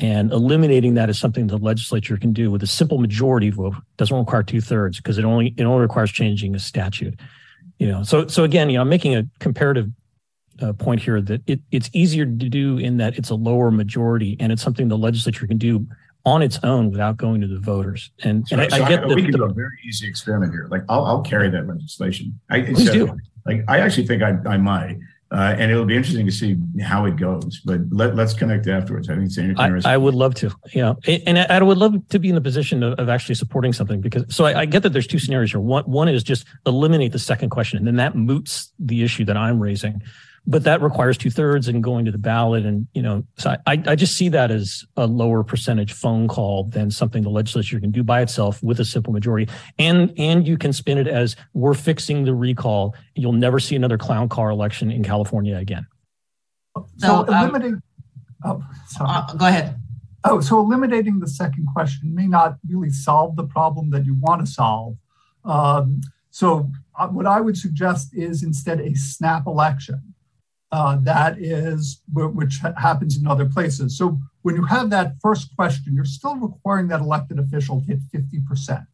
And 0.00 0.32
eliminating 0.32 0.94
that 0.94 1.08
is 1.08 1.20
something 1.20 1.46
the 1.46 1.56
legislature 1.56 2.16
can 2.16 2.32
do 2.32 2.50
with 2.50 2.64
a 2.64 2.66
simple 2.66 2.98
majority 2.98 3.50
vote. 3.50 3.74
Doesn't 3.96 4.16
require 4.16 4.42
two 4.42 4.60
thirds 4.60 4.96
because 4.96 5.18
it 5.18 5.24
only 5.24 5.54
it 5.56 5.62
only 5.62 5.82
requires 5.82 6.10
changing 6.10 6.56
a 6.56 6.58
statute. 6.58 7.14
You 7.78 7.86
know, 7.86 8.02
so 8.02 8.26
so 8.26 8.42
again, 8.42 8.70
you 8.70 8.76
know, 8.76 8.82
I'm 8.82 8.88
making 8.88 9.14
a 9.14 9.24
comparative 9.38 9.88
uh, 10.60 10.72
point 10.72 11.00
here 11.00 11.20
that 11.20 11.42
it, 11.46 11.60
it's 11.70 11.90
easier 11.92 12.24
to 12.24 12.32
do 12.48 12.78
in 12.78 12.96
that 12.98 13.16
it's 13.18 13.30
a 13.30 13.34
lower 13.34 13.70
majority 13.70 14.36
and 14.40 14.52
it's 14.52 14.62
something 14.62 14.88
the 14.88 14.98
legislature 14.98 15.46
can 15.46 15.58
do 15.58 15.86
on 16.24 16.40
its 16.42 16.58
own 16.62 16.90
without 16.90 17.16
going 17.16 17.40
to 17.40 17.46
the 17.46 17.58
voters. 17.60 18.10
And, 18.22 18.46
So, 18.48 18.54
and 18.56 18.62
I, 18.62 18.68
so 18.68 18.84
I 18.84 18.88
get 18.88 19.06
we 19.06 19.14
the, 19.16 19.22
can 19.22 19.30
the- 19.32 19.38
do 19.38 19.44
a 19.44 19.52
very 19.52 19.78
easy 19.86 20.06
experiment 20.08 20.52
here. 20.52 20.68
Like 20.70 20.82
I'll, 20.88 21.04
I'll 21.04 21.22
carry 21.22 21.50
that 21.50 21.66
legislation. 21.66 22.38
I, 22.50 22.62
Please 22.62 22.86
so, 22.86 22.92
do. 22.92 23.18
Like 23.46 23.64
I 23.68 23.80
actually 23.80 24.06
think 24.06 24.22
I, 24.22 24.38
I 24.46 24.56
might, 24.56 24.98
uh, 25.30 25.54
and 25.58 25.70
it'll 25.70 25.84
be 25.84 25.96
interesting 25.96 26.24
to 26.24 26.32
see 26.32 26.56
how 26.80 27.04
it 27.04 27.16
goes. 27.16 27.60
But 27.64 27.80
let, 27.90 28.14
let's 28.14 28.32
connect 28.32 28.66
afterwards. 28.68 29.10
I 29.10 29.16
think 29.16 29.26
it's 29.26 29.36
inter- 29.36 29.80
I. 29.84 29.94
I 29.94 29.96
would 29.98 30.14
love 30.14 30.34
to, 30.36 30.50
yeah, 30.72 30.94
and 31.06 31.38
I, 31.38 31.44
I 31.50 31.62
would 31.62 31.76
love 31.76 32.08
to 32.08 32.18
be 32.18 32.28
in 32.30 32.36
the 32.36 32.40
position 32.40 32.82
of, 32.82 32.98
of 32.98 33.08
actually 33.10 33.34
supporting 33.34 33.72
something 33.74 34.00
because. 34.00 34.24
So 34.34 34.46
I, 34.46 34.60
I 34.60 34.64
get 34.64 34.82
that 34.84 34.94
there's 34.94 35.06
two 35.06 35.18
scenarios 35.18 35.50
here. 35.50 35.60
One, 35.60 35.84
one 35.84 36.08
is 36.08 36.22
just 36.22 36.46
eliminate 36.64 37.12
the 37.12 37.18
second 37.18 37.50
question, 37.50 37.76
and 37.78 37.86
then 37.86 37.96
that 37.96 38.14
moots 38.14 38.72
the 38.78 39.02
issue 39.02 39.24
that 39.26 39.36
I'm 39.36 39.60
raising, 39.60 40.00
but 40.46 40.64
that 40.64 40.82
requires 40.82 41.16
two 41.16 41.30
thirds 41.30 41.68
and 41.68 41.82
going 41.82 42.04
to 42.04 42.10
the 42.10 42.18
ballot, 42.18 42.66
and 42.66 42.86
you 42.92 43.02
know, 43.02 43.24
so 43.36 43.56
I, 43.66 43.82
I 43.86 43.94
just 43.94 44.16
see 44.16 44.28
that 44.30 44.50
as 44.50 44.84
a 44.96 45.06
lower 45.06 45.42
percentage 45.42 45.92
phone 45.92 46.28
call 46.28 46.64
than 46.64 46.90
something 46.90 47.22
the 47.22 47.30
legislature 47.30 47.80
can 47.80 47.90
do 47.90 48.02
by 48.02 48.20
itself 48.20 48.62
with 48.62 48.78
a 48.80 48.84
simple 48.84 49.12
majority, 49.12 49.50
and 49.78 50.12
and 50.18 50.46
you 50.46 50.58
can 50.58 50.72
spin 50.72 50.98
it 50.98 51.08
as 51.08 51.34
we're 51.54 51.74
fixing 51.74 52.24
the 52.24 52.34
recall. 52.34 52.94
You'll 53.14 53.32
never 53.32 53.58
see 53.58 53.74
another 53.74 53.96
clown 53.96 54.28
car 54.28 54.50
election 54.50 54.90
in 54.90 55.02
California 55.02 55.56
again. 55.56 55.86
So 56.76 56.86
So, 56.98 57.28
um, 57.28 57.28
eliminating, 57.28 57.82
oh, 58.44 58.62
sorry. 58.88 59.10
Uh, 59.10 59.34
go 59.34 59.46
ahead. 59.46 59.80
Oh, 60.24 60.40
so 60.40 60.58
eliminating 60.58 61.20
the 61.20 61.28
second 61.28 61.66
question 61.74 62.14
may 62.14 62.26
not 62.26 62.56
really 62.68 62.90
solve 62.90 63.36
the 63.36 63.44
problem 63.44 63.90
that 63.90 64.06
you 64.06 64.14
want 64.14 64.44
to 64.44 64.50
solve. 64.50 64.96
Um, 65.44 66.00
so 66.30 66.70
uh, 66.98 67.08
what 67.08 67.26
I 67.26 67.40
would 67.40 67.56
suggest 67.56 68.14
is 68.14 68.42
instead 68.42 68.80
a 68.80 68.94
snap 68.94 69.46
election. 69.46 70.13
Uh, 70.74 70.96
that 71.02 71.38
is 71.38 72.02
wh- 72.12 72.34
which 72.34 72.58
ha- 72.58 72.74
happens 72.76 73.16
in 73.16 73.28
other 73.28 73.48
places. 73.48 73.96
So 73.96 74.18
when 74.42 74.56
you 74.56 74.64
have 74.64 74.90
that 74.90 75.14
first 75.22 75.54
question, 75.54 75.94
you're 75.94 76.04
still 76.04 76.34
requiring 76.34 76.88
that 76.88 77.00
elected 77.00 77.38
official 77.38 77.78
hit 77.86 78.00
50%, 78.12 78.84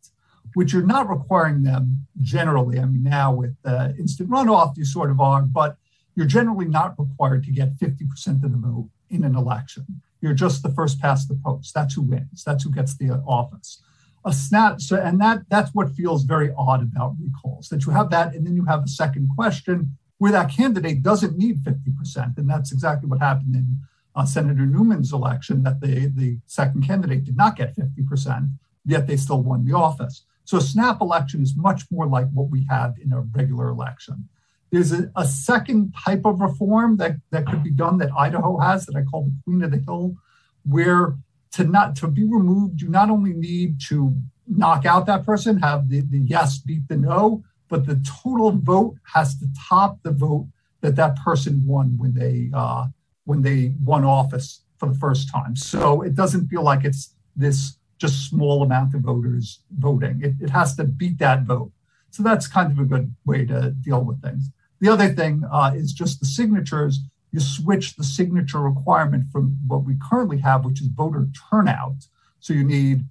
which 0.52 0.74
you're 0.74 0.82
not 0.96 1.08
requiring 1.08 1.62
them 1.62 2.06
generally. 2.20 2.78
I 2.78 2.84
mean, 2.84 3.02
now 3.02 3.32
with 3.32 3.56
uh, 3.64 3.92
instant 3.98 4.28
runoff, 4.28 4.76
you 4.76 4.84
sort 4.84 5.10
of 5.10 5.22
are, 5.22 5.40
but 5.40 5.78
you're 6.16 6.26
generally 6.26 6.68
not 6.68 6.96
required 6.98 7.44
to 7.44 7.50
get 7.50 7.78
50% 7.78 8.44
of 8.44 8.52
the 8.52 8.58
vote 8.58 8.90
in 9.08 9.24
an 9.24 9.34
election. 9.34 9.86
You're 10.20 10.34
just 10.34 10.62
the 10.62 10.74
first 10.74 11.00
past 11.00 11.28
the 11.28 11.40
post. 11.42 11.72
That's 11.72 11.94
who 11.94 12.02
wins. 12.02 12.44
That's 12.44 12.62
who 12.62 12.72
gets 12.72 12.94
the 12.94 13.12
uh, 13.12 13.20
office. 13.26 13.82
A 14.26 14.34
snap. 14.34 14.82
So, 14.82 14.96
and 14.96 15.18
that 15.22 15.44
that's 15.48 15.70
what 15.72 15.96
feels 15.96 16.24
very 16.24 16.52
odd 16.58 16.82
about 16.82 17.14
recalls. 17.18 17.70
That 17.70 17.86
you 17.86 17.92
have 17.92 18.10
that, 18.10 18.34
and 18.34 18.46
then 18.46 18.54
you 18.54 18.66
have 18.66 18.84
a 18.84 18.88
second 18.88 19.30
question 19.34 19.96
where 20.20 20.32
that 20.32 20.50
candidate 20.50 21.02
doesn't 21.02 21.38
need 21.38 21.64
50%, 21.64 22.36
and 22.36 22.48
that's 22.48 22.72
exactly 22.72 23.08
what 23.08 23.20
happened 23.20 23.54
in 23.54 23.78
uh, 24.14 24.26
Senator 24.26 24.66
Newman's 24.66 25.14
election. 25.14 25.62
That 25.62 25.80
the 25.80 26.12
the 26.14 26.38
second 26.44 26.86
candidate 26.86 27.24
did 27.24 27.38
not 27.38 27.56
get 27.56 27.74
50%, 27.74 28.50
yet 28.84 29.06
they 29.06 29.16
still 29.16 29.42
won 29.42 29.64
the 29.64 29.72
office. 29.72 30.24
So 30.44 30.58
a 30.58 30.60
snap 30.60 31.00
election 31.00 31.40
is 31.42 31.56
much 31.56 31.84
more 31.90 32.06
like 32.06 32.28
what 32.34 32.50
we 32.50 32.66
have 32.68 32.96
in 33.02 33.14
a 33.14 33.22
regular 33.22 33.68
election. 33.68 34.28
There's 34.70 34.92
a, 34.92 35.10
a 35.16 35.26
second 35.26 35.94
type 36.04 36.26
of 36.26 36.40
reform 36.40 36.98
that, 36.98 37.16
that 37.30 37.46
could 37.46 37.64
be 37.64 37.70
done 37.70 37.96
that 37.98 38.10
Idaho 38.12 38.58
has 38.58 38.84
that 38.86 38.96
I 38.96 39.02
call 39.04 39.24
the 39.24 39.34
Queen 39.44 39.62
of 39.62 39.70
the 39.70 39.78
Hill, 39.78 40.16
where 40.64 41.16
to 41.52 41.64
not 41.64 41.96
to 41.96 42.08
be 42.08 42.24
removed, 42.24 42.82
you 42.82 42.88
not 42.90 43.08
only 43.08 43.32
need 43.32 43.80
to 43.88 44.14
knock 44.46 44.84
out 44.84 45.06
that 45.06 45.24
person, 45.24 45.60
have 45.60 45.88
the, 45.88 46.02
the 46.02 46.18
yes 46.18 46.58
beat 46.58 46.86
the 46.88 46.96
no, 46.96 47.42
but 47.70 47.86
the 47.86 48.02
total 48.22 48.50
vote 48.50 48.96
has 49.14 49.38
to 49.38 49.46
top 49.68 50.02
the 50.02 50.10
vote 50.10 50.48
that 50.82 50.96
that 50.96 51.16
person 51.16 51.62
won 51.64 51.96
when 51.96 52.12
they 52.12 52.50
uh, 52.52 52.86
when 53.24 53.42
they 53.42 53.74
won 53.84 54.04
office 54.04 54.62
for 54.76 54.88
the 54.88 54.98
first 54.98 55.30
time. 55.30 55.54
So 55.54 56.02
it 56.02 56.14
doesn't 56.14 56.48
feel 56.48 56.62
like 56.62 56.84
it's 56.84 57.14
this 57.36 57.76
just 57.98 58.28
small 58.28 58.62
amount 58.62 58.94
of 58.94 59.02
voters 59.02 59.60
voting. 59.78 60.20
It, 60.22 60.34
it 60.40 60.50
has 60.50 60.74
to 60.76 60.84
beat 60.84 61.18
that 61.18 61.44
vote. 61.44 61.70
So 62.10 62.22
that's 62.22 62.48
kind 62.48 62.72
of 62.72 62.78
a 62.78 62.84
good 62.84 63.14
way 63.24 63.46
to 63.46 63.70
deal 63.70 64.02
with 64.02 64.20
things. 64.22 64.50
The 64.80 64.88
other 64.88 65.10
thing 65.10 65.44
uh, 65.52 65.72
is 65.76 65.92
just 65.92 66.18
the 66.18 66.26
signatures. 66.26 67.00
You 67.30 67.40
switch 67.40 67.94
the 67.94 68.02
signature 68.02 68.58
requirement 68.58 69.26
from 69.30 69.58
what 69.66 69.84
we 69.84 69.96
currently 70.10 70.38
have, 70.38 70.64
which 70.64 70.80
is 70.80 70.88
voter 70.88 71.28
turnout. 71.50 72.06
So 72.40 72.54
you 72.54 72.64
need 72.64 73.04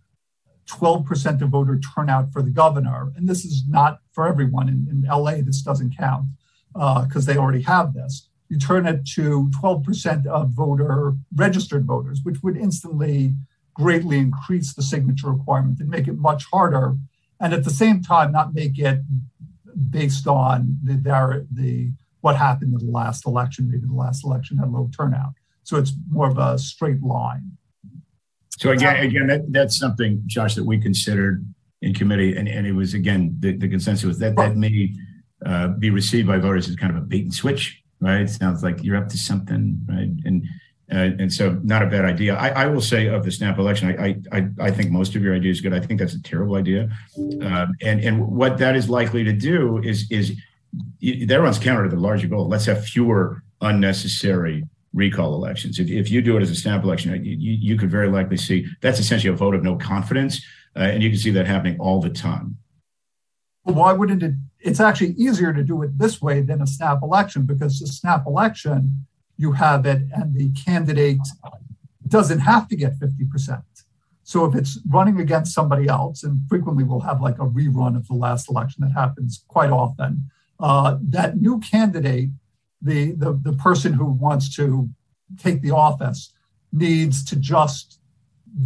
12% 0.70 1.41
of 1.41 1.49
voter 1.49 1.80
turnout 1.80 2.32
for 2.32 2.41
the 2.41 2.49
governor. 2.49 3.11
And 3.15 3.28
this 3.28 3.43
is 3.43 3.63
not 3.67 3.99
for 4.11 4.28
everyone. 4.28 4.70
In, 4.70 4.88
in 4.89 5.07
LA, 5.09 5.41
this 5.41 5.61
doesn't 5.61 5.97
count 5.97 6.28
uh, 6.76 7.05
because 7.05 7.26
they 7.26 7.38
already 7.38 7.63
have 7.63 7.93
this. 7.93 8.30
You 8.49 8.57
turn 8.57 8.88
it 8.88 9.05
to 9.15 9.51
12% 9.61 10.26
of 10.26 10.49
voter 10.51 11.13
registered 11.36 11.86
voters, 11.86 12.22
which 12.24 12.41
would 12.41 12.57
instantly 12.57 13.36
greatly 13.74 14.17
increase 14.17 14.74
the 14.74 14.82
signature 14.82 15.32
requirement 15.32 15.80
and 15.80 15.89
make 15.89 16.07
it 16.07 16.17
much 16.17 16.45
harder. 16.51 16.97
And 17.39 17.53
at 17.53 17.63
the 17.63 17.70
same 17.70 18.01
time, 18.01 18.32
not 18.32 18.53
make 18.53 18.78
it 18.78 18.99
based 19.89 20.28
on 20.28 20.80
the, 20.84 20.93
the, 20.93 21.47
the 21.51 21.91
what 22.22 22.36
happened 22.36 22.74
in 22.80 22.86
the 22.86 22.91
last 22.91 23.26
election. 23.26 23.70
Maybe 23.70 23.88
the 23.88 23.93
last 23.93 24.26
election 24.26 24.57
had 24.57 24.70
low 24.70 24.89
turnout. 24.95 25.34
So 25.63 25.78
it's 25.78 25.93
more 26.09 26.30
of 26.30 26.38
a 26.38 26.57
straight 26.57 27.01
line. 27.01 27.51
So 28.60 28.72
again, 28.72 28.97
again, 28.97 29.28
that, 29.28 29.51
that's 29.53 29.80
something, 29.80 30.22
Josh, 30.26 30.55
that 30.55 30.66
we 30.66 30.78
considered 30.80 31.45
in 31.82 31.93
committee, 31.93 32.36
and, 32.36 32.45
and 32.49 32.68
it 32.68 32.74
was 32.74 32.93
again 32.93 33.34
the, 33.39 33.55
the 33.55 33.70
consensus 33.70 34.03
was 34.03 34.20
that 34.20 34.36
that 34.36 34.57
may 34.57 34.93
uh, 35.45 35.70
be 35.70 35.89
received 35.89 36.28
by 36.28 36.38
voters 36.39 36.68
as 36.68 36.76
kind 36.76 36.91
of 36.95 37.01
a 37.01 37.05
bait 37.05 37.24
and 37.24 37.34
switch, 37.34 37.82
right? 38.01 38.22
It 38.22 38.30
sounds 38.30 38.62
like 38.62 38.84
you're 38.84 38.97
up 38.97 39.07
to 39.10 39.18
something, 39.18 39.80
right? 39.88 40.10
And 40.26 40.45
uh, 40.91 41.16
and 41.22 41.32
so 41.32 41.57
not 41.64 41.84
a 41.84 41.86
bad 41.86 42.03
idea. 42.03 42.36
I, 42.36 42.49
I 42.49 42.66
will 42.66 42.82
say 42.82 43.07
of 43.07 43.24
the 43.24 43.32
snap 43.32 43.60
election, 43.60 43.97
I, 43.97 44.18
I 44.38 44.49
I 44.60 44.72
think 44.72 44.91
most 44.91 45.16
of 45.16 45.24
your 45.24 45.34
idea 45.34 45.51
is 45.51 45.62
good. 45.62 45.74
I 45.74 45.80
think 45.80 45.97
that's 45.97 46.16
a 46.16 46.22
terrible 46.22 46.55
idea, 46.55 46.89
um, 47.41 47.72
and 47.82 48.01
and 48.01 48.28
what 48.28 48.57
that 48.57 48.76
is 48.76 48.89
likely 48.89 49.24
to 49.24 49.32
do 49.32 49.78
is 49.78 50.05
is 50.12 50.36
that 51.01 51.39
runs 51.39 51.60
counter 51.60 51.86
to 51.86 51.95
the 51.95 52.01
larger 52.01 52.28
goal. 52.28 52.49
Let's 52.49 52.66
have 52.66 52.84
fewer 52.84 53.41
unnecessary 53.62 54.66
recall 54.94 55.36
elections. 55.36 55.80
If, 55.80 55.90
if 55.90 56.10
you 56.10 56.22
do 56.22 56.38
it 56.38 56.42
as 56.42 56.50
a 56.50 56.56
snap 56.56 56.84
election, 56.84 57.24
you, 57.24 57.36
you 57.38 57.78
could 57.78 57.92
very 57.92 58.10
likely 58.10 58.38
see 58.38 58.66
that's 58.82 59.00
essentially 59.00 59.34
a 59.34 59.36
vote 59.36 59.56
of 59.56 59.64
no 59.64 59.76
confidence, 59.76 60.44
uh, 60.76 60.80
and 60.80 61.04
you 61.04 61.10
can 61.10 61.20
see 61.20 61.32
that 61.32 61.48
happening 61.48 61.80
all 61.80 62.02
the 62.02 62.10
time. 62.10 62.58
Why 63.64 63.94
wouldn't 63.94 64.24
it? 64.24 64.34
It's 64.60 64.80
actually 64.80 65.12
easier 65.12 65.54
to 65.54 65.64
do 65.64 65.82
it 65.84 65.98
this 65.98 66.22
way 66.22 66.42
than 66.42 66.62
a 66.62 66.68
snap 66.68 67.00
election 67.04 67.46
because 67.46 67.82
a 67.82 67.88
snap 67.88 68.26
election, 68.26 69.06
you 69.38 69.54
have 69.54 69.86
it, 69.86 70.02
and 70.14 70.34
the 70.34 70.52
candidate 70.52 71.20
doesn't 72.08 72.40
have 72.40 72.68
to 72.68 72.76
get 72.76 73.00
50%. 73.00 73.64
So 74.24 74.46
if 74.46 74.56
it's 74.56 74.80
running 74.88 75.20
against 75.20 75.54
somebody 75.54 75.88
else, 75.88 76.24
and 76.24 76.42
frequently 76.50 76.84
we'll 76.84 77.00
have 77.00 77.22
like 77.22 77.40
a 77.40 77.46
rerun 77.46 77.96
of 77.96 78.08
the 78.08 78.14
last 78.14 78.50
election 78.50 78.84
that 78.84 78.92
happens 78.92 79.44
quite 79.48 79.72
often, 79.72 80.30
uh, 80.60 80.98
that 81.02 81.38
new 81.38 81.60
candidate 81.60 82.30
the, 82.82 83.11
the, 83.13 83.39
the 83.41 83.53
person 83.53 83.93
who 83.93 84.05
wants 84.05 84.55
to 84.55 84.89
take 85.38 85.61
the 85.61 85.71
office 85.71 86.34
needs 86.71 87.23
to 87.25 87.36
just 87.36 87.99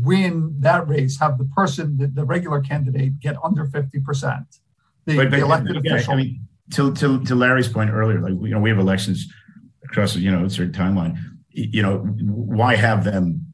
win 0.02 0.56
that 0.60 0.88
race, 0.88 1.20
have 1.20 1.38
the 1.38 1.46
person, 1.46 1.98
the, 1.98 2.08
the 2.08 2.26
regular 2.26 2.62
candidate, 2.62 3.20
get 3.20 3.36
under 3.44 3.66
50%. 3.66 4.46
The, 5.06 5.16
But, 5.16 5.30
but 5.30 5.32
the 5.32 5.44
elected 5.44 5.78
again, 5.78 5.94
official. 5.94 6.14
I 6.14 6.18
mean, 6.18 6.48
to, 6.74 6.94
to, 6.96 7.24
to 7.24 7.36
Larry's 7.36 7.68
point 7.68 7.90
earlier, 7.92 8.22
like, 8.22 8.34
you 8.34 8.50
know, 8.50 8.60
we 8.60 8.70
have 8.70 8.80
elections 8.80 9.28
across, 9.84 10.16
you 10.16 10.32
know, 10.32 10.46
a 10.46 10.50
certain 10.50 10.74
timeline. 10.74 11.18
You 11.50 11.82
know, 11.82 11.98
why 12.00 12.76
have 12.76 13.04
them 13.04 13.54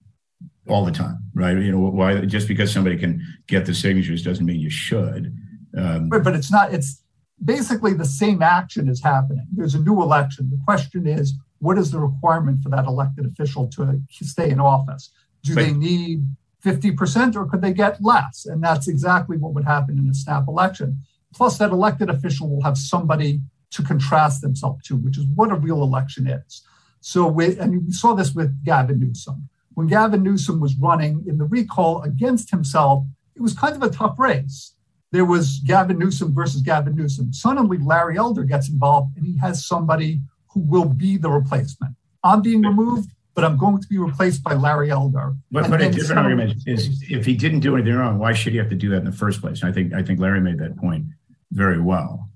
all 0.67 0.85
the 0.85 0.91
time, 0.91 1.17
right? 1.33 1.57
You 1.57 1.71
know, 1.71 1.79
why 1.79 2.21
just 2.21 2.47
because 2.47 2.71
somebody 2.71 2.97
can 2.97 3.21
get 3.47 3.65
the 3.65 3.73
signatures 3.73 4.23
doesn't 4.23 4.45
mean 4.45 4.59
you 4.59 4.69
should. 4.69 5.35
Um, 5.77 6.09
but, 6.09 6.23
but 6.23 6.35
it's 6.35 6.51
not, 6.51 6.73
it's 6.73 6.98
basically 7.43 7.93
the 7.93 8.05
same 8.05 8.41
action 8.41 8.89
is 8.89 9.03
happening. 9.03 9.45
There's 9.51 9.75
a 9.75 9.79
new 9.79 10.01
election. 10.01 10.49
The 10.49 10.59
question 10.65 11.07
is, 11.07 11.33
what 11.59 11.77
is 11.77 11.91
the 11.91 11.99
requirement 11.99 12.61
for 12.61 12.69
that 12.69 12.85
elected 12.85 13.25
official 13.25 13.67
to 13.69 14.01
stay 14.11 14.49
in 14.49 14.59
office? 14.59 15.11
Do 15.43 15.55
they 15.55 15.71
need 15.71 16.23
50% 16.63 17.35
or 17.35 17.45
could 17.45 17.61
they 17.61 17.73
get 17.73 18.03
less? 18.03 18.45
And 18.45 18.63
that's 18.63 18.87
exactly 18.87 19.37
what 19.37 19.53
would 19.53 19.65
happen 19.65 19.97
in 19.97 20.09
a 20.09 20.13
snap 20.13 20.45
election. 20.47 21.01
Plus, 21.33 21.57
that 21.57 21.71
elected 21.71 22.09
official 22.09 22.49
will 22.49 22.63
have 22.63 22.77
somebody 22.77 23.41
to 23.71 23.83
contrast 23.83 24.41
themselves 24.41 24.83
to, 24.87 24.95
which 24.95 25.17
is 25.17 25.25
what 25.35 25.51
a 25.51 25.55
real 25.55 25.83
election 25.83 26.27
is. 26.27 26.63
So, 27.01 27.27
we, 27.27 27.57
and 27.57 27.85
we 27.85 27.91
saw 27.91 28.13
this 28.13 28.33
with 28.33 28.65
Gavin 28.65 28.99
Newsom. 28.99 29.47
When 29.73 29.87
Gavin 29.87 30.23
Newsom 30.23 30.59
was 30.59 30.75
running 30.75 31.23
in 31.27 31.37
the 31.37 31.45
recall 31.45 32.01
against 32.01 32.49
himself, 32.51 33.05
it 33.35 33.41
was 33.41 33.53
kind 33.53 33.75
of 33.75 33.83
a 33.83 33.89
tough 33.89 34.19
race 34.19 34.73
there 35.11 35.25
was 35.25 35.59
Gavin 35.65 35.97
Newsom 35.97 36.33
versus 36.33 36.61
Gavin 36.61 36.95
Newsom. 36.95 37.33
Suddenly, 37.33 37.77
Larry 37.79 38.17
Elder 38.17 38.43
gets 38.43 38.69
involved 38.69 39.17
and 39.17 39.25
he 39.25 39.37
has 39.37 39.65
somebody 39.65 40.21
who 40.53 40.61
will 40.61 40.85
be 40.85 41.17
the 41.17 41.29
replacement. 41.29 41.95
I'm 42.23 42.41
being 42.41 42.61
removed, 42.61 43.09
but 43.33 43.43
I'm 43.43 43.57
going 43.57 43.81
to 43.81 43.87
be 43.87 43.97
replaced 43.97 44.43
by 44.43 44.53
Larry 44.53 44.91
Elder. 44.91 45.33
But, 45.51 45.69
but 45.69 45.81
a 45.81 45.85
different 45.85 46.07
some- 46.07 46.17
argument 46.17 46.63
is 46.65 47.03
if 47.09 47.25
he 47.25 47.35
didn't 47.35 47.61
do 47.61 47.75
anything 47.75 47.95
wrong, 47.95 48.19
why 48.19 48.33
should 48.33 48.53
he 48.53 48.59
have 48.59 48.69
to 48.69 48.75
do 48.75 48.89
that 48.89 48.97
in 48.97 49.05
the 49.05 49.11
first 49.11 49.41
place? 49.41 49.61
And 49.61 49.69
I 49.69 49.73
think 49.73 49.93
I 49.93 50.03
think 50.03 50.19
Larry 50.19 50.41
made 50.41 50.59
that 50.59 50.77
point 50.77 51.05
very 51.51 51.79
well, 51.81 52.29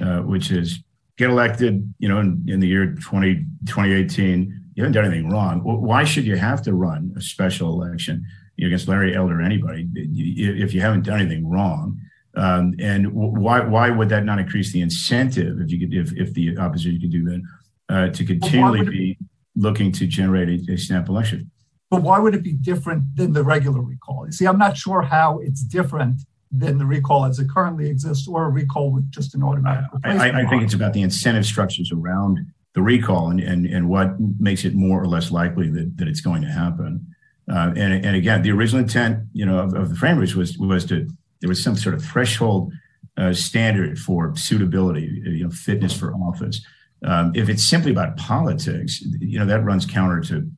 uh, 0.00 0.20
which 0.20 0.50
is 0.50 0.80
get 1.16 1.30
elected, 1.30 1.92
you 1.98 2.08
know, 2.08 2.20
in, 2.20 2.44
in 2.46 2.60
the 2.60 2.68
year 2.68 2.94
20, 2.94 3.34
2018, 3.66 4.64
you 4.74 4.82
haven't 4.84 4.92
done 4.92 5.04
anything 5.04 5.30
wrong. 5.30 5.60
Why 5.62 6.04
should 6.04 6.24
you 6.24 6.36
have 6.36 6.62
to 6.62 6.74
run 6.74 7.12
a 7.16 7.20
special 7.20 7.82
election 7.82 8.24
against 8.66 8.88
Larry 8.88 9.14
Elder 9.14 9.40
or 9.40 9.42
anybody 9.42 9.88
if 9.94 10.74
you 10.74 10.80
haven't 10.80 11.04
done 11.04 11.20
anything 11.20 11.48
wrong. 11.48 12.00
Um, 12.38 12.74
and 12.78 13.12
why 13.12 13.60
why 13.60 13.90
would 13.90 14.08
that 14.10 14.24
not 14.24 14.38
increase 14.38 14.72
the 14.72 14.80
incentive 14.80 15.60
if 15.60 15.70
you 15.70 15.78
could 15.80 15.92
if, 15.92 16.12
if 16.16 16.34
the 16.34 16.56
opposition 16.56 17.00
could 17.00 17.10
do 17.10 17.24
that 17.24 17.42
uh, 17.88 18.08
to 18.10 18.24
continually 18.24 18.84
be 18.84 19.18
looking 19.56 19.90
to 19.92 20.06
generate 20.06 20.48
a, 20.48 20.72
a 20.72 20.76
snap 20.76 21.08
election? 21.08 21.50
But 21.90 22.02
why 22.02 22.18
would 22.18 22.34
it 22.34 22.44
be 22.44 22.52
different 22.52 23.16
than 23.16 23.32
the 23.32 23.42
regular 23.42 23.80
recall? 23.80 24.26
You 24.26 24.32
see, 24.32 24.46
I'm 24.46 24.58
not 24.58 24.76
sure 24.76 25.02
how 25.02 25.38
it's 25.38 25.62
different 25.62 26.20
than 26.52 26.78
the 26.78 26.86
recall 26.86 27.24
as 27.24 27.38
it 27.38 27.48
currently 27.50 27.90
exists 27.90 28.28
or 28.28 28.44
a 28.44 28.50
recall 28.50 28.92
with 28.92 29.10
just 29.10 29.34
an 29.34 29.42
automatic 29.42 29.84
replacement. 29.92 30.36
I, 30.36 30.42
I 30.42 30.48
think 30.48 30.62
it's 30.62 30.74
about 30.74 30.92
the 30.92 31.02
incentive 31.02 31.44
structures 31.44 31.90
around 31.92 32.38
the 32.74 32.82
recall 32.82 33.30
and, 33.30 33.40
and, 33.40 33.66
and 33.66 33.88
what 33.88 34.14
makes 34.38 34.64
it 34.64 34.74
more 34.74 35.02
or 35.02 35.06
less 35.06 35.30
likely 35.30 35.68
that, 35.70 35.96
that 35.96 36.08
it's 36.08 36.20
going 36.20 36.42
to 36.42 36.48
happen. 36.48 37.06
Uh, 37.50 37.72
and, 37.76 38.04
and 38.04 38.14
again, 38.14 38.42
the 38.42 38.50
original 38.52 38.82
intent, 38.82 39.24
you 39.32 39.44
know, 39.44 39.58
of, 39.58 39.74
of 39.74 39.88
the 39.88 39.96
framers 39.96 40.36
was 40.36 40.58
was 40.58 40.84
to 40.84 41.08
there 41.40 41.48
was 41.48 41.62
some 41.62 41.76
sort 41.76 41.94
of 41.94 42.04
threshold 42.04 42.72
uh, 43.16 43.32
standard 43.32 43.98
for 43.98 44.34
suitability, 44.36 45.20
you 45.24 45.44
know, 45.44 45.50
fitness 45.50 45.96
for 45.96 46.12
office. 46.14 46.64
Um, 47.04 47.32
if 47.34 47.48
it's 47.48 47.68
simply 47.68 47.92
about 47.92 48.16
politics, 48.16 49.00
you 49.20 49.38
know, 49.38 49.46
that 49.46 49.64
runs 49.64 49.86
counter 49.86 50.20
to, 50.22 50.50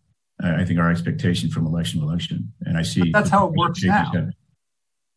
uh, 0.42 0.54
I 0.56 0.64
think, 0.64 0.78
our 0.78 0.90
expectation 0.90 1.50
from 1.50 1.66
election 1.66 2.00
to 2.00 2.06
election. 2.06 2.52
And 2.62 2.76
I 2.78 2.82
see 2.82 3.00
but 3.00 3.12
that's 3.12 3.30
how 3.30 3.46
it 3.46 3.52
works 3.52 3.82
now. 3.82 4.12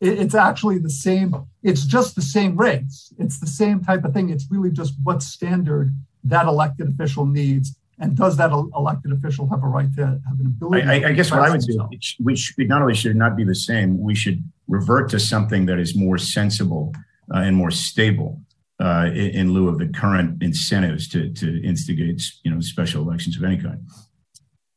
It's 0.00 0.34
actually 0.34 0.78
the 0.78 0.90
same. 0.90 1.34
It's 1.62 1.86
just 1.86 2.14
the 2.14 2.22
same 2.22 2.56
race. 2.56 3.12
It's 3.18 3.40
the 3.40 3.46
same 3.46 3.82
type 3.82 4.04
of 4.04 4.12
thing. 4.12 4.28
It's 4.28 4.46
really 4.50 4.70
just 4.70 4.94
what 5.02 5.22
standard 5.22 5.94
that 6.24 6.46
elected 6.46 6.88
official 6.88 7.24
needs 7.24 7.76
and 7.98 8.16
does 8.16 8.36
that 8.38 8.50
elected 8.50 9.12
official 9.12 9.48
have 9.48 9.62
a 9.62 9.66
right 9.66 9.94
to 9.96 10.04
have 10.04 10.40
an 10.40 10.46
ability? 10.46 10.82
I, 10.82 11.10
I 11.10 11.12
guess 11.12 11.30
what 11.30 11.40
I 11.40 11.50
would 11.50 11.60
do, 11.60 11.88
we 12.20 12.36
should 12.36 12.68
not 12.68 12.82
only 12.82 12.94
should 12.94 13.16
not 13.16 13.36
be 13.36 13.44
the 13.44 13.54
same, 13.54 14.00
we 14.00 14.14
should 14.14 14.42
revert 14.68 15.10
to 15.10 15.20
something 15.20 15.66
that 15.66 15.78
is 15.78 15.96
more 15.96 16.18
sensible 16.18 16.92
uh, 17.34 17.38
and 17.38 17.56
more 17.56 17.70
stable 17.70 18.40
uh, 18.80 19.06
in, 19.12 19.30
in, 19.30 19.52
lieu 19.52 19.68
of 19.68 19.78
the 19.78 19.88
current 19.88 20.42
incentives 20.42 21.08
to, 21.08 21.32
to 21.32 21.62
instigate, 21.62 22.22
you 22.42 22.50
know, 22.50 22.60
special 22.60 23.02
elections 23.02 23.36
of 23.36 23.44
any 23.44 23.56
kind. 23.56 23.80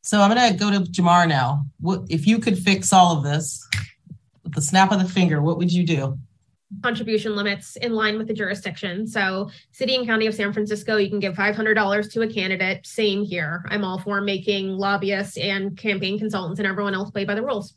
So 0.02 0.22
I'm 0.22 0.34
going 0.34 0.54
to 0.54 0.58
go 0.58 0.72
to 0.72 0.80
Jamar 0.92 1.28
now. 1.28 1.66
What 1.80 2.04
if 2.10 2.28
you 2.28 2.40
could 2.40 2.58
fix 2.58 2.94
all 2.94 3.18
of 3.18 3.24
this 3.24 3.68
with 4.44 4.54
the 4.54 4.62
snap 4.62 4.92
of 4.92 5.00
the 5.00 5.10
finger? 5.10 5.42
What 5.42 5.58
would 5.58 5.72
you 5.72 5.86
do? 5.86 6.18
contribution 6.84 7.36
limits 7.36 7.76
in 7.78 7.94
line 7.94 8.18
with 8.18 8.28
the 8.28 8.34
jurisdiction. 8.34 9.08
So, 9.08 9.50
city 9.72 9.96
and 9.96 10.06
county 10.06 10.28
of 10.28 10.36
San 10.36 10.52
Francisco, 10.52 10.98
you 10.98 11.10
can 11.10 11.20
give 11.20 11.34
$500 11.34 12.12
to 12.12 12.22
a 12.22 12.28
candidate. 12.28 12.86
Same 12.86 13.24
here. 13.24 13.64
I'm 13.70 13.84
all 13.84 14.00
for 14.00 14.22
making 14.22 14.70
lobbyists 14.78 15.38
and 15.38 15.78
campaign 15.78 16.20
consultants 16.20 16.60
and 16.60 16.68
everyone 16.68 16.94
else 16.94 17.12
play 17.12 17.26
by 17.26 17.36
the 17.36 17.42
rules. 17.42 17.74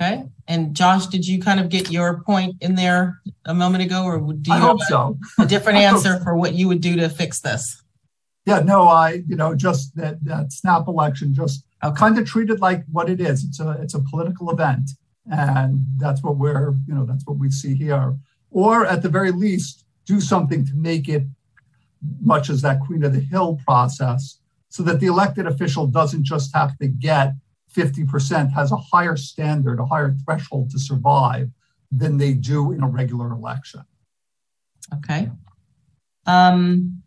Okay. 0.00 0.24
And 0.48 0.74
Josh, 0.74 1.06
did 1.06 1.26
you 1.26 1.42
kind 1.42 1.60
of 1.60 1.68
get 1.68 1.90
your 1.90 2.22
point 2.22 2.56
in 2.60 2.74
there 2.74 3.20
a 3.44 3.52
moment 3.52 3.84
ago, 3.84 4.04
or 4.04 4.18
do 4.18 4.50
you 4.50 4.56
I 4.56 4.58
hope 4.58 4.80
so. 4.82 5.18
a 5.38 5.46
different 5.46 5.78
answer 5.90 6.20
for 6.20 6.36
what 6.36 6.54
you 6.54 6.68
would 6.68 6.80
do 6.80 6.96
to 6.96 7.08
fix 7.08 7.40
this? 7.40 7.82
Yeah, 8.46 8.60
no, 8.60 8.88
I, 8.88 9.22
you 9.28 9.36
know, 9.36 9.54
just 9.54 9.94
that 9.96 10.24
that 10.24 10.52
snap 10.52 10.88
election, 10.88 11.34
just 11.34 11.64
okay. 11.84 11.94
kind 11.94 12.18
of 12.18 12.26
treated 12.26 12.60
like 12.60 12.84
what 12.90 13.10
it 13.10 13.20
is. 13.20 13.44
It's 13.44 13.60
a 13.60 13.78
it's 13.82 13.94
a 13.94 14.00
political 14.00 14.50
event 14.50 14.90
and 15.30 15.84
that's 15.96 16.22
what 16.22 16.36
we're, 16.36 16.74
you 16.86 16.94
know, 16.94 17.04
that's 17.04 17.26
what 17.26 17.38
we 17.38 17.50
see 17.50 17.74
here. 17.74 18.16
Or 18.50 18.86
at 18.86 19.02
the 19.02 19.08
very 19.08 19.30
least, 19.30 19.84
do 20.06 20.20
something 20.20 20.64
to 20.66 20.74
make 20.74 21.08
it 21.08 21.22
much 22.20 22.50
as 22.50 22.62
that 22.62 22.80
Queen 22.80 23.04
of 23.04 23.12
the 23.12 23.20
Hill 23.20 23.60
process, 23.64 24.38
so 24.68 24.82
that 24.84 25.00
the 25.00 25.06
elected 25.06 25.46
official 25.46 25.86
doesn't 25.86 26.24
just 26.24 26.54
have 26.54 26.76
to 26.78 26.88
get 26.88 27.34
50%, 27.74 28.52
has 28.52 28.72
a 28.72 28.76
higher 28.76 29.16
standard, 29.16 29.78
a 29.78 29.86
higher 29.86 30.14
threshold 30.24 30.70
to 30.70 30.78
survive 30.78 31.50
than 31.90 32.16
they 32.16 32.34
do 32.34 32.72
in 32.72 32.82
a 32.82 32.88
regular 32.88 33.30
election. 33.32 33.82
Okay. 34.94 35.30
Um, 36.26 37.02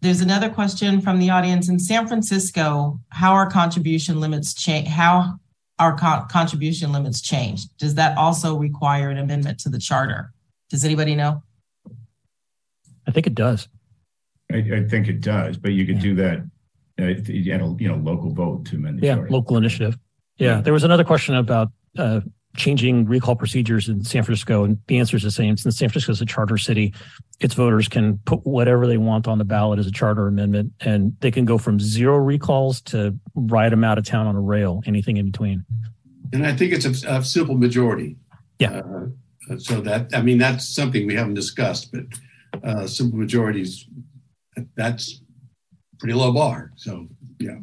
there's 0.00 0.20
another 0.20 0.50
question 0.50 1.00
from 1.00 1.18
the 1.18 1.30
audience 1.30 1.68
in 1.68 1.78
San 1.78 2.08
Francisco. 2.08 3.00
How 3.10 3.32
are 3.32 3.48
contribution 3.48 4.20
limits 4.20 4.54
change? 4.54 4.88
How 4.88 5.38
are 5.78 5.96
co- 5.96 6.26
contribution 6.30 6.92
limits 6.92 7.20
changed. 7.20 7.76
Does 7.78 7.94
that 7.96 8.16
also 8.16 8.56
require 8.56 9.10
an 9.10 9.18
amendment 9.18 9.58
to 9.60 9.68
the 9.68 9.78
charter? 9.78 10.32
Does 10.70 10.84
anybody 10.84 11.14
know? 11.14 11.42
I 13.06 13.10
think 13.10 13.26
it 13.26 13.34
does. 13.34 13.68
I, 14.52 14.58
I 14.58 14.84
think 14.88 15.08
it 15.08 15.20
does, 15.20 15.56
but 15.56 15.72
you 15.72 15.84
could 15.84 15.96
yeah. 15.96 16.02
do 16.02 16.14
that 16.16 16.42
uh, 17.00 17.04
at 17.04 17.28
a 17.28 17.32
you 17.32 17.88
know 17.88 17.96
local 17.96 18.32
vote 18.32 18.66
to 18.66 18.76
amend 18.76 19.00
the 19.00 19.06
yeah, 19.06 19.14
charter. 19.16 19.30
local 19.30 19.56
initiative. 19.56 19.98
Yeah, 20.38 20.60
there 20.60 20.72
was 20.72 20.84
another 20.84 21.04
question 21.04 21.34
about 21.34 21.68
uh, 21.96 22.20
changing 22.56 23.06
recall 23.06 23.36
procedures 23.36 23.88
in 23.88 24.04
San 24.04 24.22
Francisco, 24.22 24.64
and 24.64 24.78
the 24.86 24.98
answer 24.98 25.16
is 25.16 25.22
the 25.22 25.30
same. 25.30 25.56
Since 25.56 25.78
San 25.78 25.88
Francisco 25.88 26.12
is 26.12 26.20
a 26.20 26.26
charter 26.26 26.58
city, 26.58 26.94
its 27.40 27.54
voters 27.54 27.88
can 27.88 28.18
put 28.24 28.44
whatever 28.46 28.86
they 28.86 28.98
want 28.98 29.26
on 29.28 29.38
the 29.38 29.44
ballot 29.44 29.78
as 29.78 29.86
a 29.86 29.92
charter 29.92 30.26
amendment, 30.26 30.72
and 30.80 31.16
they 31.20 31.30
can 31.30 31.44
go 31.44 31.58
from 31.58 31.78
zero 31.80 32.16
recalls 32.16 32.80
to 32.82 33.16
ride 33.34 33.72
them 33.72 33.84
out 33.84 33.98
of 33.98 34.04
town 34.04 34.26
on 34.26 34.36
a 34.36 34.40
rail, 34.40 34.82
anything 34.86 35.16
in 35.16 35.26
between. 35.30 35.64
And 36.32 36.46
I 36.46 36.54
think 36.54 36.72
it's 36.72 37.04
a, 37.04 37.08
a 37.08 37.24
simple 37.24 37.56
majority. 37.56 38.16
Yeah. 38.58 38.82
Uh, 39.50 39.58
so 39.58 39.80
that 39.80 40.14
I 40.14 40.22
mean 40.22 40.38
that's 40.38 40.66
something 40.68 41.06
we 41.06 41.14
haven't 41.14 41.34
discussed, 41.34 41.92
but 41.92 42.04
uh, 42.62 42.86
simple 42.86 43.18
majorities 43.18 43.86
that's 44.76 45.21
pretty 46.02 46.14
low 46.14 46.32
bar. 46.32 46.72
So 46.74 47.06
yeah. 47.38 47.58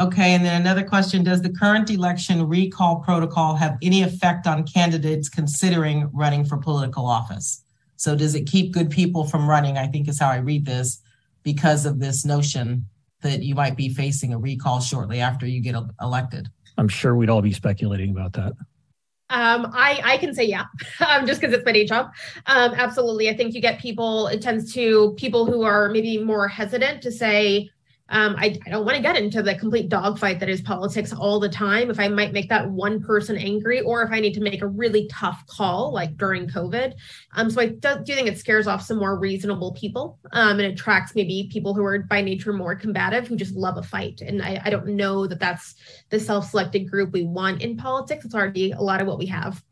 Okay, 0.00 0.32
and 0.32 0.44
then 0.44 0.60
another 0.60 0.84
question 0.84 1.24
Does 1.24 1.42
the 1.42 1.50
current 1.50 1.90
election 1.90 2.46
recall 2.48 3.00
protocol 3.00 3.56
have 3.56 3.76
any 3.82 4.04
effect 4.04 4.46
on 4.46 4.64
candidates 4.64 5.28
considering 5.28 6.08
running 6.12 6.44
for 6.44 6.56
political 6.56 7.04
office? 7.04 7.64
So, 7.96 8.14
does 8.14 8.36
it 8.36 8.46
keep 8.46 8.72
good 8.72 8.90
people 8.90 9.24
from 9.24 9.50
running? 9.50 9.76
I 9.76 9.88
think 9.88 10.08
is 10.08 10.20
how 10.20 10.28
I 10.28 10.36
read 10.36 10.66
this 10.66 11.02
because 11.42 11.84
of 11.84 11.98
this 11.98 12.24
notion 12.24 12.86
that 13.22 13.42
you 13.42 13.56
might 13.56 13.76
be 13.76 13.88
facing 13.88 14.32
a 14.32 14.38
recall 14.38 14.80
shortly 14.80 15.20
after 15.20 15.46
you 15.46 15.60
get 15.60 15.74
elected. 16.00 16.48
I'm 16.76 16.86
sure 16.86 17.16
we'd 17.16 17.28
all 17.28 17.42
be 17.42 17.52
speculating 17.52 18.10
about 18.10 18.34
that. 18.34 18.52
Um, 19.30 19.70
I, 19.74 20.00
I 20.04 20.16
can 20.18 20.34
say 20.34 20.44
yeah, 20.44 20.64
um, 21.06 21.26
just 21.26 21.40
because 21.40 21.54
it's 21.54 21.64
my 21.64 21.72
day 21.72 21.84
job. 21.84 22.12
Um, 22.46 22.72
absolutely. 22.74 23.28
I 23.28 23.36
think 23.36 23.54
you 23.54 23.60
get 23.60 23.78
people, 23.78 24.28
it 24.28 24.40
tends 24.40 24.72
to 24.74 25.12
people 25.14 25.44
who 25.44 25.62
are 25.62 25.90
maybe 25.90 26.18
more 26.18 26.48
hesitant 26.48 27.02
to 27.02 27.12
say, 27.12 27.70
um, 28.10 28.36
I, 28.38 28.58
I, 28.64 28.70
don't 28.70 28.86
want 28.86 28.96
to 28.96 29.02
get 29.02 29.16
into 29.16 29.42
the 29.42 29.54
complete 29.54 29.90
dogfight 29.90 30.40
that 30.40 30.48
is 30.48 30.62
politics 30.62 31.12
all 31.12 31.38
the 31.38 31.48
time. 31.48 31.90
If 31.90 32.00
I 32.00 32.08
might 32.08 32.32
make 32.32 32.48
that 32.48 32.70
one 32.70 33.02
person 33.02 33.36
angry, 33.36 33.82
or 33.82 34.02
if 34.02 34.10
I 34.10 34.18
need 34.20 34.32
to 34.34 34.40
make 34.40 34.62
a 34.62 34.66
really 34.66 35.08
tough 35.08 35.46
call, 35.46 35.92
like 35.92 36.16
during 36.16 36.48
COVID. 36.48 36.94
Um, 37.34 37.50
so 37.50 37.60
I 37.60 37.66
do, 37.66 37.96
do 38.02 38.14
think 38.14 38.28
it 38.28 38.38
scares 38.38 38.66
off 38.66 38.82
some 38.82 38.98
more 38.98 39.18
reasonable 39.18 39.72
people 39.72 40.18
um, 40.32 40.58
and 40.58 40.72
attracts 40.72 41.14
maybe 41.14 41.50
people 41.52 41.74
who 41.74 41.84
are 41.84 41.98
by 41.98 42.22
nature 42.22 42.54
more 42.54 42.74
combative, 42.74 43.28
who 43.28 43.36
just 43.36 43.54
love 43.54 43.76
a 43.76 43.82
fight. 43.82 44.22
And 44.22 44.42
I, 44.42 44.60
I 44.64 44.70
don't 44.70 44.86
know 44.88 45.26
that 45.26 45.40
that's 45.40 45.74
the 46.08 46.18
self-selected 46.18 46.90
group 46.90 47.12
we 47.12 47.24
want 47.24 47.60
in 47.60 47.76
politics. 47.76 48.24
It's 48.24 48.34
already 48.34 48.72
a 48.72 48.80
lot 48.80 49.02
of 49.02 49.06
what 49.06 49.18
we 49.18 49.26
have. 49.26 49.62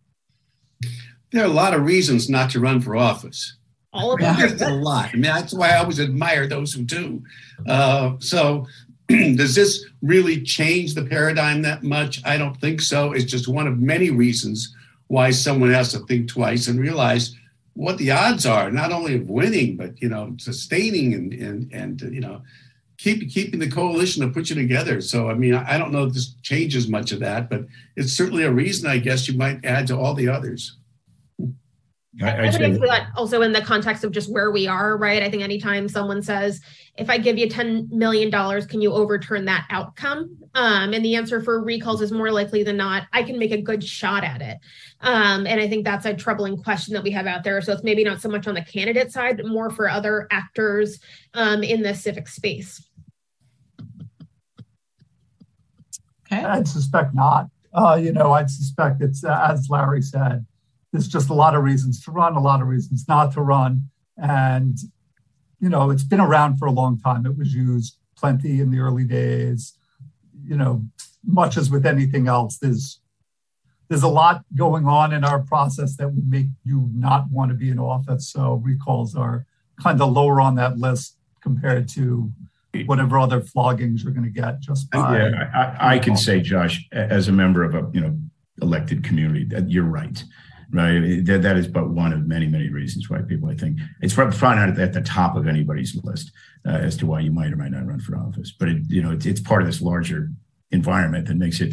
There 1.33 1.43
are 1.43 1.47
a 1.47 1.49
lot 1.49 1.73
of 1.73 1.85
reasons 1.85 2.29
not 2.29 2.51
to 2.51 2.61
run 2.61 2.83
for 2.83 2.97
office. 2.97 3.57
All 3.97 4.15
of 4.15 4.21
them. 4.21 4.37
A 4.61 4.75
lot. 4.75 5.11
I 5.11 5.13
mean, 5.13 5.23
that's 5.23 5.55
why 5.55 5.71
I 5.71 5.79
always 5.79 6.01
admire 6.01 6.47
those 6.47 6.73
who 6.73 6.83
do. 6.83 7.23
Uh, 7.67 8.17
so, 8.19 8.67
does 9.09 9.55
this 9.55 9.87
really 10.03 10.43
change 10.43 10.95
the 10.95 11.05
paradigm 11.05 11.63
that 11.63 11.83
much? 11.83 12.25
I 12.25 12.37
don't 12.37 12.61
think 12.61 12.81
so. 12.81 13.13
It's 13.13 13.25
just 13.25 13.49
one 13.49 13.67
of 13.67 13.79
many 13.79 14.11
reasons 14.11 14.75
why 15.09 15.31
someone 15.31 15.71
has 15.73 15.93
to 15.93 16.01
think 16.01 16.29
twice 16.29 16.67
and 16.67 16.81
realize 16.81 17.35
what 17.75 17.99
the 17.99 18.11
odds 18.11 18.47
are, 18.47 18.71
not 18.71 18.91
only 18.91 19.17
of 19.17 19.29
winning, 19.29 19.77
but 19.77 20.01
you 20.01 20.09
know, 20.09 20.35
sustaining 20.39 21.15
and 21.15 21.33
and 21.33 21.73
and 21.73 22.01
you 22.15 22.21
know, 22.21 22.43
keep 22.99 23.29
keeping 23.31 23.61
the 23.61 23.71
coalition 23.71 24.23
to 24.23 24.33
put 24.33 24.49
you 24.49 24.57
together. 24.57 25.01
So, 25.01 25.31
I 25.31 25.35
mean, 25.35 25.55
I 25.55 25.79
don't 25.79 25.93
know 25.93 26.05
if 26.05 26.15
this 26.15 26.35
changes 26.43 26.89
much 26.89 27.13
of 27.13 27.21
that, 27.21 27.49
but 27.51 27.67
it's 27.95 28.13
certainly 28.13 28.45
a 28.45 28.53
reason, 28.53 28.89
I 28.89 28.99
guess, 28.99 29.29
you 29.29 29.37
might 29.37 29.65
add 29.65 29.87
to 29.89 29.97
all 29.97 30.15
the 30.15 30.29
others. 30.29 30.77
I, 32.23 32.47
I, 32.47 32.51
think 32.51 32.81
that 32.81 33.09
also 33.15 33.43
in 33.43 33.53
the 33.53 33.61
context 33.61 34.03
of 34.03 34.11
just 34.11 34.33
where 34.33 34.51
we 34.51 34.67
are, 34.67 34.97
right? 34.97 35.23
I 35.23 35.31
think 35.31 35.43
anytime 35.43 35.87
someone 35.87 36.23
says, 36.23 36.63
if 36.97 37.11
I 37.11 37.19
give 37.19 37.37
you 37.37 37.47
$10 37.47 37.91
million, 37.91 38.31
can 38.31 38.81
you 38.81 38.93
overturn 38.93 39.45
that 39.45 39.67
outcome? 39.71 40.39
Um, 40.55 40.95
and 40.95 41.05
the 41.05 41.17
answer 41.17 41.43
for 41.43 41.63
recalls 41.63 42.01
is 42.01 42.13
more 42.13 42.31
likely 42.31 42.63
than 42.63 42.79
not, 42.79 43.07
I 43.13 43.23
can 43.23 43.39
make 43.39 43.51
a 43.51 43.61
good 43.61 43.85
shot 43.85 44.25
at 44.25 44.41
it. 44.41 44.57
Um, 45.03 45.47
and 45.47 45.61
I 45.61 45.69
think 45.69 45.85
that's 45.85 46.07
a 46.07 46.15
troubling 46.15 46.63
question 46.63 46.95
that 46.95 47.03
we 47.03 47.11
have 47.11 47.27
out 47.27 47.45
there. 47.45 47.61
So 47.61 47.75
it's 47.75 47.85
maybe 47.85 48.03
not 48.03 48.23
so 48.23 48.31
much 48.31 48.47
on 48.47 48.55
the 48.55 48.63
candidate 48.63 49.13
side, 49.13 49.37
but 49.37 49.47
more 49.47 49.69
for 49.69 49.89
other 49.89 50.27
actors 50.31 50.99
um, 51.35 51.63
in 51.63 51.83
the 51.83 51.95
civic 51.95 52.29
space. 52.29 52.83
Okay. 56.33 56.43
I'd 56.43 56.67
suspect 56.67 57.15
not. 57.15 57.49
Uh, 57.75 57.99
you 58.01 58.13
know, 58.13 58.33
I'd 58.33 58.49
suspect 58.49 59.03
it's, 59.03 59.23
uh, 59.23 59.49
as 59.51 59.69
Larry 59.69 60.01
said, 60.01 60.47
there's 60.97 61.09
just 61.09 61.29
a 61.29 61.35
lot 61.35 61.55
of 61.55 61.63
reasons 61.63 62.03
to 62.05 62.11
run, 62.11 62.37
a 62.37 62.41
lot 62.41 62.63
of 62.63 62.69
reasons 62.69 63.07
not 63.07 63.33
to 63.33 63.43
run. 63.43 63.91
And, 64.17 64.79
you 65.61 65.69
know, 65.69 65.91
it's 65.91 66.05
been 66.05 66.21
around 66.21 66.57
for 66.57 66.65
a 66.65 66.73
long 66.73 66.99
time. 66.99 67.27
It 67.27 67.37
was 67.37 67.55
used 67.55 67.99
plenty 68.17 68.61
in 68.61 68.71
the 68.71 68.79
early 68.79 69.05
days. 69.05 69.77
You 70.43 70.57
know, 70.57 70.87
much 71.23 71.59
as 71.59 71.71
with 71.71 71.85
anything 71.85 72.29
else, 72.29 72.57
there's 72.57 73.01
there's 73.89 74.03
a 74.03 74.09
lot 74.09 74.43
going 74.57 74.87
on 74.87 75.13
in 75.13 75.23
our 75.23 75.41
process 75.41 75.97
that 75.97 76.13
would 76.13 76.29
make 76.29 76.47
you 76.65 76.91
not 76.95 77.31
want 77.31 77.51
to 77.51 77.55
be 77.55 77.69
in 77.69 77.79
office. 77.79 78.29
So 78.29 78.55
recalls 78.65 79.15
are 79.15 79.47
kind 79.81 80.01
of 80.01 80.11
lower 80.11 80.41
on 80.41 80.55
that 80.57 80.79
list 80.79 81.17
compared 81.43 81.89
to 81.91 82.33
whatever 82.87 83.19
other 83.19 83.41
floggings 83.41 84.03
you're 84.03 84.13
going 84.13 84.25
to 84.25 84.31
get 84.31 84.61
just 84.61 84.91
by. 84.91 85.19
Yeah, 85.19 85.77
I, 85.79 85.97
I 85.97 85.99
can 85.99 86.17
say, 86.17 86.41
Josh, 86.41 86.89
as 86.91 87.29
a 87.29 87.33
member 87.33 87.63
of 87.63 87.75
a 87.75 87.89
you 87.93 88.01
know 88.01 88.19
elected 88.63 89.05
community, 89.05 89.45
that 89.45 89.71
you're 89.71 89.85
right. 89.85 90.25
Right, 90.73 91.25
that, 91.25 91.43
that 91.43 91.57
is 91.57 91.69
but 91.69 91.91
one 91.91 92.13
of 92.13 92.27
many, 92.27 92.49
many 92.49 92.69
reasons 92.69 93.09
why 93.09 93.23
people, 93.23 93.49
I 93.49 93.55
think, 93.55 93.79
it's 94.01 94.15
probably 94.15 94.37
not 94.41 94.79
at 94.81 94.93
the 94.93 95.01
top 95.01 95.37
of 95.37 95.47
anybody's 95.47 95.95
list 96.03 96.33
uh, 96.67 96.71
as 96.71 96.97
to 96.97 97.07
why 97.07 97.21
you 97.21 97.31
might 97.31 97.53
or 97.53 97.57
might 97.57 97.71
not 97.71 97.87
run 97.87 98.01
for 98.01 98.17
office. 98.17 98.53
But 98.59 98.69
it, 98.71 98.83
you 98.89 99.01
know, 99.01 99.13
it's, 99.13 99.27
it's 99.27 99.41
part 99.41 99.63
of 99.63 99.69
this 99.69 99.81
larger 99.81 100.31
environment 100.73 101.29
that 101.29 101.37
makes 101.37 101.61
it 101.61 101.73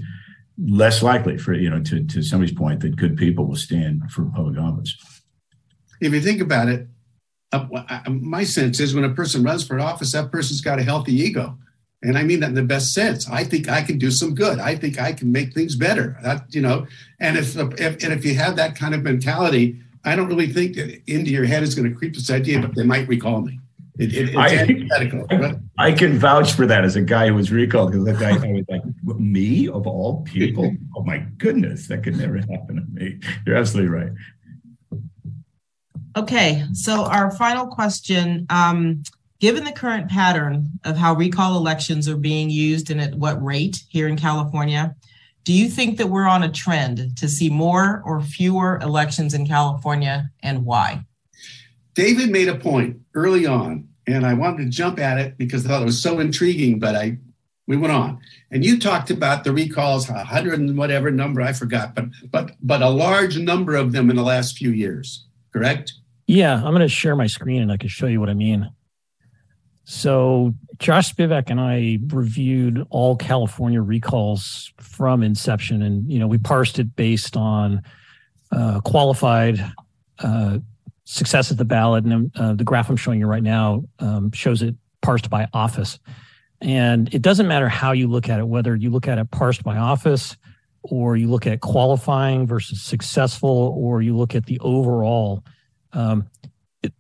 less 0.58 1.02
likely 1.02 1.38
for 1.38 1.54
you 1.54 1.70
know 1.70 1.82
to 1.82 2.04
to 2.06 2.22
somebody's 2.22 2.56
point 2.56 2.80
that 2.82 2.96
good 2.96 3.18
people 3.18 3.46
will 3.46 3.56
stand 3.56 4.10
for 4.12 4.26
public 4.26 4.58
office. 4.58 4.96
If 6.00 6.14
you 6.14 6.22
think 6.22 6.42
about 6.42 6.68
it, 6.68 6.88
uh, 7.52 7.66
my 8.10 8.44
sense 8.44 8.80
is 8.80 8.94
when 8.94 9.04
a 9.04 9.14
person 9.14 9.44
runs 9.44 9.66
for 9.66 9.80
office, 9.80 10.12
that 10.12 10.32
person's 10.32 10.62
got 10.62 10.80
a 10.80 10.84
healthy 10.84 11.14
ego. 11.14 11.58
And 12.04 12.18
I 12.18 12.24
mean 12.24 12.42
that 12.42 12.50
in 12.50 12.56
the 12.56 12.64
best 12.64 12.94
sense. 12.94 13.30
I 13.30 13.44
think 13.44 13.70
I 13.70 13.82
can 13.82 13.98
do 13.98 14.12
some 14.12 14.36
good. 14.36 14.60
I 14.60 14.76
think 14.76 15.00
I 15.00 15.14
can 15.14 15.32
make 15.32 15.54
things 15.54 15.76
better. 15.76 16.18
That 16.22 16.54
you 16.54 16.62
know, 16.62 16.86
and 17.20 17.38
if, 17.38 17.56
if 17.56 18.04
and 18.04 18.14
if 18.14 18.26
you 18.26 18.36
have 18.36 18.58
that 18.58 18.76
kind 18.76 18.94
of 18.94 19.04
mentality, 19.04 19.80
I 20.04 20.16
don't 20.16 20.28
really 20.28 20.52
think 20.52 20.76
that 20.76 21.02
into 21.08 21.32
your 21.32 21.46
head 21.46 21.64
is 21.64 21.76
going 21.76 21.90
to 21.90 21.96
creep 21.96 22.14
this 22.14 22.30
idea, 22.30 22.60
but 22.60 22.76
they 22.76 22.84
might 22.84 23.08
recall 23.08 23.42
me. 23.42 23.60
It, 24.00 24.12
it, 24.14 24.36
I, 24.36 24.48
I, 25.78 25.92
can 25.92 26.18
vouch 26.18 26.54
for 26.54 26.66
that 26.66 26.84
as 26.84 26.96
a 26.96 27.02
guy 27.02 27.28
who 27.28 27.36
was 27.36 27.52
recalled 27.52 27.92
because 27.92 28.06
that 28.06 28.20
guy 28.20 28.32
I 28.32 28.52
was 28.52 28.66
like, 28.68 28.82
me 29.20 29.68
of 29.68 29.86
all 29.86 30.24
people? 30.24 30.76
Oh 30.96 31.04
my 31.04 31.20
goodness, 31.38 31.88
that 31.88 32.04
could 32.04 32.18
never 32.18 32.38
happen 32.38 32.76
to 32.76 32.84
me. 32.92 33.20
You're 33.46 33.56
absolutely 33.56 33.90
right. 33.90 34.12
Okay, 36.16 36.64
so 36.74 37.06
our 37.06 37.32
final 37.32 37.68
question. 37.68 38.46
Um, 38.50 39.04
given 39.44 39.66
the 39.66 39.74
current 39.74 40.10
pattern 40.10 40.70
of 40.86 40.96
how 40.96 41.14
recall 41.14 41.58
elections 41.58 42.08
are 42.08 42.16
being 42.16 42.50
used 42.50 42.90
and 42.90 43.02
at 43.02 43.14
what 43.16 43.44
rate 43.44 43.84
here 43.90 44.08
in 44.08 44.16
California, 44.16 44.96
do 45.44 45.52
you 45.52 45.68
think 45.68 45.98
that 45.98 46.08
we're 46.08 46.26
on 46.26 46.44
a 46.44 46.50
trend 46.50 47.18
to 47.18 47.28
see 47.28 47.50
more 47.50 48.02
or 48.06 48.22
fewer 48.22 48.80
elections 48.82 49.34
in 49.34 49.46
California 49.46 50.30
and 50.44 50.64
why? 50.64 51.04
David 51.94 52.30
made 52.30 52.48
a 52.48 52.56
point 52.56 53.02
early 53.16 53.46
on, 53.46 53.86
and 54.08 54.26
I 54.26 54.34
wanted 54.34 54.64
to 54.64 54.70
jump 54.70 54.98
at 54.98 55.18
it 55.18 55.38
because 55.38 55.66
I 55.66 55.68
thought 55.68 55.82
it 55.82 55.86
was 55.86 56.02
so 56.02 56.22
intriguing, 56.22 56.80
but 56.80 56.96
I 56.96 57.18
we 57.68 57.76
went 57.76 57.92
on. 57.92 58.22
And 58.50 58.64
you 58.64 58.80
talked 58.80 59.10
about 59.10 59.44
the 59.44 59.52
recalls, 59.52 60.10
a 60.10 60.24
hundred 60.24 60.58
and 60.58 60.78
whatever 60.78 61.12
number 61.12 61.42
I 61.42 61.52
forgot, 61.52 61.96
but 61.96 62.06
but 62.32 62.52
but 62.62 62.82
a 62.82 62.88
large 62.88 63.38
number 63.38 63.76
of 63.76 63.92
them 63.92 64.10
in 64.10 64.16
the 64.16 64.24
last 64.24 64.58
few 64.58 64.72
years, 64.72 65.26
correct? 65.52 65.92
Yeah, 66.28 66.56
I'm 66.56 66.72
going 66.72 66.80
to 66.80 66.88
share 66.88 67.18
my 67.18 67.28
screen 67.28 67.62
and 67.62 67.74
I 67.74 67.76
can 67.76 67.90
show 67.90 68.08
you 68.08 68.22
what 68.22 68.30
I 68.30 68.36
mean. 68.36 68.72
So 69.86 70.54
Josh 70.80 71.14
Spivak 71.14 71.50
and 71.50 71.60
I 71.60 72.00
reviewed 72.08 72.86
all 72.90 73.16
California 73.16 73.82
recalls 73.82 74.72
from 74.78 75.24
inception, 75.24 75.82
and 75.82 76.10
you 76.10 76.20
know 76.20 76.28
we 76.28 76.38
parsed 76.38 76.80
it 76.80 76.96
based 76.96 77.36
on 77.36 77.82
uh, 78.52 78.80
qualified 78.82 79.64
uh, 80.20 80.60
success 81.04 81.52
at 81.52 81.58
the 81.58 81.66
ballot, 81.66 82.06
and 82.06 82.32
uh, 82.36 82.54
the 82.54 82.64
graph 82.64 82.90
I'm 82.90 82.96
showing 82.96 83.20
you 83.20 83.28
right 83.28 83.44
now 83.44 83.84
um, 84.00 84.32
shows 84.32 84.62
it 84.62 84.76
parsed 85.02 85.30
by 85.30 85.48
office. 85.54 86.00
And 86.62 87.14
it 87.14 87.22
doesn't 87.22 87.48
matter 87.48 87.68
how 87.68 87.92
you 87.92 88.08
look 88.08 88.30
at 88.30 88.40
it, 88.40 88.48
whether 88.48 88.74
you 88.74 88.90
look 88.90 89.08
at 89.08 89.18
it 89.18 89.30
parsed 89.32 89.64
by 89.64 89.76
office, 89.76 90.38
or 90.82 91.18
you 91.18 91.30
look 91.30 91.46
at 91.46 91.60
qualifying 91.60 92.48
versus 92.48 92.82
successful, 92.82 93.76
or 93.78 94.02
you 94.02 94.16
look 94.16 94.34
at 94.34 94.46
the 94.46 94.60
overall. 94.62 95.44
Um, 95.92 96.30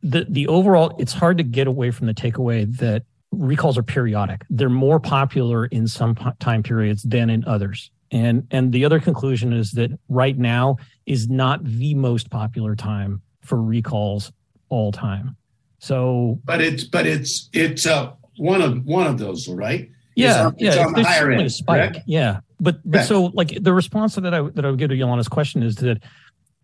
the 0.01 0.25
the 0.29 0.47
overall, 0.47 0.95
it's 0.99 1.13
hard 1.13 1.37
to 1.37 1.43
get 1.43 1.67
away 1.67 1.91
from 1.91 2.07
the 2.07 2.13
takeaway 2.13 2.71
that 2.77 3.03
recalls 3.31 3.77
are 3.77 3.83
periodic. 3.83 4.45
They're 4.49 4.69
more 4.69 4.99
popular 4.99 5.65
in 5.65 5.87
some 5.87 6.15
time 6.39 6.63
periods 6.63 7.03
than 7.03 7.29
in 7.29 7.43
others. 7.45 7.91
And 8.11 8.47
and 8.51 8.71
the 8.71 8.85
other 8.85 8.99
conclusion 8.99 9.53
is 9.53 9.71
that 9.71 9.91
right 10.07 10.37
now 10.37 10.77
is 11.05 11.29
not 11.29 11.63
the 11.63 11.95
most 11.95 12.29
popular 12.29 12.75
time 12.75 13.21
for 13.41 13.61
recalls 13.61 14.31
all 14.69 14.91
time. 14.91 15.35
So, 15.79 16.39
but 16.45 16.61
it's 16.61 16.83
but 16.83 17.07
it's 17.07 17.49
it's 17.53 17.85
uh 17.85 18.11
one 18.37 18.61
of 18.61 18.85
one 18.85 19.07
of 19.07 19.17
those, 19.17 19.49
right? 19.49 19.89
Yeah, 20.15 20.49
it's, 20.49 20.61
yeah. 20.61 20.69
It's 20.69 20.77
on 20.77 20.93
the 20.93 21.03
higher 21.03 21.31
end, 21.31 21.41
a 21.41 21.49
spike. 21.49 21.93
Correct? 21.93 22.05
Yeah, 22.07 22.41
but, 22.59 22.79
but 22.85 23.05
so 23.05 23.31
like 23.33 23.57
the 23.61 23.73
response 23.73 24.13
to 24.13 24.21
that 24.21 24.33
I 24.33 24.41
that 24.41 24.63
I 24.63 24.69
would 24.69 24.79
give 24.79 24.89
to 24.89 24.95
Yolana's 24.95 25.27
question 25.27 25.63
is 25.63 25.75
that 25.77 26.01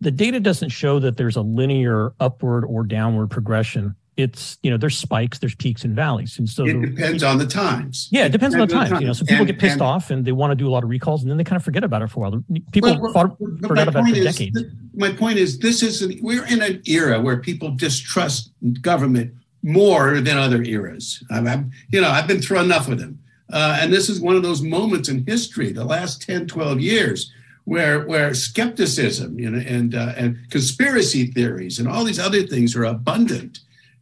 the 0.01 0.11
data 0.11 0.39
doesn't 0.39 0.69
show 0.69 0.99
that 0.99 1.17
there's 1.17 1.35
a 1.35 1.41
linear 1.41 2.13
upward 2.19 2.65
or 2.65 2.83
downward 2.83 3.29
progression. 3.29 3.95
It's 4.17 4.57
you 4.63 4.69
know 4.69 4.75
there's 4.75 4.97
spikes 4.97 5.39
there's 5.39 5.55
peaks 5.55 5.85
and 5.85 5.95
valleys. 5.95 6.37
And 6.37 6.49
so 6.49 6.65
it 6.65 6.81
depends 6.81 7.23
on 7.23 7.37
the 7.37 7.45
times. 7.45 8.09
Yeah 8.11 8.25
it 8.25 8.33
depends, 8.33 8.53
depends 8.53 8.73
on 8.73 8.83
the 8.83 8.89
times, 8.89 9.01
you 9.01 9.07
know 9.07 9.13
so 9.13 9.23
people 9.23 9.37
and, 9.37 9.47
get 9.47 9.59
pissed 9.59 9.73
and, 9.73 9.81
off 9.81 10.11
and 10.11 10.25
they 10.25 10.33
want 10.33 10.51
to 10.51 10.55
do 10.55 10.67
a 10.67 10.71
lot 10.71 10.83
of 10.83 10.89
recalls 10.89 11.21
and 11.21 11.31
then 11.31 11.37
they 11.37 11.43
kind 11.45 11.55
of 11.55 11.63
forget 11.63 11.85
about 11.85 12.01
it 12.01 12.07
for 12.07 12.25
a 12.25 12.29
while. 12.29 12.43
People 12.73 12.99
well, 12.99 13.37
forgot 13.61 13.87
about 13.87 14.09
it 14.09 14.15
for 14.17 14.23
decades. 14.23 14.59
my 14.93 15.11
point 15.13 15.37
is 15.37 15.59
this 15.59 15.81
is 15.81 16.01
an, 16.01 16.19
we're 16.21 16.45
in 16.47 16.61
an 16.61 16.81
era 16.85 17.21
where 17.21 17.37
people 17.37 17.71
distrust 17.71 18.51
government 18.81 19.33
more 19.63 20.19
than 20.19 20.37
other 20.37 20.63
eras. 20.63 21.23
I'm, 21.31 21.47
I'm 21.47 21.71
you 21.89 22.01
know 22.01 22.09
i've 22.09 22.27
been 22.27 22.41
through 22.41 22.59
enough 22.59 22.89
of 22.89 22.99
them. 22.99 23.19
Uh, 23.51 23.77
and 23.79 23.91
this 23.91 24.09
is 24.09 24.19
one 24.19 24.35
of 24.35 24.43
those 24.43 24.61
moments 24.61 25.09
in 25.09 25.25
history 25.25 25.71
the 25.71 25.85
last 25.85 26.21
10 26.21 26.45
12 26.47 26.81
years 26.81 27.31
where 27.69 27.97
where 28.11 28.33
skepticism 28.33 29.39
you 29.39 29.49
know 29.49 29.59
and 29.59 29.93
uh, 29.93 30.13
and 30.17 30.37
conspiracy 30.49 31.27
theories 31.27 31.79
and 31.79 31.87
all 31.87 32.03
these 32.03 32.19
other 32.19 32.43
things 32.43 32.75
are 32.75 32.85
abundant 32.85 33.59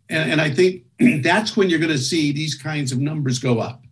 and, 0.10 0.32
and 0.32 0.42
I 0.42 0.50
think 0.50 0.84
that's 1.24 1.56
when 1.56 1.70
you're 1.70 1.80
going 1.80 1.92
to 1.92 1.98
see 1.98 2.32
these 2.32 2.56
kinds 2.56 2.92
of 2.92 3.00
numbers 3.00 3.40
go 3.40 3.60
up 3.60 3.84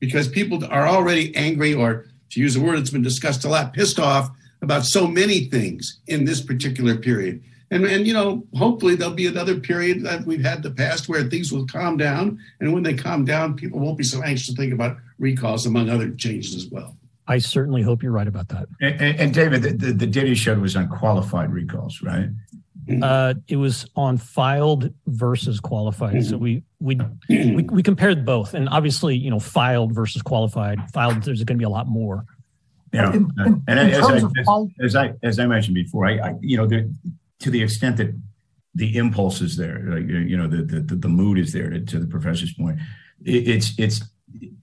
because 0.00 0.28
people 0.28 0.64
are 0.64 0.86
already 0.86 1.34
angry, 1.34 1.74
or 1.74 2.06
to 2.30 2.40
use 2.40 2.56
a 2.56 2.60
word 2.60 2.78
that's 2.78 2.90
been 2.90 3.02
discussed 3.02 3.44
a 3.44 3.48
lot, 3.48 3.72
pissed 3.72 3.98
off 3.98 4.30
about 4.62 4.84
so 4.84 5.06
many 5.06 5.44
things 5.44 6.00
in 6.06 6.24
this 6.24 6.40
particular 6.40 6.96
period. 6.96 7.42
And, 7.70 7.84
and 7.84 8.06
you 8.06 8.12
know, 8.12 8.44
hopefully 8.54 8.94
there'll 8.94 9.14
be 9.14 9.26
another 9.26 9.58
period 9.58 10.02
that 10.04 10.24
we've 10.24 10.44
had 10.44 10.62
the 10.62 10.70
past 10.70 11.08
where 11.08 11.24
things 11.24 11.50
will 11.50 11.66
calm 11.66 11.96
down. 11.96 12.38
And 12.60 12.72
when 12.72 12.82
they 12.82 12.94
calm 12.94 13.24
down, 13.24 13.56
people 13.56 13.80
won't 13.80 13.98
be 13.98 14.04
so 14.04 14.22
anxious 14.22 14.48
to 14.48 14.54
think 14.54 14.72
about 14.72 14.98
recalls, 15.18 15.66
among 15.66 15.88
other 15.88 16.10
changes 16.10 16.54
as 16.54 16.66
well. 16.66 16.96
I 17.28 17.38
certainly 17.38 17.82
hope 17.82 18.02
you're 18.02 18.12
right 18.12 18.28
about 18.28 18.48
that. 18.48 18.66
And, 18.80 19.00
and, 19.00 19.20
and 19.20 19.34
David, 19.34 19.62
the, 19.62 19.72
the, 19.72 19.92
the 19.92 20.06
data 20.06 20.28
you 20.28 20.34
showed 20.34 20.58
was 20.58 20.76
on 20.76 20.88
qualified 20.88 21.52
recalls, 21.52 22.00
right? 22.02 22.28
Mm-hmm. 22.86 23.02
Uh, 23.02 23.34
it 23.48 23.56
was 23.56 23.84
on 23.96 24.16
filed 24.16 24.92
versus 25.06 25.58
qualified. 25.58 26.24
So 26.24 26.36
we 26.36 26.62
we, 26.78 27.00
we 27.28 27.64
we 27.64 27.82
compared 27.82 28.24
both, 28.24 28.54
and 28.54 28.68
obviously, 28.68 29.16
you 29.16 29.28
know, 29.28 29.40
filed 29.40 29.92
versus 29.92 30.22
qualified. 30.22 30.78
Filed, 30.92 31.22
there's 31.24 31.42
going 31.42 31.56
to 31.56 31.58
be 31.58 31.64
a 31.64 31.68
lot 31.68 31.88
more. 31.88 32.24
Yeah, 32.92 33.12
in, 33.12 33.28
in, 33.44 33.62
and 33.66 33.78
in 33.80 33.90
as, 33.90 34.08
I, 34.08 34.16
as, 34.16 34.24
as, 34.80 34.96
I 34.96 35.14
as 35.24 35.38
I 35.40 35.46
mentioned 35.46 35.74
before, 35.74 36.06
I, 36.06 36.18
I 36.18 36.34
you 36.40 36.56
know, 36.56 36.66
the, 36.68 36.94
to 37.40 37.50
the 37.50 37.60
extent 37.60 37.96
that 37.96 38.14
the 38.76 38.96
impulse 38.96 39.40
is 39.40 39.56
there, 39.56 39.82
like, 39.84 40.06
you 40.06 40.36
know, 40.36 40.46
the 40.46 40.62
the 40.62 40.94
the 40.94 41.08
mood 41.08 41.38
is 41.38 41.52
there. 41.52 41.68
To, 41.70 41.80
to 41.80 41.98
the 41.98 42.06
professor's 42.06 42.54
point, 42.54 42.78
it, 43.24 43.48
it's 43.48 43.72
it's 43.78 44.04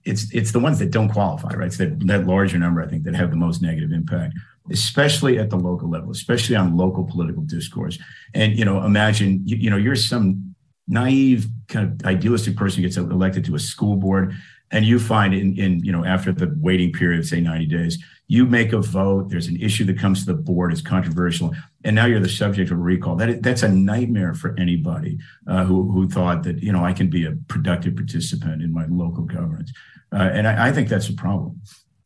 it's 0.04 0.32
it's 0.32 0.52
the 0.52 0.60
ones 0.60 0.78
that 0.78 0.90
don't 0.90 1.08
qualify, 1.08 1.54
right? 1.54 1.66
It's 1.66 1.78
that 1.78 2.06
that 2.06 2.26
larger 2.26 2.58
number, 2.58 2.82
I 2.82 2.86
think, 2.86 3.04
that 3.04 3.14
have 3.14 3.30
the 3.30 3.36
most 3.36 3.62
negative 3.62 3.92
impact 3.92 4.34
especially 4.70 5.38
at 5.38 5.50
the 5.50 5.56
local 5.56 5.90
level, 5.90 6.10
especially 6.10 6.56
on 6.56 6.76
local 6.76 7.04
political 7.04 7.42
discourse. 7.42 7.98
And, 8.32 8.58
you 8.58 8.64
know, 8.64 8.82
imagine, 8.84 9.42
you, 9.44 9.56
you 9.56 9.70
know, 9.70 9.76
you're 9.76 9.96
some 9.96 10.54
naive 10.86 11.46
kind 11.68 12.00
of 12.00 12.06
idealistic 12.06 12.56
person 12.56 12.82
gets 12.82 12.96
elected 12.96 13.44
to 13.46 13.54
a 13.54 13.58
school 13.58 13.96
board 13.96 14.34
and 14.74 14.84
you 14.84 14.98
find 14.98 15.32
in, 15.32 15.56
in 15.56 15.78
you 15.84 15.92
know 15.92 16.04
after 16.04 16.32
the 16.32 16.52
waiting 16.60 16.92
period 16.92 17.26
say 17.26 17.40
90 17.40 17.66
days 17.66 18.04
you 18.26 18.44
make 18.44 18.72
a 18.72 18.80
vote 18.80 19.30
there's 19.30 19.46
an 19.46 19.56
issue 19.60 19.84
that 19.84 19.98
comes 19.98 20.24
to 20.24 20.32
the 20.32 20.38
board 20.38 20.72
it's 20.72 20.82
controversial 20.82 21.54
and 21.84 21.94
now 21.94 22.04
you're 22.04 22.20
the 22.20 22.28
subject 22.28 22.70
of 22.70 22.76
a 22.76 22.80
recall 22.80 23.14
that 23.16 23.42
that's 23.42 23.62
a 23.62 23.68
nightmare 23.68 24.34
for 24.34 24.54
anybody 24.58 25.18
uh, 25.46 25.64
who, 25.64 25.90
who 25.92 26.08
thought 26.08 26.42
that 26.42 26.62
you 26.62 26.72
know 26.72 26.84
i 26.84 26.92
can 26.92 27.08
be 27.08 27.24
a 27.24 27.32
productive 27.48 27.94
participant 27.96 28.60
in 28.60 28.72
my 28.72 28.84
local 28.86 29.22
governance 29.22 29.72
uh, 30.12 30.30
and 30.32 30.46
I, 30.46 30.68
I 30.68 30.72
think 30.72 30.88
that's 30.88 31.08
a 31.08 31.14
problem 31.14 31.60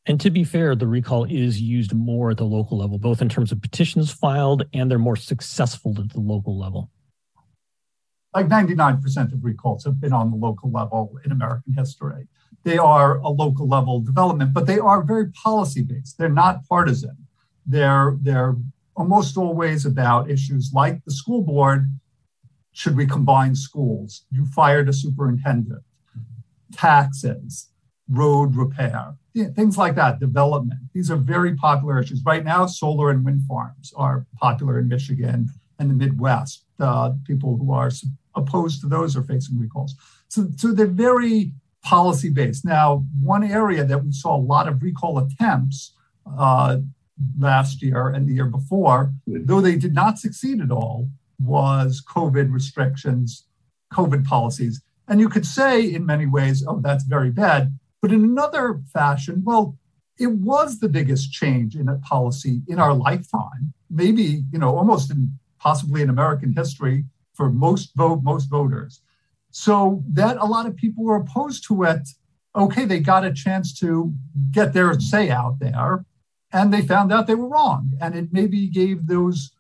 and 0.07 0.19
to 0.23 0.31
be 0.31 0.43
fair, 0.43 0.75
the 0.75 0.87
recall 0.87 1.25
is 1.25 1.61
used 1.61 1.93
more 1.93 2.31
at 2.31 2.39
the 2.39 2.45
local 2.45 2.79
level, 2.79 2.99
both 2.99 3.21
in 3.21 3.29
terms 3.29 3.53
of 3.53 3.61
petitions 3.61 4.11
filed 4.11 4.65
and 4.73 4.91
they're 4.91 4.99
more 4.99 5.17
successful 5.17 5.95
at 5.99 6.09
the 6.15 6.21
local 6.21 6.59
level. 6.59 6.91
Like 8.35 8.49
99% 8.49 9.35
of 9.35 9.45
recalls 9.45 9.85
have 9.85 10.01
been 10.01 10.15
on 10.15 10.31
the 10.31 10.37
local 10.39 10.71
level 10.71 11.19
in 11.27 11.31
American 11.31 11.75
history. 11.75 12.27
They 12.65 12.79
are 12.79 13.19
a 13.19 13.29
local 13.29 13.69
level 13.69 14.01
development, 14.01 14.53
but 14.53 14.67
they 14.67 14.79
are 14.79 15.03
very 15.03 15.31
policy 15.31 15.83
based. 15.83 16.19
They're 16.19 16.29
not 16.29 16.67
partisan. 16.69 17.17
They're, 17.67 18.17
they're 18.21 18.57
almost 18.97 19.37
always 19.37 19.87
about 19.87 20.31
issues 20.31 20.73
like 20.75 21.05
the 21.05 21.11
school 21.11 21.43
board. 21.43 21.91
Should 22.73 22.97
we 22.97 23.07
combine 23.07 23.55
schools? 23.55 24.25
You 24.31 24.47
fired 24.47 24.89
a 24.89 24.93
superintendent. 24.93 25.83
Taxes 26.73 27.71
road 28.09 28.57
repair, 28.57 29.15
things 29.55 29.77
like 29.77 29.95
that, 29.95 30.19
development. 30.19 30.81
These 30.95 31.11
are 31.11 31.17
very 31.17 31.55
popular 31.55 32.01
issues. 32.01 32.23
Right 32.25 32.45
now, 32.45 32.67
solar 32.67 33.11
and 33.11 33.25
wind 33.25 33.43
farms 33.47 33.93
are 33.97 34.27
popular 34.37 34.79
in 34.79 34.89
Michigan 34.89 35.49
and 35.79 35.91
the 35.91 35.95
Midwest. 35.95 36.65
Uh, 36.81 37.13
people 37.27 37.57
who 37.57 37.73
are 37.73 37.91
opposed 38.35 38.81
to 38.81 38.89
those 38.89 39.17
are 39.17 39.23
facing 39.23 39.59
recalls. 39.59 39.95
So, 40.29 40.49
so 40.57 40.73
they're 40.73 40.87
very 40.87 41.53
policy 41.83 42.29
based. 42.29 42.65
Now, 42.65 43.05
one 43.23 43.45
area 43.45 43.85
that 43.85 44.05
we 44.05 44.13
saw 44.13 44.37
a 44.37 44.41
lot 44.41 44.69
of 44.69 44.83
recall 44.83 45.19
attempts 45.19 45.95
uh, 46.39 46.79
last 47.39 47.83
year 47.83 48.09
and 48.09 48.29
the 48.29 48.35
year 48.35 48.47
before, 48.47 49.13
though 49.27 49.61
they 49.61 49.77
did 49.77 49.95
not 49.95 50.19
succeed 50.19 50.61
at 50.61 50.71
all, 50.71 51.09
was 51.41 52.03
COVID 52.07 52.53
restrictions, 52.53 53.47
COVID 53.93 54.25
policies. 54.25 54.83
And 55.07 55.21
you 55.21 55.29
could 55.29 55.47
say 55.47 55.83
in 55.83 56.05
many 56.05 56.27
ways, 56.27 56.65
oh, 56.67 56.81
that's 56.81 57.05
very 57.05 57.31
bad. 57.31 57.79
But 58.03 58.13
in 58.13 58.23
another 58.23 58.81
fashion, 58.93 59.43
well, 59.45 59.77
it 60.19 60.31
was 60.33 60.81
the 60.81 60.89
biggest 60.89 61.33
change 61.33 61.77
in 61.77 61.89
a 61.89 61.97
policy 61.99 62.63
in 62.69 62.79
our 62.79 62.93
lifetime, 62.93 63.73
maybe, 63.89 64.43
you 64.53 64.59
know, 64.59 64.77
almost 64.77 65.11
in 65.11 65.39
possibly 65.59 66.03
in 66.03 66.11
American 66.11 66.53
history 66.53 67.05
for 67.35 67.51
most 67.51 67.95
vote, 67.97 68.23
most 68.23 68.47
voters. 68.47 69.01
So 69.51 70.03
that 70.13 70.37
a 70.37 70.45
lot 70.45 70.67
of 70.67 70.77
people 70.77 71.05
were 71.05 71.17
opposed 71.17 71.67
to 71.69 71.83
it. 71.85 72.09
Okay, 72.55 72.85
they 72.85 73.01
got 73.01 73.25
a 73.25 73.33
chance 73.33 73.79
to 73.81 74.13
get 74.51 74.73
their 74.73 74.99
say 75.01 75.31
out 75.31 75.59
there, 75.59 76.05
and 76.53 76.73
they 76.73 76.83
found 76.83 77.13
out 77.13 77.27
they 77.27 77.35
were 77.35 77.49
wrong. 77.49 77.93
And 78.01 78.15
it 78.15 78.33
maybe 78.33 78.67
gave 78.69 79.07
those 79.07 79.53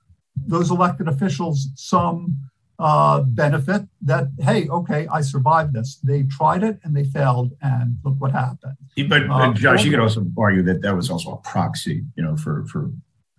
those 0.47 0.71
elected 0.71 1.09
officials 1.09 1.69
some 1.75 2.37
uh, 2.79 3.23
benefit 3.23 3.83
that 4.03 4.29
hey, 4.41 4.69
okay, 4.69 5.07
I 5.09 5.21
survived 5.21 5.73
this. 5.73 5.97
They 5.97 6.23
tried 6.25 6.63
it 6.63 6.79
and 6.85 6.97
they 6.97 7.05
failed, 7.05 7.53
and 7.61 7.97
look 8.05 8.15
what 8.19 8.33
happened. 8.33 8.77
But, 9.09 9.29
uh, 9.31 9.53
Josh, 9.53 9.85
you 9.85 9.91
could 9.91 10.01
also 10.01 10.27
argue 10.37 10.63
that 10.63 10.83
that 10.83 10.95
was 10.95 11.11
also 11.11 11.33
a 11.33 11.37
proxy, 11.39 12.05
you 12.17 12.23
know, 12.23 12.37
for 12.37 12.65
for 12.67 12.91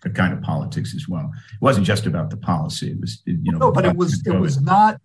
the 0.02 0.10
kind 0.10 0.34
of 0.34 0.42
politics 0.42 0.94
as 0.96 1.08
well. 1.08 1.32
It 1.54 1.62
wasn't 1.62 1.86
just 1.86 2.06
about 2.06 2.30
the 2.30 2.38
policy. 2.38 2.92
It 2.92 3.00
was, 3.00 3.22
you 3.26 3.52
know, 3.52 3.58
no, 3.60 3.72
but 3.72 3.86
it 3.86 3.96
was 3.96 4.26
it 4.26 4.38
was 4.38 4.62
not. 4.62 5.00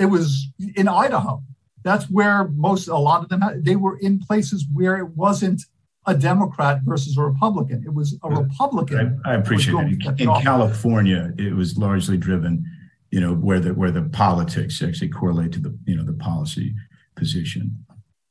It 0.00 0.06
was 0.06 0.48
in 0.76 0.88
Idaho. 0.88 1.42
That's 1.82 2.06
where 2.10 2.48
most 2.48 2.88
a 2.88 2.96
lot 2.96 3.22
of 3.22 3.28
them 3.28 3.42
they 3.62 3.76
were 3.76 3.98
in 3.98 4.18
places 4.18 4.66
where 4.72 4.96
it 4.98 5.10
wasn't 5.10 5.62
a 6.06 6.14
Democrat 6.14 6.80
versus 6.84 7.16
a 7.16 7.22
Republican. 7.22 7.84
It 7.86 7.94
was 7.94 8.18
a 8.22 8.30
Republican. 8.30 9.20
I, 9.24 9.32
I 9.32 9.34
appreciate 9.34 9.74
it. 9.74 10.20
In, 10.20 10.28
in 10.28 10.42
California, 10.42 11.32
it 11.38 11.54
was 11.54 11.78
largely 11.78 12.16
driven 12.16 12.64
you 13.10 13.20
know 13.20 13.34
where 13.34 13.60
the 13.60 13.74
where 13.74 13.90
the 13.90 14.02
politics 14.02 14.82
actually 14.82 15.08
correlate 15.08 15.52
to 15.52 15.60
the 15.60 15.76
you 15.84 15.96
know 15.96 16.04
the 16.04 16.12
policy 16.12 16.74
position. 17.16 17.84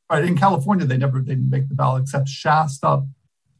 Right 0.10 0.24
in 0.24 0.38
California, 0.38 0.86
they 0.86 0.98
never 0.98 1.20
they 1.20 1.36
didn't 1.36 1.50
make 1.50 1.70
the 1.70 1.76
ballot 1.76 2.04
except 2.04 2.30
Shasta, 2.30 3.04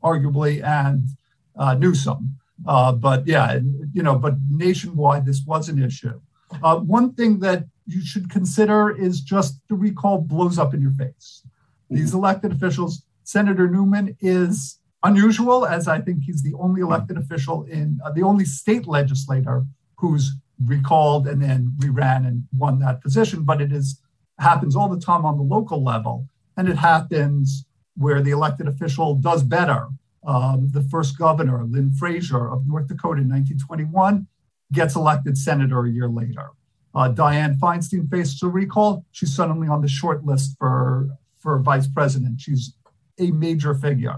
arguably, 0.04 0.64
and 0.64 1.10
uh, 1.58 1.76
Newsom. 1.76 2.38
Uh, 2.66 2.94
but 2.94 3.28
yeah, 3.28 3.60
you 3.94 4.04
know, 4.04 4.16
but 4.18 4.36
nationwide, 4.50 5.26
this 5.26 5.44
was 5.46 5.70
an 5.70 5.82
issue. 5.82 6.20
Uh, 6.64 6.78
one 6.78 7.14
thing 7.14 7.40
that 7.40 7.66
you 7.90 8.06
should 8.06 8.30
consider 8.30 8.90
is 8.90 9.22
just 9.22 9.60
the 9.68 9.76
recall 9.76 10.20
blows 10.20 10.58
up 10.60 10.74
in 10.74 10.82
your 10.82 10.92
face. 10.92 11.44
These 11.90 12.14
elected 12.14 12.52
officials, 12.52 13.04
Senator 13.24 13.68
Newman 13.68 14.16
is 14.22 14.80
unusual, 15.04 15.66
as 15.66 15.88
I 15.88 16.02
think 16.02 16.24
he's 16.24 16.44
the 16.44 16.54
only 16.60 16.82
elected 16.82 17.18
official 17.18 17.64
in 17.64 18.00
uh, 18.06 18.12
the 18.12 18.24
only 18.24 18.46
state 18.46 18.88
legislator 18.88 19.66
who's 19.98 20.34
recalled 20.66 21.28
and 21.28 21.42
then 21.42 21.74
reran 21.80 22.28
and 22.28 22.44
won 22.56 22.80
that 22.80 23.02
position. 23.02 23.44
But 23.44 23.62
it 23.62 23.72
is 23.72 24.02
happens 24.38 24.76
all 24.76 24.90
the 24.90 25.00
time 25.00 25.26
on 25.26 25.38
the 25.38 25.44
local 25.44 25.84
level, 25.84 26.28
and 26.58 26.70
it 26.70 26.78
happens 26.78 27.66
where 27.98 28.22
the 28.22 28.32
elected 28.32 28.68
official 28.68 29.16
does 29.16 29.44
better. 29.44 29.88
Um, 30.26 30.70
the 30.72 30.82
first 30.84 31.18
governor, 31.18 31.64
Lynn 31.66 31.94
Frazier 31.94 32.50
of 32.50 32.68
North 32.68 32.88
Dakota 32.88 33.22
in 33.22 33.30
1921, 33.30 34.28
gets 34.72 34.96
elected 34.96 35.38
senator 35.38 35.86
a 35.86 35.90
year 35.90 36.08
later. 36.08 36.52
Uh, 37.00 37.08
Dianne 37.08 37.58
Feinstein 37.60 38.12
faces 38.12 38.44
a 38.44 38.50
recall. 38.50 39.06
She's 39.14 39.34
suddenly 39.34 39.70
on 39.70 39.82
the 39.82 39.88
short 39.88 40.26
list 40.26 40.58
for, 40.60 41.08
for 41.38 41.58
vice 41.60 41.88
president. 41.88 42.42
She's 42.42 42.74
a 43.18 43.32
major 43.32 43.74
figure. 43.74 44.18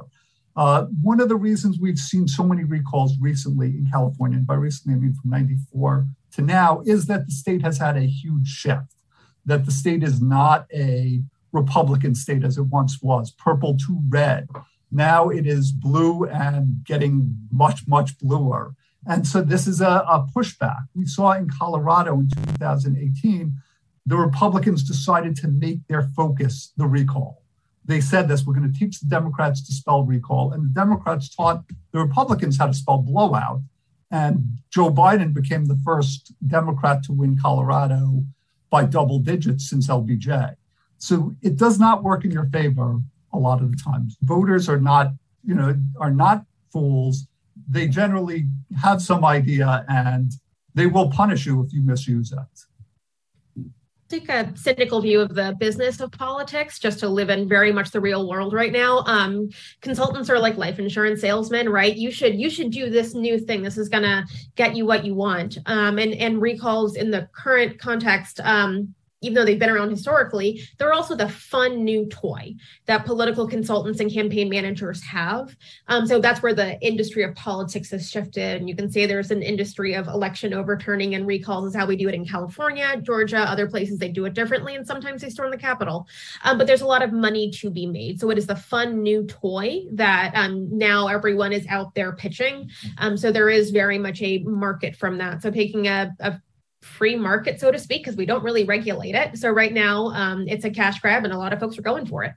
Uh, 0.56 0.86
one 1.04 1.22
of 1.22 1.30
the 1.30 1.36
reasons 1.36 1.78
we've 1.80 2.00
seen 2.00 2.28
so 2.28 2.44
many 2.44 2.64
recalls 2.64 3.20
recently 3.20 3.68
in 3.68 3.88
California, 3.92 4.40
and 4.40 4.48
by 4.48 4.56
recently 4.56 4.96
I 4.96 4.98
mean 4.98 5.14
from 5.14 5.30
94 5.30 6.08
to 6.32 6.42
now 6.42 6.82
is 6.84 7.06
that 7.06 7.28
the 7.28 7.32
state 7.32 7.62
has 7.62 7.78
had 7.78 7.98
a 7.98 8.02
huge 8.02 8.48
shift, 8.48 8.96
that 9.46 9.66
the 9.66 9.72
state 9.72 10.02
is 10.02 10.20
not 10.20 10.66
a 10.74 11.22
Republican 11.52 12.16
state 12.16 12.44
as 12.44 12.58
it 12.58 12.64
once 12.64 13.00
was, 13.04 13.30
purple 13.30 13.78
to 13.78 14.02
red. 14.10 14.50
Now 14.92 15.30
it 15.30 15.46
is 15.46 15.72
blue 15.72 16.26
and 16.26 16.84
getting 16.84 17.38
much, 17.52 17.88
much 17.88 18.18
bluer. 18.18 18.74
And 19.08 19.26
so 19.26 19.42
this 19.42 19.68
is 19.68 19.82
a, 19.82 20.06
a 20.08 20.28
pushback. 20.36 20.84
We 20.94 21.06
saw 21.06 21.32
in 21.34 21.50
Colorado 21.50 22.20
in 22.20 22.30
2018, 22.30 23.54
the 24.06 24.18
Republicans 24.18 24.84
decided 24.84 25.36
to 25.38 25.48
make 25.48 25.86
their 25.88 26.04
focus 26.04 26.72
the 26.78 26.86
recall. 26.86 27.42
They 27.86 28.02
said 28.02 28.28
this 28.28 28.46
we're 28.46 28.54
going 28.54 28.72
to 28.72 28.80
teach 28.80 29.00
the 29.00 29.08
Democrats 29.08 29.66
to 29.66 29.74
spell 29.74 30.04
recall, 30.04 30.54
and 30.54 30.64
the 30.64 30.70
Democrats 30.70 31.34
taught 31.34 31.64
the 31.92 32.00
Republicans 32.00 32.58
how 32.58 32.68
to 32.68 32.74
spell 32.74 33.00
blowout. 33.00 33.62
And 34.12 34.60
Joe 34.70 34.92
Biden 34.92 35.34
became 35.34 35.66
the 35.66 35.80
first 35.84 36.34
Democrat 36.48 37.02
to 37.04 37.14
win 37.14 37.38
Colorado 37.40 38.24
by 38.70 38.86
double 38.86 39.20
digits 39.20 39.70
since 39.70 39.88
LBJ. 39.88 40.56
So 40.98 41.36
it 41.42 41.58
does 41.58 41.80
not 41.80 42.04
work 42.04 42.24
in 42.26 42.32
your 42.32 42.46
favor 42.46 43.02
a 43.34 43.38
lot 43.38 43.62
of 43.62 43.72
the 43.72 43.78
times. 43.78 44.18
Voters 44.22 44.70
are 44.70 44.80
not, 44.80 45.14
you 45.44 45.56
know, 45.56 45.76
are 46.00 46.12
not 46.12 46.46
fools. 46.72 47.28
They 47.72 47.88
generally 47.88 48.48
have 48.82 49.02
some 49.02 49.24
idea 49.24 49.86
and 49.88 50.34
they 50.74 50.88
will 50.88 51.10
punish 51.10 51.46
you 51.46 51.64
if 51.64 51.74
you 51.74 51.82
misuse 51.82 52.34
it. 52.34 53.66
Take 54.10 54.28
a 54.28 54.52
cynical 54.58 55.02
view 55.02 55.22
of 55.22 55.34
the 55.34 55.56
business 55.58 56.02
of 56.02 56.12
politics 56.12 56.80
just 56.80 57.00
to 57.00 57.08
live 57.08 57.30
in 57.30 57.48
very 57.48 57.72
much 57.72 57.92
the 57.92 58.02
real 58.02 58.28
world 58.28 58.52
right 58.52 58.74
now. 58.74 59.04
Um, 59.06 59.50
consultants 59.80 60.30
are 60.30 60.38
like 60.38 60.58
life 60.58 60.80
insurance 60.80 61.22
salesmen 61.22 61.70
right? 61.70 61.96
You 61.96 62.12
should 62.12 62.38
you 62.38 62.50
should 62.50 62.72
do 62.72 62.90
this 62.90 63.16
new 63.16 63.40
thing. 63.40 63.64
This 63.64 63.78
is 63.78 63.88
to 63.88 64.26
get 64.56 64.76
you 64.76 64.86
what 64.86 65.06
you 65.06 65.16
want. 65.16 65.58
Um, 65.66 65.98
and 65.98 66.14
and 66.14 66.42
recalls 66.42 66.98
in 66.98 67.10
the 67.10 67.30
current 67.34 67.80
context 67.80 68.42
um, 68.44 68.94
even 69.22 69.36
though 69.36 69.46
they've 69.46 69.60
been 69.60 69.70
around 69.70 69.90
historically, 69.90 70.62
they're 70.78 70.94
also 70.94 71.16
the 71.16 71.30
fun 71.30 71.84
new 71.84 72.06
toy 72.08 72.54
that 72.88 73.06
political 73.06 73.48
consultants 73.48 74.00
and 74.00 74.12
campaign 74.12 74.50
managers 74.50 75.02
have. 75.04 75.56
Um, 75.88 76.08
so 76.08 76.20
that's 76.20 76.42
where 76.42 76.54
the 76.54 76.80
industry 76.82 77.24
of 77.24 77.36
politics 77.36 77.92
has 77.92 78.10
shifted. 78.10 78.60
And 78.60 78.68
you 78.68 78.76
can 78.76 78.92
say 78.92 79.06
there's 79.06 79.32
an 79.32 79.44
industry 79.44 79.94
of 79.94 80.08
election 80.08 80.54
overturning 80.54 81.16
and 81.16 81.28
recalls, 81.28 81.68
is 81.68 81.76
how 81.76 81.86
we 81.86 81.96
do 81.96 82.10
it 82.10 82.16
in 82.16 82.26
California, 82.26 83.00
Georgia, 83.02 83.40
other 83.40 83.68
places 83.68 84.00
they 84.00 84.10
do 84.10 84.26
it 84.26 84.34
differently, 84.34 84.76
and 84.76 84.86
sometimes 84.86 85.22
they 85.22 85.30
storm 85.30 85.52
the 85.52 85.58
Capitol. 85.58 86.08
Um, 86.44 86.58
but 86.58 86.68
there's 86.68 86.82
a 86.82 86.88
lot 86.88 87.04
of 87.04 87.14
money 87.14 87.52
to 87.52 87.70
be 87.70 87.86
made. 87.86 88.20
So 88.20 88.30
it 88.32 88.38
is 88.38 88.48
the 88.48 88.56
fun 88.56 89.04
new 89.04 89.26
toy 89.28 89.84
that 89.94 90.32
um, 90.36 90.76
now 90.76 91.08
everyone 91.08 91.54
is 91.54 91.66
out 91.68 91.94
there 91.94 92.14
pitching. 92.14 92.70
Um, 92.98 93.18
so 93.18 93.32
there 93.32 93.50
is 93.50 93.72
very 93.72 93.98
much 93.98 94.22
a 94.22 94.40
market 94.40 94.96
from 94.96 95.18
that. 95.20 95.42
So 95.42 95.52
taking 95.52 95.88
a, 95.88 96.12
a 96.20 96.42
free 96.82 97.16
market, 97.16 97.60
so 97.60 97.72
to 97.72 97.80
speak, 97.80 98.04
because 98.04 98.18
we 98.18 98.26
don't 98.26 98.44
really 98.44 98.64
regulate 98.64 99.16
it. 99.16 99.38
So 99.38 99.50
right 99.50 99.74
now, 99.74 100.08
um, 100.08 100.48
it's 100.48 100.66
a 100.66 100.70
cash 100.70 101.00
grab, 101.00 101.24
and 101.24 101.34
a 101.34 101.38
lot 101.38 101.54
of 101.54 101.60
folks 101.60 101.78
are 101.78 101.84
going 101.84 102.06
for 102.06 102.24
it. 102.24 102.34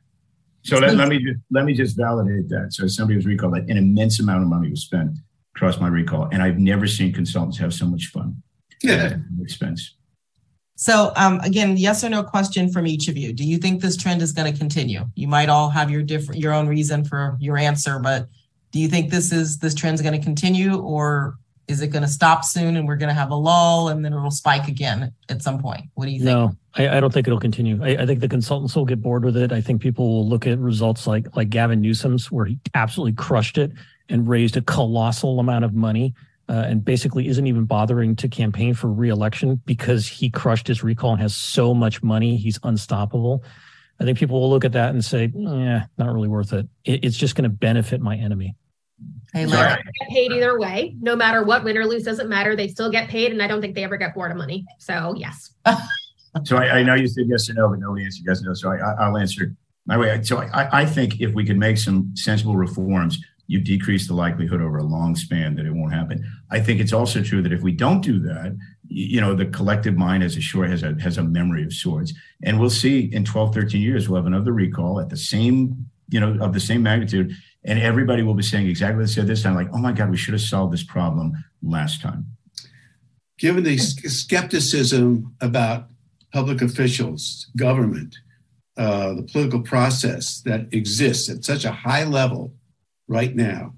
So 0.64 0.78
let, 0.78 0.96
let 0.96 1.08
me 1.08 1.18
just 1.18 1.40
let 1.50 1.64
me 1.64 1.74
just 1.74 1.96
validate 1.96 2.48
that. 2.48 2.72
So 2.72 2.86
somebody 2.86 3.16
was 3.16 3.26
recalled, 3.26 3.52
like 3.52 3.68
an 3.68 3.76
immense 3.76 4.18
amount 4.20 4.42
of 4.42 4.48
money 4.48 4.70
was 4.70 4.82
spent 4.82 5.18
across 5.54 5.78
my 5.78 5.88
recall, 5.88 6.28
and 6.32 6.42
I've 6.42 6.58
never 6.58 6.86
seen 6.86 7.12
consultants 7.12 7.58
have 7.58 7.74
so 7.74 7.86
much 7.86 8.06
fun. 8.06 8.42
Yeah, 8.82 9.16
expense. 9.40 9.96
So 10.76 11.12
um, 11.16 11.38
again, 11.40 11.76
yes 11.76 12.02
or 12.02 12.08
no 12.08 12.22
question 12.22 12.72
from 12.72 12.86
each 12.86 13.08
of 13.08 13.16
you. 13.16 13.32
Do 13.32 13.44
you 13.44 13.58
think 13.58 13.80
this 13.80 13.96
trend 13.96 14.22
is 14.22 14.32
going 14.32 14.50
to 14.52 14.58
continue? 14.58 15.06
You 15.14 15.28
might 15.28 15.48
all 15.48 15.70
have 15.70 15.90
your 15.90 16.02
different 16.02 16.40
your 16.40 16.52
own 16.52 16.66
reason 16.66 17.04
for 17.04 17.36
your 17.40 17.56
answer, 17.56 17.98
but 17.98 18.28
do 18.72 18.80
you 18.80 18.88
think 18.88 19.10
this 19.10 19.32
is 19.32 19.58
this 19.58 19.74
trend 19.74 19.94
is 19.94 20.02
going 20.02 20.18
to 20.18 20.24
continue, 20.24 20.76
or 20.76 21.36
is 21.66 21.80
it 21.80 21.88
going 21.88 22.02
to 22.02 22.08
stop 22.08 22.44
soon 22.44 22.76
and 22.76 22.86
we're 22.86 22.96
going 22.96 23.08
to 23.08 23.14
have 23.14 23.30
a 23.30 23.34
lull 23.34 23.88
and 23.88 24.04
then 24.04 24.12
it'll 24.12 24.30
spike 24.30 24.68
again 24.68 25.12
at 25.28 25.42
some 25.42 25.60
point? 25.60 25.86
What 25.94 26.06
do 26.06 26.12
you 26.12 26.18
think? 26.18 26.26
No, 26.26 26.56
I, 26.74 26.96
I 26.96 27.00
don't 27.00 27.12
think 27.12 27.26
it'll 27.26 27.40
continue. 27.40 27.82
I, 27.82 28.02
I, 28.02 28.06
think 28.06 28.20
the 28.20 28.28
consultants 28.28 28.76
will 28.76 28.84
get 28.84 29.00
bored 29.00 29.24
with 29.24 29.36
it. 29.36 29.52
I 29.52 29.60
think 29.60 29.80
people 29.80 30.06
will 30.06 30.28
look 30.28 30.46
at 30.46 30.58
results 30.58 31.06
like 31.06 31.34
like 31.36 31.50
Gavin 31.50 31.80
Newsom's, 31.80 32.30
where 32.30 32.46
he 32.46 32.58
absolutely 32.74 33.14
crushed 33.14 33.58
it 33.58 33.72
and 34.08 34.28
raised 34.28 34.56
a 34.56 34.62
colossal 34.62 35.40
amount 35.40 35.64
of 35.64 35.74
money. 35.74 36.14
Uh, 36.46 36.62
and 36.66 36.84
basically 36.84 37.26
isn't 37.28 37.46
even 37.46 37.64
bothering 37.64 38.14
to 38.14 38.28
campaign 38.28 38.74
for 38.74 38.92
reelection 38.92 39.62
because 39.64 40.06
he 40.06 40.28
crushed 40.28 40.66
his 40.66 40.84
recall 40.84 41.12
and 41.12 41.22
has 41.22 41.34
so 41.34 41.72
much 41.72 42.02
money. 42.02 42.36
He's 42.36 42.58
unstoppable. 42.64 43.42
I 43.98 44.04
think 44.04 44.18
people 44.18 44.38
will 44.38 44.50
look 44.50 44.66
at 44.66 44.72
that 44.72 44.90
and 44.90 45.02
say, 45.02 45.32
"Yeah, 45.34 45.86
not 45.96 46.12
really 46.12 46.28
worth 46.28 46.52
it. 46.52 46.68
it 46.84 47.02
it's 47.02 47.16
just 47.16 47.34
going 47.34 47.44
to 47.44 47.48
benefit 47.48 48.02
my 48.02 48.16
enemy." 48.16 48.56
Hey, 49.34 49.46
Larry. 49.46 49.82
Get 50.00 50.08
paid 50.10 50.32
either 50.32 50.58
way, 50.60 50.94
no 51.00 51.16
matter 51.16 51.42
what, 51.42 51.64
win 51.64 51.76
or 51.76 51.84
lose, 51.86 52.04
doesn't 52.04 52.28
matter. 52.28 52.54
They 52.54 52.68
still 52.68 52.88
get 52.88 53.08
paid, 53.08 53.32
and 53.32 53.42
I 53.42 53.48
don't 53.48 53.60
think 53.60 53.74
they 53.74 53.82
ever 53.82 53.96
get 53.96 54.14
bored 54.14 54.30
of 54.30 54.36
money. 54.36 54.64
So 54.78 55.12
yes. 55.16 55.50
so 56.44 56.56
I, 56.56 56.78
I, 56.78 56.82
know 56.84 56.94
you 56.94 57.08
said 57.08 57.24
yes 57.26 57.50
or 57.50 57.54
no, 57.54 57.68
but 57.68 57.80
nobody 57.80 58.04
answered 58.04 58.24
yes 58.26 58.42
or 58.42 58.46
no. 58.46 58.54
So 58.54 58.70
I, 58.70 59.08
will 59.08 59.18
answer 59.18 59.52
My 59.86 59.98
way. 59.98 60.22
So 60.22 60.38
I, 60.38 60.82
I 60.82 60.86
think 60.86 61.20
if 61.20 61.34
we 61.34 61.44
could 61.44 61.58
make 61.58 61.78
some 61.78 62.12
sensible 62.14 62.54
reforms, 62.54 63.18
you 63.48 63.60
decrease 63.60 64.06
the 64.06 64.14
likelihood 64.14 64.62
over 64.62 64.78
a 64.78 64.84
long 64.84 65.16
span 65.16 65.56
that 65.56 65.66
it 65.66 65.72
won't 65.72 65.92
happen. 65.92 66.24
I 66.52 66.60
think 66.60 66.80
it's 66.80 66.92
also 66.92 67.20
true 67.20 67.42
that 67.42 67.52
if 67.52 67.60
we 67.60 67.72
don't 67.72 68.00
do 68.00 68.20
that, 68.20 68.56
you 68.86 69.20
know, 69.20 69.34
the 69.34 69.46
collective 69.46 69.96
mind 69.96 70.22
has 70.22 70.36
a 70.36 70.40
short 70.40 70.70
has 70.70 70.84
a 70.84 70.94
has 71.00 71.18
a 71.18 71.24
memory 71.24 71.64
of 71.64 71.72
sorts. 71.72 72.14
And 72.44 72.60
we'll 72.60 72.70
see 72.70 73.12
in 73.12 73.24
12, 73.24 73.52
13 73.52 73.82
years, 73.82 74.08
we'll 74.08 74.16
have 74.16 74.26
another 74.26 74.52
recall 74.52 75.00
at 75.00 75.08
the 75.08 75.16
same, 75.16 75.86
you 76.08 76.20
know, 76.20 76.38
of 76.40 76.52
the 76.52 76.60
same 76.60 76.84
magnitude. 76.84 77.34
And 77.64 77.78
everybody 77.78 78.22
will 78.22 78.34
be 78.34 78.42
saying 78.42 78.66
exactly 78.66 78.96
what 78.96 79.06
they 79.06 79.12
said 79.12 79.26
this 79.26 79.42
time, 79.42 79.54
like, 79.54 79.70
oh 79.72 79.78
my 79.78 79.92
God, 79.92 80.10
we 80.10 80.16
should 80.16 80.34
have 80.34 80.42
solved 80.42 80.72
this 80.72 80.84
problem 80.84 81.32
last 81.62 82.02
time. 82.02 82.26
Given 83.38 83.64
the 83.64 83.78
skepticism 83.78 85.34
about 85.40 85.88
public 86.32 86.60
officials, 86.62 87.46
government, 87.56 88.16
uh, 88.76 89.14
the 89.14 89.22
political 89.22 89.62
process 89.62 90.40
that 90.42 90.72
exists 90.72 91.30
at 91.30 91.44
such 91.44 91.64
a 91.64 91.70
high 91.70 92.04
level 92.04 92.52
right 93.08 93.34
now, 93.34 93.74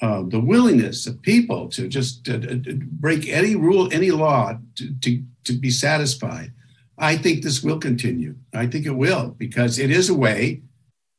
uh, 0.00 0.22
the 0.22 0.40
willingness 0.40 1.06
of 1.06 1.20
people 1.22 1.68
to 1.68 1.88
just 1.88 2.28
uh, 2.28 2.38
break 2.92 3.28
any 3.28 3.56
rule, 3.56 3.88
any 3.92 4.10
law 4.10 4.56
to, 4.76 4.94
to, 5.00 5.22
to 5.44 5.52
be 5.54 5.70
satisfied, 5.70 6.52
I 6.98 7.16
think 7.16 7.42
this 7.42 7.62
will 7.62 7.78
continue. 7.78 8.36
I 8.52 8.66
think 8.66 8.86
it 8.86 8.96
will 8.96 9.34
because 9.38 9.78
it 9.78 9.90
is 9.90 10.08
a 10.08 10.14
way 10.14 10.62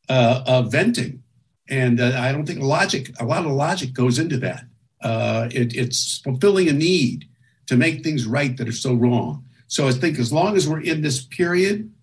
uh, 0.08 0.44
of 0.46 0.72
venting. 0.72 1.24
And 1.70 2.02
uh, 2.02 2.20
I 2.20 2.32
don't 2.32 2.46
think 2.46 2.60
logic, 2.60 3.12
a 3.20 3.26
lot 3.26 3.46
of 3.46 3.52
logic 3.52 3.94
goes 3.94 4.20
into 4.20 4.38
that. 4.38 4.66
Uh, 5.02 5.48
it, 5.52 5.76
it's 5.76 6.20
fulfilling 6.20 6.68
a 6.68 6.74
need 6.74 7.26
to 7.68 7.78
make 7.78 8.04
things 8.04 8.26
right 8.26 8.58
that 8.58 8.68
are 8.68 8.74
so 8.74 8.94
wrong. 8.96 9.46
So 9.68 9.88
I 9.88 9.92
think 9.92 10.18
as 10.18 10.34
long 10.34 10.58
as 10.58 10.68
we're 10.68 10.82
in 10.82 11.02
this 11.02 11.24
period, 11.24 11.94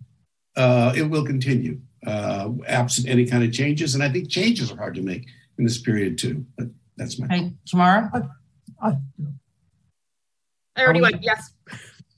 uh, 0.56 0.93
it 0.97 1.02
will 1.02 1.26
continue 1.26 1.80
uh, 2.06 2.51
absent 2.68 3.09
any 3.09 3.26
kind 3.26 3.43
of 3.43 3.52
changes. 3.52 3.94
And 3.94 4.02
I 4.02 4.09
think 4.09 4.30
changes 4.30 4.70
are 4.70 4.76
hard 4.76 4.94
to 4.94 5.02
make 5.02 5.26
in 5.59 5.64
this 5.64 5.80
period 5.80 6.16
too. 6.16 6.47
But 6.56 6.68
that's 6.97 7.18
my. 7.18 7.26
Hey, 7.26 7.52
Tamara? 7.66 8.10
I, 8.80 8.88
I, 8.88 8.97
I 10.76 10.84
already 10.84 11.02
went 11.02 11.22
yes. 11.22 11.51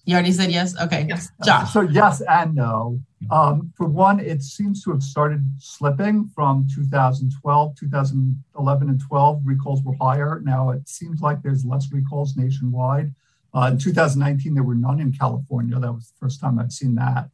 You 0.08 0.14
already 0.14 0.32
said 0.32 0.50
yes? 0.50 0.74
Okay. 0.80 1.04
Yes. 1.06 1.30
Josh? 1.44 1.70
So 1.70 1.82
yes 1.82 2.22
and 2.22 2.54
no. 2.54 2.98
Um, 3.30 3.74
for 3.76 3.86
one, 3.86 4.20
it 4.20 4.42
seems 4.42 4.82
to 4.84 4.90
have 4.92 5.02
started 5.02 5.44
slipping 5.58 6.30
from 6.34 6.66
2012, 6.74 7.76
2011 7.78 8.88
and 8.88 9.00
12. 9.06 9.42
Recalls 9.44 9.82
were 9.82 9.92
higher. 10.00 10.40
Now 10.42 10.70
it 10.70 10.88
seems 10.88 11.20
like 11.20 11.42
there's 11.42 11.66
less 11.66 11.92
recalls 11.92 12.38
nationwide. 12.38 13.14
Uh, 13.52 13.68
in 13.72 13.76
2019, 13.76 14.54
there 14.54 14.62
were 14.62 14.74
none 14.74 14.98
in 14.98 15.12
California. 15.12 15.78
That 15.78 15.92
was 15.92 16.06
the 16.06 16.16
first 16.18 16.40
time 16.40 16.58
I've 16.58 16.72
seen 16.72 16.94
that. 16.94 17.28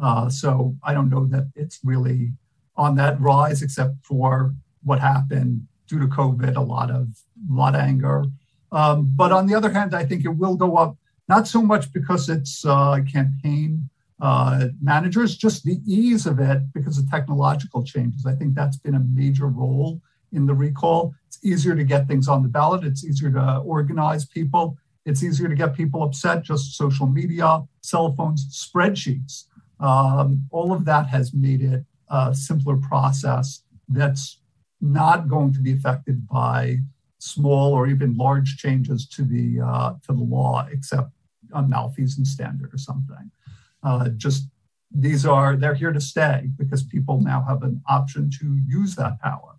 Uh, 0.00 0.28
so 0.28 0.76
I 0.84 0.94
don't 0.94 1.10
know 1.10 1.26
that 1.26 1.50
it's 1.56 1.80
really 1.82 2.30
on 2.76 2.94
that 2.94 3.20
rise, 3.20 3.60
except 3.60 4.06
for 4.06 4.54
what 4.84 5.00
happened 5.00 5.66
due 5.88 5.98
to 5.98 6.06
COVID, 6.06 6.54
a 6.54 6.60
lot 6.60 6.92
of 6.92 7.08
a 7.50 7.52
lot 7.52 7.74
of 7.74 7.80
anger. 7.80 8.26
Um, 8.70 9.10
but 9.16 9.32
on 9.32 9.48
the 9.48 9.56
other 9.56 9.70
hand, 9.70 9.96
I 9.96 10.04
think 10.04 10.24
it 10.24 10.28
will 10.28 10.54
go 10.54 10.76
up, 10.76 10.96
not 11.30 11.46
so 11.46 11.62
much 11.62 11.92
because 11.92 12.28
it's 12.28 12.66
uh, 12.66 12.98
campaign 13.10 13.88
uh, 14.20 14.66
managers, 14.82 15.36
just 15.36 15.62
the 15.64 15.78
ease 15.86 16.26
of 16.26 16.40
it 16.40 16.60
because 16.74 16.98
of 16.98 17.08
technological 17.08 17.82
changes. 17.84 18.26
I 18.26 18.34
think 18.34 18.54
that's 18.54 18.76
been 18.76 18.96
a 18.96 19.06
major 19.20 19.46
role 19.46 20.02
in 20.32 20.44
the 20.44 20.54
recall. 20.54 21.14
It's 21.28 21.38
easier 21.44 21.76
to 21.76 21.84
get 21.84 22.08
things 22.08 22.26
on 22.26 22.42
the 22.42 22.48
ballot. 22.48 22.82
It's 22.84 23.04
easier 23.04 23.30
to 23.30 23.62
organize 23.64 24.26
people. 24.26 24.76
It's 25.06 25.22
easier 25.22 25.48
to 25.48 25.54
get 25.54 25.74
people 25.74 26.02
upset, 26.02 26.42
just 26.42 26.76
social 26.76 27.06
media, 27.06 27.62
cell 27.82 28.12
phones, 28.16 28.40
spreadsheets. 28.64 29.44
Um, 29.78 30.44
all 30.50 30.72
of 30.72 30.84
that 30.84 31.06
has 31.06 31.32
made 31.32 31.62
it 31.62 31.84
a 32.08 32.34
simpler 32.34 32.76
process 32.76 33.62
that's 33.88 34.40
not 34.80 35.28
going 35.28 35.52
to 35.54 35.60
be 35.60 35.72
affected 35.72 36.26
by 36.26 36.78
small 37.20 37.72
or 37.72 37.86
even 37.86 38.16
large 38.16 38.56
changes 38.56 39.06
to 39.06 39.22
the 39.22 39.60
uh, 39.60 39.90
to 40.04 40.12
the 40.12 40.26
law, 40.36 40.66
except 40.72 41.10
a 41.52 41.62
malfeasance 41.62 42.18
and 42.18 42.26
standard 42.26 42.72
or 42.72 42.78
something. 42.78 43.30
Uh, 43.82 44.08
just 44.10 44.48
these 44.92 45.24
are 45.24 45.56
they're 45.56 45.74
here 45.74 45.92
to 45.92 46.00
stay 46.00 46.48
because 46.56 46.82
people 46.82 47.20
now 47.20 47.44
have 47.46 47.62
an 47.62 47.82
option 47.88 48.30
to 48.40 48.58
use 48.66 48.96
that 48.96 49.20
power. 49.20 49.56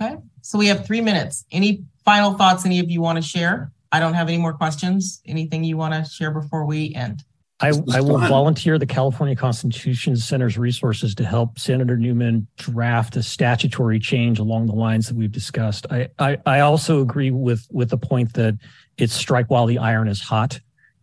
Okay, 0.00 0.16
so 0.40 0.58
we 0.58 0.66
have 0.68 0.86
three 0.86 1.00
minutes. 1.00 1.44
Any 1.50 1.84
final 2.04 2.34
thoughts 2.34 2.64
any 2.64 2.78
of 2.80 2.90
you 2.90 3.00
want 3.00 3.16
to 3.16 3.22
share? 3.22 3.72
I 3.92 4.00
don't 4.00 4.14
have 4.14 4.28
any 4.28 4.38
more 4.38 4.52
questions. 4.52 5.20
Anything 5.26 5.62
you 5.64 5.76
want 5.76 5.94
to 5.94 6.10
share 6.10 6.30
before 6.30 6.64
we 6.64 6.94
end? 6.94 7.22
I, 7.60 7.68
I 7.92 8.00
will 8.00 8.18
volunteer 8.18 8.78
the 8.78 8.86
California 8.86 9.36
Constitution 9.36 10.16
Center's 10.16 10.58
resources 10.58 11.14
to 11.14 11.24
help 11.24 11.58
Senator 11.58 11.96
Newman 11.96 12.48
draft 12.56 13.14
a 13.16 13.22
statutory 13.22 14.00
change 14.00 14.40
along 14.40 14.66
the 14.66 14.74
lines 14.74 15.06
that 15.06 15.14
we've 15.14 15.30
discussed. 15.30 15.86
I, 15.90 16.08
I, 16.18 16.38
I 16.44 16.60
also 16.60 17.00
agree 17.00 17.30
with 17.30 17.66
with 17.70 17.90
the 17.90 17.96
point 17.96 18.34
that 18.34 18.58
it's 18.98 19.14
strike 19.14 19.50
while 19.50 19.66
the 19.66 19.78
iron 19.78 20.08
is 20.08 20.20
hot, 20.20 20.58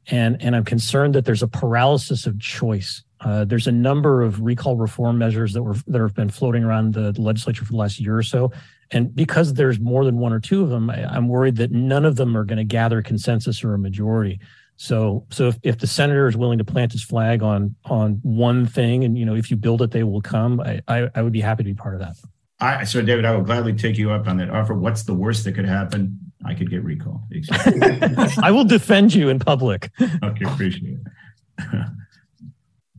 and 0.08 0.42
and 0.42 0.56
I'm 0.56 0.66
concerned 0.66 1.16
that 1.16 1.26
there's 1.26 1.44
a 1.44 1.48
paralysis 1.48 2.26
of 2.26 2.40
choice. 2.40 3.04
Uh, 3.20 3.46
there's 3.46 3.68
a 3.68 3.72
number 3.72 4.24
of 4.24 4.42
recall 4.42 4.76
reform 4.76 5.18
measures 5.18 5.54
that 5.54 5.64
were 5.64 5.76
that 5.88 6.02
have 6.02 6.16
been 6.16 6.30
floating 6.30 6.64
around 6.64 6.94
the 6.94 7.20
legislature 7.22 7.64
for 7.64 7.72
the 7.72 7.78
last 7.78 8.00
year 8.00 8.18
or 8.18 8.24
so, 8.24 8.52
and 8.90 9.16
because 9.16 9.54
there's 9.54 9.80
more 9.80 10.04
than 10.06 10.18
one 10.18 10.34
or 10.34 10.40
two 10.40 10.64
of 10.64 10.70
them, 10.70 10.90
I, 10.90 11.06
I'm 11.06 11.28
worried 11.28 11.58
that 11.58 11.72
none 11.72 12.06
of 12.06 12.16
them 12.16 12.36
are 12.36 12.44
going 12.44 12.58
to 12.58 12.64
gather 12.64 13.02
consensus 13.02 13.64
or 13.64 13.74
a 13.74 13.80
majority. 13.80 14.40
So, 14.78 15.28
so 15.30 15.50
if, 15.50 15.60
if 15.62 15.78
the 15.78 15.86
senator 15.86 16.28
is 16.28 16.36
willing 16.36 16.58
to 16.58 16.64
plant 16.66 16.92
his 16.92 17.04
flag 17.04 17.44
on 17.44 17.76
on 17.86 18.20
one 18.24 18.66
thing, 18.66 19.04
and 19.04 19.16
you 19.16 19.26
know, 19.26 19.36
if 19.36 19.52
you 19.52 19.58
build 19.58 19.84
it, 19.84 19.92
they 19.92 20.04
will 20.04 20.22
come. 20.22 20.60
I, 20.60 20.82
I, 20.88 21.10
I 21.14 21.22
would 21.22 21.34
be 21.34 21.42
happy 21.42 21.64
to 21.64 21.70
be 21.70 21.76
part 21.76 21.94
of 21.94 22.00
that. 22.00 22.16
I, 22.60 22.84
so, 22.84 23.02
David, 23.02 23.26
I 23.26 23.36
will 23.36 23.44
gladly 23.44 23.74
take 23.74 23.98
you 23.98 24.12
up 24.12 24.28
on 24.28 24.38
that 24.38 24.50
offer. 24.50 24.74
What's 24.74 25.04
the 25.04 25.14
worst 25.14 25.44
that 25.44 25.54
could 25.54 25.66
happen? 25.66 26.31
I 26.46 26.54
could 26.54 26.70
get 26.70 26.84
recalled. 26.84 27.22
I 28.42 28.52
will 28.52 28.64
defend 28.64 29.14
you 29.14 29.30
in 29.30 29.40
public. 29.40 29.92
okay, 30.02 30.46
appreciate 30.46 30.98
it. 31.60 31.68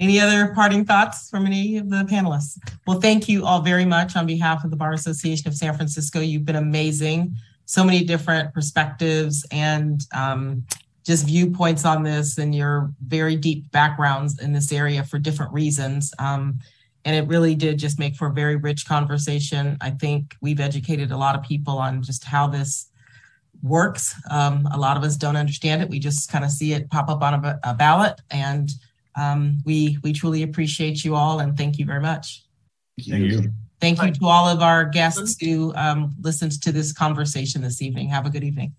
Any 0.01 0.19
other 0.19 0.53
parting 0.55 0.85
thoughts 0.85 1.31
from 1.31 1.47
any 1.47 1.77
of 1.77 1.89
the 1.89 2.03
panelists? 2.11 2.59
Well, 2.89 3.01
thank 3.01 3.29
you 3.29 3.45
all 3.45 3.61
very 3.61 3.85
much 3.85 4.17
on 4.17 4.27
behalf 4.27 4.65
of 4.65 4.71
the 4.71 4.77
Bar 4.77 4.95
Association 4.95 5.47
of 5.47 5.55
San 5.55 5.77
Francisco. 5.77 6.19
You've 6.19 6.45
been 6.45 6.57
amazing. 6.57 7.37
So 7.67 7.85
many 7.85 8.03
different 8.03 8.53
perspectives 8.53 9.47
and 9.53 10.05
um, 10.13 10.65
just 11.05 11.27
viewpoints 11.27 11.85
on 11.85 12.03
this 12.03 12.37
and 12.39 12.53
your 12.53 12.91
very 13.07 13.37
deep 13.37 13.71
backgrounds 13.71 14.41
in 14.41 14.53
this 14.53 14.73
area 14.73 15.05
for 15.05 15.21
different 15.21 15.53
reasons. 15.53 16.13
Um, 16.19 16.59
and 17.05 17.15
it 17.15 17.29
really 17.29 17.55
did 17.55 17.79
just 17.79 17.99
make 17.99 18.17
for 18.17 18.29
a 18.29 18.33
very 18.33 18.57
rich 18.57 18.87
conversation. 18.87 19.77
I 19.81 19.91
think 19.91 20.35
we've 20.41 20.61
educated 20.61 21.13
a 21.13 21.17
lot 21.17 21.37
of 21.37 21.43
people 21.43 21.79
on 21.79 22.03
just 22.03 22.25
how 22.25 22.49
this 22.49 22.89
works. 23.63 24.15
Um, 24.31 24.69
a 24.73 24.79
lot 24.79 24.97
of 24.97 25.03
us 25.03 25.17
don't 25.17 25.37
understand 25.37 25.83
it. 25.83 25.89
We 25.89 25.99
just 25.99 26.31
kind 26.31 26.45
of 26.45 26.51
see 26.51 26.73
it 26.73 26.91
pop 26.91 27.09
up 27.09 27.23
on 27.23 27.45
a, 27.45 27.61
a 27.65 27.75
ballot, 27.75 28.21
and 28.31 28.71
um, 29.17 29.59
we 29.65 29.99
we 30.03 30.13
truly 30.13 30.43
appreciate 30.43 31.05
you 31.05 31.15
all 31.15 31.41
and 31.41 31.57
thank 31.57 31.79
you 31.79 31.85
very 31.85 32.01
much. 32.01 32.45
Thank 32.99 33.31
you. 33.31 33.53
Thank 33.81 34.01
you 34.01 34.13
to 34.13 34.27
all 34.27 34.49
of 34.49 34.63
our 34.63 34.85
guests 34.85 35.37
who 35.41 35.75
um, 35.75 36.15
listened 36.21 36.63
to 36.63 36.71
this 36.71 36.93
conversation 36.93 37.63
this 37.63 37.83
evening. 37.83 38.09
Have 38.09 38.27
a 38.27 38.31
good 38.31 38.45
evening. 38.45 38.75